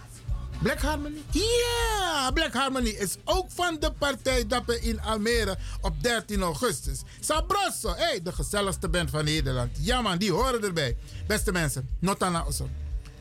Black 0.61 0.81
Harmony? 0.81 1.21
Ja, 1.31 2.31
Black 2.33 2.53
Harmony 2.53 2.89
is 2.89 3.15
ook 3.23 3.45
van 3.51 3.77
de 3.79 3.91
partij 3.91 4.47
Dappen 4.47 4.81
in 4.81 5.01
Almere 5.01 5.57
op 5.81 6.03
13 6.03 6.41
augustus. 6.41 7.01
Sabroso, 7.19 7.93
hey, 7.95 8.21
de 8.23 8.31
gezelligste 8.31 8.89
band 8.89 9.09
van 9.09 9.23
Nederland. 9.25 9.69
Ja 9.79 10.01
man, 10.01 10.17
die 10.17 10.31
horen 10.31 10.63
erbij. 10.63 10.97
Beste 11.27 11.51
mensen, 11.51 11.89
Notana 11.99 12.45
Osso. 12.45 12.69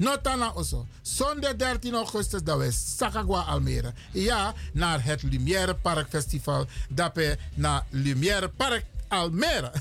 Notana 0.00 0.52
Osso. 0.54 0.86
Zondag 1.02 1.56
13 1.56 1.94
augustus, 1.94 2.42
dat 2.42 2.62
is 2.62 2.96
Sakagwa 2.96 3.40
Almere. 3.40 3.92
Ja, 4.12 4.54
naar 4.72 5.04
het 5.04 5.22
Lumière 5.22 5.74
Park 5.74 6.08
Festival. 6.08 6.66
Dappen 6.88 7.38
naar 7.54 7.84
Lumière 7.90 8.48
Park 8.48 8.84
Almere. 9.08 9.72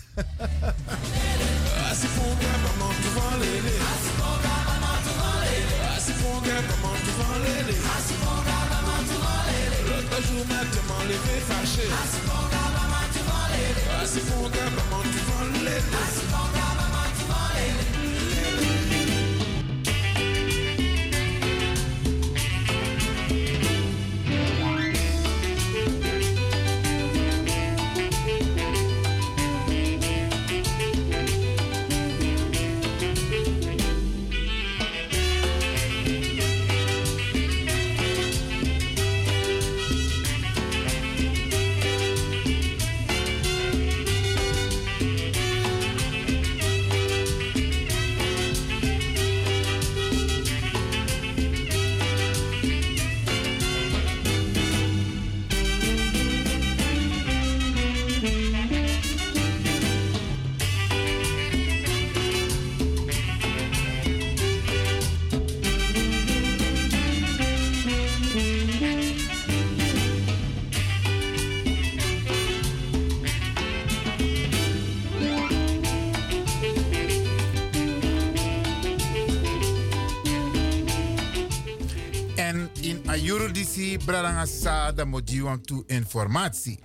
In 82.89 83.01
Ayurudisi 83.05 83.97
Brarangasa 84.05 84.91
da 84.91 85.05
mojiwan 85.05 85.61
tu 85.61 85.83
informatie. 85.87 86.79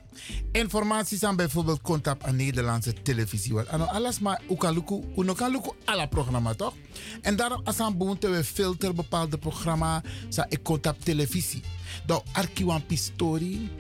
Informatie 0.53 1.19
zijn 1.19 1.37
bijvoorbeeld 1.37 1.81
contact 1.81 2.23
aan 2.25 2.37
Nederlandse 2.37 2.93
televisie. 3.03 3.55
Want 3.55 3.69
ano 3.69 3.85
alles 3.85 4.19
maar 4.19 4.41
ukaluku, 4.51 5.03
unokaluku 5.17 5.71
alla 5.85 6.07
programma 6.07 6.55
toch? 6.55 6.75
En 7.21 7.37
daarom 7.37 7.61
als 7.65 7.81
aan 7.81 7.97
boonte 7.97 8.29
we 8.29 8.45
filter 8.45 8.95
bepaalde 8.95 9.39
programma 9.39 10.03
sa 10.29 10.47
ik 10.49 10.63
contact 10.63 11.05
televisie. 11.05 11.63
Dan 12.07 12.23
arkiwan 12.33 12.87
pistori, 12.87 13.71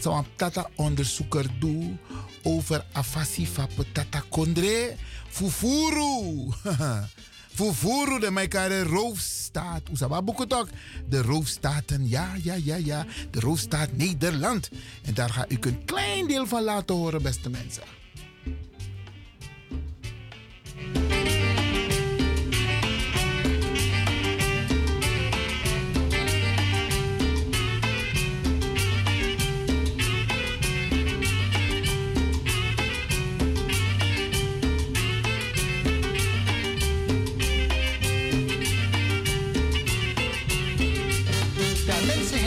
zo'n 0.00 0.26
tata 0.36 0.70
onderzoeker 0.74 1.46
doe 1.58 1.96
over 2.42 2.84
afasi 2.92 3.46
van 3.46 3.68
tata 3.92 4.22
kondre 4.28 4.96
fufuru. 5.28 6.48
Fufuru 7.54 8.18
de 8.18 8.30
Maikare 8.30 8.82
roofstaat. 8.82 9.82
Oesaba 9.90 10.22
Boeketok. 10.22 10.68
De 11.08 11.22
roofstaten, 11.22 12.08
ja, 12.08 12.32
ja, 12.42 12.54
ja, 12.54 12.76
ja. 12.76 13.06
De 13.30 13.40
roofstaat 13.40 13.88
Nederland. 13.92 14.70
En 15.02 15.14
daar 15.14 15.30
ga 15.30 15.44
ik 15.48 15.64
een 15.64 15.84
klein 15.84 16.26
deel 16.26 16.46
van 16.46 16.62
laten 16.62 16.94
horen, 16.94 17.22
beste 17.22 17.50
mensen. 17.50 17.82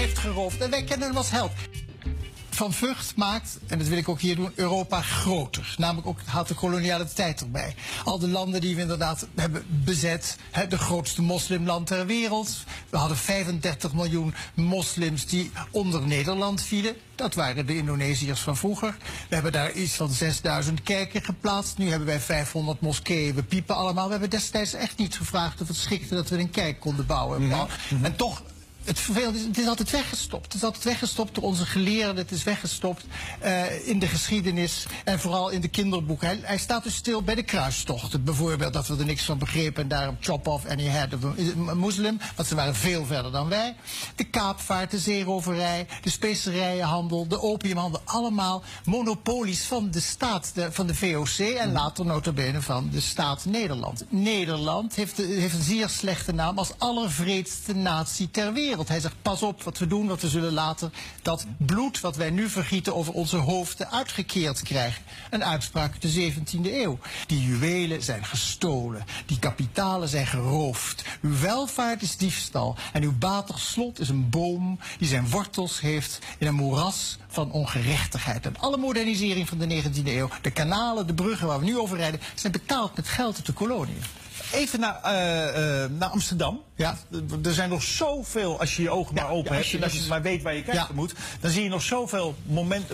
Heeft 0.08 0.20
geroofd. 0.20 0.62
En 0.62 0.70
wij 0.70 0.84
kennen 0.84 1.08
hem 1.08 1.18
als 1.18 1.32
held. 1.32 1.52
Van 2.50 2.74
Vught 2.74 3.14
maakt, 3.16 3.60
en 3.68 3.78
dat 3.78 3.88
wil 3.88 3.98
ik 3.98 4.10
ook 4.10 4.20
hier 4.20 4.36
doen, 4.36 4.52
Europa 4.56 5.02
groter. 5.02 5.76
Namelijk 5.78 6.08
ook 6.08 6.20
haalt 6.26 6.48
de 6.48 6.54
koloniale 6.54 7.08
tijd 7.14 7.42
erbij. 7.42 7.76
Al 8.04 8.20
de 8.20 8.28
landen 8.28 8.62
die 8.62 8.76
we 8.76 8.82
inderdaad 8.82 9.28
hebben 9.36 9.66
bezet. 9.68 10.38
Hè, 10.52 10.68
de 10.68 10.78
grootste 10.78 11.22
moslimland 11.22 11.88
ter 11.88 12.06
wereld. 12.06 12.64
We 12.90 12.98
hadden 12.98 13.18
35 13.18 13.94
miljoen 13.94 14.34
moslims 14.54 15.26
die 15.26 15.52
onder 15.72 16.02
Nederland 16.02 16.62
vielen. 16.62 16.96
Dat 17.16 17.36
waren 17.36 17.66
de 17.66 17.78
Indonesiërs 17.78 18.40
van 18.40 18.58
vroeger. 18.58 18.96
We 19.30 19.36
hebben 19.36 19.52
daar 19.52 19.72
iets 19.72 19.94
van 19.94 20.10
6000 20.10 20.84
kerken 20.84 21.24
geplaatst. 21.24 21.78
Nu 21.78 21.90
hebben 21.90 22.08
wij 22.08 22.20
500 22.20 22.82
moskeeën. 22.82 23.36
We 23.36 23.44
piepen 23.44 23.76
allemaal. 23.76 24.06
We 24.06 24.12
hebben 24.12 24.30
destijds 24.30 24.74
echt 24.74 24.98
niet 24.98 25.16
gevraagd 25.16 25.62
of 25.62 25.68
het 25.68 25.78
schikte 25.78 26.16
dat 26.16 26.30
we 26.30 26.40
een 26.40 26.50
kerk 26.50 26.80
konden 26.80 27.06
bouwen. 27.06 27.52
En 28.02 28.16
toch 28.16 28.42
het 28.88 28.99
is, 29.34 29.43
het 29.45 29.57
is 29.57 29.68
altijd 29.68 29.91
weggestopt. 29.91 30.45
Het 30.45 30.53
is 30.53 30.64
altijd 30.64 30.84
weggestopt 30.84 31.35
door 31.35 31.43
onze 31.43 31.65
geleerden. 31.65 32.15
Het 32.15 32.31
is 32.31 32.43
weggestopt 32.43 33.05
eh, 33.39 33.88
in 33.88 33.99
de 33.99 34.07
geschiedenis 34.07 34.85
en 35.03 35.19
vooral 35.19 35.49
in 35.49 35.61
de 35.61 35.68
kinderboeken. 35.68 36.39
Hij, 36.41 36.57
staat 36.57 36.84
dus 36.84 36.95
stil 36.95 37.22
bij 37.22 37.35
de 37.35 37.43
kruistochten. 37.43 38.23
Bijvoorbeeld 38.23 38.73
dat 38.73 38.88
we 38.88 38.97
er 38.97 39.05
niks 39.05 39.23
van 39.23 39.38
begrepen 39.38 39.84
en 39.84 39.88
daarom 39.88 40.18
chop 40.19 40.47
off 40.47 40.65
any 40.65 40.84
head 40.84 41.14
of 41.14 41.23
a 41.69 41.73
moslim. 41.73 42.19
Want 42.35 42.47
ze 42.47 42.55
waren 42.55 42.76
veel 42.76 43.05
verder 43.05 43.31
dan 43.31 43.49
wij. 43.49 43.76
De 44.15 44.23
kaapvaart, 44.23 44.91
de 44.91 44.99
zeeroverij, 44.99 45.88
de 46.01 46.09
specerijenhandel, 46.09 47.27
de 47.27 47.41
opiumhandel. 47.41 48.01
Allemaal 48.03 48.64
monopolies 48.85 49.64
van 49.64 49.91
de 49.91 49.99
staat, 49.99 50.53
van 50.69 50.88
de 50.88 50.95
VOC 50.95 51.38
en 51.38 51.72
later 51.72 52.05
notabene 52.05 52.61
van 52.61 52.89
de 52.91 53.01
staat 53.01 53.45
Nederland. 53.45 54.03
Nederland 54.09 54.95
heeft, 54.95 55.18
heeft 55.18 55.53
een 55.53 55.64
zeer 55.64 55.89
slechte 55.89 56.34
naam 56.34 56.57
als 56.57 56.72
allervreedste 56.77 57.76
natie 57.76 58.31
ter 58.31 58.53
wereld. 58.53 58.77
Hij 58.86 58.99
zegt, 58.99 59.16
pas 59.22 59.41
op 59.41 59.64
wat 59.64 59.78
we 59.78 59.88
doen, 59.88 60.08
want 60.08 60.22
we 60.22 60.30
zullen 60.30 60.54
later 60.54 60.90
dat 61.22 61.45
bloed 61.58 61.99
wat 61.99 62.16
wij 62.16 62.30
nu 62.30 62.49
vergieten 62.49 62.95
over 62.95 63.14
onze 63.14 63.38
hoofden 63.38 63.91
uitgekeerd 63.91 64.62
krijgen. 64.62 65.04
Een 65.30 65.44
uitspraak 65.44 65.91
uit 65.91 66.02
de 66.02 66.32
17e 66.32 66.74
eeuw. 66.74 66.99
Die 67.28 67.44
juwelen 67.44 68.04
zijn 68.04 68.26
gestolen, 68.26 69.06
die 69.26 69.40
kapitalen 69.40 70.10
zijn 70.10 70.28
geroofd. 70.28 71.04
Uw 71.22 71.40
welvaart 71.40 72.02
is 72.02 72.18
diefstal 72.18 72.76
en 72.94 73.04
uw 73.04 73.18
batig 73.18 73.60
slot 73.60 73.99
is 73.99 74.10
een 74.10 74.30
boom 74.30 74.80
die 74.98 75.08
zijn 75.08 75.30
wortels 75.30 75.82
heeft 75.82 76.20
in 76.38 76.48
een 76.48 76.56
moeras 76.56 77.18
van 77.28 77.52
ongerechtigheid. 77.52 78.45
En 78.45 78.58
alle 78.60 78.78
modernisering 78.78 79.48
van 79.48 79.58
de 79.58 79.84
19e 79.84 80.06
eeuw, 80.06 80.30
de 80.41 80.52
kanalen, 80.52 81.08
de 81.08 81.14
bruggen 81.14 81.48
waar 81.48 81.60
we 81.60 81.66
nu 81.66 81.78
over 81.78 81.98
rijden, 81.98 82.20
zijn 82.36 82.52
betaald 82.52 82.95
met 82.95 83.08
geld 83.08 83.36
uit 83.36 83.45
de 83.45 83.54
koloniën. 83.54 84.02
Even 84.53 84.80
naar, 84.80 84.99
eh, 85.03 85.84
eh, 85.84 85.91
naar 85.91 86.09
Amsterdam. 86.09 86.61
Ja. 86.76 86.97
Er 87.43 87.53
zijn 87.53 87.69
nog 87.69 87.84
zoveel, 87.84 88.59
als 88.59 88.76
je 88.76 88.81
je 88.81 88.89
ogen 88.89 89.15
maar 89.15 89.30
open 89.30 89.51
ja, 89.55 89.61
hebt... 89.61 89.73
en 89.73 89.84
als 89.84 89.93
je 89.93 90.07
maar 90.07 90.22
weet 90.22 90.41
waar 90.41 90.55
je 90.55 90.64
kijken 90.64 90.95
moet... 90.95 91.14
dan 91.39 91.51
zie 91.51 91.64
je 91.64 91.69
nog 91.69 91.81
zoveel 91.81 92.35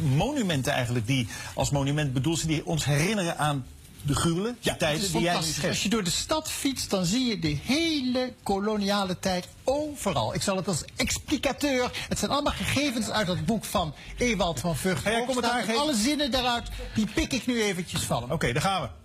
monumenten 0.02 0.74
eigenlijk... 0.74 1.08
die 1.08 1.28
als 1.54 1.70
monument 1.70 2.14
bedoeld 2.14 2.38
zijn... 2.38 2.52
die 2.52 2.66
ons 2.66 2.86
herinneren 2.86 3.38
aan 3.38 3.66
de 4.06 4.16
gruwelen, 4.16 4.58
de 4.62 4.78
tijden 4.78 5.12
die 5.12 5.22
jij 5.22 5.34
nu 5.34 5.42
schetst. 5.42 5.68
Als 5.68 5.84
je 5.84 5.90
door 5.90 6.04
de 6.04 6.10
stad 6.10 6.52
fietst, 6.52 6.90
dan 6.90 7.06
zie 7.06 7.26
je 7.26 7.40
de 7.40 7.58
hele 7.64 8.34
koloniale 8.44 9.20
tijd 9.20 9.48
overal. 9.64 10.34
Ik 10.34 10.42
zal 10.42 10.56
het 10.56 10.68
als 10.68 10.84
explicateur. 10.96 11.92
Het 12.10 12.20
zijn 12.20 12.32
allemaal 12.32 12.54
gegevens 12.54 13.10
uit 13.10 13.28
het 13.28 13.46
boek 13.46 13.64
van 13.64 13.94
Ewald 14.18 14.60
van 14.60 14.76
Vught. 14.76 15.02
Geven? 15.02 15.78
Alle 15.78 15.96
zinnen 15.96 16.32
daaruit, 16.32 16.70
die 16.96 17.08
pik 17.14 17.34
ik 17.34 17.46
nu 17.46 17.62
eventjes 17.62 18.02
van 18.02 18.22
hem. 18.22 18.32
Oké, 18.32 18.54
daar 18.54 18.62
gaan 18.62 18.82
we. 18.82 19.03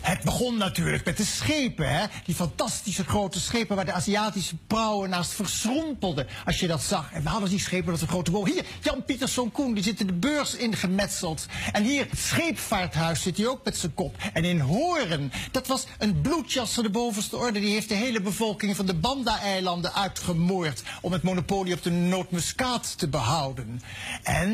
Het 0.00 0.22
begon 0.22 0.56
natuurlijk 0.56 1.04
met 1.04 1.16
de 1.16 1.24
schepen, 1.24 1.88
hè? 1.88 2.06
Die 2.24 2.34
fantastische 2.34 3.04
grote 3.04 3.40
schepen 3.40 3.76
waar 3.76 3.84
de 3.84 3.92
Aziatische 3.92 4.56
prauwen 4.66 5.10
naast 5.10 5.32
verschrompelden. 5.32 6.26
Als 6.44 6.60
je 6.60 6.66
dat 6.66 6.82
zag. 6.82 7.12
En 7.12 7.22
we 7.22 7.28
hadden 7.28 7.50
die 7.50 7.60
schepen 7.60 7.92
dat 7.92 8.00
een 8.00 8.08
grote 8.08 8.30
boom. 8.30 8.46
Hier, 8.46 8.64
Jan 8.80 9.04
Pieterszoon 9.04 9.52
Koen, 9.52 9.74
die 9.74 9.82
zit 9.82 10.00
in 10.00 10.06
de 10.06 10.12
beurs 10.12 10.54
ingemetseld. 10.54 11.46
En 11.72 11.84
hier, 11.84 12.08
scheepvaarthuis 12.14 13.22
zit 13.22 13.36
hij 13.36 13.46
ook 13.46 13.64
met 13.64 13.76
zijn 13.76 13.94
kop. 13.94 14.16
En 14.32 14.44
in 14.44 14.60
Hoorn, 14.60 15.32
dat 15.50 15.66
was 15.66 15.86
een 15.98 16.20
bloedjas 16.20 16.72
van 16.72 16.82
de 16.82 16.90
bovenste 16.90 17.36
orde. 17.36 17.60
Die 17.60 17.72
heeft 17.72 17.88
de 17.88 17.94
hele 17.94 18.20
bevolking 18.20 18.76
van 18.76 18.86
de 18.86 18.94
Banda-eilanden 18.94 19.94
uitgemoord. 19.94 20.82
Om 21.00 21.12
het 21.12 21.22
monopolie 21.22 21.74
op 21.74 21.82
de 21.82 21.90
nootmuskaat 21.90 22.98
te 22.98 23.08
behouden. 23.08 23.82
En 24.22 24.50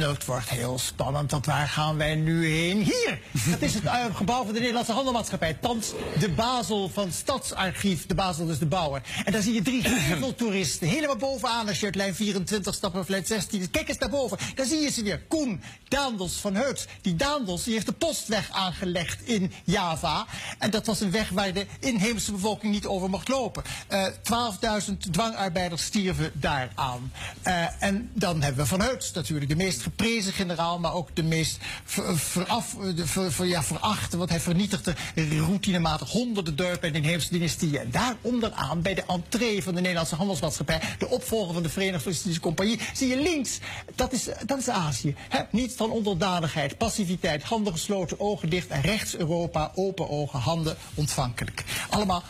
het 0.00 0.24
wordt 0.24 0.48
heel 0.48 0.78
spannend, 0.78 1.30
want 1.30 1.46
waar 1.46 1.68
gaan 1.68 1.96
wij 1.96 2.14
nu 2.14 2.46
heen? 2.46 2.82
Hier, 2.82 3.20
dat 3.50 3.62
is 3.62 3.74
het 3.74 3.84
eh, 3.84 4.04
gebouw 4.14 4.44
van 4.44 4.52
de 4.52 4.58
Nederlandse 4.58 4.85
Handelmaatschappij. 4.92 5.54
Thans 5.54 5.92
de 6.18 6.30
Basel 6.30 6.88
van 6.88 7.12
Stadsarchief. 7.12 8.06
De 8.06 8.14
Basel 8.14 8.48
is 8.48 8.58
de 8.58 8.66
bouwer. 8.66 9.02
En 9.24 9.32
daar 9.32 9.42
zie 9.42 9.54
je 9.54 9.62
drie 9.62 9.84
toeristen 10.34 10.88
helemaal 10.88 11.16
bovenaan 11.16 11.68
als 11.68 11.80
je 11.80 11.86
uit 11.86 11.94
lijn 11.94 12.14
24 12.14 12.74
stapt 12.74 12.96
of 12.96 13.08
lijn 13.08 13.26
16. 13.26 13.70
Kijk 13.70 13.88
eens 13.88 13.98
naar 13.98 14.10
boven. 14.10 14.38
Daar 14.54 14.66
zie 14.66 14.80
je 14.80 14.90
ze 14.90 15.02
weer. 15.02 15.22
Koen 15.28 15.62
Daandels 15.88 16.32
van 16.32 16.54
Heuts. 16.54 16.86
Die 17.00 17.16
Daandels 17.16 17.62
die 17.62 17.72
heeft 17.72 17.86
de 17.86 17.92
postweg 17.92 18.50
aangelegd 18.50 19.22
in 19.22 19.52
Java. 19.64 20.26
En 20.58 20.70
dat 20.70 20.86
was 20.86 21.00
een 21.00 21.10
weg 21.10 21.28
waar 21.28 21.52
de 21.52 21.66
inheemse 21.80 22.32
bevolking 22.32 22.72
niet 22.72 22.86
over 22.86 23.10
mocht 23.10 23.28
lopen. 23.28 23.62
Eh 23.88 24.06
12.000 24.06 24.96
dwangarbeiders 25.10 25.82
stierven 25.82 26.30
daaraan. 26.34 27.12
Eh, 27.42 27.82
en 27.82 28.10
dan 28.14 28.42
hebben 28.42 28.62
we 28.62 28.68
Van 28.68 28.80
Heuts 28.80 29.12
natuurlijk. 29.12 29.50
De 29.50 29.56
meest 29.56 29.82
geprezen 29.82 30.32
generaal, 30.32 30.78
maar 30.78 30.92
ook 30.92 31.08
de 31.14 31.22
meest 31.22 31.58
ver, 31.84 32.18
veraf, 32.18 32.76
de, 32.94 33.46
ja, 33.46 33.62
verachte. 33.62 34.16
Want 34.16 34.30
hij 34.30 34.40
vernietigde 34.40 34.75
routinematig 35.38 36.10
honderden 36.10 36.56
dorpen 36.56 36.88
en 36.88 36.94
inheemse 36.94 37.30
dynastieën. 37.30 37.80
En 37.80 37.90
daar 37.90 38.16
onderaan, 38.20 38.82
bij 38.82 38.94
de 38.94 39.04
entree 39.06 39.62
van 39.62 39.74
de 39.74 39.80
Nederlandse 39.80 40.14
handelsmaatschappij... 40.14 40.80
de 40.98 41.08
opvolger 41.08 41.54
van 41.54 41.62
de 41.62 41.68
Verenigde 41.68 42.10
Indische 42.10 42.40
Compagnie... 42.40 42.80
zie 42.94 43.08
je 43.08 43.22
links, 43.22 43.58
dat 43.94 44.12
is, 44.12 44.28
dat 44.46 44.58
is 44.58 44.68
Azië. 44.68 45.14
Hè? 45.28 45.42
Niet 45.50 45.78
dan 45.78 45.90
onderdanigheid, 45.90 46.78
passiviteit, 46.78 47.42
handen 47.42 47.72
gesloten, 47.72 48.20
ogen 48.20 48.48
dicht... 48.50 48.68
en 48.68 48.80
rechts 48.80 49.16
Europa, 49.16 49.72
open 49.74 50.08
ogen, 50.08 50.38
handen 50.38 50.76
ontvankelijk. 50.94 51.64
Allemaal 51.90 52.22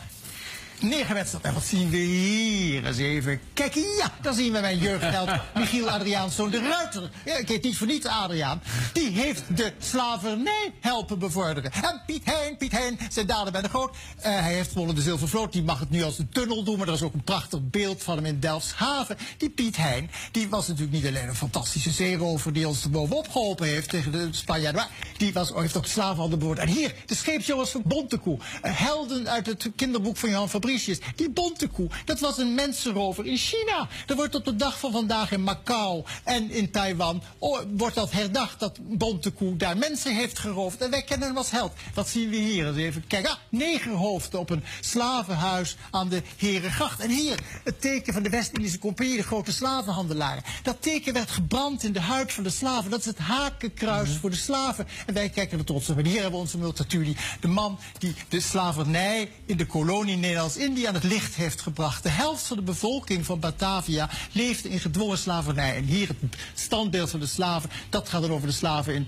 neergewetst. 0.81 1.35
En 1.41 1.53
wat 1.53 1.63
zien 1.63 1.89
we 1.89 1.97
hier 1.97 2.85
eens 2.85 2.97
even? 2.97 3.39
Kijk, 3.53 3.73
ja, 3.73 4.11
daar 4.21 4.33
zien 4.33 4.53
we 4.53 4.59
mijn 4.59 4.77
jeugdheld 4.77 5.29
Michiel 5.55 5.89
Adriaanszoon 5.89 6.49
de 6.49 6.59
Ruiter. 6.59 7.09
Ja, 7.25 7.37
ik 7.37 7.47
heet 7.47 7.63
niet 7.63 7.77
voor 7.77 7.87
niets 7.87 8.05
Adriaan. 8.05 8.61
Die 8.93 9.09
heeft 9.09 9.43
de 9.55 9.73
slavernij 9.79 10.73
helpen 10.79 11.19
bevorderen. 11.19 11.71
En 11.71 12.01
Piet 12.05 12.25
Hein, 12.25 12.57
Piet 12.57 12.71
Hein, 12.71 12.99
zijn 13.09 13.27
daden 13.27 13.51
bij 13.51 13.61
de 13.61 13.69
groot. 13.69 13.95
Eh, 14.17 14.39
hij 14.39 14.53
heeft 14.53 14.71
gewonnen 14.71 14.95
de 14.95 15.01
Zilvervloot. 15.01 15.53
Die 15.53 15.63
mag 15.63 15.79
het 15.79 15.89
nu 15.89 16.03
als 16.03 16.19
een 16.19 16.29
tunnel 16.29 16.63
doen. 16.63 16.77
Maar 16.77 16.87
er 16.87 16.93
is 16.93 17.01
ook 17.01 17.13
een 17.13 17.23
prachtig 17.23 17.59
beeld 17.69 18.03
van 18.03 18.15
hem 18.15 18.25
in 18.25 18.39
Delfshaven. 18.39 19.17
Die 19.37 19.49
Piet 19.49 19.77
Hein, 19.77 20.09
die 20.31 20.49
was 20.49 20.67
natuurlijk 20.67 20.95
niet 20.95 21.07
alleen 21.07 21.27
een 21.27 21.35
fantastische 21.35 21.91
zeerover... 21.91 22.53
die 22.53 22.67
ons 22.67 22.89
bovenop 22.89 23.29
geholpen 23.29 23.67
heeft 23.67 23.89
tegen 23.89 24.11
de 24.11 24.27
Spanjaarden. 24.31 24.81
Maar 24.81 24.89
die 25.17 25.33
was, 25.33 25.51
heeft 25.55 25.77
ook 25.77 25.83
de 25.83 25.89
slavenhandel 25.89 26.37
bewoord. 26.37 26.59
En 26.59 26.67
hier, 26.67 26.93
de 27.05 27.15
scheepsjongens 27.15 27.69
van 27.69 27.81
Bontekoe. 27.85 28.37
Eh, 28.61 28.71
helden 28.77 29.29
uit 29.29 29.45
het 29.45 29.71
kinderboek 29.75 30.17
van 30.17 30.29
Johan 30.29 30.49
Fabricius. 30.67 30.99
Die 31.15 31.29
Bontekoe, 31.29 31.87
dat 32.05 32.19
was 32.19 32.37
een 32.37 32.55
mensenrover 32.55 33.25
in 33.25 33.37
China. 33.37 33.87
Er 34.07 34.15
wordt 34.15 34.35
op 34.35 34.45
de 34.45 34.55
dag 34.55 34.79
van 34.79 34.91
vandaag 34.91 35.31
in 35.31 35.43
Macau 35.43 36.03
en 36.23 36.51
in 36.51 36.71
Taiwan... 36.71 37.23
oh, 37.37 37.59
wordt 37.77 37.95
dat 37.95 38.11
herdacht 38.11 38.59
dat 38.59 38.79
Bontekoe 38.81 39.55
daar 39.55 39.77
mensen 39.77 40.15
heeft 40.15 40.39
geroofd. 40.39 40.81
En 40.81 40.89
wij 40.89 41.01
kennen 41.01 41.27
hem 41.27 41.37
als 41.37 41.51
held. 41.51 41.73
Dat 41.93 42.09
zien 42.09 42.29
we 42.29 42.35
hier. 42.35 42.67
eens 42.67 42.77
even 42.77 43.07
kijken. 43.07 43.31
Ah, 43.31 43.37
negerhoofden 43.49 44.39
op 44.39 44.49
een 44.49 44.63
slavenhuis 44.81 45.75
aan 45.91 46.09
de 46.09 46.21
Herengracht. 46.37 46.99
En 46.99 47.09
hier, 47.09 47.39
het 47.63 47.81
teken 47.81 48.13
van 48.13 48.23
de 48.23 48.29
West-Indische 48.29 48.79
Compagnie, 48.79 49.17
de 49.17 49.23
grote 49.23 49.51
slavenhandelaren. 49.51 50.43
Dat 50.63 50.81
teken 50.81 51.13
werd 51.13 51.31
gebrand 51.31 51.83
in 51.83 51.93
de 51.93 52.01
huid 52.01 52.33
van 52.33 52.43
de 52.43 52.49
slaven. 52.49 52.89
Dat 52.89 52.99
is 52.99 53.05
het 53.05 53.17
hakenkruis 53.17 54.17
voor 54.17 54.29
de 54.29 54.35
slaven. 54.35 54.87
En 55.05 55.13
wij 55.13 55.29
kijken 55.29 55.59
er 55.59 55.65
trots 55.65 55.89
op. 55.89 55.97
En 55.97 56.05
hier 56.05 56.21
hebben 56.21 56.31
we 56.31 56.37
onze 56.37 56.57
Multatuli. 56.57 57.15
De 57.39 57.47
man 57.47 57.79
die 57.97 58.15
de 58.29 58.39
slavernij 58.39 59.31
in 59.45 59.57
de 59.57 59.65
kolonie 59.65 60.17
Nederlands-Indië 60.57 60.85
aan 60.85 60.93
het 60.93 61.03
licht 61.03 61.35
heeft 61.35 61.61
gebracht. 61.61 62.03
De 62.03 62.09
helft 62.09 62.47
van 62.47 62.57
de 62.57 62.63
bevolking 62.63 63.25
van 63.25 63.39
Batavia 63.39 64.09
leefde 64.31 64.69
in 64.69 64.79
gedwongen 64.79 65.17
slavernij. 65.17 65.75
En 65.75 65.83
hier 65.83 66.07
het 66.07 66.17
standbeeld 66.53 67.09
van 67.09 67.19
de 67.19 67.25
slaven. 67.25 67.69
Dat 67.89 68.09
gaat 68.09 68.21
dan 68.21 68.31
over 68.31 68.47
de 68.47 68.53
slaven 68.53 68.93
in, 68.93 69.07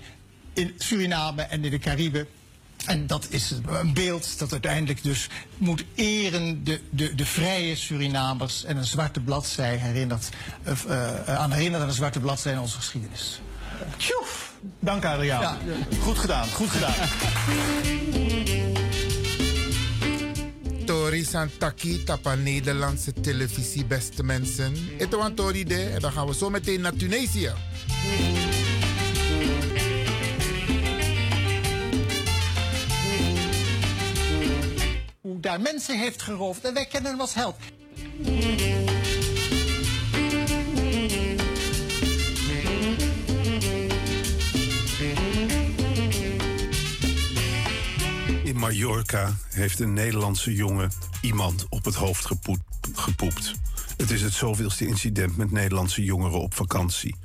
in 0.52 0.74
Suriname 0.78 1.42
en 1.42 1.64
in 1.64 1.70
de 1.70 1.78
Cariben. 1.78 2.26
En 2.86 3.06
dat 3.06 3.26
is 3.30 3.50
een 3.66 3.94
beeld 3.94 4.38
dat 4.38 4.52
uiteindelijk 4.52 5.02
dus 5.02 5.28
moet 5.56 5.84
eren 5.94 6.64
de, 6.64 6.80
de, 6.90 7.14
de 7.14 7.26
vrije 7.26 7.76
Surinamers. 7.76 8.64
En 8.64 8.76
een 8.76 8.84
zwarte 8.84 9.20
bladzij 9.20 9.76
herinnert, 9.76 10.28
uh, 10.68 10.72
uh, 10.88 11.38
aan 11.38 11.52
herinnert 11.52 11.82
aan 11.82 11.88
een 11.88 11.94
zwarte 11.94 12.20
bladzij 12.20 12.52
in 12.52 12.60
onze 12.60 12.76
geschiedenis. 12.76 13.40
Tjoef! 13.96 14.52
Dank 14.78 15.04
Adriaan. 15.04 15.42
Ja. 15.42 15.56
Goed 16.02 16.18
gedaan, 16.18 16.48
goed 16.48 16.70
gedaan. 16.70 16.94
Tori 20.90 21.24
Santaki 21.24 22.02
tapa 22.04 22.34
Nederlandse 22.34 23.12
televisie, 23.12 23.84
beste 23.84 24.22
mensen. 24.22 24.74
Was 25.10 25.30
Tori 25.34 25.64
de 25.64 25.90
en 25.94 26.00
dan 26.00 26.12
gaan 26.12 26.26
we 26.26 26.34
zo 26.34 26.50
meteen 26.50 26.80
naar 26.80 26.92
Tunesië. 26.92 27.52
Hoe 35.20 35.40
daar 35.40 35.60
mensen 35.60 35.98
heeft 35.98 36.22
geroofd 36.22 36.64
en 36.64 36.74
wij 36.74 36.86
kennen 36.86 37.10
hem 37.10 37.20
als 37.20 37.34
held. 37.34 37.56
Mallorca 48.60 49.36
heeft 49.50 49.80
een 49.80 49.92
Nederlandse 49.92 50.54
jongen 50.54 50.90
iemand 51.20 51.66
op 51.68 51.84
het 51.84 51.94
hoofd 51.94 52.26
gepoet, 52.26 52.60
gepoept. 52.92 53.54
Het 53.96 54.10
is 54.10 54.22
het 54.22 54.32
zoveelste 54.32 54.86
incident 54.86 55.36
met 55.36 55.50
Nederlandse 55.50 56.04
jongeren 56.04 56.40
op 56.40 56.54
vakantie. 56.54 57.16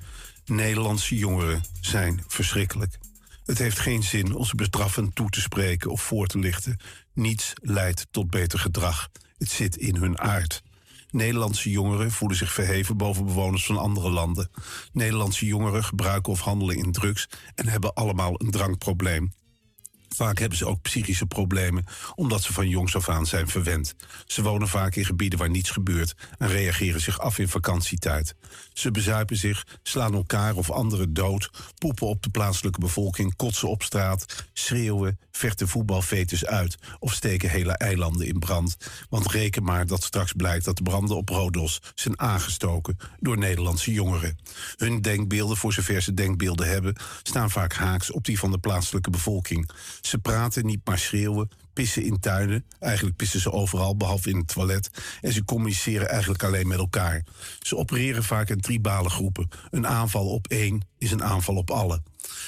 Nederlandse 0.46 1.18
jongeren 1.18 1.64
zijn 1.82 2.24
verschrikkelijk. 2.28 2.98
Het 3.46 3.58
heeft 3.58 3.80
geen 3.80 4.04
zin 4.04 4.36
ons 4.36 4.54
bestraffend 4.54 5.16
toe 5.16 5.30
te 5.30 5.42
spreken 5.42 5.92
of 5.92 6.02
voor 6.02 6.28
te 6.28 6.40
lichten. 6.40 6.78
Niets 7.14 7.54
leidt 7.62 8.08
tot 8.12 8.30
beter 8.30 8.60
gedrag. 8.60 9.10
Het 9.38 9.50
zit 9.50 9.76
in 9.76 9.96
hun 9.96 10.20
aard. 10.20 10.64
Nederlandse 11.12 11.70
jongeren 11.70 12.12
voelen 12.12 12.38
zich 12.38 12.54
verheven 12.54 12.98
boven 12.98 13.26
bewoners 13.26 13.66
van 13.66 13.78
andere 13.78 14.10
landen. 14.10 14.50
Nederlandse 14.94 15.46
jongeren 15.46 15.84
gebruiken 15.84 16.32
of 16.32 16.40
handelen 16.40 16.78
in 16.78 16.92
drugs 16.92 17.28
en 17.56 17.68
hebben 17.68 17.94
allemaal 17.94 18.42
een 18.42 18.52
drankprobleem. 18.52 19.32
Vaak 20.16 20.40
hebben 20.40 20.58
ze 20.58 20.66
ook 20.66 20.82
psychische 20.82 21.26
problemen, 21.26 21.86
omdat 22.16 22.42
ze 22.42 22.54
van 22.54 22.70
jongs 22.70 22.96
af 22.96 23.10
aan 23.10 23.26
zijn 23.26 23.48
verwend. 23.48 23.96
Ze 24.26 24.42
wonen 24.42 24.68
vaak 24.68 24.96
in 24.96 25.06
gebieden 25.06 25.40
waar 25.40 25.50
niets 25.50 25.70
gebeurt 25.70 26.16
en 26.38 26.48
reageren 26.48 27.02
zich 27.02 27.20
af 27.20 27.40
in 27.40 27.48
vakantietijd. 27.48 28.36
Ze 28.76 28.92
bezuipen 28.92 29.38
zich, 29.38 29.66
slaan 29.84 30.14
elkaar 30.14 30.56
of 30.56 30.72
anderen 30.72 31.14
dood, 31.14 31.50
poepen 31.78 32.08
op 32.08 32.24
de 32.24 32.30
plaatselijke 32.30 32.80
bevolking, 32.80 33.36
kotsen 33.36 33.70
op 33.70 33.84
straat, 33.84 34.48
schreeuwen, 34.54 35.20
vechten 35.32 35.68
voetbalfetus 35.68 36.46
uit 36.46 36.78
of 37.00 37.14
steken 37.14 37.50
hele 37.50 37.72
eilanden 37.72 38.28
in 38.28 38.40
brand. 38.40 38.78
Want 39.10 39.32
reken 39.32 39.64
maar 39.64 39.88
dat 39.88 40.04
straks 40.04 40.34
blijkt 40.34 40.66
dat 40.66 40.78
de 40.78 40.84
branden 40.84 41.18
op 41.18 41.30
Rodos 41.30 41.82
zijn 41.96 42.20
aangestoken 42.20 42.98
door 43.20 43.38
Nederlandse 43.38 43.92
jongeren. 43.92 44.38
Hun 44.78 45.02
denkbeelden, 45.02 45.58
voor 45.58 45.74
zover 45.74 46.02
ze 46.02 46.14
denkbeelden 46.14 46.68
hebben, 46.68 46.96
staan 47.24 47.50
vaak 47.50 47.74
haaks 47.74 48.12
op 48.12 48.26
die 48.26 48.40
van 48.40 48.52
de 48.52 48.60
plaatselijke 48.60 49.10
bevolking. 49.10 49.70
Ze 50.02 50.18
praten, 50.18 50.66
niet 50.66 50.82
maar 50.86 51.00
schreeuwen, 51.00 51.50
pissen 51.76 52.04
in 52.04 52.20
tuinen. 52.20 52.66
Eigenlijk 52.80 53.16
pissen 53.16 53.40
ze 53.40 53.52
overal, 53.52 53.98
behalve 53.98 54.30
in 54.30 54.38
het 54.38 54.48
toilet. 54.48 54.90
En 55.22 55.34
ze 55.34 55.46
communiceren 55.46 56.10
eigenlijk 56.10 56.44
alleen 56.44 56.68
met 56.68 56.78
elkaar. 56.78 57.24
Ze 57.60 57.78
opereren 57.78 58.24
vaak 58.24 58.50
in 58.50 58.62
tribale 58.62 59.10
groepen. 59.10 59.50
Een 59.70 59.88
aanval 59.88 60.28
op 60.30 60.48
één 60.48 60.88
is 60.98 61.12
een 61.12 61.24
aanval 61.24 61.56
op 61.56 61.72
alle. 61.72 62.02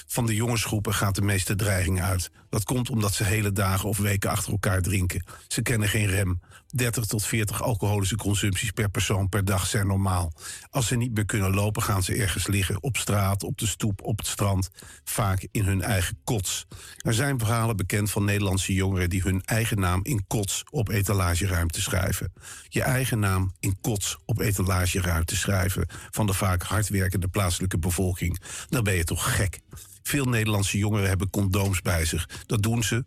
Van 0.07 0.25
de 0.25 0.35
jongensgroepen 0.35 0.93
gaat 0.93 1.15
de 1.15 1.21
meeste 1.21 1.55
dreiging 1.55 2.01
uit. 2.01 2.31
Dat 2.49 2.63
komt 2.63 2.89
omdat 2.89 3.13
ze 3.13 3.23
hele 3.23 3.51
dagen 3.51 3.89
of 3.89 3.97
weken 3.97 4.29
achter 4.29 4.51
elkaar 4.51 4.81
drinken. 4.81 5.23
Ze 5.47 5.61
kennen 5.61 5.89
geen 5.89 6.07
rem. 6.07 6.41
30 6.77 7.05
tot 7.05 7.25
40 7.25 7.61
alcoholische 7.63 8.15
consumpties 8.15 8.71
per 8.71 8.89
persoon 8.89 9.29
per 9.29 9.45
dag 9.45 9.67
zijn 9.67 9.87
normaal. 9.87 10.33
Als 10.69 10.87
ze 10.87 10.95
niet 10.95 11.13
meer 11.13 11.25
kunnen 11.25 11.53
lopen, 11.53 11.83
gaan 11.83 12.03
ze 12.03 12.15
ergens 12.15 12.47
liggen. 12.47 12.83
Op 12.83 12.97
straat, 12.97 13.43
op 13.43 13.57
de 13.57 13.67
stoep, 13.67 14.01
op 14.01 14.17
het 14.17 14.27
strand. 14.27 14.69
Vaak 15.03 15.47
in 15.51 15.63
hun 15.63 15.81
eigen 15.81 16.19
kots. 16.23 16.65
Er 16.97 17.13
zijn 17.13 17.39
verhalen 17.39 17.77
bekend 17.77 18.11
van 18.11 18.25
Nederlandse 18.25 18.73
jongeren 18.73 19.09
die 19.09 19.21
hun 19.21 19.41
eigen 19.45 19.79
naam 19.79 19.99
in 20.03 20.27
kots 20.27 20.63
op 20.69 20.89
etalageruimte 20.89 21.81
schrijven. 21.81 22.33
Je 22.67 22.81
eigen 22.81 23.19
naam 23.19 23.51
in 23.59 23.77
kots 23.81 24.17
op 24.25 24.39
etalageruimte 24.39 25.35
schrijven 25.35 25.87
van 26.11 26.25
de 26.25 26.33
vaak 26.33 26.63
hardwerkende 26.63 27.27
plaatselijke 27.27 27.79
bevolking. 27.79 28.39
Dan 28.69 28.83
ben 28.83 28.93
je 28.93 29.03
toch 29.03 29.35
gek. 29.35 29.59
Veel 30.03 30.25
Nederlandse 30.25 30.77
jongeren 30.77 31.07
hebben 31.07 31.29
condooms 31.29 31.81
bij 31.81 32.05
zich. 32.05 32.29
Dat 32.45 32.63
doen 32.63 32.83
ze 32.83 33.03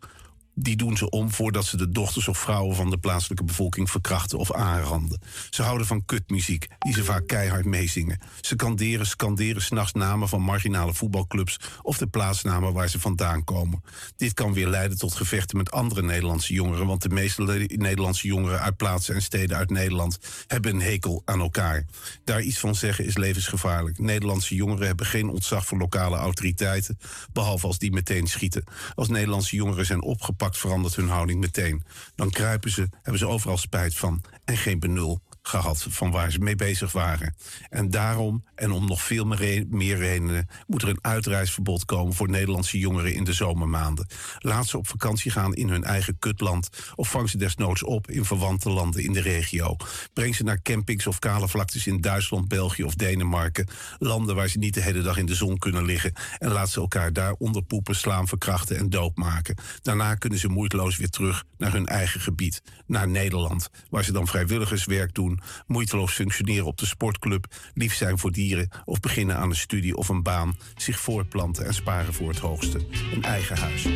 die 0.55 0.75
doen 0.75 0.97
ze 0.97 1.09
om 1.09 1.31
voordat 1.31 1.65
ze 1.65 1.77
de 1.77 1.89
dochters 1.89 2.27
of 2.27 2.37
vrouwen 2.37 2.75
van 2.75 2.89
de 2.89 2.97
plaatselijke 2.97 3.43
bevolking 3.43 3.89
verkrachten 3.89 4.37
of 4.37 4.53
aanranden. 4.53 5.21
Ze 5.49 5.63
houden 5.63 5.87
van 5.87 6.05
kutmuziek, 6.05 6.67
die 6.79 6.93
ze 6.93 7.03
vaak 7.03 7.27
keihard 7.27 7.65
meezingen. 7.65 8.19
Ze 8.41 8.55
kanderen, 8.55 9.05
scanderen 9.05 9.61
s'nachts 9.61 9.93
namen 9.93 10.29
van 10.29 10.41
marginale 10.41 10.93
voetbalclubs 10.93 11.59
of 11.81 11.97
de 11.97 12.07
plaatsnamen 12.07 12.73
waar 12.73 12.89
ze 12.89 12.99
vandaan 12.99 13.43
komen. 13.43 13.83
Dit 14.15 14.33
kan 14.33 14.53
weer 14.53 14.67
leiden 14.67 14.97
tot 14.97 15.13
gevechten 15.13 15.57
met 15.57 15.71
andere 15.71 16.01
Nederlandse 16.01 16.53
jongeren, 16.53 16.87
want 16.87 17.01
de 17.01 17.09
meeste 17.09 17.67
Nederlandse 17.67 18.27
jongeren 18.27 18.59
uit 18.59 18.77
plaatsen 18.77 19.15
en 19.15 19.21
steden 19.21 19.57
uit 19.57 19.69
Nederland 19.69 20.19
hebben 20.47 20.73
een 20.73 20.81
hekel 20.81 21.21
aan 21.25 21.39
elkaar. 21.39 21.85
Daar 22.23 22.41
iets 22.41 22.59
van 22.59 22.75
zeggen 22.75 23.05
is 23.05 23.17
levensgevaarlijk. 23.17 23.99
Nederlandse 23.99 24.55
jongeren 24.55 24.87
hebben 24.87 25.05
geen 25.05 25.29
ontzag 25.29 25.65
voor 25.65 25.77
lokale 25.77 26.17
autoriteiten, 26.17 26.97
behalve 27.33 27.67
als 27.67 27.77
die 27.77 27.91
meteen 27.91 28.27
schieten. 28.27 28.63
Als 28.95 29.07
Nederlandse 29.07 29.55
jongeren 29.55 29.85
zijn 29.85 30.01
opgepakt, 30.01 30.40
verandert 30.49 30.95
hun 30.95 31.09
houding 31.09 31.39
meteen. 31.39 31.83
Dan 32.15 32.29
kruipen 32.29 32.71
ze, 32.71 32.89
hebben 32.91 33.17
ze 33.17 33.27
overal 33.27 33.57
spijt 33.57 33.95
van 33.95 34.23
en 34.45 34.57
geen 34.57 34.79
benul 34.79 35.21
gehad 35.41 35.85
van 35.89 36.11
waar 36.11 36.31
ze 36.31 36.39
mee 36.39 36.55
bezig 36.55 36.91
waren. 36.91 37.35
En 37.69 37.89
daarom, 37.89 38.43
en 38.55 38.71
om 38.71 38.87
nog 38.87 39.01
veel 39.01 39.25
meer, 39.25 39.37
re- 39.37 39.65
meer 39.69 39.97
redenen, 39.97 40.47
moet 40.67 40.81
er 40.81 40.89
een 40.89 40.99
uitreisverbod 41.01 41.85
komen 41.85 42.13
voor 42.13 42.29
Nederlandse 42.29 42.79
jongeren 42.79 43.13
in 43.13 43.23
de 43.23 43.33
zomermaanden. 43.33 44.07
Laat 44.37 44.67
ze 44.67 44.77
op 44.77 44.87
vakantie 44.87 45.31
gaan 45.31 45.53
in 45.53 45.69
hun 45.69 45.83
eigen 45.83 46.19
kutland 46.19 46.69
of 46.95 47.09
vang 47.09 47.29
ze 47.29 47.37
desnoods 47.37 47.83
op 47.83 48.09
in 48.09 48.25
verwante 48.25 48.69
landen 48.69 49.03
in 49.03 49.13
de 49.13 49.21
regio. 49.21 49.75
Breng 50.13 50.35
ze 50.35 50.43
naar 50.43 50.61
campings 50.61 51.07
of 51.07 51.19
kale 51.19 51.47
vlaktes 51.47 51.87
in 51.87 52.01
Duitsland, 52.01 52.47
België 52.47 52.83
of 52.83 52.95
Denemarken, 52.95 53.67
landen 53.99 54.35
waar 54.35 54.47
ze 54.47 54.57
niet 54.57 54.73
de 54.73 54.81
hele 54.81 55.01
dag 55.01 55.17
in 55.17 55.25
de 55.25 55.35
zon 55.35 55.57
kunnen 55.57 55.85
liggen 55.85 56.13
en 56.37 56.51
laat 56.51 56.69
ze 56.69 56.79
elkaar 56.79 57.13
daar 57.13 57.33
onderpoepen, 57.33 57.95
slaan, 57.95 58.27
verkrachten 58.27 58.77
en 58.77 58.89
doodmaken. 58.89 59.55
Daarna 59.81 60.15
kunnen 60.15 60.39
ze 60.39 60.47
moeiteloos 60.47 60.97
weer 60.97 61.09
terug 61.09 61.43
naar 61.57 61.71
hun 61.71 61.85
eigen 61.87 62.21
gebied, 62.21 62.61
naar 62.85 63.07
Nederland, 63.07 63.69
waar 63.89 64.03
ze 64.03 64.11
dan 64.11 64.27
vrijwilligerswerk 64.27 65.13
doen, 65.13 65.40
moeiteloos 65.67 66.13
functioneren 66.13 66.65
op 66.65 66.77
de 66.77 66.85
sportclub, 66.85 67.45
lief 67.73 67.93
zijn 67.93 68.17
voor 68.17 68.31
dieren 68.31 68.69
of 68.85 68.99
beginnen 68.99 69.37
aan 69.37 69.49
een 69.49 69.55
studie 69.55 69.95
of 69.95 70.09
een 70.09 70.23
baan, 70.23 70.57
zich 70.75 70.99
voortplanten 70.99 71.65
en 71.65 71.73
sparen 71.73 72.13
voor 72.13 72.29
het 72.29 72.39
hoogste, 72.39 72.79
een 73.13 73.23
eigen 73.23 73.57
huis. 73.57 73.87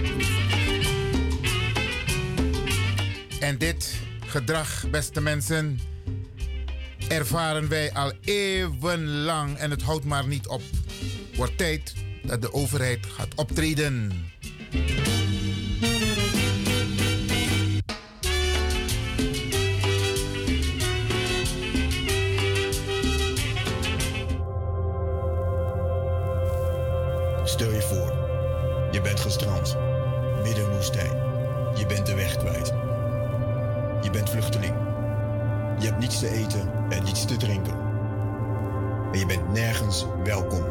En 3.39 3.57
dit 3.57 4.01
gedrag, 4.25 4.89
beste 4.89 5.21
mensen, 5.21 5.79
ervaren 7.07 7.67
wij 7.67 7.93
al 7.93 8.13
eeuwenlang 8.21 9.57
en 9.57 9.71
het 9.71 9.81
houdt 9.81 10.05
maar 10.05 10.27
niet 10.27 10.47
op. 10.47 10.61
Wordt 11.35 11.57
tijd 11.57 11.93
dat 12.23 12.41
de 12.41 12.53
overheid 12.53 13.05
gaat 13.05 13.35
optreden. 13.35 14.11
Stel 27.55 27.71
je 27.71 27.81
voor, 27.81 28.13
je 28.91 29.01
bent 29.01 29.19
gestrand, 29.19 29.77
midden 30.43 30.71
woestijn. 30.71 31.11
Je 31.75 31.85
bent 31.87 32.05
de 32.05 32.15
weg 32.15 32.37
kwijt. 32.37 32.67
Je 34.01 34.09
bent 34.11 34.29
vluchteling. 34.29 34.73
Je 35.79 35.85
hebt 35.85 35.99
niets 35.99 36.19
te 36.19 36.29
eten 36.29 36.71
en 36.89 37.03
niets 37.03 37.25
te 37.25 37.37
drinken. 37.37 37.73
En 39.11 39.19
je 39.19 39.25
bent 39.25 39.53
nergens 39.53 40.05
welkom. 40.23 40.63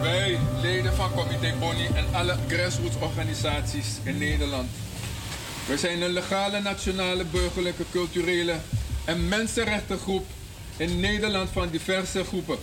Wij, 0.00 0.38
leden 0.60 0.94
van 0.94 1.10
Comité 1.14 1.54
Bonnie 1.60 1.88
en 1.94 2.04
alle 2.12 2.36
grassroots-organisaties 2.48 3.86
in 4.02 4.18
Nederland. 4.18 4.68
We 5.66 5.76
zijn 5.76 6.02
een 6.02 6.12
legale 6.12 6.60
nationale 6.60 7.24
burgerlijke 7.24 7.84
culturele 7.90 8.54
en 9.06 9.28
mensenrechtengroep 9.28 10.26
in 10.76 11.00
Nederland 11.00 11.50
van 11.50 11.68
diverse 11.70 12.24
groepen. 12.24 12.58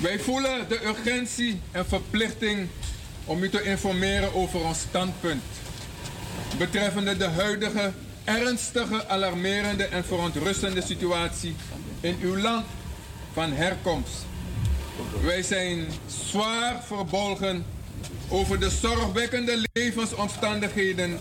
Wij 0.00 0.18
voelen 0.18 0.68
de 0.68 0.84
urgentie 0.84 1.60
en 1.70 1.86
verplichting 1.86 2.68
om 3.24 3.42
u 3.42 3.50
te 3.50 3.62
informeren 3.62 4.34
over 4.34 4.64
ons 4.64 4.80
standpunt 4.80 5.42
betreffende 6.58 7.16
de 7.16 7.28
huidige 7.28 7.92
ernstige, 8.24 9.08
alarmerende 9.08 9.84
en 9.84 10.04
verontrustende 10.04 10.82
situatie 10.82 11.56
in 12.00 12.16
uw 12.20 12.36
land 12.36 12.66
van 13.32 13.52
herkomst. 13.52 14.26
Wij 15.22 15.42
zijn 15.42 15.86
zwaar 16.06 16.82
verbolgen 16.86 17.64
over 18.28 18.60
de 18.60 18.70
zorgwekkende 18.70 19.64
levensomstandigheden 19.72 21.20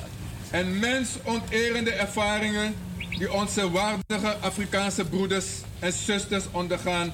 en 0.51 0.79
mensonterende 0.79 1.91
ervaringen 1.91 2.75
die 3.17 3.33
onze 3.33 3.71
waardige 3.71 4.37
Afrikaanse 4.39 5.05
broeders 5.05 5.45
en 5.79 5.93
zusters 5.93 6.43
ondergaan 6.51 7.13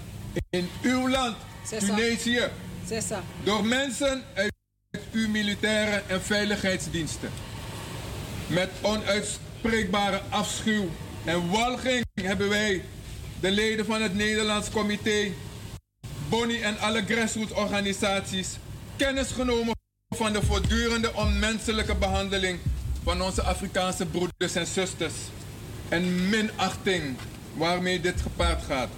in 0.49 0.69
uw 0.81 1.09
land, 1.09 1.35
Tunesië, 1.79 2.47
door 3.43 3.65
mensen 3.65 4.23
uit 4.33 4.51
uw 5.11 5.29
militaire 5.29 6.03
en 6.07 6.21
veiligheidsdiensten. 6.21 7.29
Met 8.47 8.69
onuitspreekbare 8.81 10.21
afschuw 10.29 10.89
en 11.25 11.49
walging 11.49 12.05
hebben 12.21 12.49
wij, 12.49 12.83
de 13.39 13.51
leden 13.51 13.85
van 13.85 14.01
het 14.01 14.15
Nederlands 14.15 14.69
Comité, 14.69 15.31
Bonnie 16.29 16.63
en 16.63 16.79
alle 16.79 17.03
grassroots-organisaties, 17.07 18.57
kennis 18.95 19.31
genomen 19.31 19.75
van 20.15 20.33
de 20.33 20.41
voortdurende 20.41 21.13
onmenselijke 21.13 21.95
behandeling 21.95 22.59
van 23.03 23.21
onze 23.21 23.41
Afrikaanse 23.41 24.05
broeders 24.05 24.55
en 24.55 24.67
zusters. 24.67 25.13
En 25.91 26.29
minachting 26.29 27.15
waarmee 27.53 27.99
dit 27.99 28.21
gepaard 28.21 28.63
gaat. 28.63 28.89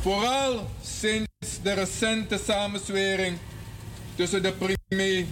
Vooral 0.00 0.70
sinds 0.82 1.28
de 1.62 1.72
recente 1.72 2.38
samenzwering 2.44 3.38
tussen 4.14 4.42
de 4.42 4.52
premier 4.52 5.24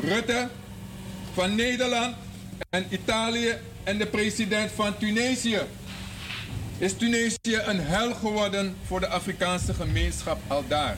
Rutte 0.00 0.48
van 1.32 1.54
Nederland 1.54 2.16
en 2.70 2.86
Italië 2.90 3.54
en 3.84 3.98
de 3.98 4.06
president 4.06 4.70
van 4.70 4.98
Tunesië. 4.98 5.60
Is 6.78 6.92
Tunesië 6.92 7.58
een 7.66 7.80
hel 7.80 8.14
geworden 8.14 8.76
voor 8.86 9.00
de 9.00 9.08
Afrikaanse 9.08 9.74
gemeenschap 9.74 10.40
al 10.46 10.64
daar? 10.68 10.96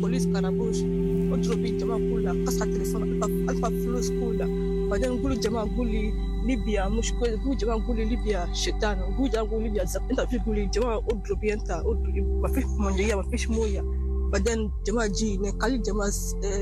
Police 0.00 0.28
Karabouche. 0.28 1.15
واضرب 1.30 1.58
الجماعه 1.64 1.98
كلها 1.98 2.32
قطع 2.46 2.64
التليفون 2.64 3.02
القى 3.22 3.68
الفلوس 3.68 4.10
كلها 4.10 4.48
بعدين 4.90 5.10
نقول 5.12 5.32
الجماعه 5.32 5.64
نقول 5.64 5.88
لي 5.90 6.12
ليبيا 6.46 6.88
مشكلة 6.88 7.36
نقول 7.36 7.52
الجماعه 7.52 7.76
نقول 7.76 7.96
لي 7.96 8.04
ليبيا 8.04 8.48
شيطان 8.52 8.98
نقول 8.98 9.30
نقول 9.34 9.62
ليبيا 9.62 9.84
زب 9.84 10.02
انت 10.10 10.20
في 10.20 10.38
تقول 10.38 10.56
لي 10.56 10.62
الجماعه 10.62 10.98
اضربي 10.98 11.52
انت 11.52 11.70
اضربي 11.70 12.20
ما 12.20 12.48
فيش 12.48 12.64
مويه 12.64 13.14
ما 13.14 13.22
فيش 13.22 13.50
مويه 13.50 13.84
بعدين 14.32 14.70
جماعه 14.86 15.06
جي 15.08 15.36
قال 15.36 15.82
جماعه 15.82 16.10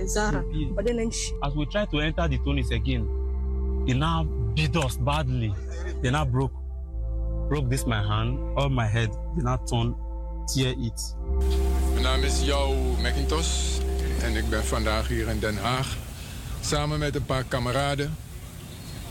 زهره 0.04 0.44
بعدين 0.76 0.96
نمشي 0.96 1.32
as 1.44 1.50
we 1.50 1.64
try 1.66 1.84
to 1.84 1.98
enter 2.00 2.28
the 2.28 2.38
tunis 2.44 2.70
again 2.70 3.04
they 3.86 3.94
now 3.94 4.24
beat 4.56 4.76
us 4.86 4.96
badly 4.96 5.52
they 6.02 6.10
now 6.10 6.24
broke 6.24 6.54
broke 7.48 7.68
this 7.72 7.84
my 7.86 8.02
hand 8.10 8.30
all 8.58 8.68
my 8.68 8.86
head 8.96 9.10
they 9.36 9.42
now 9.50 9.56
turned 9.70 9.94
tear 10.48 10.72
it 10.88 10.98
my 11.96 12.02
name 12.02 12.24
is 12.28 12.36
Yao 12.50 12.68
McIntosh 13.04 13.52
en 14.24 14.36
ik 14.36 14.48
ben 14.48 14.64
vandaag 14.64 15.08
hier 15.08 15.28
in 15.28 15.38
Den 15.38 15.56
Haag 15.56 15.96
samen 16.60 16.98
met 16.98 17.14
een 17.14 17.24
paar 17.24 17.44
kameraden, 17.44 18.16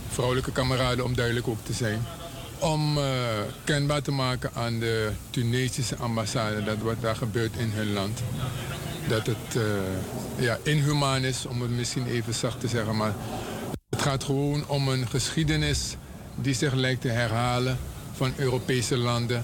vrouwelijke 0.09 0.51
kameraden 0.51 1.06
om 1.06 1.16
duidelijk 1.16 1.48
ook 1.48 1.64
te 1.64 1.74
zijn, 1.74 2.06
om 2.59 2.98
eh, 2.98 3.03
kenbaar 3.64 4.01
te 4.01 4.11
maken 4.11 4.51
aan 4.53 4.80
de 4.80 5.11
Tunesische 5.30 5.95
ambassade 5.95 6.64
dat 6.64 6.77
wat 6.77 7.01
daar 7.01 7.16
gebeurt 7.16 7.56
in 7.58 7.72
hun 7.72 7.93
land. 7.93 8.19
Dat 9.08 9.25
het 9.25 9.56
eh, 9.56 10.43
ja, 10.43 10.58
inhumaan 10.64 11.24
is, 11.24 11.45
om 11.45 11.61
het 11.61 11.72
misschien 11.72 12.08
even 12.08 12.33
zacht 12.33 12.59
te 12.59 12.67
zeggen, 12.67 12.95
maar 12.95 13.14
het 13.90 14.01
gaat 14.01 14.24
gewoon 14.24 14.67
om 14.67 14.88
een 14.88 15.08
geschiedenis 15.08 15.95
die 16.35 16.53
zich 16.53 16.74
lijkt 16.74 17.01
te 17.01 17.09
herhalen 17.09 17.77
van 18.14 18.33
Europese 18.38 18.98
landen 18.98 19.43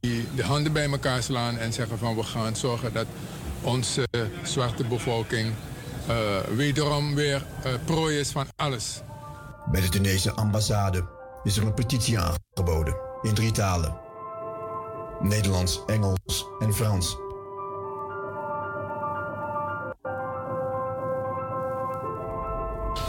die 0.00 0.26
de 0.34 0.42
handen 0.42 0.72
bij 0.72 0.90
elkaar 0.90 1.22
slaan 1.22 1.58
en 1.58 1.72
zeggen 1.72 1.98
van 1.98 2.16
we 2.16 2.22
gaan 2.22 2.56
zorgen 2.56 2.92
dat 2.92 3.06
onze 3.64 4.08
zwarte 4.42 4.84
bevolking 4.84 5.52
eh, 6.06 6.38
wederom 6.56 7.14
weer 7.14 7.46
eh, 7.62 7.72
prooi 7.84 8.18
is 8.18 8.30
van 8.30 8.46
alles. 8.56 9.00
Bij 9.70 9.80
de 9.80 9.88
Tunesische 9.88 10.32
ambassade 10.32 11.04
is 11.42 11.56
er 11.56 11.66
een 11.66 11.74
petitie 11.74 12.18
aangeboden 12.18 12.96
in 13.22 13.34
drie 13.34 13.52
talen: 13.52 13.96
Nederlands, 15.20 15.80
Engels 15.86 16.46
en 16.58 16.74
Frans. 16.74 17.16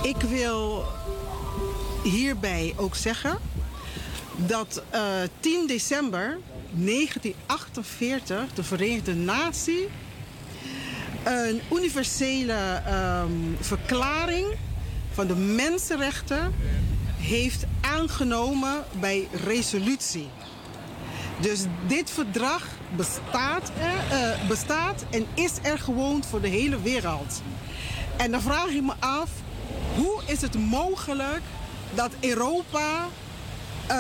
Ik 0.01 0.21
wil 0.21 0.83
hierbij 2.03 2.73
ook 2.77 2.95
zeggen 2.95 3.37
dat 4.35 4.83
eh, 4.89 5.01
10 5.39 5.67
december 5.67 6.37
1948 6.71 8.53
de 8.53 8.63
Verenigde 8.63 9.13
Natie 9.13 9.87
een 11.25 11.61
universele 11.71 12.81
ehm, 12.85 13.31
verklaring 13.59 14.45
van 15.11 15.27
de 15.27 15.35
mensenrechten 15.35 16.53
heeft 17.17 17.65
aangenomen 17.81 18.83
bij 18.99 19.27
resolutie. 19.45 20.29
Dus 21.39 21.59
dit 21.87 22.11
verdrag 22.11 22.67
bestaat, 22.95 23.71
eh, 23.79 24.47
bestaat 24.47 25.05
en 25.09 25.25
is 25.33 25.51
er 25.61 25.79
gewoon 25.79 26.23
voor 26.23 26.41
de 26.41 26.47
hele 26.47 26.81
wereld. 26.81 27.41
En 28.17 28.31
dan 28.31 28.41
vraag 28.41 28.67
ik 28.67 28.81
me 28.81 28.93
af, 28.99 29.29
hoe 29.95 30.21
is 30.25 30.41
het 30.41 30.57
mogelijk 30.59 31.41
dat 31.93 32.11
Europa, 32.19 33.07
eh, 33.87 33.95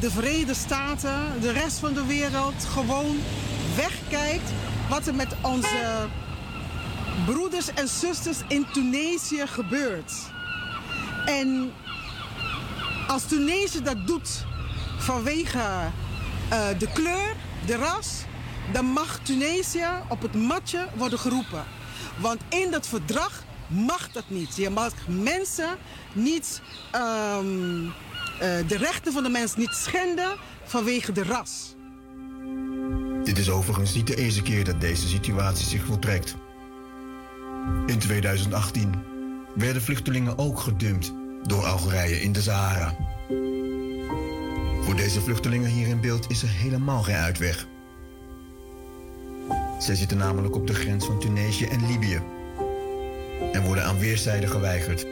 de 0.00 0.10
Verenigde 0.10 0.54
Staten, 0.54 1.40
de 1.40 1.52
rest 1.52 1.78
van 1.78 1.92
de 1.92 2.06
wereld 2.06 2.64
gewoon 2.72 3.16
wegkijkt 3.76 4.50
wat 4.88 5.06
er 5.06 5.14
met 5.14 5.34
onze 5.42 6.08
broeders 7.26 7.74
en 7.74 7.88
zusters 7.88 8.38
in 8.48 8.66
Tunesië 8.72 9.46
gebeurt? 9.46 10.12
En 11.26 11.72
als 13.08 13.24
Tunesië 13.26 13.82
dat 13.82 14.06
doet 14.06 14.44
vanwege 14.98 15.58
eh, 16.48 16.68
de 16.78 16.88
kleur, 16.92 17.36
de 17.66 17.76
ras, 17.76 18.24
dan 18.72 18.84
mag 18.84 19.18
Tunesië 19.22 19.88
op 20.08 20.22
het 20.22 20.34
matje 20.34 20.86
worden 20.96 21.18
geroepen. 21.18 21.64
Want 22.20 22.40
in 22.48 22.70
dat 22.70 22.88
verdrag 22.88 23.44
mag 23.66 24.12
dat 24.12 24.24
niet. 24.26 24.56
Je 24.56 24.70
mag 24.70 24.92
mensen 25.06 25.76
niet, 26.12 26.60
ehm, 26.90 27.84
eh, 28.38 28.68
de 28.68 28.76
rechten 28.76 29.12
van 29.12 29.22
de 29.22 29.28
mens 29.28 29.56
niet 29.56 29.72
schenden 29.72 30.36
vanwege 30.64 31.12
de 31.12 31.22
ras. 31.22 31.74
Dit 33.24 33.38
is 33.38 33.50
overigens 33.50 33.94
niet 33.94 34.06
de 34.06 34.16
eerste 34.16 34.42
keer 34.42 34.64
dat 34.64 34.80
deze 34.80 35.08
situatie 35.08 35.66
zich 35.66 35.84
voltrekt. 35.84 36.36
In 37.86 37.98
2018 37.98 38.94
werden 39.54 39.82
vluchtelingen 39.82 40.38
ook 40.38 40.60
gedumpt 40.60 41.12
door 41.42 41.64
Algerije 41.64 42.20
in 42.20 42.32
de 42.32 42.42
Sahara. 42.42 42.96
Voor 44.82 44.96
deze 44.96 45.20
vluchtelingen 45.20 45.70
hier 45.70 45.86
in 45.86 46.00
beeld 46.00 46.30
is 46.30 46.42
er 46.42 46.48
helemaal 46.48 47.02
geen 47.02 47.14
uitweg. 47.14 47.66
Zij 49.78 49.94
zitten 49.94 50.16
namelijk 50.16 50.56
op 50.56 50.66
de 50.66 50.74
grens 50.74 51.06
van 51.06 51.20
Tunesië 51.20 51.64
en 51.64 51.86
Libië 51.86 52.20
en 53.52 53.62
worden 53.64 53.84
aan 53.84 53.98
weerszijden 53.98 54.48
geweigerd. 54.48 55.06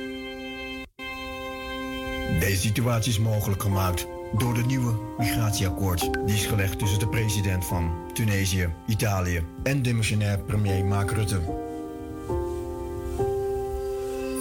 Deze 2.40 2.60
situatie 2.60 3.12
is 3.12 3.18
mogelijk 3.18 3.62
gemaakt 3.62 4.06
door 4.38 4.54
de 4.54 4.64
nieuwe 4.64 4.94
migratieakkoord 5.18 6.00
die 6.26 6.34
is 6.34 6.46
gelegd 6.46 6.78
tussen 6.78 6.98
de 6.98 7.08
president 7.08 7.64
van 7.64 8.10
Tunesië, 8.12 8.68
Italië 8.86 9.44
en 9.62 9.82
demissionair 9.82 10.38
premier 10.38 10.84
Mark 10.84 11.10
Rutte. 11.10 11.70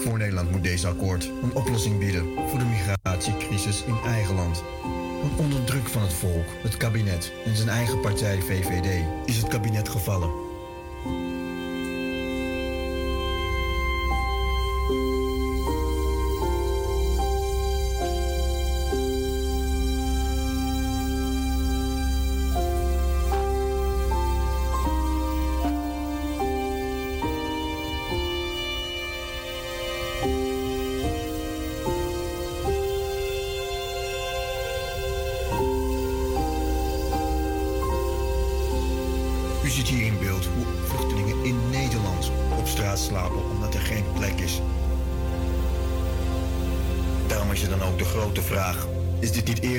Voor 0.04 0.18
Nederland 0.18 0.52
moet 0.52 0.64
deze 0.64 0.88
akkoord 0.88 1.32
een 1.44 1.56
oplossing 1.56 2.00
bieden 2.00 2.50
voor 2.50 2.60
de 2.60 2.66
migratiecrisis 2.66 3.84
in 3.84 3.98
eigen 4.06 4.36
land. 4.36 4.64
Want 5.22 5.40
onder 5.40 5.64
druk 5.64 5.88
van 5.88 6.02
het 6.02 6.14
volk, 6.14 6.46
het 6.64 6.78
kabinet 6.78 7.32
en 7.46 7.56
zijn 7.56 7.70
eigen 7.70 8.00
partij 8.00 8.42
VVD 8.42 9.06
is 9.26 9.38
het 9.38 9.48
kabinet 9.48 9.90
gevallen. 9.90 10.51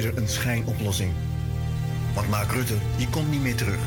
Een 0.05 0.29
schijnoplossing? 0.29 1.13
Want 2.15 2.29
Mark 2.29 2.53
Rutte, 2.53 2.75
die 2.97 3.09
komt 3.09 3.31
niet 3.31 3.43
meer 3.43 3.55
terug. 3.55 3.81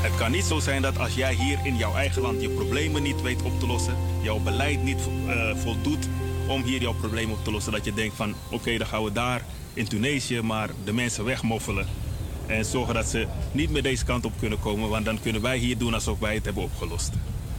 Het 0.00 0.16
kan 0.16 0.30
niet 0.30 0.44
zo 0.44 0.58
zijn 0.58 0.82
dat 0.82 0.98
als 0.98 1.14
jij 1.14 1.34
hier 1.34 1.58
in 1.62 1.76
jouw 1.76 1.94
eigen 1.94 2.22
land 2.22 2.42
je 2.42 2.48
problemen 2.48 3.02
niet 3.02 3.22
weet 3.22 3.42
op 3.42 3.60
te 3.60 3.66
lossen, 3.66 3.96
jouw 4.22 4.38
beleid 4.38 4.82
niet 4.82 5.00
eh, 5.26 5.56
voldoet 5.56 6.08
om 6.48 6.62
hier 6.62 6.80
jouw 6.80 6.94
problemen 6.94 7.36
op 7.36 7.44
te 7.44 7.50
lossen, 7.50 7.72
dat 7.72 7.84
je 7.84 7.94
denkt 7.94 8.16
van 8.16 8.34
oké, 8.50 8.78
dan 8.78 8.86
gaan 8.86 9.04
we 9.04 9.12
daar 9.12 9.42
in 9.74 9.88
Tunesië 9.88 10.40
maar 10.40 10.70
de 10.84 10.92
mensen 10.92 11.24
wegmoffelen. 11.24 11.86
En 12.50 12.64
zorgen 12.64 12.94
dat 12.94 13.06
ze 13.06 13.26
niet 13.52 13.70
meer 13.70 13.82
deze 13.82 14.04
kant 14.04 14.24
op 14.24 14.32
kunnen 14.38 14.60
komen, 14.60 14.88
want 14.88 15.04
dan 15.04 15.20
kunnen 15.20 15.42
wij 15.42 15.58
hier 15.58 15.78
doen 15.78 15.94
alsof 15.94 16.18
wij 16.18 16.34
het 16.34 16.44
hebben 16.44 16.62
opgelost. 16.62 17.10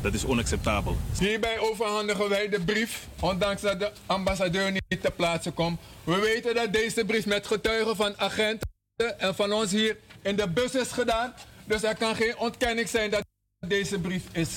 Dat 0.02 0.14
is 0.14 0.26
onacceptabel. 0.26 0.98
Hierbij 1.20 1.60
overhandigen 1.60 2.30
wij 2.30 2.50
de 2.50 2.62
brief, 2.62 3.08
ondanks 3.20 3.62
dat 3.62 3.80
de 3.80 3.92
ambassadeur 4.06 4.72
niet 4.72 5.02
ter 5.02 5.12
plaatse 5.12 5.52
komt. 5.52 5.80
We 6.04 6.20
weten 6.20 6.56
dat 6.56 6.74
deze 6.74 7.06
brief 7.06 7.26
met 7.26 7.48
getuigen 7.48 7.96
van 7.96 8.14
agenten 8.18 8.70
en 9.18 9.36
van 9.36 9.52
ons 9.54 9.72
hier 9.72 9.98
in 10.22 10.36
de 10.36 10.50
bus 10.50 10.76
is 10.76 10.92
gedaan. 10.92 11.34
Dus 11.66 11.84
er 11.84 11.96
kan 11.96 12.16
geen 12.16 12.38
ontkenning 12.38 12.90
zijn 12.90 13.10
dat 13.10 13.26
deze 13.68 14.00
brief 14.00 14.24
is 14.32 14.50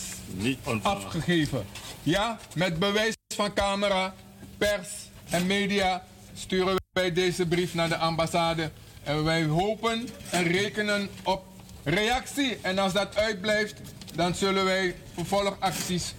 afgegeven. 0.82 1.66
Ja, 2.02 2.38
met 2.54 2.78
bewijs 2.78 3.14
van 3.34 3.52
camera, 3.54 4.14
pers 4.58 4.88
en 5.30 5.46
media 5.46 6.04
sturen 6.34 6.76
wij 6.92 7.12
deze 7.12 7.46
brief 7.46 7.74
naar 7.74 7.88
de 7.88 7.96
ambassade. 7.96 8.70
En 9.04 9.24
wij 9.24 9.44
hopen 9.44 10.08
en 10.30 10.44
rekenen 10.44 11.08
op 11.22 11.42
reactie. 11.82 12.58
En 12.60 12.78
als 12.78 12.92
dat 12.92 13.16
uitblijft, 13.16 13.74
dan 14.14 14.34
zullen 14.34 14.64
wij 14.64 14.94
vervolgacties 15.14 16.14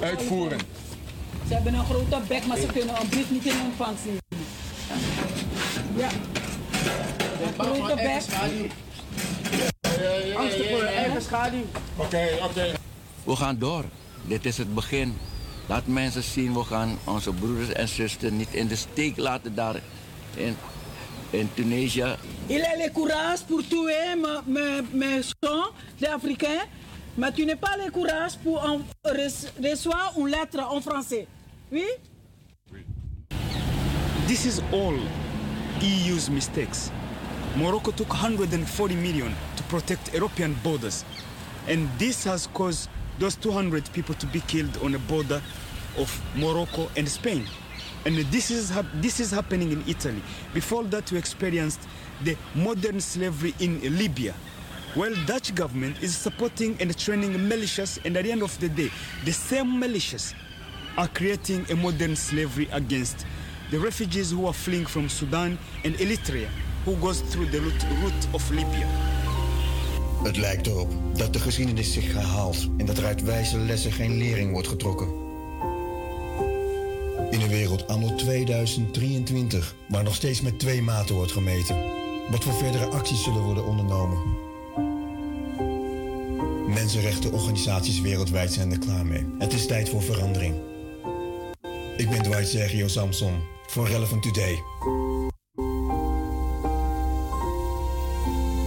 uitvoeren. 0.00 0.58
Ze 1.48 1.54
hebben 1.54 1.74
een 1.74 1.84
grote 1.84 2.20
bek, 2.28 2.46
maar 2.46 2.56
ze 2.56 2.66
kunnen 2.66 3.00
een 3.00 3.08
brief 3.08 3.30
niet 3.30 3.44
in 3.44 3.60
ontvangst 3.64 4.04
nemen. 4.04 4.20
Ja. 5.96 6.08
Een 7.42 7.64
grote 7.64 7.94
bek. 7.94 8.22
Angstig 10.36 10.70
voor 10.70 10.78
hun 10.78 10.94
eigen 10.94 11.22
schaduw. 11.22 11.64
Oké, 11.96 12.28
oké. 12.42 12.72
We 13.24 13.36
gaan 13.36 13.58
door. 13.58 13.84
Dit 14.22 14.44
is 14.44 14.58
het 14.58 14.74
begin. 14.74 15.16
Laat 15.66 15.86
mensen 15.86 16.22
zien, 16.22 16.54
we 16.54 16.64
gaan 16.64 16.98
onze 17.04 17.32
broeders 17.32 17.72
en 17.72 17.88
zusters 17.88 18.32
niet 18.32 18.54
in 18.54 18.66
de 18.66 18.76
steek 18.76 19.16
laten 19.16 19.54
daar 19.54 19.80
in, 21.34 21.46
Tunesië. 21.56 22.16
Il 22.48 22.62
a 22.62 22.76
le 22.76 22.90
courage 22.92 23.40
pour 23.46 23.62
tuer 23.62 24.16
mes, 24.46 24.82
mes, 24.92 25.22
sons, 25.22 25.70
les 26.00 26.08
Africains, 26.08 26.66
mais 27.16 27.32
tu 27.32 27.44
n'as 27.46 27.56
pas 27.56 27.76
le 27.76 27.90
courage 27.90 28.36
pour 28.42 28.62
en, 28.64 28.80
rece- 29.04 29.48
recevoir 29.62 30.12
une 30.18 30.28
lettre 30.28 30.60
en 30.60 30.80
français. 30.80 31.26
Oui? 31.72 31.84
This 34.26 34.44
is 34.46 34.60
all 34.72 34.96
EU's 35.82 36.28
mistakes. 36.30 36.90
Morocco 37.56 37.90
took 37.90 38.08
140 38.12 38.94
million 38.94 39.32
to 39.56 39.62
protect 39.64 40.12
European 40.14 40.54
borders. 40.62 41.04
And 41.68 41.88
this 41.98 42.24
has 42.24 42.48
caused 42.54 42.88
those 43.18 43.36
200 43.36 43.90
people 43.92 44.14
to 44.14 44.26
be 44.26 44.40
killed 44.46 44.76
on 44.84 44.92
the 44.92 44.98
border 44.98 45.42
of 45.98 46.20
Morocco 46.36 46.88
and 46.96 47.08
Spain. 47.08 47.44
And 48.06 48.16
this 48.30 48.50
is, 48.50 48.72
this 48.94 49.20
is 49.20 49.30
happening 49.30 49.72
in 49.72 49.84
Italy. 49.86 50.22
Before 50.54 50.84
that, 50.84 51.12
we 51.12 51.18
experienced 51.18 51.80
the 52.24 52.36
modern 52.54 53.00
slavery 53.00 53.54
in 53.60 53.80
Libya. 53.98 54.34
Well, 54.96 55.14
Dutch 55.26 55.54
government 55.54 56.02
is 56.02 56.16
supporting 56.16 56.76
and 56.80 56.96
training 56.98 57.32
militias, 57.32 58.04
and 58.04 58.16
at 58.16 58.24
the 58.24 58.32
end 58.32 58.42
of 58.42 58.58
the 58.58 58.68
day, 58.68 58.90
the 59.24 59.32
same 59.32 59.80
militias 59.80 60.34
are 60.96 61.08
creating 61.08 61.70
a 61.70 61.76
modern 61.76 62.16
slavery 62.16 62.68
against 62.72 63.26
the 63.70 63.78
refugees 63.78 64.32
who 64.32 64.46
are 64.46 64.54
fleeing 64.54 64.86
from 64.86 65.08
Sudan 65.08 65.58
and 65.84 65.94
Eritrea, 65.96 66.48
who 66.84 66.96
goes 66.96 67.20
through 67.20 67.46
the 67.46 67.60
route, 67.60 67.84
route 68.02 68.28
of 68.32 68.50
Libya. 68.50 68.86
Het 70.22 70.36
lijkt 70.36 70.66
erop 70.66 70.92
dat 71.16 71.32
de 71.32 71.38
geschiedenis 71.38 71.92
zich 71.92 72.12
herhaalt 72.12 72.68
en 72.78 72.86
dat 72.86 72.98
er 72.98 73.04
uit 73.04 73.22
wijze 73.22 73.58
lessen 73.58 73.92
geen 73.92 74.16
lering 74.16 74.52
wordt 74.52 74.68
getrokken. 74.68 75.29
In 77.30 77.40
een 77.40 77.48
wereld 77.48 77.88
anno 77.88 78.14
2023, 78.14 79.74
waar 79.88 80.02
nog 80.02 80.14
steeds 80.14 80.40
met 80.40 80.58
twee 80.58 80.82
maten 80.82 81.14
wordt 81.14 81.32
gemeten, 81.32 81.76
wat 82.30 82.44
voor 82.44 82.52
verdere 82.52 82.84
acties 82.84 83.22
zullen 83.22 83.42
worden 83.42 83.64
ondernomen? 83.64 84.18
Mensenrechtenorganisaties 86.66 88.00
wereldwijd 88.00 88.52
zijn 88.52 88.70
er 88.72 88.78
klaar 88.78 89.06
mee. 89.06 89.26
Het 89.38 89.52
is 89.52 89.66
tijd 89.66 89.88
voor 89.88 90.02
verandering. 90.02 90.54
Ik 91.96 92.10
ben 92.10 92.22
Dwight 92.22 92.48
Sergio 92.48 92.88
Samson 92.88 93.40
voor 93.66 93.86
Relevant 93.88 94.22
Today. 94.22 94.62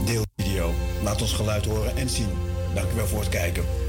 Deel 0.06 0.22
de 0.35 0.43
video, 0.43 0.72
laat 1.03 1.22
ons 1.22 1.33
geluid 1.33 1.66
horen 1.66 1.95
en 1.95 2.09
zien. 2.09 2.30
Dank 2.74 2.92
u 2.92 2.95
wel 2.95 3.08
voor 3.08 3.19
het 3.19 3.30
kijken. 3.30 3.83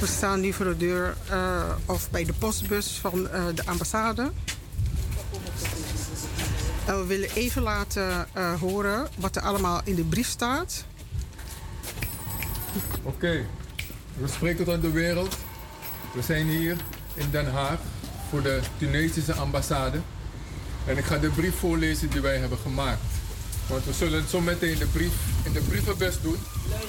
We 0.00 0.06
staan 0.06 0.40
nu 0.40 0.52
voor 0.52 0.64
de 0.64 0.76
deur 0.76 1.16
eh, 1.30 1.62
of 1.86 2.10
bij 2.10 2.24
de 2.24 2.32
postbus 2.32 2.98
van 3.00 3.28
eh, 3.28 3.44
de 3.54 3.66
ambassade. 3.66 4.30
En 6.86 7.00
we 7.00 7.06
willen 7.06 7.30
even 7.34 7.62
laten 7.62 8.26
eh, 8.32 8.60
horen 8.60 9.08
wat 9.16 9.36
er 9.36 9.42
allemaal 9.42 9.80
in 9.84 9.94
de 9.94 10.04
brief 10.04 10.28
staat. 10.28 10.84
Oké, 13.02 13.44
we 14.16 14.28
spreken 14.28 14.64
tot 14.64 14.82
de 14.82 14.90
wereld. 14.90 15.36
We 16.14 16.22
zijn 16.22 16.46
hier 16.46 16.76
in 17.14 17.30
Den 17.30 17.52
Haag 17.52 17.78
voor 18.30 18.42
de 18.42 18.60
Tunesische 18.78 19.32
ambassade. 19.32 20.00
En 20.86 20.98
ik 20.98 21.04
ga 21.04 21.18
de 21.18 21.30
brief 21.30 21.58
voorlezen 21.58 22.10
die 22.10 22.20
wij 22.20 22.36
hebben 22.36 22.58
gemaakt. 22.58 23.00
Want 23.68 23.84
we 23.84 23.92
zullen 23.92 24.28
zo 24.28 24.40
meteen 24.40 24.78
de 24.78 24.86
brief 24.86 25.12
in 25.44 25.52
de 25.52 25.60
brievenbus 25.60 26.20
doen. 26.22 26.36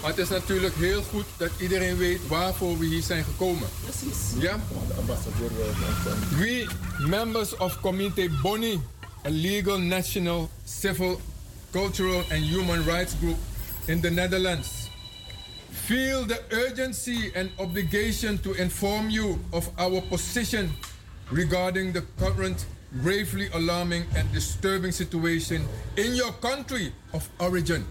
Maar 0.02 0.10
het 0.10 0.20
is 0.20 0.30
natuurlijk 0.30 0.76
heel 0.76 1.02
goed 1.02 1.26
dat 1.38 1.50
iedereen 1.58 1.98
weet 1.98 2.28
waarvoor 2.28 2.78
we 2.78 2.86
hier 2.86 3.02
zijn 3.02 3.24
gekomen. 3.24 3.68
Ja? 4.40 4.60
We, 6.38 6.68
members 7.08 7.58
of 7.58 7.80
Comité 7.82 8.30
Boni, 8.42 8.82
a 9.26 9.30
legal, 9.30 9.80
national, 9.80 10.50
civil, 10.66 11.22
cultural 11.72 12.24
and 12.32 12.44
human 12.44 12.84
rights 12.84 13.14
group 13.20 13.38
in 13.86 14.02
the 14.02 14.10
Netherlands, 14.10 14.68
feel 15.86 16.26
the 16.26 16.42
urgency 16.50 17.32
and 17.36 17.50
obligation 17.56 18.40
to 18.40 18.52
inform 18.54 19.10
you 19.10 19.38
of 19.50 19.70
our 19.76 20.02
position 20.02 20.72
regarding 21.32 21.94
the 21.94 22.04
current 22.18 22.66
gravely 23.02 23.48
alarming 23.54 24.06
and 24.16 24.32
disturbing 24.34 24.92
situation 24.92 25.66
in 25.98 26.16
your 26.16 26.32
country 26.34 26.92
of 27.14 27.28
origin. 27.40 27.86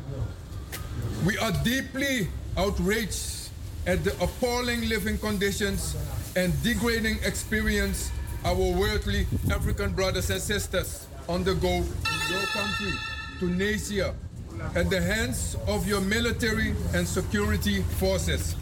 We 1.24 1.38
are 1.38 1.52
deeply 1.64 2.28
outraged 2.56 3.50
at 3.86 4.04
the 4.04 4.12
appalling 4.22 4.88
living 4.88 5.18
conditions 5.18 5.96
and 6.36 6.52
degrading 6.62 7.18
experience 7.24 8.10
our 8.44 8.54
worldly 8.54 9.26
African 9.50 9.92
brothers 9.92 10.30
and 10.30 10.40
sisters 10.40 11.06
undergo 11.28 11.68
in 11.68 12.20
your 12.30 12.46
country, 12.52 12.92
Tunisia, 13.38 14.14
at 14.74 14.90
the 14.90 15.00
hands 15.00 15.56
of 15.66 15.86
your 15.86 16.00
military 16.00 16.74
and 16.94 17.06
security 17.06 17.82
forces. 17.98 18.56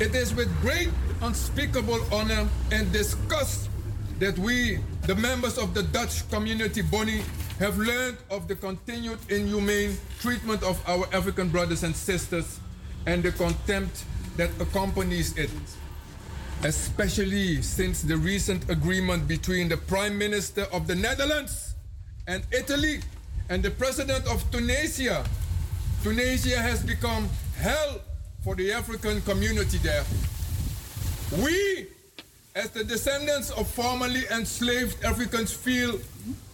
It 0.00 0.14
is 0.14 0.34
with 0.34 0.48
great 0.60 0.90
unspeakable 1.22 2.00
honor 2.12 2.48
and 2.70 2.92
disgust 2.92 3.70
that 4.18 4.38
we, 4.38 4.78
the 5.02 5.14
members 5.14 5.58
of 5.58 5.74
the 5.74 5.82
Dutch 5.82 6.28
community 6.30 6.82
Boni, 6.82 7.22
have 7.58 7.78
learned 7.78 8.18
of 8.30 8.48
the 8.48 8.56
continued 8.56 9.18
inhumane 9.30 9.96
treatment 10.20 10.62
of 10.62 10.80
our 10.88 11.06
African 11.12 11.48
brothers 11.48 11.82
and 11.82 11.94
sisters 11.94 12.60
and 13.06 13.22
the 13.22 13.32
contempt 13.32 14.04
that 14.36 14.50
accompanies 14.60 15.36
it. 15.36 15.50
Especially 16.64 17.60
since 17.62 18.02
the 18.02 18.16
recent 18.16 18.68
agreement 18.70 19.28
between 19.28 19.68
the 19.68 19.76
Prime 19.76 20.16
Minister 20.16 20.66
of 20.72 20.86
the 20.86 20.94
Netherlands 20.94 21.74
and 22.26 22.42
Italy 22.52 23.00
and 23.48 23.62
the 23.62 23.70
President 23.70 24.26
of 24.26 24.50
Tunisia. 24.50 25.24
Tunisia 26.02 26.56
has 26.58 26.82
become 26.82 27.28
hell 27.58 28.00
for 28.42 28.54
the 28.54 28.72
African 28.72 29.20
community 29.22 29.78
there. 29.78 30.04
We, 31.42 31.88
as 32.56 32.70
the 32.70 32.82
descendants 32.82 33.50
of 33.50 33.68
formerly 33.68 34.22
enslaved 34.32 35.04
Africans, 35.04 35.52
feel 35.52 36.00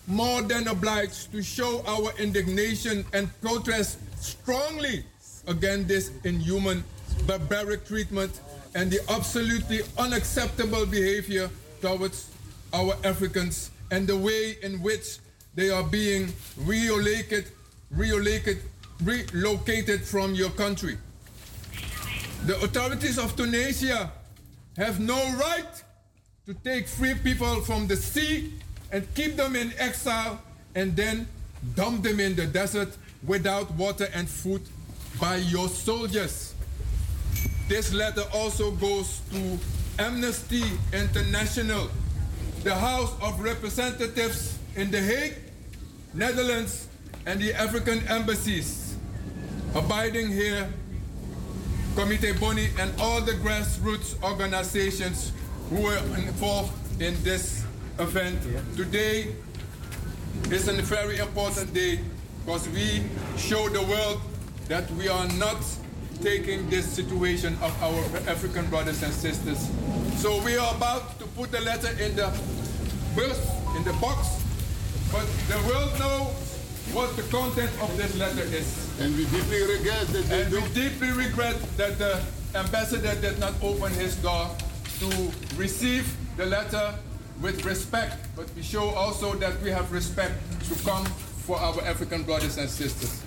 more 0.08 0.42
than 0.42 0.66
obliged 0.66 1.30
to 1.30 1.40
show 1.42 1.82
our 1.86 2.12
indignation 2.18 3.04
and 3.12 3.30
protest 3.40 3.98
strongly 4.20 5.04
against 5.46 5.86
this 5.86 6.10
inhuman, 6.24 6.82
barbaric 7.24 7.86
treatment 7.86 8.40
and 8.74 8.90
the 8.90 8.98
absolutely 9.12 9.82
unacceptable 9.96 10.84
behavior 10.86 11.48
towards 11.80 12.30
our 12.74 12.96
Africans 13.04 13.70
and 13.92 14.08
the 14.08 14.16
way 14.16 14.56
in 14.62 14.82
which 14.82 15.18
they 15.54 15.70
are 15.70 15.84
being 15.84 16.32
relocated, 16.56 17.44
relocated, 17.92 18.58
relocated 19.04 20.02
from 20.02 20.34
your 20.34 20.50
country. 20.50 20.96
The 22.46 22.56
authorities 22.56 23.18
of 23.18 23.36
Tunisia 23.36 24.10
have 24.76 24.98
no 24.98 25.16
right 25.36 25.82
to 26.46 26.54
take 26.54 26.88
free 26.88 27.14
people 27.14 27.60
from 27.60 27.86
the 27.86 27.94
sea 27.94 28.52
and 28.90 29.06
keep 29.14 29.36
them 29.36 29.54
in 29.54 29.72
exile 29.78 30.40
and 30.74 30.96
then 30.96 31.28
dump 31.76 32.02
them 32.02 32.18
in 32.18 32.34
the 32.34 32.46
desert 32.46 32.88
without 33.24 33.70
water 33.74 34.08
and 34.12 34.28
food 34.28 34.60
by 35.20 35.36
your 35.36 35.68
soldiers. 35.68 36.54
This 37.68 37.92
letter 37.92 38.24
also 38.34 38.72
goes 38.72 39.20
to 39.30 39.58
Amnesty 40.00 40.64
International, 40.92 41.88
the 42.64 42.74
House 42.74 43.14
of 43.22 43.38
Representatives 43.40 44.58
in 44.74 44.90
The 44.90 45.00
Hague, 45.00 45.36
Netherlands, 46.12 46.88
and 47.24 47.40
the 47.40 47.54
African 47.54 48.00
embassies. 48.08 48.96
Abiding 49.76 50.28
here, 50.28 50.68
Comité 51.94 52.38
Boni, 52.40 52.68
and 52.80 52.92
all 53.00 53.20
the 53.20 53.32
grassroots 53.32 54.20
organizations 54.24 55.32
who 55.72 55.82
were 55.84 55.96
involved 56.20 56.70
in 57.00 57.16
this 57.24 57.64
event. 57.98 58.38
Today 58.76 59.32
is 60.50 60.68
a 60.68 60.74
very 60.82 61.16
important 61.16 61.72
day 61.72 61.98
because 62.44 62.68
we 62.68 63.02
show 63.38 63.70
the 63.70 63.80
world 63.80 64.20
that 64.68 64.90
we 64.92 65.08
are 65.08 65.26
not 65.40 65.56
taking 66.20 66.68
this 66.68 66.84
situation 66.84 67.56
of 67.62 67.72
our 67.82 68.04
African 68.28 68.68
brothers 68.68 69.02
and 69.02 69.12
sisters. 69.14 69.70
So 70.20 70.42
we 70.44 70.58
are 70.58 70.74
about 70.76 71.18
to 71.20 71.26
put 71.38 71.50
the 71.50 71.62
letter 71.62 71.88
in 72.04 72.16
the 72.16 72.28
bus, 73.16 73.40
in 73.74 73.82
the 73.84 73.96
box, 73.96 74.44
but 75.10 75.24
the 75.48 75.56
world 75.68 75.90
knows 75.98 76.36
what 76.92 77.16
the 77.16 77.22
content 77.32 77.72
of 77.80 77.96
this 77.96 78.14
letter 78.18 78.44
is. 78.52 78.68
And 79.00 79.16
we 79.16 79.24
deeply 79.24 79.62
regret 79.64 80.06
that 80.08 80.24
they 80.28 80.42
And 80.42 80.52
we 80.52 80.60
deeply 80.74 81.12
regret 81.12 81.56
that 81.78 81.98
the 81.98 82.20
ambassador 82.54 83.14
did 83.22 83.38
not 83.40 83.54
open 83.62 83.90
his 83.94 84.16
door 84.16 84.50
to 85.02 85.32
receive 85.56 86.06
the 86.36 86.46
letter 86.46 86.94
with 87.40 87.64
respect, 87.64 88.14
but 88.36 88.46
we 88.54 88.62
show 88.62 88.90
also 88.90 89.34
that 89.34 89.60
we 89.62 89.70
have 89.70 89.90
respect 89.90 90.34
to 90.68 90.74
come 90.84 91.04
for 91.46 91.58
our 91.58 91.82
African 91.82 92.22
brothers 92.22 92.56
and 92.56 92.70
sisters. 92.70 93.20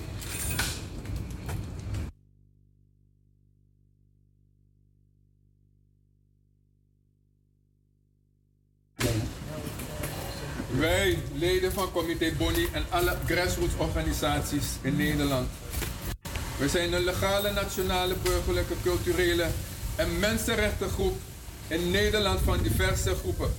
Wij, 10.79 11.19
leden 11.33 11.71
van 11.71 11.91
Comité 11.91 12.33
Boni 12.37 12.67
en 12.71 12.85
alle 12.89 13.17
grassroots 13.25 13.73
organisaties 13.77 14.65
in 14.81 14.95
Nederland. 14.95 15.49
We 16.57 16.69
zijn 16.69 16.93
een 16.93 17.03
legale 17.03 17.51
nationale 17.51 18.15
burgerlijke, 18.23 18.73
culturele 18.83 19.47
en 19.95 20.19
mensenrechtengroep 20.19 21.15
in 21.67 21.91
Nederland 21.91 22.39
van 22.43 22.61
diverse 22.61 23.15
groepen. 23.15 23.53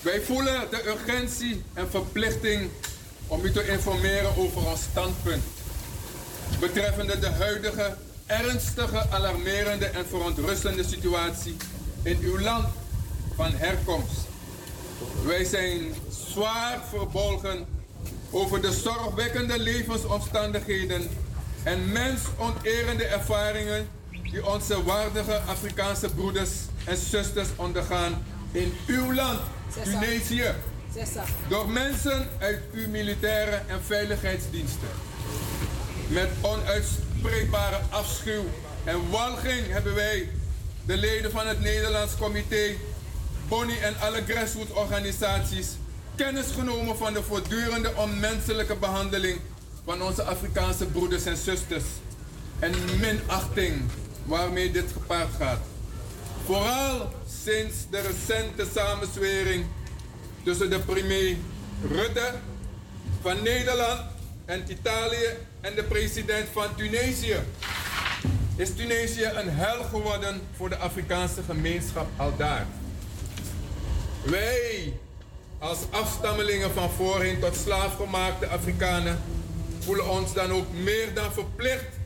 Wij 0.00 0.20
voelen 0.20 0.70
de 0.70 0.86
urgentie 0.86 1.62
en 1.74 1.90
verplichting 1.90 2.70
om 3.26 3.44
u 3.44 3.52
te 3.52 3.68
informeren 3.68 4.36
over 4.36 4.66
ons 4.66 4.82
standpunt 4.82 5.42
betreffende 6.60 7.18
de 7.18 7.30
huidige 7.30 7.96
ernstige, 8.26 9.10
alarmerende 9.10 9.86
en 9.86 10.06
verontrustende 10.06 10.84
situatie 10.84 11.56
in 12.02 12.18
uw 12.20 12.38
land 12.38 12.66
van 13.34 13.52
herkomst. 13.52 14.26
Wij 15.24 15.44
zijn 15.44 15.94
zwaar 16.28 16.80
verbolgen 16.88 17.66
over 18.30 18.62
de 18.62 18.72
zorgwekkende 18.72 19.58
levensomstandigheden 19.58 21.08
en 21.62 21.92
mensonterende 21.92 23.04
ervaringen 23.04 23.88
die 24.30 24.46
onze 24.46 24.84
waardige 24.84 25.40
Afrikaanse 25.40 26.08
broeders 26.08 26.50
en 26.86 26.96
zusters 26.96 27.48
ondergaan 27.56 28.24
in 28.52 28.72
uw 28.86 29.14
land, 29.14 29.40
Tunesië, 29.82 30.54
door 31.48 31.68
mensen 31.68 32.28
uit 32.38 32.60
uw 32.72 32.88
militaire 32.88 33.60
en 33.66 33.82
veiligheidsdiensten. 33.86 34.88
Met 36.08 36.28
onuitspreekbare 36.40 37.78
afschuw 37.90 38.44
en 38.84 39.10
walging 39.10 39.66
hebben 39.66 39.94
wij, 39.94 40.28
de 40.84 40.96
leden 40.96 41.30
van 41.30 41.46
het 41.46 41.60
Nederlands 41.60 42.16
Comité, 42.16 42.74
Bonnie 43.48 43.78
en 43.78 43.94
alle 44.00 44.22
grassroots 44.28 44.72
organisaties, 44.72 45.68
kennis 46.14 46.46
genomen 46.54 46.96
van 46.96 47.12
de 47.12 47.22
voortdurende 47.22 47.94
onmenselijke 47.96 48.76
behandeling 48.76 49.40
van 49.84 50.02
onze 50.02 50.22
Afrikaanse 50.22 50.86
broeders 50.86 51.24
en 51.24 51.36
zusters. 51.36 51.84
En 52.58 52.72
minachting 53.00 53.82
waarmee 54.24 54.70
dit 54.70 54.92
gepaard 54.92 55.28
gaat. 55.38 55.60
Vooral 56.46 57.10
sinds 57.44 57.74
de 57.90 58.00
recente 58.00 58.66
samenzwering 58.74 59.64
tussen 60.42 60.70
de 60.70 60.78
premier 60.78 61.36
Rutte 61.90 62.34
van 63.20 63.42
Nederland 63.42 64.00
en 64.44 64.64
Italië 64.68 65.28
en 65.60 65.74
de 65.74 65.82
president 65.84 66.48
van 66.52 66.74
Tunesië. 66.76 67.36
Is 68.56 68.74
Tunesië 68.74 69.24
een 69.24 69.48
hel 69.48 69.84
geworden 69.84 70.40
voor 70.56 70.68
de 70.68 70.76
Afrikaanse 70.76 71.42
gemeenschap 71.42 72.06
al 72.16 72.36
daar? 72.36 72.66
Wij, 74.24 74.92
als 75.58 75.78
afstammelingen 75.90 76.72
van 76.72 76.90
voorheen 76.90 77.40
tot 77.40 77.56
slaafgemaakte 77.56 78.46
Afrikanen, 78.46 79.22
voelen 79.78 80.08
ons 80.08 80.32
dan 80.32 80.52
ook 80.52 80.72
meer 80.72 81.14
dan 81.14 81.32
verplicht 81.32 81.96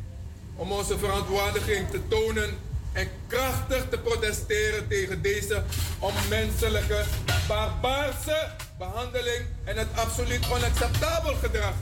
om 0.57 0.73
onze 0.73 0.99
verantwoordiging 0.99 1.91
te 1.91 2.01
tonen 2.09 2.69
en 2.93 3.09
krachtig 3.27 3.85
te 3.91 3.99
protesteren 3.99 4.89
tegen 4.89 5.23
deze 5.23 5.63
onmenselijke, 5.99 7.05
barbaarse 7.49 8.49
behandeling 8.79 9.47
en 9.65 9.77
het 9.77 9.89
absoluut 9.95 10.51
onacceptabel 10.51 11.35
gedrag 11.35 11.75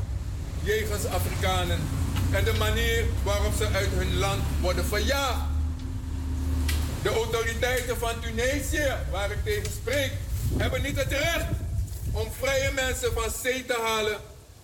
jegens 0.62 1.04
Afrikanen 1.04 1.78
en 2.30 2.44
de 2.44 2.52
manier 2.58 3.04
waarop 3.24 3.52
ze 3.58 3.66
uit 3.74 3.88
hun 3.90 4.18
land 4.18 4.42
worden 4.60 4.84
verjaagd. 4.84 5.40
De 7.02 7.08
autoriteiten 7.08 7.98
van 7.98 8.20
Tunesië, 8.20 8.94
waar 9.10 9.30
ik 9.30 9.44
tegen 9.44 9.72
spreek, 9.72 10.12
hebben 10.56 10.82
niet 10.82 10.96
het 10.96 11.12
recht 11.12 11.46
om 12.12 12.28
vrije 12.40 12.72
mensen 12.72 13.12
van 13.12 13.30
zee 13.42 13.66
te 13.66 13.78
halen, 13.84 14.16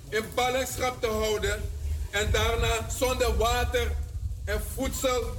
in 0.09 0.25
ballingschap 0.35 1.01
te 1.01 1.07
houden 1.07 1.63
en 2.11 2.31
daarna 2.33 2.91
zonder 2.99 3.37
water 3.37 3.93
en 4.45 4.61
voedsel 4.75 5.37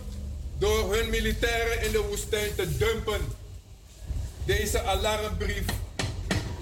door 0.58 0.96
hun 0.96 1.10
militairen 1.10 1.82
in 1.82 1.92
de 1.92 2.02
woestijn 2.02 2.56
te 2.56 2.78
dumpen. 2.78 3.22
Deze 4.46 4.82
alarmbrief 4.82 5.66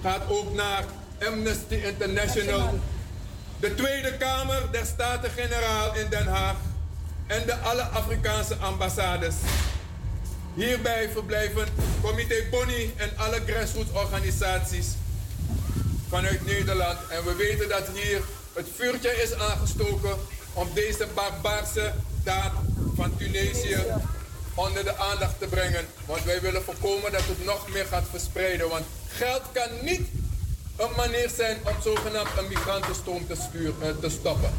gaat 0.02 0.22
ook 0.28 0.54
naar 0.54 0.84
Amnesty 1.26 1.74
International, 1.74 2.78
de 3.60 3.74
Tweede 3.74 4.16
Kamer 4.16 4.62
der 4.70 4.86
Staten-Generaal 4.86 5.94
in 5.94 6.06
Den 6.10 6.26
Haag 6.26 6.56
en 7.26 7.46
de 7.46 7.56
alle 7.56 7.82
Afrikaanse 7.82 8.56
ambassades. 8.56 9.34
Hierbij 10.54 11.08
verblijven 11.12 11.66
Comité 12.02 12.34
Bonnie 12.50 12.94
en 12.96 13.10
alle 13.16 13.40
grassroots 13.46 13.90
organisaties 13.92 14.86
vanuit 16.08 16.46
Nederland. 16.46 16.98
En 17.08 17.24
we 17.24 17.34
weten 17.34 17.68
dat 17.68 17.88
hier 17.94 18.20
het 18.52 18.66
vuurtje 18.76 19.22
is 19.22 19.34
aangestoken 19.34 20.16
om 20.52 20.68
deze 20.74 21.06
barbaarse 21.14 21.92
van 22.94 23.16
Tunesië 23.16 23.76
onder 24.54 24.84
de 24.84 24.96
aandacht 24.96 25.38
te 25.38 25.46
brengen. 25.46 25.86
Want 26.06 26.24
wij 26.24 26.40
willen 26.40 26.62
voorkomen 26.62 27.12
dat 27.12 27.24
het 27.24 27.44
nog 27.44 27.68
meer 27.72 27.86
gaat 27.86 28.04
verspreiden. 28.10 28.68
Want 28.68 28.84
geld 29.08 29.42
kan 29.52 29.68
niet 29.82 30.08
een 30.76 30.96
manier 30.96 31.30
zijn 31.36 31.58
om 31.64 31.82
zogenaamd 31.82 32.28
een 32.38 32.48
migrantenstroom 32.48 33.26
te, 33.26 33.34
sturen, 33.34 33.74
eh, 33.80 33.88
te 34.00 34.08
stoppen. 34.08 34.50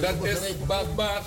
Dat 0.00 0.24
is 0.24 0.38
barbaars. 0.66 1.26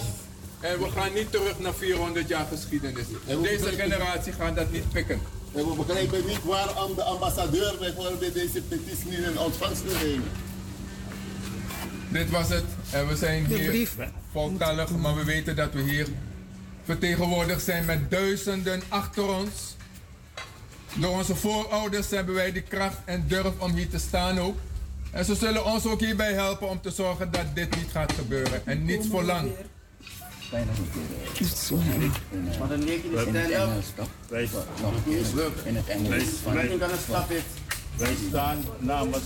En 0.59 0.79
we 0.79 0.91
gaan 0.91 1.13
niet 1.13 1.31
terug 1.31 1.59
naar 1.59 1.73
400 1.73 2.27
jaar 2.27 2.45
geschiedenis. 2.51 3.05
Deze 3.41 3.71
generatie 3.71 4.33
gaat 4.33 4.55
dat 4.55 4.71
niet 4.71 4.89
pikken. 4.91 5.21
En 5.53 5.69
we 5.69 5.75
begrijpen 5.85 6.25
niet 6.25 6.43
waarom 6.43 6.95
de 6.95 7.03
ambassadeur 7.03 7.75
bijvoorbeeld 7.79 8.33
deze 8.33 8.61
petitie 8.61 9.09
niet 9.09 9.19
in 9.19 9.39
ontvangst 9.39 9.83
wil 9.83 9.93
nemen. 9.93 10.31
Dit 12.09 12.29
was 12.29 12.49
het. 12.49 12.63
En 12.91 13.07
we 13.07 13.15
zijn 13.15 13.45
hier 13.45 13.87
voltallig, 14.31 14.89
maar 14.97 15.15
we 15.15 15.23
weten 15.23 15.55
dat 15.55 15.73
we 15.73 15.81
hier 15.81 16.07
vertegenwoordigd 16.83 17.63
zijn 17.63 17.85
met 17.85 18.11
duizenden 18.11 18.81
achter 18.87 19.27
ons. 19.35 19.75
Door 20.93 21.11
onze 21.17 21.35
voorouders 21.35 22.09
hebben 22.09 22.35
wij 22.35 22.51
de 22.51 22.61
kracht 22.61 22.97
en 23.05 23.23
durf 23.27 23.51
om 23.57 23.71
hier 23.73 23.89
te 23.89 23.97
staan 23.99 24.39
ook. 24.39 24.57
En 25.11 25.25
ze 25.25 25.35
zullen 25.35 25.65
ons 25.65 25.85
ook 25.85 25.99
hierbij 25.99 26.33
helpen 26.33 26.69
om 26.69 26.81
te 26.81 26.91
zorgen 26.91 27.31
dat 27.31 27.45
dit 27.55 27.75
niet 27.75 27.89
gaat 27.91 28.11
gebeuren. 28.13 28.61
En 28.65 28.85
niet 28.85 29.07
voor 29.11 29.23
lang. 29.23 29.51
Maar 30.51 30.61
de 32.67 33.81
stand-up. 33.85 34.09
Wij, 34.27 34.49
Nog 34.81 34.93
een 34.95 35.03
keer. 35.03 35.51
in 35.65 35.75
het 35.75 35.87
Engels. 35.87 36.23
Wij 37.97 38.15
staan 38.29 38.63
namens 38.79 39.23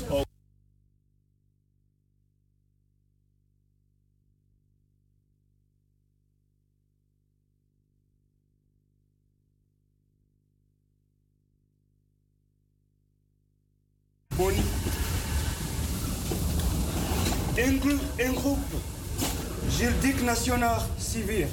civil 20.99 21.47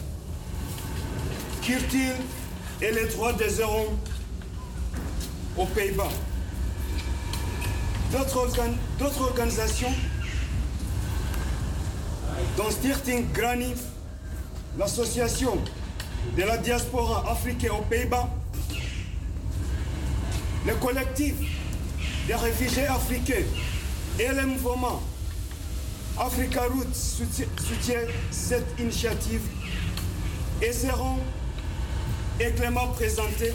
cultive 1.63 2.17
et 2.83 2.93
les 2.93 3.07
droits 3.07 3.33
des 3.33 3.61
hommes 3.61 3.97
aux 5.57 5.65
Pays-Bas. 5.67 6.09
D'autres 8.13 8.37
organ- 8.37 8.77
d'autres 8.99 9.23
organisations, 9.23 9.93
dont 12.57 12.71
Stichting 12.71 13.31
Granny, 13.33 13.73
l'association 14.79 15.57
de 16.37 16.43
la 16.43 16.59
diaspora 16.59 17.31
africaine 17.31 17.71
aux 17.73 17.83
Pays-Bas, 17.83 18.29
le 20.67 20.75
collectif 20.75 21.35
des 22.27 22.35
réfugiés 22.35 22.87
africains 22.87 23.47
et 24.19 24.29
le 24.29 24.47
mouvement 24.47 25.01
Africa 26.21 26.61
Roots 26.69 26.95
soutient, 26.95 28.07
cette 28.31 28.79
initiative 28.79 29.41
et 30.61 30.71
seront 30.71 31.17
également 32.39 32.89
présentés. 32.89 33.55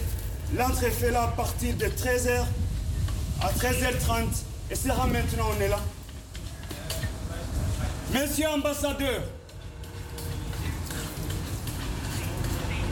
L'entrée 0.58 0.90
fait 0.90 1.12
là 1.12 1.26
à 1.26 1.28
partir 1.28 1.76
de 1.76 1.86
13h 1.86 2.44
à 3.42 3.52
13h30 3.52 4.26
et 4.72 4.76
sera 4.76 5.06
maintenant 5.06 5.46
on 5.56 5.62
est 5.62 5.68
là. 5.68 5.80
Monsieur 8.12 8.48
ambassadeur, 8.48 9.22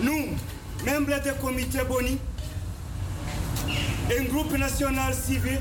nous, 0.04 0.28
membres 0.86 1.20
du 1.24 1.34
comité 1.42 1.80
Boni, 1.88 2.20
un 4.16 4.24
groupe 4.26 4.56
national 4.56 5.16
civil, 5.16 5.60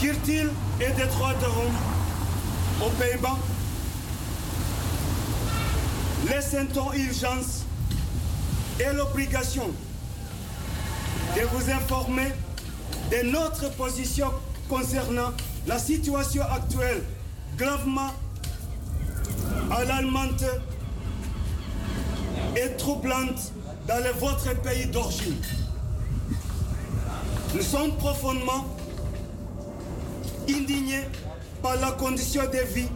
Kirtil 0.00 0.48
et 0.80 0.90
des 0.92 1.06
droits 1.06 1.34
de 1.34 1.44
l'homme 1.44 1.99
aux 2.84 2.90
Pays-Bas, 2.90 3.36
les 6.28 6.40
sentons 6.40 6.92
urgence 6.92 7.64
et 8.78 8.92
l'obligation 8.94 9.70
de 11.36 11.42
vous 11.52 11.70
informer 11.70 12.32
de 13.10 13.30
notre 13.30 13.70
position 13.72 14.30
concernant 14.68 15.32
la 15.66 15.78
situation 15.78 16.42
actuelle 16.44 17.02
gravement 17.58 18.12
alarmante 19.70 20.44
et 22.56 22.76
troublante 22.76 23.52
dans 23.86 24.18
votre 24.18 24.54
pays 24.62 24.86
d'origine. 24.86 25.36
Nous 27.54 27.62
sommes 27.62 27.92
profondément 27.96 28.64
indignés 30.48 31.04
par 31.62 31.76
la 31.76 31.92
condition 31.92 32.42
de 32.44 32.74
vie, 32.74 32.88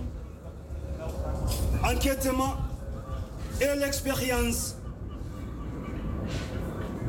enquêtement 1.82 2.56
et 3.60 3.78
l'expérience 3.78 4.76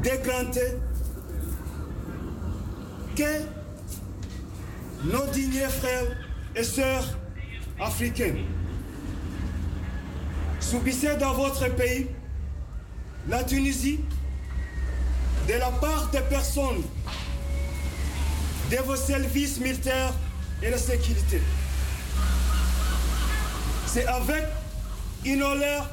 dégradée 0.03 0.77
que 3.16 3.42
nos 5.06 5.25
dignes 5.27 5.67
frères 5.69 6.17
et 6.56 6.64
sœurs 6.64 7.17
africains 7.80 8.35
subissaient 10.59 11.17
dans 11.17 11.34
votre 11.34 11.67
pays, 11.75 12.08
la 13.27 13.43
Tunisie, 13.43 14.00
de 15.48 15.53
la 15.53 15.69
part 15.69 16.09
des 16.11 16.22
personnes 16.22 16.82
de 18.72 18.77
vos 18.77 18.95
services 18.95 19.59
militaires 19.59 20.14
et 20.61 20.72
de 20.72 20.77
sécurité. 20.77 21.42
C'est 23.88 24.06
avec 24.08 24.43
une 25.24 25.43
honneur 25.43 25.90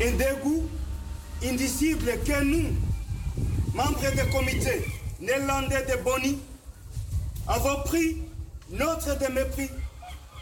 et 0.00 0.12
dégoût 0.12 0.68
indicible 1.44 2.12
que 2.24 2.44
nous, 2.44 2.76
membres 3.74 4.10
du 4.10 4.30
comité 4.30 4.84
néerlandais 5.20 5.84
de 5.86 6.02
Boni, 6.02 6.38
avons 7.48 7.82
pris 7.82 8.18
notre 8.70 9.18
de 9.18 9.32
mépris 9.32 9.70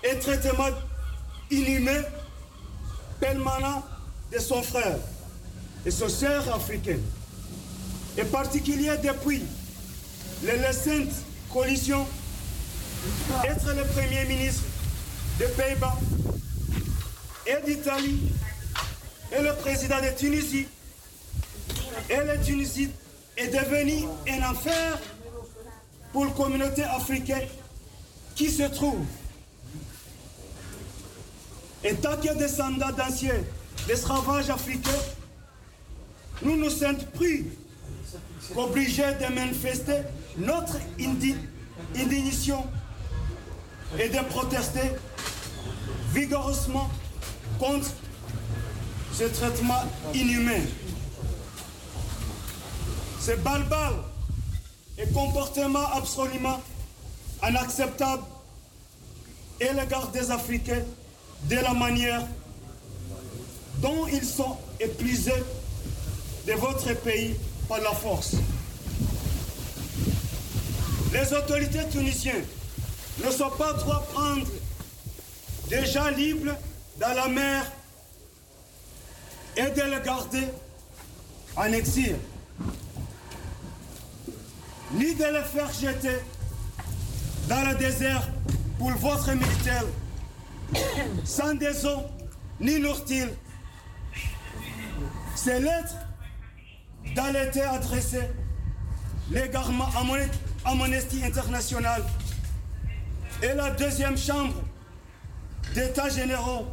et 0.04 0.18
traitement 0.18 0.68
inhumain 1.50 2.02
permanent 3.18 3.84
de 4.32 4.38
son 4.38 4.62
frère 4.62 4.98
et 5.84 5.90
son 5.90 6.08
sœur 6.08 6.54
africain, 6.54 6.98
et 8.16 8.24
particulier 8.24 8.92
depuis 9.02 9.42
les 10.42 10.52
récentes 10.52 11.24
coalitions 11.52 12.06
entre 13.28 13.72
le 13.74 13.84
Premier 13.84 14.24
ministre 14.26 14.62
des 15.38 15.46
Pays-Bas 15.46 15.96
et 17.46 17.66
d'Italie 17.66 18.20
et 19.36 19.42
le 19.42 19.54
président 19.54 20.00
de 20.00 20.16
Tunisie. 20.16 20.66
Et 22.08 22.16
la 22.16 22.36
Tunisie 22.38 22.90
est 23.36 23.48
devenue 23.48 24.06
un 24.28 24.50
enfer 24.50 24.98
pour 26.12 26.24
la 26.24 26.30
communauté 26.32 26.82
africaine 26.84 27.48
qui 28.34 28.50
se 28.50 28.64
trouve. 28.64 29.04
Et 31.82 31.94
tant 31.94 32.16
que 32.16 32.36
descendants 32.36 32.92
d'anciens 32.92 33.40
esclavages 33.88 34.50
africains, 34.50 34.90
nous 36.42 36.56
nous 36.56 36.70
sommes 36.70 36.98
pris 37.14 37.46
qu'obligés 38.54 39.14
de 39.20 39.34
manifester 39.34 40.02
notre 40.38 40.76
indi- 40.98 41.36
indignation 41.96 42.64
et 43.98 44.08
de 44.08 44.18
protester 44.30 44.92
vigoureusement 46.12 46.88
contre 47.58 47.90
ce 49.12 49.24
traitement 49.24 49.82
inhumain. 50.14 50.60
Ce 53.20 53.32
barbare 53.32 54.04
et 54.98 55.06
comportement 55.12 55.86
absolument 55.94 56.60
inacceptable 57.46 58.22
et 59.60 59.72
l'égard 59.72 60.08
des 60.08 60.30
Africains 60.30 60.82
de 61.44 61.56
la 61.56 61.74
manière 61.74 62.22
dont 63.78 64.06
ils 64.06 64.24
sont 64.24 64.56
épuisés 64.78 65.42
de 66.46 66.52
votre 66.52 66.92
pays 67.00 67.34
par 67.68 67.80
la 67.80 67.90
force. 67.92 68.36
Les 71.12 71.32
autorités 71.32 71.86
tunisiennes 71.90 72.44
ne 73.24 73.30
sont 73.30 73.50
pas 73.50 73.72
droit 73.74 74.06
prendre 74.12 74.46
des 75.68 75.84
gens 75.86 76.08
libres 76.10 76.54
dans 76.98 77.12
la 77.14 77.28
mer 77.28 77.64
et 79.56 79.62
de 79.70 79.82
les 79.82 80.00
garder 80.04 80.46
en 81.56 81.64
exil, 81.72 82.16
ni 84.92 85.14
de 85.14 85.24
les 85.24 85.42
faire 85.42 85.70
jeter 85.72 86.18
dans 87.48 87.68
le 87.68 87.74
désert 87.76 88.28
pour 88.78 88.92
votre 88.92 89.32
militaire, 89.32 89.84
sans 91.24 91.54
des 91.54 91.84
eaux 91.84 92.04
ni 92.60 92.78
nourriture. 92.78 93.28
Ces 95.34 95.58
lettres 95.58 95.96
dans 97.16 97.34
été 97.34 97.62
adressées 97.62 98.28
légalement 99.30 99.86
à 99.96 100.00
Amne- 100.02 100.28
Amnesty 100.64 101.24
International 101.24 102.02
et 103.42 103.54
la 103.54 103.70
deuxième 103.70 104.16
chambre 104.18 104.54
d'État 105.74 106.08
généraux 106.08 106.66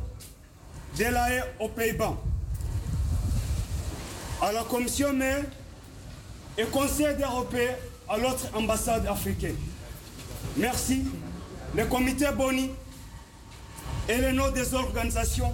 de 0.98 1.04
la 1.06 1.32
haie 1.32 1.44
aux 1.60 1.70
Pays-Bas, 1.70 2.16
à 4.42 4.52
la 4.52 4.64
Commission 4.64 5.14
maire 5.14 5.44
et 6.58 6.66
Conseil 6.66 7.16
européen 7.22 7.72
à 8.10 8.18
l'autre 8.18 8.48
ambassade 8.54 9.06
africaine. 9.08 9.56
Merci, 10.58 11.04
le 11.76 11.86
comité 11.86 12.28
Boni 12.36 12.72
et 14.10 14.18
les 14.18 14.32
noms 14.34 14.52
des 14.52 14.74
organisations 14.74 15.54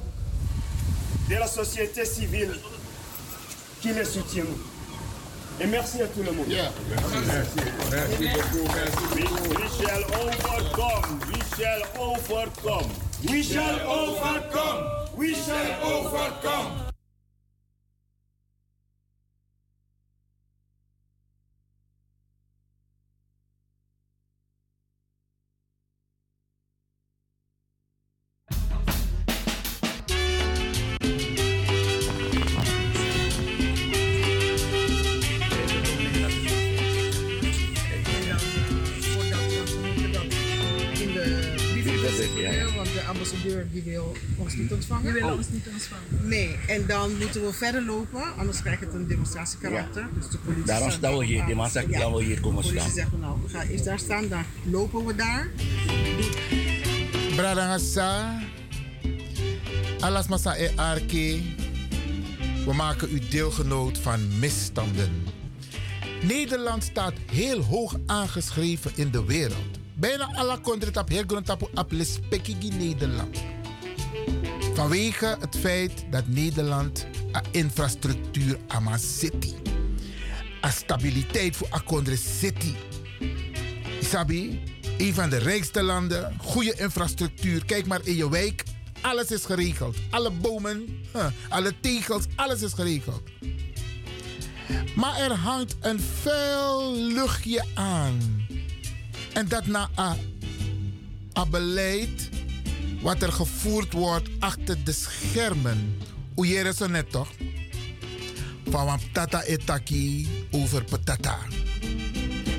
de 1.30 1.36
la 1.36 1.48
société 1.48 2.06
civile 2.06 2.54
qui 3.82 3.92
les 3.94 4.06
soutiennent. 4.06 4.46
Et 5.62 5.68
merci 5.68 6.02
à 6.02 6.08
tout 6.08 6.24
le 6.24 6.32
monde. 6.32 6.46
Merci 6.48 7.56
beaucoup, 7.56 8.68
merci 8.74 8.98
We, 9.16 9.24
beaucoup. 9.24 9.62
we 9.62 9.70
shall 9.88 10.04
overcome. 10.22 11.20
We 11.30 11.42
shall 11.58 11.84
overcome. 12.00 12.90
We 13.30 13.44
shall 13.44 13.80
overcome. 13.88 14.84
We 15.16 15.36
shall 15.36 15.84
overcome. 15.84 16.83
Ambassadeur 43.64 43.84
die 43.84 43.84
wil 43.94 44.16
ons 44.38 44.56
niet 44.56 44.72
ontvangen. 44.74 45.04
Die 45.04 45.22
wil 45.22 45.32
Oh. 45.32 45.38
ons 45.38 45.50
niet 45.50 45.68
ontvangen. 45.74 46.28
Nee, 46.28 46.56
en 46.68 46.86
dan 46.88 47.18
moeten 47.18 47.46
we 47.46 47.54
verder 47.54 47.86
lopen, 47.86 48.36
anders 48.38 48.62
krijgt 48.62 48.82
het 48.82 48.94
een 48.94 49.08
demonstratiekarakter. 49.08 50.08
Dus 50.14 50.30
de 50.30 50.38
politie 50.38 50.66
Daarom 50.66 50.92
staan 50.92 51.18
we 51.18 51.26
hier. 51.26 51.46
Die 51.46 51.56
man 51.56 51.70
zegt, 51.70 51.86
we 51.86 52.24
hier 52.24 52.40
komen 52.42 52.64
De 52.64 52.70
politie 52.70 52.80
staan. 52.80 52.92
zegt, 52.92 53.20
nou, 53.20 53.38
we 53.44 53.50
gaan 53.50 53.68
eerst 53.68 53.86
daar 53.86 54.00
staan, 54.00 54.28
dan 54.28 54.44
lopen 54.64 55.06
we 55.06 55.16
daar. 55.16 55.48
Bradangasa, 57.36 58.40
alas 60.00 60.28
masa 60.28 60.56
e 60.58 60.72
arke. 60.76 61.42
We 62.66 62.74
maken 62.74 63.10
u 63.14 63.20
deelgenoot 63.30 63.98
van 63.98 64.40
misstanden. 64.40 65.24
Nederland 66.22 66.84
staat 66.84 67.14
heel 67.32 67.62
hoog 67.62 67.96
aangeschreven 68.06 68.92
in 68.96 69.12
de 69.12 69.24
wereld. 69.26 69.80
Bijna 70.04 70.30
alle 70.36 70.62
countries 70.62 70.98
op 70.98 71.10
heel 71.10 71.24
grond 71.28 71.50
op 71.74 71.92
respectigi 71.92 72.70
Nederland. 72.70 73.38
Vanwege 74.74 75.38
het 75.40 75.58
feit 75.58 76.06
dat 76.10 76.28
Nederland 76.28 77.08
een 77.32 77.44
infrastructuur 77.52 78.58
aan 78.68 79.00
city. 79.00 79.54
Een 80.62 80.72
stabiliteit 80.72 81.56
voor 81.56 81.84
country 81.86 82.16
city. 82.16 82.74
Isabi, 84.02 84.64
Een 84.98 85.14
van 85.14 85.30
de 85.30 85.38
rijkste 85.38 85.84
landen, 85.84 86.36
goede 86.42 86.74
infrastructuur. 86.78 87.66
Kijk 87.66 87.86
maar 87.86 88.02
in 88.04 88.16
je 88.16 88.30
wijk. 88.30 88.64
Alles 89.02 89.32
is 89.32 89.46
geregeld. 89.46 89.96
Alle 90.10 90.32
bomen, 90.32 90.88
alle 91.50 91.80
tegels, 91.80 92.24
alles 92.36 92.62
is 92.62 92.74
geregeld. 92.74 93.22
Maar 94.96 95.18
er 95.20 95.34
hangt 95.34 95.76
een 95.82 96.00
vuil 96.00 96.96
luchtje 96.96 97.66
aan. 97.74 98.43
En 99.34 99.48
dat 99.48 99.66
na 99.66 99.90
een 101.34 101.50
beleid 101.50 102.30
wat 103.02 103.22
er 103.22 103.32
gevoerd 103.32 103.94
wordt 103.94 104.30
achter 104.40 104.84
de 104.84 104.92
schermen. 104.92 105.98
Hoe 106.34 106.48
je 106.48 106.74
zo 106.76 106.88
net 106.88 107.12
toch? 107.12 107.30
Van 108.70 109.00
tata 109.12 109.44
etaki 109.44 110.28
over 110.52 110.84
patata. 110.84 111.38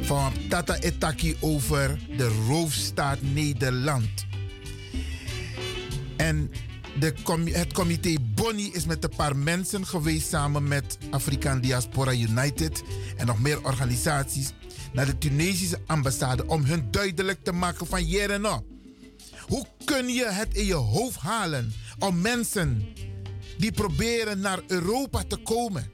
Van 0.03 0.33
tata 0.49 0.77
etaki 0.77 1.37
over 1.41 1.99
de 2.17 2.29
roofstaat 2.49 3.19
Nederland. 3.21 4.27
En 6.17 6.51
de, 6.99 7.15
het 7.53 7.73
comité 7.73 8.15
Bonnie 8.35 8.73
is 8.73 8.87
met 8.87 9.05
een 9.05 9.17
paar 9.17 9.37
mensen 9.37 9.87
geweest 9.87 10.29
samen 10.29 10.69
met 10.69 10.99
Afrikaan 11.11 11.61
Diaspora 11.61 12.13
United 12.13 12.83
en 13.17 13.27
nog 13.27 13.41
meer 13.41 13.65
organisaties 13.65 14.53
naar 14.95 15.07
de 15.07 15.19
Tunesische 15.19 15.81
ambassade 15.87 16.47
om 16.47 16.65
hun 16.65 16.91
duidelijk 16.91 17.45
te 17.45 17.53
maken 17.53 17.87
van 17.87 18.07
Jereno. 18.07 18.65
Hoe 19.47 19.67
kun 19.85 20.09
je 20.09 20.27
het 20.31 20.55
in 20.55 20.65
je 20.65 20.75
hoofd 20.75 21.19
halen 21.19 21.73
om 21.99 22.21
mensen 22.21 22.87
die 23.59 23.73
proberen 23.73 24.41
naar 24.41 24.61
Europa 24.67 25.23
te 25.29 25.37
komen 25.37 25.91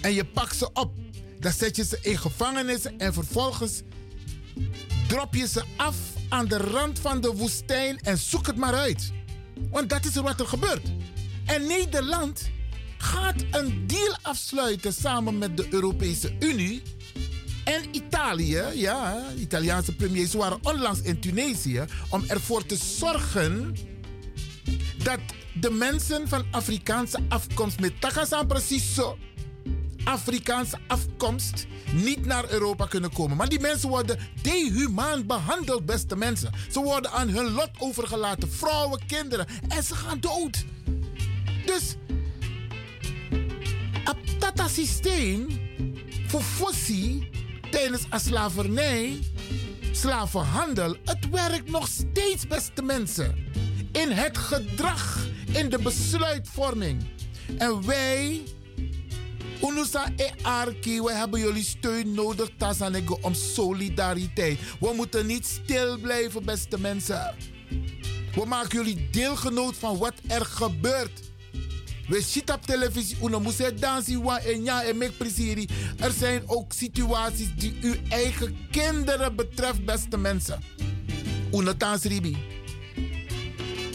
en 0.00 0.14
je 0.14 0.24
pakt 0.24 0.56
ze 0.56 0.72
op, 0.72 0.92
dan 1.40 1.52
zet 1.52 1.76
je 1.76 1.84
ze 1.84 1.98
in 2.02 2.18
gevangenissen 2.18 2.98
en 2.98 3.12
vervolgens 3.12 3.82
drop 5.08 5.34
je 5.34 5.46
ze 5.46 5.64
af 5.76 5.96
aan 6.28 6.46
de 6.46 6.56
rand 6.56 6.98
van 6.98 7.20
de 7.20 7.32
woestijn 7.32 7.98
en 7.98 8.18
zoek 8.18 8.46
het 8.46 8.56
maar 8.56 8.74
uit. 8.74 9.12
Want 9.70 9.90
dat 9.90 10.04
is 10.04 10.14
wat 10.14 10.40
er 10.40 10.46
gebeurt. 10.46 10.86
En 11.46 11.66
Nederland 11.66 12.50
gaat 12.98 13.44
een 13.50 13.86
deal 13.86 14.16
afsluiten 14.22 14.92
samen 14.92 15.38
met 15.38 15.56
de 15.56 15.66
Europese 15.70 16.36
Unie 16.38 16.82
en 17.68 17.82
Italië. 17.90 18.62
Ja, 18.74 19.22
Italiaanse 19.36 19.94
premiers 19.94 20.34
waren 20.34 20.58
onlangs 20.62 21.00
in 21.00 21.20
Tunesië 21.20 21.84
om 22.08 22.24
ervoor 22.26 22.66
te 22.66 22.76
zorgen 22.76 23.76
dat 25.02 25.20
de 25.60 25.70
mensen 25.70 26.28
van 26.28 26.44
Afrikaanse 26.50 27.18
afkomst 27.28 27.80
met 27.80 28.00
Takasan 28.00 28.46
precies 28.46 28.94
zo 28.94 29.18
Afrikaanse 30.04 30.78
afkomst 30.86 31.66
niet 31.92 32.26
naar 32.26 32.50
Europa 32.50 32.86
kunnen 32.86 33.12
komen. 33.12 33.36
Maar 33.36 33.48
die 33.48 33.60
mensen 33.60 33.88
worden 33.88 34.18
dehumaan 34.42 35.26
behandeld, 35.26 35.86
beste 35.86 36.16
mensen. 36.16 36.52
Ze 36.70 36.80
worden 36.80 37.10
aan 37.10 37.28
hun 37.28 37.50
lot 37.50 37.70
overgelaten. 37.78 38.52
Vrouwen, 38.52 39.06
kinderen. 39.06 39.46
En 39.68 39.82
ze 39.82 39.94
gaan 39.94 40.20
dood. 40.20 40.64
Dus, 41.66 41.96
dat 44.38 44.70
systeem 44.70 45.46
voor 46.26 46.42
fossie 46.42 47.28
tijdens 47.70 48.02
een 48.10 48.20
slavernij, 48.20 49.18
slavenhandel, 49.92 50.96
het 51.04 51.28
werkt 51.30 51.70
nog 51.70 51.88
steeds, 51.88 52.46
beste 52.46 52.82
mensen. 52.82 53.34
In 53.92 54.10
het 54.10 54.38
gedrag, 54.38 55.26
in 55.52 55.68
de 55.68 55.78
besluitvorming. 55.78 57.04
En 57.58 57.86
wij 57.86 58.42
Unusa 59.62 60.12
e 60.16 60.30
arki, 60.42 61.02
we 61.02 61.12
hebben 61.12 61.40
jullie 61.40 61.64
steun 61.64 62.14
nodig, 62.14 62.50
Tasanego, 62.56 63.18
om 63.20 63.34
solidariteit. 63.34 64.58
We 64.80 64.92
moeten 64.96 65.26
niet 65.26 65.46
stil 65.46 65.98
blijven, 65.98 66.44
beste 66.44 66.80
mensen. 66.80 67.34
We 68.34 68.44
maken 68.46 68.78
jullie 68.78 69.08
deelgenoot 69.10 69.76
van 69.76 69.98
wat 69.98 70.14
er 70.26 70.44
gebeurt. 70.44 71.27
We 72.08 72.22
zitten 72.22 72.54
op 72.54 72.66
televisie, 72.66 73.16
uno 73.22 73.40
moet 73.40 73.80
dansen, 73.80 74.22
wa 74.22 74.40
en 74.40 74.64
ja 74.64 74.82
en 74.82 74.98
make 74.98 75.12
plezier. 75.12 75.68
Er 75.98 76.12
zijn 76.12 76.42
ook 76.46 76.72
situaties 76.72 77.48
die 77.56 77.78
uw 77.80 77.94
eigen 78.08 78.56
kinderen 78.70 79.36
betreft, 79.36 79.84
beste 79.84 80.18
mensen. 80.18 80.62
Uno 81.52 81.72
ribi. 82.02 82.36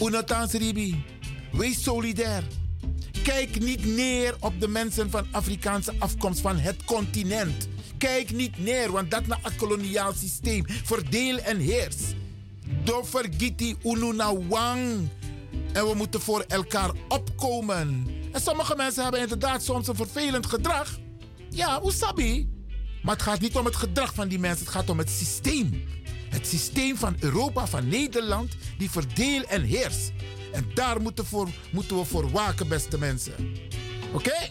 Uno 0.00 0.22
ribi. 0.50 1.04
Wees 1.52 1.82
solidair. 1.82 2.42
Kijk 3.22 3.60
niet 3.60 3.84
neer 3.84 4.34
op 4.40 4.60
de 4.60 4.68
mensen 4.68 5.10
van 5.10 5.26
Afrikaanse 5.30 5.92
afkomst 5.98 6.40
van 6.40 6.56
het 6.56 6.84
continent. 6.84 7.68
Kijk 7.98 8.32
niet 8.32 8.58
neer, 8.58 8.92
want 8.92 9.10
dat 9.10 9.20
is 9.20 9.28
een 9.42 9.56
koloniaal 9.56 10.12
systeem. 10.12 10.64
Verdeel 10.66 11.38
en 11.38 11.58
heers. 11.58 11.96
Do 12.84 13.02
vergiti 13.02 13.76
ununa 13.82 14.36
wang. 14.36 15.08
En 15.74 15.86
we 15.86 15.94
moeten 15.94 16.20
voor 16.20 16.40
elkaar 16.40 16.90
opkomen. 17.08 18.06
En 18.32 18.40
sommige 18.40 18.76
mensen 18.76 19.02
hebben 19.02 19.20
inderdaad 19.20 19.62
soms 19.62 19.88
een 19.88 19.94
vervelend 19.94 20.46
gedrag. 20.46 20.98
Ja, 21.50 21.80
usabi. 21.84 22.48
Maar 23.02 23.14
het 23.14 23.22
gaat 23.22 23.40
niet 23.40 23.56
om 23.56 23.64
het 23.64 23.76
gedrag 23.76 24.14
van 24.14 24.28
die 24.28 24.38
mensen, 24.38 24.64
het 24.64 24.74
gaat 24.74 24.90
om 24.90 24.98
het 24.98 25.10
systeem. 25.10 25.84
Het 26.28 26.46
systeem 26.46 26.96
van 26.96 27.16
Europa, 27.20 27.66
van 27.66 27.88
Nederland, 27.88 28.52
die 28.78 28.90
verdeel 28.90 29.42
en 29.42 29.62
heers. 29.62 30.10
En 30.52 30.70
daar 30.74 31.00
moeten, 31.00 31.24
moeten 31.72 31.98
we 31.98 32.04
voor 32.04 32.30
waken, 32.30 32.68
beste 32.68 32.98
mensen. 32.98 33.34
Oké? 34.12 34.50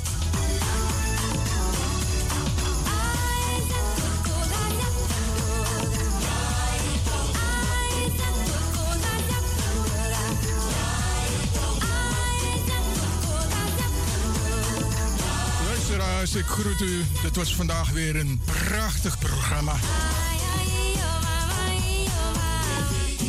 Ik 16.35 16.45
groet 16.45 16.81
u. 16.81 17.03
Het 17.17 17.35
was 17.35 17.55
vandaag 17.55 17.89
weer 17.89 18.15
een 18.15 18.41
prachtig 18.45 19.19
programma. 19.19 19.75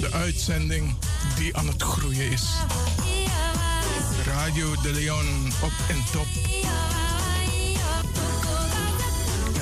De 0.01 0.13
uitzending 0.13 0.95
die 1.37 1.57
aan 1.57 1.67
het 1.67 1.83
groeien 1.83 2.31
is. 2.31 2.47
Radio 4.27 4.75
de 4.83 4.93
Leon 4.93 5.53
op 5.63 5.73
en 5.89 6.05
top. 6.13 6.27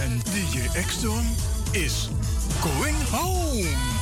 En 0.01 0.21
DJ 0.25 0.79
Exxon 0.79 1.37
is 1.71 2.09
going 2.61 3.09
home. 3.11 4.00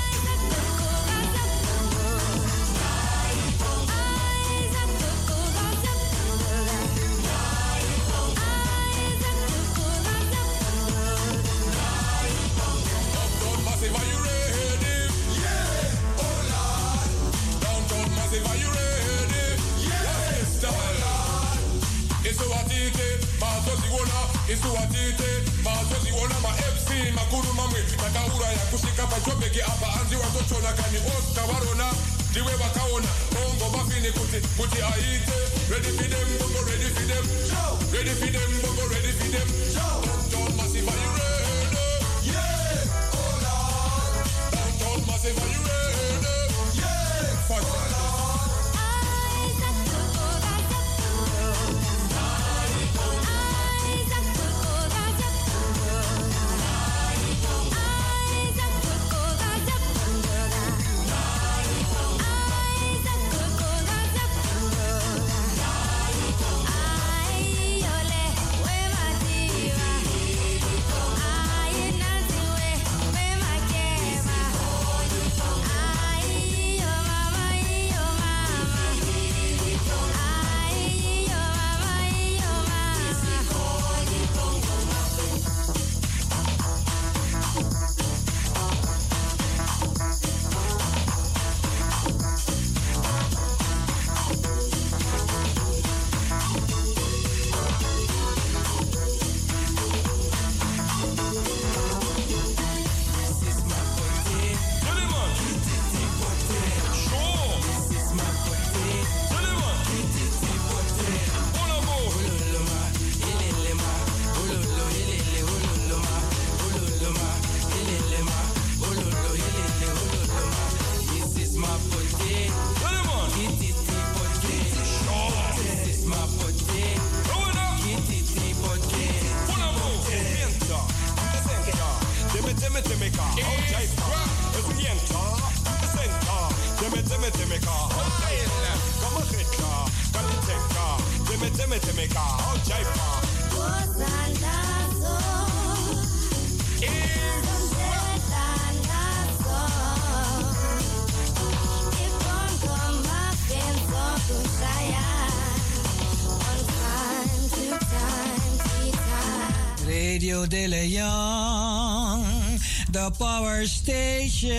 Power 163.10 163.64
station 163.66 164.56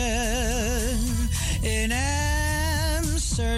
in 1.64 1.92
Amsterdam. 1.92 3.50